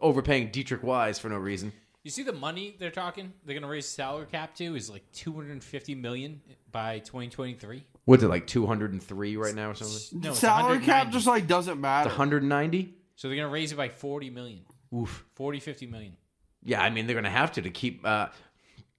overpaying 0.02 0.50
Deatrich 0.50 0.82
Wise 0.82 1.20
for 1.20 1.30
no 1.30 1.38
reason. 1.38 1.72
You 2.02 2.10
see 2.10 2.24
the 2.24 2.34
money 2.34 2.76
they're 2.80 2.90
talking? 2.90 3.32
They're 3.46 3.54
going 3.54 3.62
to 3.64 3.68
raise 3.70 3.88
salary 3.88 4.26
cap 4.32 4.56
to 4.56 4.76
is 4.76 4.90
like 4.90 5.04
250 5.12 5.94
million 5.96 6.42
by 6.72 7.00
2023. 7.00 7.86
What's 8.06 8.24
it 8.24 8.28
like 8.28 8.48
two 8.48 8.66
hundred 8.66 8.92
and 8.94 9.02
three 9.02 9.38
right 9.38 9.54
now 9.54 9.72
or 9.72 9.76
something? 9.76 10.22
No, 10.22 10.34
salary 10.34 10.80
cap 10.80 11.12
just 11.12 11.28
like 11.28 11.48
doesn't 11.48 11.80
matter. 11.80 12.10
One 12.10 12.18
hundred 12.18 12.44
ninety. 12.44 12.96
So 13.16 13.28
they're 13.28 13.38
going 13.38 13.48
to 13.48 13.54
raise 13.54 13.72
it 13.72 13.76
by 13.76 13.90
40 13.90 14.30
million. 14.32 14.62
Oof. 14.94 15.26
40 15.36 15.60
50 15.60 15.86
million. 15.88 16.18
Yeah, 16.66 16.82
I 16.82 16.90
mean 16.90 17.06
they're 17.08 17.14
going 17.14 17.24
to 17.24 17.30
have 17.30 17.52
to 17.54 17.62
to 17.62 17.70
keep 17.70 18.06
uh, 18.06 18.28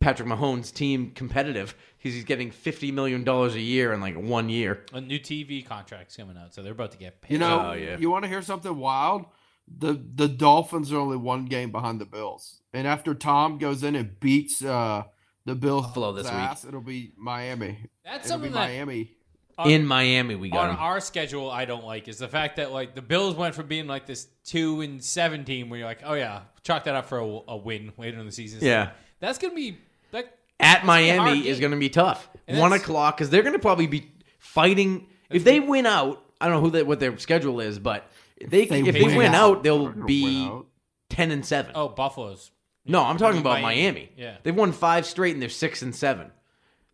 Patrick 0.00 0.28
Mahomes' 0.28 0.72
team 0.72 1.10
competitive. 1.10 1.74
He's, 1.98 2.14
he's 2.14 2.24
getting 2.24 2.50
fifty 2.52 2.92
million 2.92 3.24
dollars 3.24 3.54
a 3.56 3.60
year 3.60 3.92
in 3.92 4.00
like 4.00 4.14
one 4.16 4.48
year. 4.48 4.84
A 4.92 5.00
new 5.00 5.18
TV 5.18 5.66
contract's 5.66 6.16
coming 6.16 6.36
out, 6.36 6.54
so 6.54 6.62
they're 6.62 6.72
about 6.72 6.92
to 6.92 6.98
get 6.98 7.20
paid. 7.20 7.32
You 7.32 7.38
know, 7.38 7.70
Oh, 7.70 7.72
yeah. 7.72 7.98
you 7.98 8.10
want 8.10 8.22
to 8.24 8.28
hear 8.28 8.40
something 8.42 8.76
wild? 8.78 9.26
The 9.66 10.00
the 10.14 10.28
Dolphins 10.28 10.92
are 10.92 10.98
only 10.98 11.16
one 11.16 11.46
game 11.46 11.72
behind 11.72 12.00
the 12.00 12.04
Bills, 12.06 12.60
and 12.72 12.86
after 12.86 13.14
Tom 13.14 13.58
goes 13.58 13.82
in 13.82 13.96
and 13.96 14.18
beats 14.20 14.64
uh, 14.64 15.02
the 15.44 15.56
Bills 15.56 15.86
Buffalo 15.86 16.12
this 16.12 16.26
week. 16.26 16.32
ass, 16.34 16.64
it'll 16.64 16.80
be 16.80 17.10
Miami. 17.16 17.78
That's 18.04 18.26
it'll 18.26 18.38
be 18.38 18.44
something 18.44 18.52
that 18.52 18.68
Miami. 18.68 19.15
In 19.64 19.86
Miami, 19.86 20.34
we 20.34 20.50
got 20.50 20.64
on 20.68 20.70
him. 20.70 20.76
our 20.80 21.00
schedule 21.00 21.50
I 21.50 21.64
don't 21.64 21.84
like 21.84 22.08
is 22.08 22.18
the 22.18 22.28
fact 22.28 22.56
that 22.56 22.72
like 22.72 22.94
the 22.94 23.02
Bills 23.02 23.34
went 23.34 23.54
from 23.54 23.66
being 23.68 23.86
like 23.86 24.06
this 24.06 24.28
two 24.44 24.80
and 24.82 25.02
seven 25.02 25.44
team 25.44 25.70
where 25.70 25.78
you're 25.78 25.88
like, 25.88 26.02
oh 26.04 26.14
yeah, 26.14 26.42
chalk 26.62 26.84
that 26.84 26.94
up 26.94 27.06
for 27.06 27.18
a, 27.18 27.40
a 27.48 27.56
win 27.56 27.92
later 27.96 28.18
in 28.18 28.26
the 28.26 28.32
season. 28.32 28.58
Yeah. 28.62 28.90
that's 29.20 29.38
gonna 29.38 29.54
be 29.54 29.78
like 30.12 30.30
at 30.60 30.82
gonna 30.84 31.02
be 31.04 31.08
Miami 31.18 31.48
is 31.48 31.60
going 31.60 31.72
to 31.72 31.78
be 31.78 31.88
tough. 31.88 32.28
And 32.48 32.58
One 32.58 32.72
o'clock 32.72 33.16
because 33.16 33.30
they're 33.30 33.42
going 33.42 33.52
to 33.54 33.58
probably 33.58 33.86
be 33.86 34.10
fighting. 34.38 35.06
If 35.30 35.44
they 35.44 35.60
win 35.60 35.86
out, 35.86 36.24
I 36.40 36.46
don't 36.48 36.56
know 36.56 36.60
who 36.62 36.70
they, 36.70 36.82
what 36.82 37.00
their 37.00 37.16
schedule 37.18 37.60
is, 37.60 37.78
but 37.78 38.08
if 38.36 38.50
they, 38.50 38.66
They 38.66 38.80
if 38.80 38.94
they 38.94 39.02
win 39.02 39.16
win 39.16 39.34
out. 39.34 39.58
out, 39.58 39.62
they'll 39.62 39.88
be 39.88 40.46
out. 40.46 40.66
ten 41.10 41.30
and 41.30 41.44
seven. 41.44 41.72
oh 41.74 41.88
Buffalo's. 41.88 42.50
no, 42.86 43.02
I'm 43.02 43.18
talking 43.18 43.40
about 43.40 43.60
Miami. 43.60 43.82
Miami. 43.82 44.12
Yeah. 44.16 44.36
they've 44.42 44.54
won 44.54 44.72
five 44.72 45.04
straight 45.06 45.32
and 45.34 45.42
they're 45.42 45.48
six 45.48 45.82
and 45.82 45.94
seven. 45.94 46.30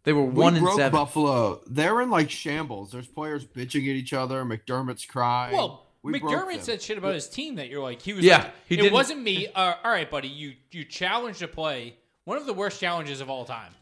They 0.05 0.13
were 0.13 0.25
We 0.25 0.43
one 0.43 0.55
and 0.57 0.65
broke 0.65 0.77
seven. 0.79 0.93
Buffalo. 0.93 1.61
They're 1.67 2.01
in 2.01 2.11
like 2.11 2.31
shambles. 2.31 2.91
There's 2.93 3.07
players 3.07 3.45
bitching 3.45 3.83
at 3.83 3.97
each 3.97 4.13
other. 4.13 4.45
McDermott's 4.45 5.05
crying. 5.05 5.55
Well, 5.57 5.87
We 6.03 6.15
McDermott 6.15 6.61
said 6.63 6.83
shit 6.83 6.99
about 6.99 7.15
his 7.15 7.29
team 7.29 7.55
that 7.57 7.69
you're 7.69 7.83
like 7.83 8.03
he 8.03 8.13
was. 8.13 8.25
Yeah, 8.25 8.39
like, 8.39 8.55
he 8.69 8.75
it 8.75 8.79
didn't- 8.79 8.93
wasn't 8.95 9.23
me. 9.23 9.47
Uh, 9.55 9.75
all 9.85 9.91
right, 9.93 10.11
buddy, 10.11 10.27
you 10.29 10.55
you 10.73 10.85
challenged 10.85 11.43
a 11.43 11.49
play, 11.49 11.95
one 12.25 12.37
of 12.37 12.47
the 12.47 12.53
worst 12.55 12.81
challenges 12.81 13.21
of 13.21 13.31
all 13.31 13.45
time, 13.45 13.73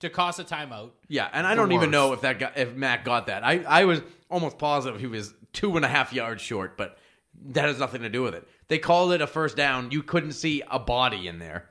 to 0.00 0.10
cost 0.10 0.38
a 0.38 0.44
timeout. 0.44 0.90
Yeah, 1.08 1.28
and 1.32 1.46
I 1.46 1.54
The 1.54 1.62
don't 1.62 1.72
even 1.72 1.90
know 1.90 2.12
if 2.12 2.20
that 2.20 2.38
got, 2.38 2.58
if 2.58 2.74
Matt 2.74 3.04
got 3.04 3.28
that. 3.28 3.42
I, 3.44 3.60
I 3.66 3.84
was 3.86 4.02
almost 4.30 4.58
positive 4.58 5.00
he 5.00 5.06
was 5.06 5.32
two 5.54 5.76
and 5.76 5.84
a 5.84 5.88
half 5.88 6.12
yards 6.12 6.42
short, 6.42 6.76
but 6.76 6.98
that 7.52 7.64
has 7.64 7.78
nothing 7.78 8.02
to 8.02 8.10
do 8.10 8.22
with 8.22 8.34
it. 8.34 8.46
They 8.68 8.78
called 8.78 9.12
it 9.12 9.22
a 9.22 9.26
first 9.26 9.56
down. 9.56 9.90
You 9.90 10.02
couldn't 10.02 10.32
see 10.32 10.62
a 10.70 10.78
body 10.78 11.26
in 11.26 11.38
there. 11.38 11.69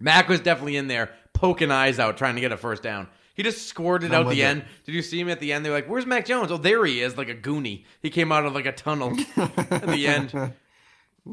Mac 0.00 0.28
was 0.28 0.40
definitely 0.40 0.76
in 0.76 0.88
there 0.88 1.10
poking 1.32 1.70
eyes 1.70 1.98
out 1.98 2.16
trying 2.16 2.34
to 2.34 2.40
get 2.40 2.52
a 2.52 2.56
first 2.56 2.82
down. 2.82 3.08
He 3.34 3.42
just 3.42 3.66
squirted 3.66 4.14
I'm 4.14 4.26
out 4.26 4.30
the 4.30 4.42
it. 4.42 4.44
end. 4.44 4.64
Did 4.84 4.94
you 4.94 5.02
see 5.02 5.18
him 5.20 5.28
at 5.28 5.40
the 5.40 5.52
end? 5.52 5.64
They're 5.64 5.72
like, 5.72 5.88
"Where's 5.88 6.06
Mac 6.06 6.24
Jones?" 6.24 6.52
Oh, 6.52 6.56
there 6.56 6.84
he 6.84 7.00
is, 7.00 7.16
like 7.18 7.28
a 7.28 7.34
goonie. 7.34 7.84
He 8.00 8.10
came 8.10 8.30
out 8.30 8.46
of 8.46 8.54
like 8.54 8.66
a 8.66 8.72
tunnel 8.72 9.10
at 9.36 9.86
the 9.88 10.06
end. 10.06 10.52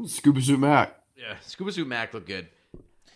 Scuba 0.06 0.40
Suit 0.42 0.58
Mac. 0.58 0.94
Yeah, 1.16 1.36
Scuba 1.42 1.70
Suit 1.72 1.86
Mac 1.86 2.12
looked 2.14 2.26
good. 2.26 2.48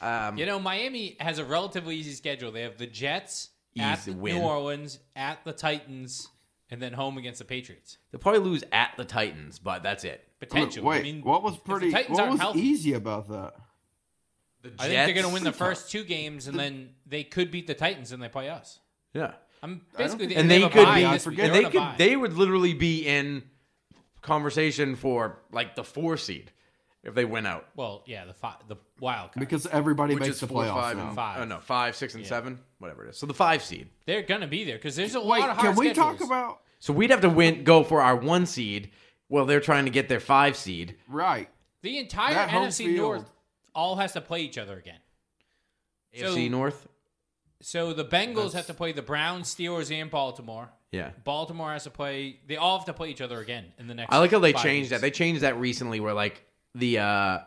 Um, 0.01 0.37
You 0.39 0.47
know, 0.47 0.59
Miami 0.61 1.17
has 1.21 1.39
a 1.39 1.45
relatively 1.45 1.97
easy 1.97 2.13
schedule. 2.13 2.53
They 2.53 2.63
have 2.63 2.77
the 2.77 2.87
Jets 2.87 3.51
at 3.79 4.05
the. 4.05 4.13
New 4.15 4.39
Orleans, 4.39 4.99
at 5.17 5.43
the 5.45 5.53
Titans, 5.53 6.29
and 6.71 6.81
then 6.81 6.93
home 6.93 7.19
against 7.19 7.39
the 7.39 7.45
Patriots. 7.45 7.99
they'll 8.13 8.21
probably 8.21 8.41
lose 8.41 8.63
at 8.73 8.93
the 8.97 9.05
Titans, 9.05 9.59
but 9.59 9.83
that's 9.83 10.05
it. 10.05 10.23
Potential. 10.39 10.85
Wait, 10.85 11.01
I 11.01 11.03
mean, 11.03 11.23
what 11.23 11.43
was 11.43 11.57
pretty? 11.57 11.91
Titans 11.91 12.19
What 12.19 12.31
was 12.31 12.41
healthy, 12.41 12.61
easy 12.61 12.93
about 12.93 13.29
that? 13.31 13.55
The 14.77 14.83
I 14.83 14.87
think 14.89 15.05
they're 15.07 15.15
going 15.15 15.27
to 15.27 15.33
win 15.33 15.45
the 15.45 15.53
first 15.53 15.91
two 15.91 16.05
games, 16.05 16.47
and 16.49 16.59
then 16.59 16.91
they 17.07 17.25
could 17.25 17.51
beat 17.51 17.67
the 17.67 17.75
Titans, 17.75 18.13
and 18.13 18.23
they 18.23 18.29
play 18.29 18.49
us. 18.49 18.79
Yeah. 19.15 19.33
I'm 19.63 19.83
basically, 19.97 20.27
think- 20.29 20.39
and 20.41 20.51
they, 20.51 20.57
they 20.57 20.63
have 20.63 20.71
a 20.71 20.75
could 20.75 20.85
bye 20.85 20.95
be, 21.03 21.11
this 21.11 21.27
week. 21.27 21.35
forget- 21.37 21.45
and 21.47 21.55
They're 21.55 21.61
they 21.63 21.65
on 21.67 21.71
a 21.71 21.73
could, 21.73 21.79
bye. 21.79 21.95
they 21.99 22.17
would 22.17 22.33
literally 22.35 22.75
be 22.75 23.07
in 23.07 23.43
conversation 24.23 24.97
for 24.97 25.39
like 25.53 25.75
the 25.77 25.85
four 25.85 26.17
seed 26.17 26.51
if 27.03 27.15
they 27.15 27.25
win 27.25 27.47
out, 27.47 27.67
well, 27.77 28.03
yeah, 28.07 28.25
the 28.25 28.35
fi- 28.35 28.57
the 28.67 28.77
wild 29.01 29.33
card. 29.33 29.39
Because 29.41 29.67
everybody 29.69 30.15
which 30.15 30.23
makes 30.23 30.35
is 30.35 30.41
the 30.41 30.49
four, 30.49 30.65
playoffs 30.65 30.75
five, 30.75 30.97
now. 30.97 31.07
and 31.07 31.15
Five. 31.17 31.41
Oh 31.41 31.45
no, 31.45 31.59
five, 31.61 31.95
six, 31.95 32.15
and 32.15 32.25
Yeah. 32.25 32.29
seven, 32.29 32.59
whatever 32.79 33.07
it 33.07 33.11
is. 33.11 33.17
So 33.17 33.27
the 33.27 33.35
five 33.35 33.63
seed. 33.63 33.89
they're 34.07 34.23
going 34.23 34.41
to 34.41 34.47
be 34.49 34.65
there 34.65 34.75
because 34.77 34.97
there's 34.97 35.15
a 35.15 35.21
Wait, 35.21 35.41
lot 35.41 35.51
of 35.51 35.57
can 35.57 35.67
hard 35.67 35.79
we 35.79 35.93
talk 35.93 36.17
schedules. 36.17 36.29
about? 36.29 36.61
So 36.81 36.93
we'd 36.93 37.11
have 37.11 37.21
to 37.21 37.29
win, 37.31 37.63
go 37.65 37.85
for 37.85 38.03
our 38.03 38.17
one 38.17 38.45
seed, 38.47 38.91
while 39.29 39.47
they're 39.47 39.61
trying 39.61 39.85
to 39.85 39.91
get 39.91 40.09
their 40.09 40.21
five 40.21 40.57
seed. 40.57 40.97
Right. 41.09 41.49
The 41.83 41.99
entire 41.99 42.35
That 42.35 42.51
home 42.51 42.69
NFC 42.69 42.87
field- 42.87 42.97
North 42.97 43.31
all 43.77 43.97
has 43.97 44.13
to 44.13 44.21
play 44.21 44.41
each 44.41 44.59
other 44.59 44.77
again. 44.79 44.99
AFC 46.15 46.51
North. 46.51 46.89
So 47.63 47.93
the 47.93 48.05
Bengals 48.05 48.35
That's- 48.37 48.53
have 48.55 48.67
to 48.67 48.75
play 48.75 48.93
the 48.93 49.03
Browns, 49.03 49.55
Steelers, 49.55 49.91
and 49.95 50.11
Baltimore. 50.11 50.71
Yeah. 50.93 51.11
Baltimore 51.25 51.73
has 51.73 51.85
to 51.85 51.91
play. 51.91 52.41
They 52.47 52.57
all 52.57 52.79
have 52.79 52.87
to 52.87 52.93
play 52.93 53.11
each 53.11 53.21
other 53.21 53.41
again 53.41 53.73
in 53.79 53.87
the 53.87 53.95
next. 53.95 54.13
I 54.13 54.19
like 54.19 54.31
how 54.31 54.39
they 54.39 54.53
changed 54.53 54.87
weeks. 54.87 54.91
that. 54.91 55.01
They 55.01 55.11
changed 55.11 55.43
that 55.43 55.59
recently, 55.59 56.01
where 56.01 56.15
like 56.15 56.45
the 56.75 56.99
uh 56.99 57.39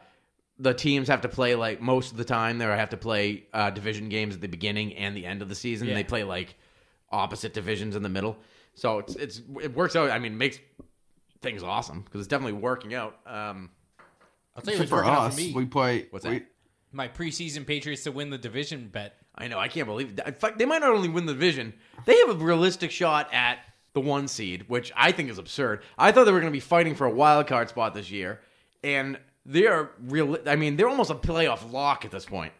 the 0.57 0.73
teams 0.73 1.07
have 1.07 1.21
to 1.21 1.29
play 1.29 1.55
like 1.55 1.79
most 1.81 2.11
of 2.11 2.17
the 2.17 2.25
time. 2.25 2.57
They 2.57 2.65
have 2.65 2.89
to 2.89 2.97
play 2.97 3.45
uh, 3.53 3.69
division 3.69 4.09
games 4.09 4.35
at 4.35 4.41
the 4.41 4.49
beginning 4.49 4.93
and 4.95 5.15
the 5.15 5.25
end 5.25 5.41
of 5.41 5.47
the 5.47 5.55
season. 5.55 5.87
Yeah. 5.87 5.93
They 5.93 6.03
play 6.03 6.23
like 6.25 6.55
opposite 7.11 7.53
divisions 7.53 7.95
in 7.95 8.03
the 8.03 8.09
middle. 8.09 8.37
So 8.75 8.99
it's 8.99 9.15
it's 9.15 9.41
it 9.61 9.73
works 9.73 9.95
out. 9.95 10.09
I 10.11 10.19
mean, 10.19 10.33
it 10.33 10.37
makes 10.37 10.59
things 11.41 11.63
awesome 11.63 12.01
because 12.01 12.19
it's 12.21 12.27
definitely 12.27 12.59
working 12.59 12.93
out. 12.93 13.17
Um, 13.25 13.69
I'll 14.59 14.65
tell 14.65 14.73
you 14.73 14.79
what's 14.79 14.89
For 14.89 14.95
working 14.97 15.11
out 15.11 15.21
us, 15.27 15.35
for 15.35 15.41
me. 15.41 15.53
we 15.53 15.65
play. 15.65 16.07
What's 16.11 16.25
we- 16.25 16.39
that? 16.39 16.45
My 16.91 17.07
preseason 17.07 17.67
Patriots 17.67 18.03
to 18.03 18.11
win 18.11 18.29
the 18.31 18.37
division 18.37 18.87
bet. 18.87 19.15
I 19.35 19.47
know. 19.47 19.59
I 19.59 19.67
can't 19.67 19.85
believe 19.87 20.15
that. 20.15 20.27
In 20.27 20.33
fact, 20.33 20.57
they 20.57 20.65
might 20.65 20.79
not 20.79 20.91
only 20.91 21.07
win 21.07 21.25
the 21.27 21.33
division, 21.33 21.73
they 22.05 22.17
have 22.17 22.29
a 22.29 22.33
realistic 22.33 22.89
shot 22.91 23.29
at 23.31 23.59
the 23.93 23.99
one 24.01 24.27
seed, 24.27 24.65
which 24.69 24.91
I 24.95 25.11
think 25.11 25.29
is 25.29 25.37
absurd. 25.37 25.83
I 25.97 26.11
thought 26.11 26.23
they 26.25 26.31
were 26.31 26.39
going 26.39 26.51
to 26.51 26.55
be 26.55 26.59
fighting 26.59 26.95
for 26.95 27.05
a 27.05 27.11
wild 27.11 27.45
card 27.47 27.69
spot 27.69 27.93
this 27.93 28.09
year, 28.11 28.41
and 28.83 29.19
they 29.45 29.67
are 29.67 29.91
real. 30.07 30.37
I 30.47 30.55
mean, 30.55 30.77
they're 30.77 30.89
almost 30.89 31.11
a 31.11 31.15
playoff 31.15 31.71
lock 31.71 32.05
at 32.05 32.11
this 32.11 32.25
point. 32.25 32.53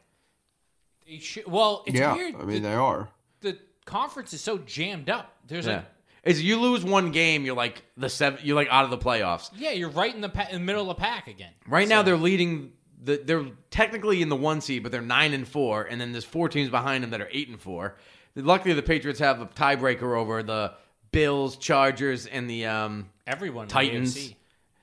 They 1.08 1.18
should- 1.20 1.48
well, 1.48 1.84
it's 1.88 1.98
yeah, 1.98 2.14
weird. 2.14 2.36
I 2.36 2.40
mean 2.46 2.62
the, 2.62 2.70
they 2.70 2.76
are. 2.76 3.10
the 3.42 3.58
conference 3.86 4.34
is 4.34 4.42
so 4.42 4.60
jammed 4.60 5.10
up. 5.10 5.36
There's 5.48 5.66
Yeah. 5.66 5.78
like 5.78 5.86
Is 6.30 6.42
you 6.44 6.60
lose 6.60 6.84
one 6.84 7.12
game, 7.12 7.46
you're 7.46 7.56
like 7.56 7.84
the 7.98 8.10
seven. 8.10 8.40
You're 8.44 8.56
like 8.56 8.68
out 8.70 8.84
of 8.86 8.90
the 8.92 8.98
playoffs. 8.98 9.50
yeah, 9.56 9.72
you're 9.72 9.90
right 9.90 10.14
in 10.14 10.22
the, 10.22 10.30
pa- 10.30 10.48
in 10.50 10.60
the 10.62 10.66
middle 10.66 10.82
of 10.82 10.88
the 10.88 11.02
pack 11.02 11.28
again. 11.28 11.52
Right 11.68 11.88
now, 11.88 12.02
they're 12.04 12.18
leading. 12.18 12.74
The, 13.02 13.22
they're 13.24 13.46
technically 13.72 14.22
in 14.22 14.30
the 14.30 14.36
one 14.36 14.60
seed, 14.62 14.84
but 14.84 14.92
they're 14.92 15.02
nine 15.02 15.34
and 15.34 15.48
four, 15.48 15.84
and 15.84 16.00
then 16.02 16.12
there's 16.12 16.26
four 16.26 16.50
teams 16.50 16.70
behind 16.70 17.04
them 17.04 17.12
that 17.12 17.22
are 17.22 17.30
eight 17.32 17.48
and 17.50 17.60
four. 17.60 17.96
Luckily, 18.36 18.74
the 18.74 18.82
Patriots 18.84 19.20
have 19.20 19.42
a 19.42 19.46
tiebreaker 19.48 20.18
over 20.18 20.44
the 20.44 20.74
Bills, 21.12 21.56
Chargers, 21.58 22.26
and 22.26 22.50
the 22.50 22.66
um, 22.68 23.10
everyone 23.26 23.68
Titans. 23.68 24.34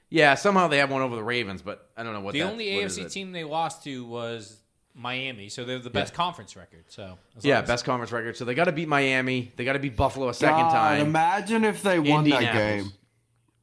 Yeah, 0.08 0.34
somehow 0.34 0.68
they 0.68 0.78
have 0.78 0.90
one 0.90 1.02
over 1.02 1.14
the 1.16 1.22
Ravens, 1.22 1.62
but 1.62 1.88
I 1.96 2.02
don't 2.02 2.12
know 2.12 2.20
what. 2.20 2.32
the 2.32 2.40
that- 2.40 2.50
only 2.50 2.74
what 2.76 2.84
AFC 2.86 3.10
team 3.12 3.32
they 3.32 3.44
lost 3.44 3.84
to 3.84 4.04
was 4.04 4.56
Miami, 4.96 5.48
so 5.50 5.64
they're 5.64 5.78
the 5.78 5.90
best 5.90 6.14
conference 6.14 6.56
record. 6.56 6.84
So 6.88 7.18
Yeah, 7.42 7.56
long 7.56 7.62
as- 7.64 7.68
best 7.68 7.84
conference 7.84 8.12
record. 8.12 8.36
So 8.36 8.44
they 8.44 8.54
got 8.54 8.64
to 8.64 8.72
beat 8.72 8.88
Miami. 8.88 9.52
They 9.56 9.64
got 9.64 9.74
to 9.74 9.78
beat 9.78 9.94
Buffalo 9.96 10.28
a 10.28 10.34
second 10.34 10.56
God, 10.58 10.72
time. 10.72 11.00
Imagine 11.06 11.64
if 11.64 11.82
they 11.82 11.98
won 11.98 12.28
that 12.30 12.52
game. 12.54 12.92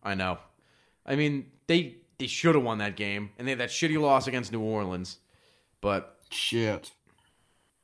I 0.03 0.13
know. 0.15 0.37
I 1.05 1.15
mean, 1.15 1.51
they 1.67 1.95
they 2.19 2.27
should 2.27 2.55
have 2.55 2.63
won 2.63 2.77
that 2.77 2.95
game, 2.95 3.31
and 3.37 3.47
they 3.47 3.51
had 3.51 3.59
that 3.59 3.69
shitty 3.69 3.99
loss 3.99 4.27
against 4.27 4.51
New 4.51 4.61
Orleans. 4.61 5.17
But 5.81 6.17
Shit. 6.29 6.91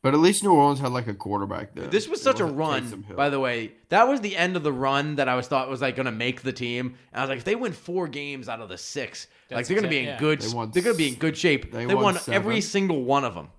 But 0.02 0.14
at 0.14 0.22
least 0.22 0.44
New 0.44 0.54
Orleans 0.54 0.80
had 0.80 0.94
like 0.94 1.08
a 1.08 1.14
quarterback 1.14 1.76
there. 1.76 1.88
this 1.88 2.08
was 2.08 2.22
such 2.22 2.40
a 2.40 2.46
run. 2.46 3.06
By 3.18 3.30
the 3.30 3.40
way, 3.40 3.74
that 3.90 4.08
was 4.08 4.22
the 4.22 4.38
end 4.38 4.56
of 4.56 4.64
the 4.64 4.72
run 4.72 5.16
that 5.16 5.28
I 5.28 5.36
was 5.36 5.48
thought 5.48 5.70
was 5.70 5.82
like 5.82 5.98
going 5.98 6.06
to 6.06 6.12
make 6.12 6.42
the 6.42 6.54
team. 6.54 6.96
And 7.12 7.20
I 7.20 7.22
was 7.22 7.30
like, 7.30 7.40
if 7.40 7.44
they 7.44 7.56
win 7.56 7.74
four 7.74 8.08
games 8.08 8.48
out 8.48 8.62
of 8.62 8.70
the 8.70 8.78
six, 8.78 9.28
like 9.52 9.68
they're 9.68 9.76
going 9.76 9.84
to 9.84 9.90
be 9.90 10.00
in 10.00 10.06
yeah. 10.06 10.20
good. 10.20 10.40
They 10.40 10.56
won 10.56 10.72
They're 10.72 10.84
going 10.84 10.96
to 10.96 10.98
be 10.98 11.10
in 11.10 11.16
good 11.16 11.38
shape. 11.38 11.72
they 11.72 11.86
They, 11.86 11.96
won 11.96 12.16
won, 12.16 12.18
every 12.30 12.62
single 12.62 13.04
one 13.04 13.26
of 13.26 13.36
them, 13.36 13.50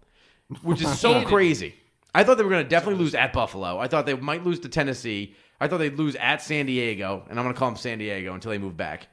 which 0.63 0.81
is 0.81 0.99
so 0.99 1.25
crazy. 1.27 1.75
I 2.15 2.25
thought 2.25 2.39
they 2.39 2.45
were 2.45 2.51
going 2.51 2.65
to 2.65 2.69
definitely 2.69 3.03
lose 3.05 3.15
at 3.15 3.35
Buffalo. 3.35 3.79
I 3.79 3.87
thought 3.87 4.07
they 4.07 4.15
might 4.15 4.43
lose 4.43 4.61
to 4.61 4.69
Tennessee. 4.69 5.35
I 5.61 5.69
thought 5.69 5.79
they'd 5.79 5.99
lose 5.99 6.17
at 6.17 6.41
San 6.43 6.67
Diego, 6.67 7.23
and 7.29 7.39
I'm 7.39 7.45
going 7.45 7.55
to 7.55 7.59
call 7.59 7.69
them 7.69 7.77
San 7.77 7.99
Diego 7.99 8.33
until 8.33 8.51
they 8.51 8.59
move 8.59 8.77
back. 8.77 9.09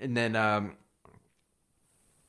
And 0.00 0.16
then, 0.16 0.36
um, 0.36 0.76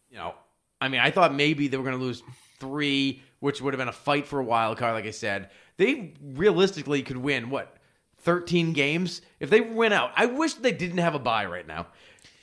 you 0.10 0.18
know, 0.18 0.34
I 0.82 0.88
mean, 0.88 1.02
I 1.02 1.12
thought 1.12 1.36
maybe 1.36 1.68
they 1.68 1.78
were 1.78 1.84
going 1.84 1.98
to 1.98 2.04
lose 2.04 2.24
three, 2.60 3.22
which 3.40 3.62
would 3.62 3.74
have 3.74 3.80
been 3.80 3.88
a 3.88 3.94
fight 3.94 4.28
for 4.28 4.40
a 4.40 4.44
wild 4.44 4.78
card. 4.78 4.94
Like 4.94 5.06
I 5.06 5.12
said, 5.12 5.50
they 5.78 6.14
realistically 6.22 7.02
could 7.04 7.18
win 7.18 7.50
what 7.50 7.76
13 8.20 8.74
games 8.74 9.22
if 9.40 9.50
they 9.50 9.62
win 9.62 9.94
out. 9.94 10.12
I 10.16 10.26
wish 10.26 10.56
they 10.56 10.72
didn't 10.72 10.98
have 11.00 11.16
a 11.16 11.20
bye 11.20 11.46
right 11.46 11.66
now. 11.68 11.88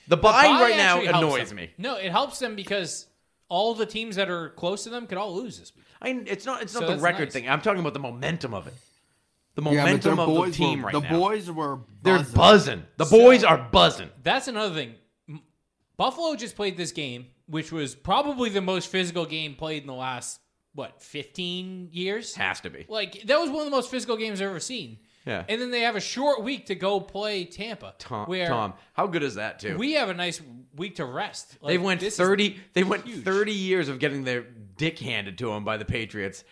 The 0.08 0.16
bye, 0.16 0.30
Bye 0.46 0.60
right 0.60 0.76
now 0.76 1.00
annoys 1.00 1.52
me. 1.52 1.70
No, 1.78 1.96
it 1.96 2.12
helps 2.12 2.38
them 2.38 2.54
because 2.56 3.06
all 3.48 3.74
the 3.74 3.86
teams 3.86 4.16
that 4.16 4.30
are 4.30 4.50
close 4.50 4.84
to 4.84 4.90
them 4.90 5.06
could 5.06 5.18
all 5.18 5.34
lose 5.34 5.58
this 5.58 5.74
week. 5.74 5.84
I 6.00 6.12
mean, 6.12 6.24
it's 6.28 6.46
not 6.46 6.62
it's 6.62 6.72
So 6.72 6.80
not 6.80 6.88
the 6.88 6.96
record 6.98 7.24
nice. 7.24 7.32
thing. 7.32 7.48
I'm 7.48 7.60
talking 7.60 7.80
about 7.80 7.92
the 7.94 7.98
momentum 8.00 8.54
of 8.54 8.66
it. 8.66 8.74
The 9.56 9.62
momentum 9.62 10.16
their 10.16 10.24
of 10.26 10.44
the 10.46 10.50
team 10.52 10.80
were, 10.82 10.86
right 10.86 10.92
the 10.92 11.00
now. 11.00 11.18
boys 11.18 11.50
were 11.50 11.80
They're 12.02 12.18
buzzing. 12.18 12.34
buzzing. 12.36 12.82
The 12.98 13.04
So- 13.06 13.18
boys 13.18 13.42
are 13.42 13.56
buzzing. 13.58 14.10
That's 14.22 14.48
another 14.48 14.74
thing. 14.74 14.94
Buffalo 15.96 16.36
just 16.36 16.56
played 16.56 16.76
this 16.76 16.92
game, 16.92 17.26
which 17.46 17.72
was 17.72 17.94
probably 17.94 18.50
the 18.50 18.60
most 18.60 18.90
physical 18.90 19.24
game 19.24 19.54
played 19.54 19.82
in 19.82 19.86
the 19.86 19.94
last 19.94 20.40
what 20.76 21.02
15 21.02 21.88
years. 21.90 22.34
Has 22.36 22.60
to 22.60 22.70
be. 22.70 22.86
Like 22.88 23.22
that 23.26 23.40
was 23.40 23.50
one 23.50 23.60
of 23.60 23.64
the 23.64 23.70
most 23.70 23.90
physical 23.90 24.16
games 24.16 24.40
I've 24.40 24.48
ever 24.48 24.60
seen. 24.60 24.98
Yeah. 25.24 25.44
And 25.48 25.60
then 25.60 25.72
they 25.72 25.80
have 25.80 25.96
a 25.96 26.00
short 26.00 26.44
week 26.44 26.66
to 26.66 26.76
go 26.76 27.00
play 27.00 27.44
Tampa. 27.44 27.94
Tom, 27.98 28.28
where 28.28 28.46
Tom, 28.46 28.74
how 28.92 29.08
good 29.08 29.24
is 29.24 29.34
that 29.34 29.58
too? 29.58 29.76
we 29.76 29.94
have 29.94 30.08
a 30.08 30.14
nice 30.14 30.40
week 30.76 30.96
to 30.96 31.04
rest. 31.04 31.56
Like, 31.60 31.72
they 31.72 31.78
went 31.78 32.00
30 32.00 32.56
they 32.74 32.84
went 32.84 33.08
30 33.08 33.52
years 33.52 33.88
of 33.88 33.98
getting 33.98 34.22
their 34.22 34.46
dick 34.76 34.98
handed 35.00 35.38
to 35.38 35.48
them 35.48 35.64
by 35.64 35.78
the 35.78 35.84
Patriots. 35.84 36.44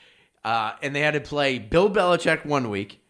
Uh, 0.42 0.72
and 0.82 0.94
they 0.94 1.00
had 1.00 1.14
to 1.14 1.20
play 1.20 1.58
Bill 1.58 1.88
Belichick 1.88 2.44
one 2.44 2.68
week, 2.68 3.00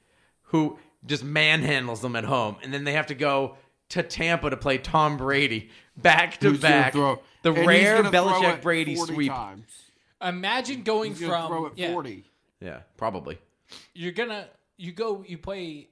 who 0.43 0.79
just 1.05 1.25
manhandles 1.25 2.01
them 2.01 2.15
at 2.15 2.25
home, 2.25 2.57
and 2.63 2.73
then 2.73 2.85
they 2.85 2.93
have 2.93 3.07
to 3.07 3.15
go 3.15 3.57
to 3.89 4.03
Tampa 4.03 4.51
to 4.51 4.57
play 4.57 4.79
Tom 4.79 5.17
Brady 5.17 5.71
back 5.97 6.39
to 6.41 6.51
Who's 6.51 6.61
back. 6.61 6.93
the 6.93 7.19
and 7.45 7.67
rare 7.67 8.03
gonna 8.03 8.11
throw 8.11 8.25
Belichick 8.25 8.63
Brady 8.63 8.97
sweep. 8.97 9.31
times. 9.33 9.84
Imagine 10.25 10.83
going 10.83 11.11
He's 11.13 11.21
gonna 11.21 11.33
from 11.33 11.49
throw 11.49 11.67
it 11.67 11.73
yeah, 11.77 11.93
40. 11.93 12.25
Yeah, 12.61 12.81
probably. 12.97 13.39
you're 13.95 14.13
gonna 14.13 14.49
you 14.77 14.93
go 14.93 15.25
you 15.27 15.39
play 15.39 15.89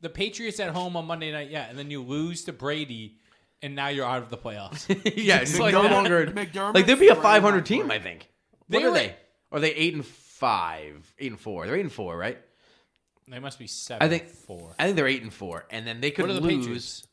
the 0.00 0.08
Patriots 0.08 0.60
at 0.60 0.70
home 0.70 0.96
on 0.96 1.06
Monday 1.06 1.32
night, 1.32 1.50
yeah, 1.50 1.66
and 1.68 1.78
then 1.78 1.90
you 1.90 2.02
lose 2.02 2.44
to 2.44 2.52
Brady, 2.52 3.16
and 3.62 3.74
now 3.74 3.88
you're 3.88 4.06
out 4.06 4.22
of 4.22 4.28
the 4.30 4.36
playoffs. 4.36 4.86
yeah, 5.16 5.40
Just 5.40 5.52
it's 5.52 5.60
like 5.60 5.72
no 5.74 5.82
that. 5.82 5.92
longer 5.92 6.26
McDermott's 6.26 6.74
like 6.74 6.86
they'd 6.86 6.98
be 6.98 7.08
a 7.08 7.14
right 7.14 7.22
500 7.22 7.56
about 7.56 7.66
team, 7.66 7.88
right. 7.88 8.00
I 8.00 8.02
think. 8.02 8.28
They 8.68 8.78
What 8.78 8.84
are 8.86 8.90
were- 8.90 8.96
they? 8.98 9.16
Are 9.52 9.60
they 9.60 9.72
eight 9.74 9.94
and 9.94 10.04
five? 10.04 11.14
Eight 11.18 11.30
and 11.30 11.40
four. 11.40 11.66
They're 11.66 11.76
eight 11.76 11.80
and 11.80 11.92
four, 11.92 12.16
right? 12.16 12.38
They 13.28 13.38
must 13.40 13.58
be 13.58 13.66
seven. 13.66 14.06
I 14.06 14.08
think 14.08 14.28
four. 14.28 14.74
I 14.78 14.84
think 14.84 14.96
they're 14.96 15.06
eight 15.08 15.22
and 15.22 15.32
four, 15.32 15.64
and 15.70 15.86
then 15.86 16.00
they 16.00 16.10
could 16.10 16.22
What 16.26 16.30
are 16.30 16.34
the 16.34 16.40
lose. 16.40 16.58
Patriots? 16.64 17.06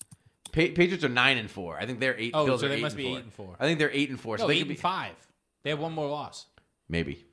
Pa- 0.52 0.76
Patriots 0.76 1.04
are 1.04 1.10
nine 1.10 1.38
and 1.38 1.50
four. 1.50 1.78
I 1.80 1.86
think 1.88 2.00
they're 2.00 2.16
eight. 2.20 2.32
Oh, 2.36 2.46
Bills 2.46 2.60
so 2.62 2.66
are 2.68 2.70
they 2.70 2.76
eight 2.76 2.82
must 2.82 2.96
and 2.96 2.98
be 3.04 3.10
four. 3.10 3.18
eight 3.18 3.24
and 3.24 3.34
four. 3.34 3.56
I 3.60 3.64
think 3.66 3.80
they're 3.80 3.92
eight 3.92 4.10
and 4.10 4.20
four. 4.20 4.38
No, 4.38 4.44
so 4.44 4.48
they 4.48 4.56
eight 4.56 4.60
could 4.60 4.68
and 4.68 4.78
be 4.78 4.82
five. 4.82 5.16
They 5.64 5.70
have 5.70 5.80
one 5.80 5.94
more 5.94 6.08
loss. 6.10 6.46
maybe. 6.90 7.26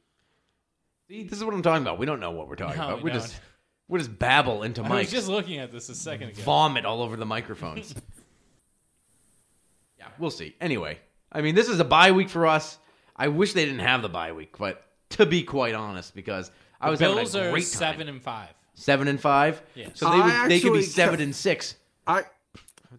See, 1.09 1.25
this 1.25 1.39
is 1.39 1.45
what 1.45 1.53
I'm 1.55 1.63
talking 1.63 1.83
about. 1.83 1.99
We 1.99 2.07
don't 2.07 2.21
know 2.21 2.31
what 2.31 2.47
we're 2.49 2.55
talking 2.57 2.79
No, 2.79 2.85
about. 2.89 2.99
we 3.03 3.11
We 3.11 3.11
just 3.11 3.33
don't. 3.33 3.41
we 3.89 3.99
just 3.99 4.17
babble 4.19 4.63
into 4.63 4.83
I 4.85 4.89
was 4.89 5.07
mics, 5.09 5.11
just 5.11 5.27
looking 5.29 5.59
at 5.59 5.73
this 5.73 5.89
a 5.89 5.95
second 5.97 6.29
ago. 6.31 6.43
vomit 6.43 6.85
all 6.85 7.03
over 7.03 7.17
the 7.17 7.27
microphones. 7.27 7.93
yeah, 9.99 10.07
we'll 10.19 10.31
see. 10.31 10.55
Anyway, 10.61 10.99
I 11.33 11.41
mean, 11.41 11.55
this 11.55 11.69
is 11.69 11.81
a 11.81 11.85
bye 11.85 12.13
week 12.13 12.29
for 12.29 12.47
us. 12.47 12.79
I 13.17 13.29
wish 13.29 13.53
they 13.53 13.65
didn't 13.65 13.81
have 13.81 14.03
the 14.03 14.09
bye 14.09 14.33
week, 14.33 14.57
but 14.59 14.85
to 15.11 15.27
be 15.27 15.43
quite 15.43 15.75
honest, 15.75 16.15
because 16.15 16.51
I 16.81 16.91
was 16.91 17.01
Bills 17.01 17.33
having 17.33 17.47
a 17.47 17.49
are 17.49 17.53
great 17.53 17.63
time. 17.65 17.69
seven 17.79 18.09
and 18.09 18.23
five. 18.23 18.49
seven 18.75 19.09
and 19.09 19.21
five. 19.21 19.61
Yeah. 19.75 19.89
So 19.95 20.09
they 20.11 20.21
would, 20.21 20.33
they 20.51 20.61
could 20.61 20.73
be 20.73 20.79
actually 20.79 20.83
seven 20.85 21.17
ca- 21.17 21.23
and 21.25 21.35
six. 21.37 21.75
I 22.07 22.23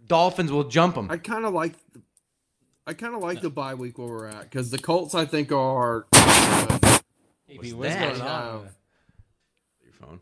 Dolphins 0.07 0.51
will 0.51 0.65
jump 0.65 0.95
them. 0.95 1.09
I 1.09 1.17
kind 1.17 1.45
of 1.45 1.53
like 1.53 1.73
I 2.88 2.93
kind 2.93 3.13
of 3.15 3.21
like 3.21 3.41
the 3.41 3.49
bye 3.49 3.75
week 3.75 3.97
where 3.97 4.07
we're 4.07 4.27
at 4.27 4.41
because 4.41 4.71
the 4.71 4.77
Colts 4.79 5.13
I 5.15 5.25
think 5.25 5.51
are. 5.51 6.07
AB, 6.13 7.57
What's 7.57 7.73
what's 7.73 7.93
that? 7.93 8.09
going 8.17 8.21
on? 8.21 8.69
Your 9.84 9.93
phone. 9.93 10.19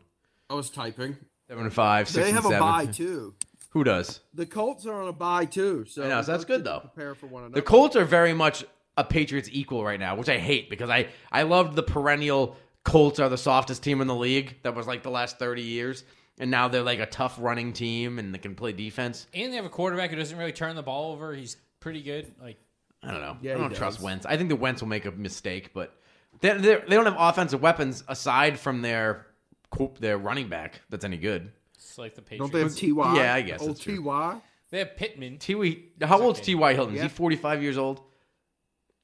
I 0.48 0.54
was 0.54 0.68
typing. 0.70 1.16
Seven 1.48 1.64
and 1.64 1.72
five. 1.72 2.08
Six 2.08 2.16
They 2.16 2.30
and 2.30 2.34
have 2.36 2.44
a 2.44 2.48
seven. 2.48 2.60
bye 2.60 2.86
too. 2.86 3.34
Who 3.70 3.84
does? 3.84 4.20
The 4.34 4.46
Colts 4.46 4.84
are 4.86 5.00
on 5.00 5.08
a 5.08 5.12
bye 5.12 5.44
too, 5.44 5.84
so 5.88 6.02
I 6.04 6.08
know, 6.08 6.22
so 6.22 6.32
that's 6.32 6.44
good, 6.44 6.64
though. 6.64 6.80
Prepare 6.80 7.14
for 7.14 7.26
one 7.28 7.44
another. 7.44 7.54
The 7.54 7.62
Colts 7.62 7.94
are 7.94 8.04
very 8.04 8.32
much 8.32 8.64
a 8.96 9.04
Patriots 9.04 9.48
equal 9.52 9.84
right 9.84 9.98
now, 10.00 10.16
which 10.16 10.28
I 10.28 10.38
hate 10.38 10.68
because 10.68 10.90
I 10.90 11.06
I 11.30 11.42
loved 11.42 11.76
the 11.76 11.82
perennial 11.84 12.56
Colts 12.84 13.20
are 13.20 13.28
the 13.28 13.38
softest 13.38 13.82
team 13.84 14.00
in 14.00 14.06
the 14.08 14.14
league. 14.14 14.56
That 14.64 14.74
was 14.74 14.86
like 14.88 15.02
the 15.04 15.10
last 15.10 15.38
thirty 15.38 15.62
years, 15.62 16.02
and 16.38 16.50
now 16.50 16.66
they're 16.66 16.82
like 16.82 16.98
a 16.98 17.06
tough 17.06 17.36
running 17.40 17.72
team 17.72 18.18
and 18.18 18.34
they 18.34 18.38
can 18.38 18.56
play 18.56 18.72
defense. 18.72 19.26
And 19.32 19.52
they 19.52 19.56
have 19.56 19.64
a 19.64 19.70
quarterback 19.70 20.10
who 20.10 20.16
doesn't 20.16 20.36
really 20.36 20.52
turn 20.52 20.74
the 20.74 20.82
ball 20.82 21.12
over. 21.12 21.32
He's 21.32 21.56
pretty 21.80 22.02
good. 22.02 22.32
Like 22.40 22.58
I 23.02 23.10
don't 23.10 23.20
know. 23.20 23.36
Yeah, 23.42 23.54
I 23.54 23.58
don't 23.58 23.74
trust 23.74 23.98
does. 23.98 24.04
Wentz. 24.04 24.26
I 24.26 24.36
think 24.36 24.48
the 24.50 24.56
Wentz 24.56 24.80
will 24.82 24.88
make 24.88 25.04
a 25.06 25.10
mistake, 25.10 25.72
but 25.74 25.94
they 26.40 26.52
they're- 26.56 26.84
don't 26.88 27.06
have 27.06 27.16
offensive 27.18 27.60
weapons 27.62 28.04
aside 28.08 28.58
from 28.58 28.82
their 28.82 29.26
co- 29.70 29.94
their 30.00 30.18
running 30.18 30.48
back 30.48 30.80
that's 30.90 31.04
any 31.04 31.16
good. 31.16 31.50
it's 31.74 31.96
like 31.98 32.14
the 32.14 32.22
Patriots. 32.22 32.40
Don't 32.40 32.50
Patriots. 32.52 32.80
they 32.80 32.86
have 32.88 32.96
Ty? 33.14 33.16
Yeah, 33.16 33.34
I 33.34 33.40
guess 33.42 33.62
Old. 33.62 33.80
Ty. 33.80 34.40
They 34.70 34.78
have 34.78 34.96
Pittman. 34.96 35.38
T. 35.38 35.88
How 36.02 36.20
old's 36.20 36.38
okay. 36.38 36.46
T. 36.46 36.54
Y. 36.54 36.74
Hilton? 36.74 36.94
Is 36.94 37.02
he 37.02 37.08
forty 37.08 37.36
five 37.36 37.62
years 37.62 37.76
old? 37.78 38.02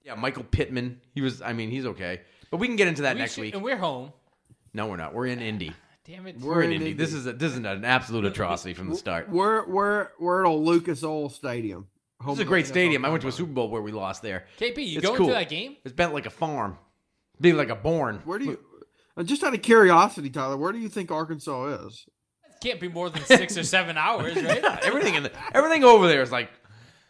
Yeah, 0.04 0.14
Michael 0.14 0.44
Pittman. 0.44 1.00
He 1.14 1.20
was. 1.20 1.42
I 1.42 1.52
mean, 1.52 1.70
he's 1.70 1.86
okay. 1.86 2.20
But 2.50 2.58
we 2.58 2.68
can 2.68 2.76
get 2.76 2.86
into 2.86 3.02
that 3.02 3.14
We 3.16 3.20
next 3.20 3.34
should- 3.34 3.40
week. 3.40 3.54
And 3.54 3.62
we're 3.64 3.76
home. 3.76 4.12
No, 4.72 4.86
we're 4.86 4.96
not. 4.96 5.12
We're 5.14 5.26
in 5.26 5.40
Indy. 5.40 5.72
Ah, 5.72 5.76
damn 6.04 6.26
it. 6.26 6.38
We're 6.38 6.62
in 6.62 6.70
Indy. 6.72 6.92
This 6.92 7.12
is 7.12 7.26
a, 7.26 7.32
this 7.32 7.50
is 7.52 7.58
an 7.58 7.84
absolute 7.84 8.24
atrocity 8.26 8.74
from 8.74 8.90
the 8.90 8.96
start. 8.96 9.28
We're 9.28 9.66
we're 9.66 10.08
we're 10.20 10.44
at 10.44 10.48
a 10.48 10.52
Lucas 10.54 11.02
Oil 11.02 11.28
Stadium. 11.28 11.88
This 12.26 12.34
is 12.34 12.40
a 12.40 12.44
great 12.44 12.66
stadium. 12.66 13.04
I 13.04 13.08
went 13.08 13.22
to 13.22 13.28
a 13.28 13.32
Super 13.32 13.52
Bowl 13.52 13.68
where 13.70 13.82
we 13.82 13.92
lost 13.92 14.22
there. 14.22 14.46
KP, 14.58 14.78
you 14.86 14.98
It's 14.98 15.06
going 15.06 15.18
cool. 15.18 15.28
to 15.28 15.32
that 15.34 15.48
game? 15.48 15.76
It's 15.84 15.94
bent 15.94 16.12
like 16.12 16.26
a 16.26 16.30
farm. 16.30 16.78
Be 17.40 17.52
like 17.52 17.68
a 17.68 17.74
barn. 17.76 18.20
Where 18.24 18.38
do 18.38 18.44
you? 18.46 18.58
uh, 19.16 19.22
Just 19.22 19.42
out 19.44 19.54
of 19.54 19.62
curiosity, 19.62 20.30
Tyler, 20.30 20.56
where 20.56 20.72
do 20.72 20.78
you 20.78 20.88
think 20.88 21.10
Arkansas 21.10 21.86
is? 21.86 22.06
It 22.50 22.60
can't 22.62 22.80
be 22.80 22.88
more 22.88 23.10
than 23.10 23.22
six 23.24 23.56
or 23.58 23.64
seven 23.64 23.96
hours, 23.98 24.34
right? 24.36 24.64
everything 24.82 25.14
in 25.14 25.22
the, 25.24 25.32
everything 25.54 25.84
over 25.84 26.08
there 26.08 26.22
is 26.22 26.32
like, 26.32 26.50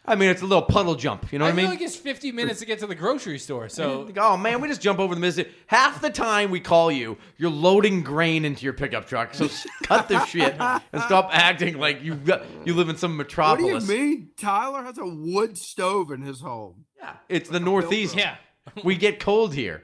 I 0.09 0.15
mean, 0.15 0.29
it's 0.29 0.41
a 0.41 0.45
little 0.45 0.61
puddle 0.63 0.95
jump. 0.95 1.33
You 1.33 1.39
know 1.39 1.45
I 1.45 1.49
what 1.49 1.53
I 1.53 1.55
feel 1.57 1.69
mean? 1.69 1.79
like 1.79 1.81
it's 1.81 1.95
50 1.97 2.31
minutes 2.31 2.59
to 2.61 2.65
get 2.65 2.79
to 2.79 2.87
the 2.87 2.95
grocery 2.95 3.37
store. 3.39 3.67
So 3.67 4.09
oh 4.17 4.37
man, 4.37 4.61
we 4.61 4.67
just 4.69 4.81
jump 4.81 4.99
over 4.99 5.13
the 5.13 5.19
Mississippi. 5.19 5.51
Half 5.67 6.01
the 6.01 6.09
time 6.09 6.49
we 6.49 6.59
call 6.61 6.91
you, 6.91 7.17
you're 7.37 7.51
loading 7.51 8.03
grain 8.03 8.45
into 8.45 8.63
your 8.63 8.73
pickup 8.73 9.07
truck. 9.07 9.33
So 9.33 9.45
s- 9.45 9.67
cut 9.83 10.07
the 10.07 10.23
shit 10.25 10.55
and 10.59 11.01
stop 11.03 11.29
acting 11.33 11.77
like 11.77 12.01
you 12.03 12.17
uh, 12.31 12.43
you 12.63 12.73
live 12.73 12.87
in 12.89 12.95
some 12.97 13.11
What 13.17 13.27
do 13.27 13.27
metropolis. 13.27 13.89
you 13.89 13.95
mean? 13.99 14.29
Tyler 14.37 14.83
has 14.83 14.97
a 14.97 15.05
wood 15.05 15.57
stove 15.57 16.11
in 16.11 16.21
his 16.21 16.39
home. 16.39 16.85
Yeah, 16.97 17.13
it's 17.27 17.49
the 17.49 17.59
Northeast. 17.59 18.15
Yeah. 18.15 18.37
we 18.83 18.95
get 18.95 19.19
cold 19.19 19.53
here. 19.53 19.81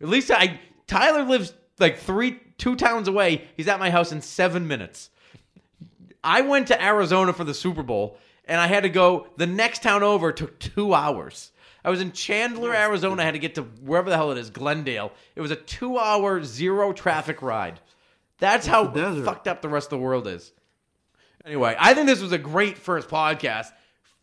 At 0.00 0.08
least 0.08 0.30
I 0.30 0.60
Tyler 0.86 1.24
lives 1.24 1.52
like 1.80 1.98
three 1.98 2.38
two 2.58 2.76
towns 2.76 3.08
away. 3.08 3.48
He's 3.56 3.66
at 3.66 3.80
my 3.80 3.90
house 3.90 4.12
in 4.12 4.20
seven 4.22 4.68
minutes. 4.68 5.10
I 6.24 6.42
went 6.42 6.68
to 6.68 6.80
Arizona 6.80 7.32
for 7.32 7.42
the 7.44 7.54
Super 7.54 7.82
Bowl, 7.82 8.16
and 8.52 8.60
I 8.60 8.66
had 8.66 8.82
to 8.82 8.90
go. 8.90 9.28
The 9.38 9.46
next 9.46 9.82
town 9.82 10.02
over 10.02 10.30
took 10.30 10.58
two 10.58 10.92
hours. 10.92 11.52
I 11.82 11.88
was 11.88 12.02
in 12.02 12.12
Chandler, 12.12 12.74
Arizona. 12.74 13.22
I 13.22 13.24
had 13.24 13.32
to 13.32 13.38
get 13.38 13.54
to 13.54 13.62
wherever 13.62 14.10
the 14.10 14.16
hell 14.16 14.30
it 14.30 14.36
is, 14.36 14.50
Glendale. 14.50 15.10
It 15.34 15.40
was 15.40 15.50
a 15.50 15.56
two-hour 15.56 16.44
zero 16.44 16.92
traffic 16.92 17.40
ride. 17.40 17.80
That's 18.36 18.66
how 18.66 18.92
fucked 19.24 19.48
up 19.48 19.62
the 19.62 19.70
rest 19.70 19.86
of 19.86 19.98
the 19.98 20.04
world 20.04 20.26
is. 20.26 20.52
Anyway, 21.46 21.74
I 21.78 21.94
think 21.94 22.06
this 22.06 22.20
was 22.20 22.32
a 22.32 22.38
great 22.38 22.76
first 22.76 23.08
podcast 23.08 23.72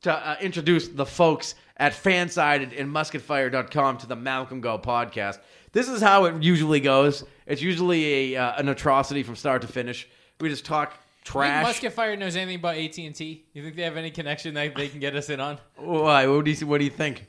to 0.03 0.13
uh, 0.13 0.35
introduce 0.39 0.89
the 0.89 1.07
folks 1.07 1.55
at 1.75 1.93
Fansided 1.93 2.79
and 2.79 2.93
MusketFire.com 2.93 3.97
to 3.97 4.05
the 4.05 4.15
Malcolm 4.15 4.61
Go 4.61 4.77
podcast. 4.77 5.39
This 5.71 5.89
is 5.89 6.01
how 6.03 6.25
it 6.25 6.43
usually 6.43 6.81
goes. 6.81 7.23
It's 7.47 7.63
usually 7.63 8.35
a 8.35 8.41
uh, 8.43 8.59
an 8.59 8.69
atrocity 8.69 9.23
from 9.23 9.35
start 9.35 9.63
to 9.63 9.67
finish. 9.67 10.07
We 10.39 10.49
just 10.49 10.65
talk 10.65 10.93
trash. 11.29 11.63
think 11.65 11.67
Musket 11.67 11.93
Fire 11.93 12.15
knows 12.15 12.35
anything 12.35 12.55
about 12.57 12.75
AT 12.77 12.97
and 12.97 13.15
T? 13.15 13.45
You 13.53 13.63
think 13.63 13.75
they 13.75 13.83
have 13.83 13.97
any 13.97 14.11
connection 14.11 14.53
that 14.55 14.75
they 14.75 14.87
can 14.87 14.99
get 14.99 15.15
us 15.15 15.29
in 15.29 15.39
on? 15.39 15.57
Why? 15.77 16.27
What 16.27 16.45
do 16.45 16.51
you 16.51 16.67
What 16.67 16.79
do 16.79 16.83
you 16.85 16.89
think? 16.89 17.25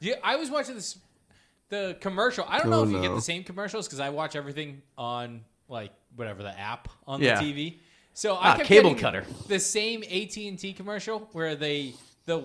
Yeah, 0.00 0.14
I 0.22 0.36
was 0.36 0.50
watching 0.50 0.74
this 0.74 0.98
the 1.68 1.96
commercial. 2.00 2.44
I 2.48 2.58
don't 2.58 2.70
know 2.70 2.80
Oh, 2.80 2.84
if 2.84 2.90
you 2.90 3.00
get 3.00 3.14
the 3.14 3.20
same 3.20 3.42
commercials 3.42 3.86
because 3.88 3.98
I 4.00 4.10
watch 4.10 4.36
everything 4.36 4.82
on 4.96 5.40
like 5.68 5.90
whatever 6.14 6.42
the 6.42 6.56
app 6.58 6.88
on 7.06 7.20
Yeah. 7.20 7.40
the 7.40 7.52
TV. 7.52 7.78
So 8.14 8.34
Ah, 8.34 8.52
I 8.52 8.56
kept 8.58 8.68
cable 8.68 8.90
getting 8.90 9.02
cutter. 9.02 9.24
The 9.48 9.58
same 9.58 10.02
AT 10.04 10.36
and 10.48 10.58
T 10.58 10.72
commercial 10.72 11.28
where 11.32 11.56
they 11.56 11.94
the 12.26 12.44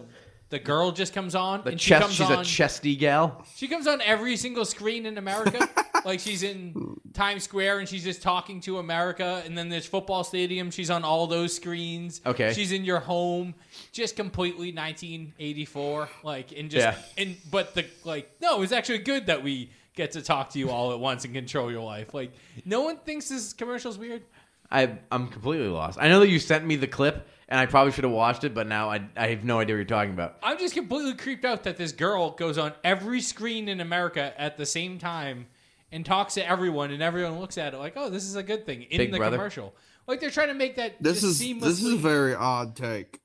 the 0.52 0.60
girl 0.60 0.92
just 0.92 1.14
comes 1.14 1.34
on 1.34 1.64
The 1.64 1.72
and 1.72 1.82
she 1.82 1.90
chest. 1.90 2.02
comes 2.04 2.14
She's 2.14 2.30
on. 2.30 2.40
a 2.40 2.44
chesty 2.46 2.96
gal. 2.96 3.44
She 3.56 3.68
comes 3.68 3.88
on 3.88 4.00
every 4.02 4.38
single 4.38 4.64
screen 4.66 5.06
in 5.08 5.18
America. 5.18 5.68
like 6.06 6.20
she's 6.20 6.44
in 6.44 7.00
Times 7.14 7.44
Square 7.44 7.80
and 7.80 7.90
she's 7.90 8.04
just 8.04 8.22
talking 8.22 8.62
to 8.62 8.78
America. 8.78 9.42
And 9.46 9.58
then 9.58 9.70
there's 9.70 9.86
football 9.88 10.24
stadium. 10.24 10.70
She's 10.70 10.90
on 10.92 11.04
all 11.04 11.26
those 11.26 11.56
screens. 11.56 12.22
Okay. 12.26 12.54
She's 12.54 12.72
in 12.72 12.86
your 12.86 13.00
home. 13.00 13.56
Just 13.92 14.16
completely 14.16 14.72
1984. 14.74 16.10
Like 16.24 16.52
and 16.58 16.70
just 16.70 16.86
Yeah. 16.86 16.96
and 17.24 17.36
but 17.50 17.74
the 17.74 17.86
like 18.04 18.30
no, 18.42 18.62
it's 18.62 18.72
actually 18.72 19.00
good 19.00 19.26
that 19.28 19.44
we 19.44 19.72
get 19.96 20.12
to 20.12 20.22
talk 20.22 20.50
to 20.52 20.60
you 20.60 20.70
all 20.70 20.92
at 20.94 21.00
once 21.00 21.26
and 21.26 21.34
control 21.34 21.72
your 21.72 21.84
life. 21.84 22.14
Like 22.14 22.32
no 22.66 22.82
one 22.82 22.98
thinks 22.98 23.30
this 23.30 23.54
commercial's 23.54 23.98
weird. 23.98 24.24
I 24.70 24.98
I'm 25.12 25.28
completely 25.28 25.68
lost. 25.68 25.98
I 26.02 26.08
know 26.10 26.20
that 26.22 26.30
you 26.30 26.40
sent 26.40 26.66
me 26.66 26.76
the 26.78 26.88
clip, 26.88 27.28
and 27.52 27.60
I 27.60 27.66
probably 27.68 27.92
should 27.92 28.06
have 28.06 28.14
watched 28.14 28.46
it, 28.46 28.54
but 28.56 28.66
now 28.66 28.90
I 28.90 29.02
I 29.16 29.28
have 29.28 29.44
no 29.44 29.60
idea 29.60 29.76
what 29.76 29.80
you're 29.80 29.86
talking 29.86 30.14
about. 30.14 30.38
I'm 30.42 30.58
just 30.58 30.74
completely 30.74 31.14
creeped 31.14 31.44
out 31.46 31.64
that 31.64 31.78
this 31.78 31.92
girl 31.92 32.32
goes 32.32 32.58
on 32.58 32.72
every 32.84 33.20
screen 33.22 33.68
in 33.68 33.82
America 33.82 34.34
at 34.42 34.58
the 34.58 34.66
same 34.66 34.98
time 34.98 35.48
and 35.92 36.06
talks 36.06 36.36
to 36.36 36.50
everyone, 36.50 36.92
and 36.92 37.04
everyone 37.04 37.40
looks 37.40 37.58
at 37.58 37.74
it 37.74 37.78
like, 37.78 37.94
"Oh, 37.98 38.10
this 38.10 38.24
is 38.24 38.36
a 38.38 38.42
good 38.44 38.66
thing." 38.66 38.84
In 38.84 38.98
Big 38.98 39.12
the 39.12 39.18
brother. 39.18 39.36
commercial, 39.38 39.76
like 40.08 40.22
they're 40.22 40.32
trying 40.32 40.48
to 40.48 40.54
make 40.54 40.78
that 40.78 40.96
This 41.04 41.22
just 41.22 41.42
is 41.42 41.48
seamlessly. 41.48 41.62
this 41.62 41.84
is 41.84 41.94
a 41.94 41.98
very 41.98 42.34
odd 42.34 42.76
take. 42.76 43.20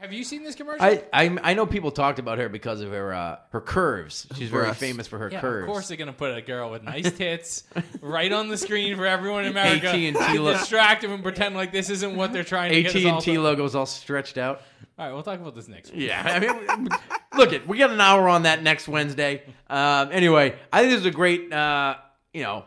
Have 0.00 0.12
you 0.12 0.22
seen 0.22 0.44
this 0.44 0.54
commercial? 0.54 0.84
I, 0.84 1.02
I 1.12 1.36
I 1.42 1.54
know 1.54 1.66
people 1.66 1.90
talked 1.90 2.20
about 2.20 2.38
her 2.38 2.48
because 2.48 2.80
of 2.80 2.92
her 2.92 3.12
uh, 3.12 3.38
her 3.50 3.60
curves. 3.60 4.28
She's 4.36 4.48
very 4.48 4.66
breasts. 4.66 4.80
famous 4.80 5.08
for 5.08 5.18
her 5.18 5.28
yeah, 5.30 5.40
curves. 5.40 5.64
of 5.68 5.72
course 5.72 5.88
they're 5.88 5.96
gonna 5.96 6.12
put 6.12 6.36
a 6.36 6.40
girl 6.40 6.70
with 6.70 6.84
nice 6.84 7.10
tits 7.12 7.64
right 8.00 8.32
on 8.32 8.48
the 8.48 8.56
screen 8.56 8.96
for 8.96 9.06
everyone 9.06 9.44
in 9.44 9.50
America 9.50 9.88
AT&T 9.88 10.12
to 10.12 10.40
lo- 10.40 10.52
distract 10.52 11.02
them 11.02 11.10
and 11.10 11.22
pretend 11.22 11.56
like 11.56 11.72
this 11.72 11.90
isn't 11.90 12.14
what 12.14 12.32
they're 12.32 12.44
trying 12.44 12.70
to 12.72 12.82
get 12.82 12.94
AT 12.94 13.02
and 13.04 13.20
T 13.20 13.34
to- 13.34 13.40
logos 13.40 13.74
all 13.74 13.86
stretched 13.86 14.38
out. 14.38 14.62
All 14.98 15.06
right, 15.06 15.12
we'll 15.12 15.22
talk 15.22 15.40
about 15.40 15.54
this 15.54 15.68
next. 15.68 15.92
week. 15.92 16.08
Yeah, 16.08 16.22
I 16.24 16.40
mean, 16.40 16.88
look 17.36 17.52
it. 17.52 17.66
We 17.68 17.78
got 17.78 17.90
an 17.90 18.00
hour 18.00 18.28
on 18.28 18.42
that 18.44 18.62
next 18.64 18.88
Wednesday. 18.88 19.42
Um, 19.68 20.10
anyway, 20.12 20.56
I 20.72 20.80
think 20.80 20.90
this 20.92 21.00
is 21.00 21.06
a 21.06 21.12
great, 21.12 21.52
uh, 21.52 21.96
you 22.32 22.42
know, 22.42 22.64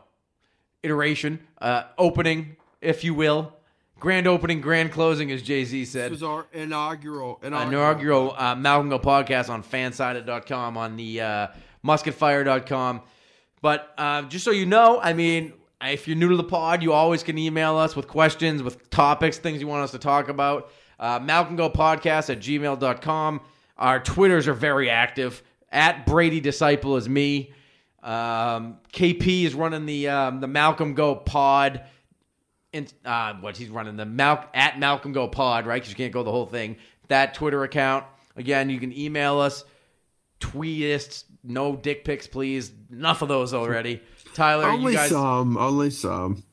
iteration, 0.83 1.45
uh, 1.61 1.83
opening, 1.97 2.55
if 2.81 3.03
you 3.03 3.13
will, 3.13 3.53
grand 4.01 4.27
opening, 4.27 4.59
grand 4.59 4.91
closing, 4.91 5.31
as 5.31 5.41
Jay 5.41 5.63
Z 5.63 5.85
said. 5.85 6.11
This 6.11 6.21
was 6.21 6.23
our 6.23 6.47
inaugural 6.51 7.39
inaugural. 7.41 7.69
inaugural 7.69 8.35
uh, 8.35 8.55
Malcolm 8.55 8.89
Go 8.89 8.99
podcast 8.99 9.49
on 9.49 9.63
fansided.com, 9.63 10.75
on 10.75 10.97
the 10.97 11.21
uh, 11.21 11.47
musketfire.com. 11.85 13.01
But 13.61 13.93
uh, 13.97 14.23
just 14.23 14.43
so 14.43 14.51
you 14.51 14.65
know, 14.65 14.99
I 15.01 15.13
mean, 15.13 15.53
if 15.81 16.07
you're 16.07 16.17
new 16.17 16.29
to 16.29 16.35
the 16.35 16.43
pod, 16.43 16.83
you 16.83 16.91
always 16.91 17.23
can 17.23 17.37
email 17.37 17.77
us 17.77 17.95
with 17.95 18.07
questions, 18.07 18.61
with 18.61 18.89
topics, 18.89 19.37
things 19.37 19.61
you 19.61 19.67
want 19.67 19.83
us 19.83 19.91
to 19.91 19.99
talk 19.99 20.27
about. 20.27 20.71
Uh, 20.99 21.19
Malcolm 21.19 21.55
Go 21.55 21.69
podcast 21.69 22.29
at 22.29 22.39
gmail.com. 22.39 23.41
Our 23.77 23.99
Twitters 23.99 24.47
are 24.47 24.53
very 24.53 24.89
active. 24.89 25.41
At 25.71 26.05
Brady 26.05 26.41
Disciple 26.41 26.97
is 26.97 27.07
me. 27.07 27.53
Um, 28.03 28.79
KP 28.91 29.43
is 29.43 29.53
running 29.53 29.85
the 29.85 30.09
um, 30.09 30.39
the 30.41 30.47
Malcolm 30.47 30.95
Go 30.95 31.15
pod 31.15 31.83
in, 32.73 32.87
uh, 33.05 33.33
what 33.35 33.57
he's 33.57 33.69
running 33.69 33.97
the 33.97 34.05
Mal- 34.05 34.45
at 34.53 34.79
Malcolm 34.79 35.11
Go 35.13 35.27
Pod, 35.27 35.65
right? 35.65 35.75
Because 35.81 35.89
you 35.89 35.95
can't 35.95 36.13
go 36.13 36.23
the 36.23 36.31
whole 36.31 36.45
thing. 36.45 36.77
That 37.07 37.33
Twitter 37.33 37.63
account. 37.63 38.05
Again, 38.35 38.69
you 38.69 38.79
can 38.79 38.97
email 38.97 39.39
us, 39.39 39.65
tweet 40.39 40.83
us. 40.95 41.25
No 41.43 41.75
dick 41.75 42.05
pics, 42.05 42.27
please. 42.27 42.71
Enough 42.91 43.21
of 43.21 43.27
those 43.27 43.53
already. 43.53 44.01
Tyler, 44.33 44.65
Only 44.67 44.93
you 44.93 44.97
guys, 44.97 45.09
some. 45.09 45.57
Only 45.57 45.89
some. 45.89 46.43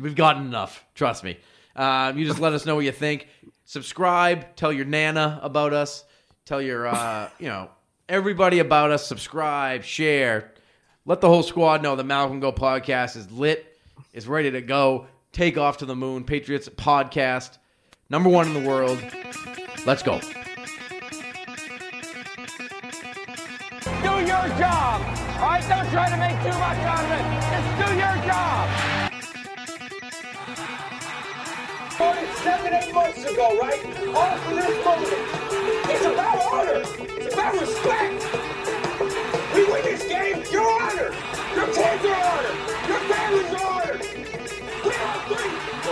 we've 0.00 0.16
gotten 0.16 0.46
enough. 0.46 0.84
Trust 0.94 1.22
me. 1.22 1.36
Um, 1.76 2.18
you 2.18 2.24
just 2.26 2.40
let 2.40 2.52
us 2.54 2.64
know 2.64 2.74
what 2.76 2.84
you 2.84 2.92
think. 2.92 3.28
Subscribe. 3.66 4.56
Tell 4.56 4.72
your 4.72 4.86
nana 4.86 5.38
about 5.42 5.72
us. 5.74 6.04
Tell 6.46 6.62
your, 6.62 6.86
uh, 6.86 7.28
you 7.38 7.46
know, 7.48 7.70
everybody 8.08 8.58
about 8.60 8.90
us. 8.90 9.06
Subscribe. 9.06 9.84
Share. 9.84 10.52
Let 11.04 11.20
the 11.20 11.28
whole 11.28 11.42
squad 11.42 11.82
know 11.82 11.94
the 11.94 12.04
Malcolm 12.04 12.40
Go 12.40 12.52
podcast 12.52 13.16
is 13.16 13.30
lit. 13.30 13.78
Is 14.12 14.26
ready 14.26 14.50
to 14.50 14.62
go. 14.62 15.06
Take 15.36 15.58
off 15.58 15.76
to 15.76 15.84
the 15.84 15.94
moon. 15.94 16.24
Patriots 16.24 16.66
podcast, 16.66 17.58
number 18.08 18.30
one 18.30 18.46
in 18.46 18.54
the 18.54 18.66
world. 18.66 18.98
Let's 19.84 20.02
go. 20.02 20.18
Do 20.18 20.28
your 24.24 24.48
job. 24.56 25.02
All 25.36 25.52
right, 25.52 25.62
don't 25.68 25.90
try 25.90 26.08
to 26.08 26.16
make 26.16 26.40
too 26.40 26.56
much 26.56 26.78
out 26.88 27.04
of 27.04 27.10
it. 27.12 27.20
Just 27.52 27.68
do 27.84 27.88
your 28.00 28.16
job. 28.24 28.64
Voted 31.98 32.30
seven, 32.36 32.72
eight 32.72 32.94
months 32.94 33.22
ago, 33.30 33.58
right? 33.60 33.84
All 34.16 34.38
for 34.38 34.54
this 34.54 34.84
moment. 34.86 35.20
It's 35.90 36.06
about 36.06 36.38
honor. 36.50 36.80
It's 37.20 37.34
about 37.34 37.60
respect. 37.60 38.24
We 39.54 39.60
win 39.70 39.84
this 39.84 40.02
game, 40.08 40.42
you're 40.50 40.82
honored. 40.82 41.14
Your 41.54 41.66
kids 41.66 42.04
are 42.06 42.24
honored. 42.24 42.56
Your 42.88 43.00
family's 43.00 43.54
honored. 43.62 44.25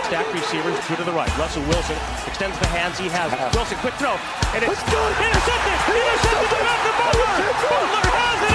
Stack 0.05 0.31
receivers, 0.31 0.77
two 0.85 0.95
to 0.97 1.03
the 1.03 1.11
right. 1.11 1.29
Russell 1.35 1.63
Wilson 1.63 1.97
extends 2.27 2.57
the 2.59 2.67
hands 2.67 2.99
he 2.99 3.09
has. 3.09 3.33
Wilson, 3.55 3.75
quick 3.79 3.95
throw. 3.95 4.13
And 4.53 4.61
it's 4.61 4.69
intercepted. 4.69 5.77
Intercepted 5.89 6.61
Malcolm 6.61 6.95
Butler. 7.01 7.33
Butler 7.65 8.05
has 8.13 8.49
it 8.49 8.54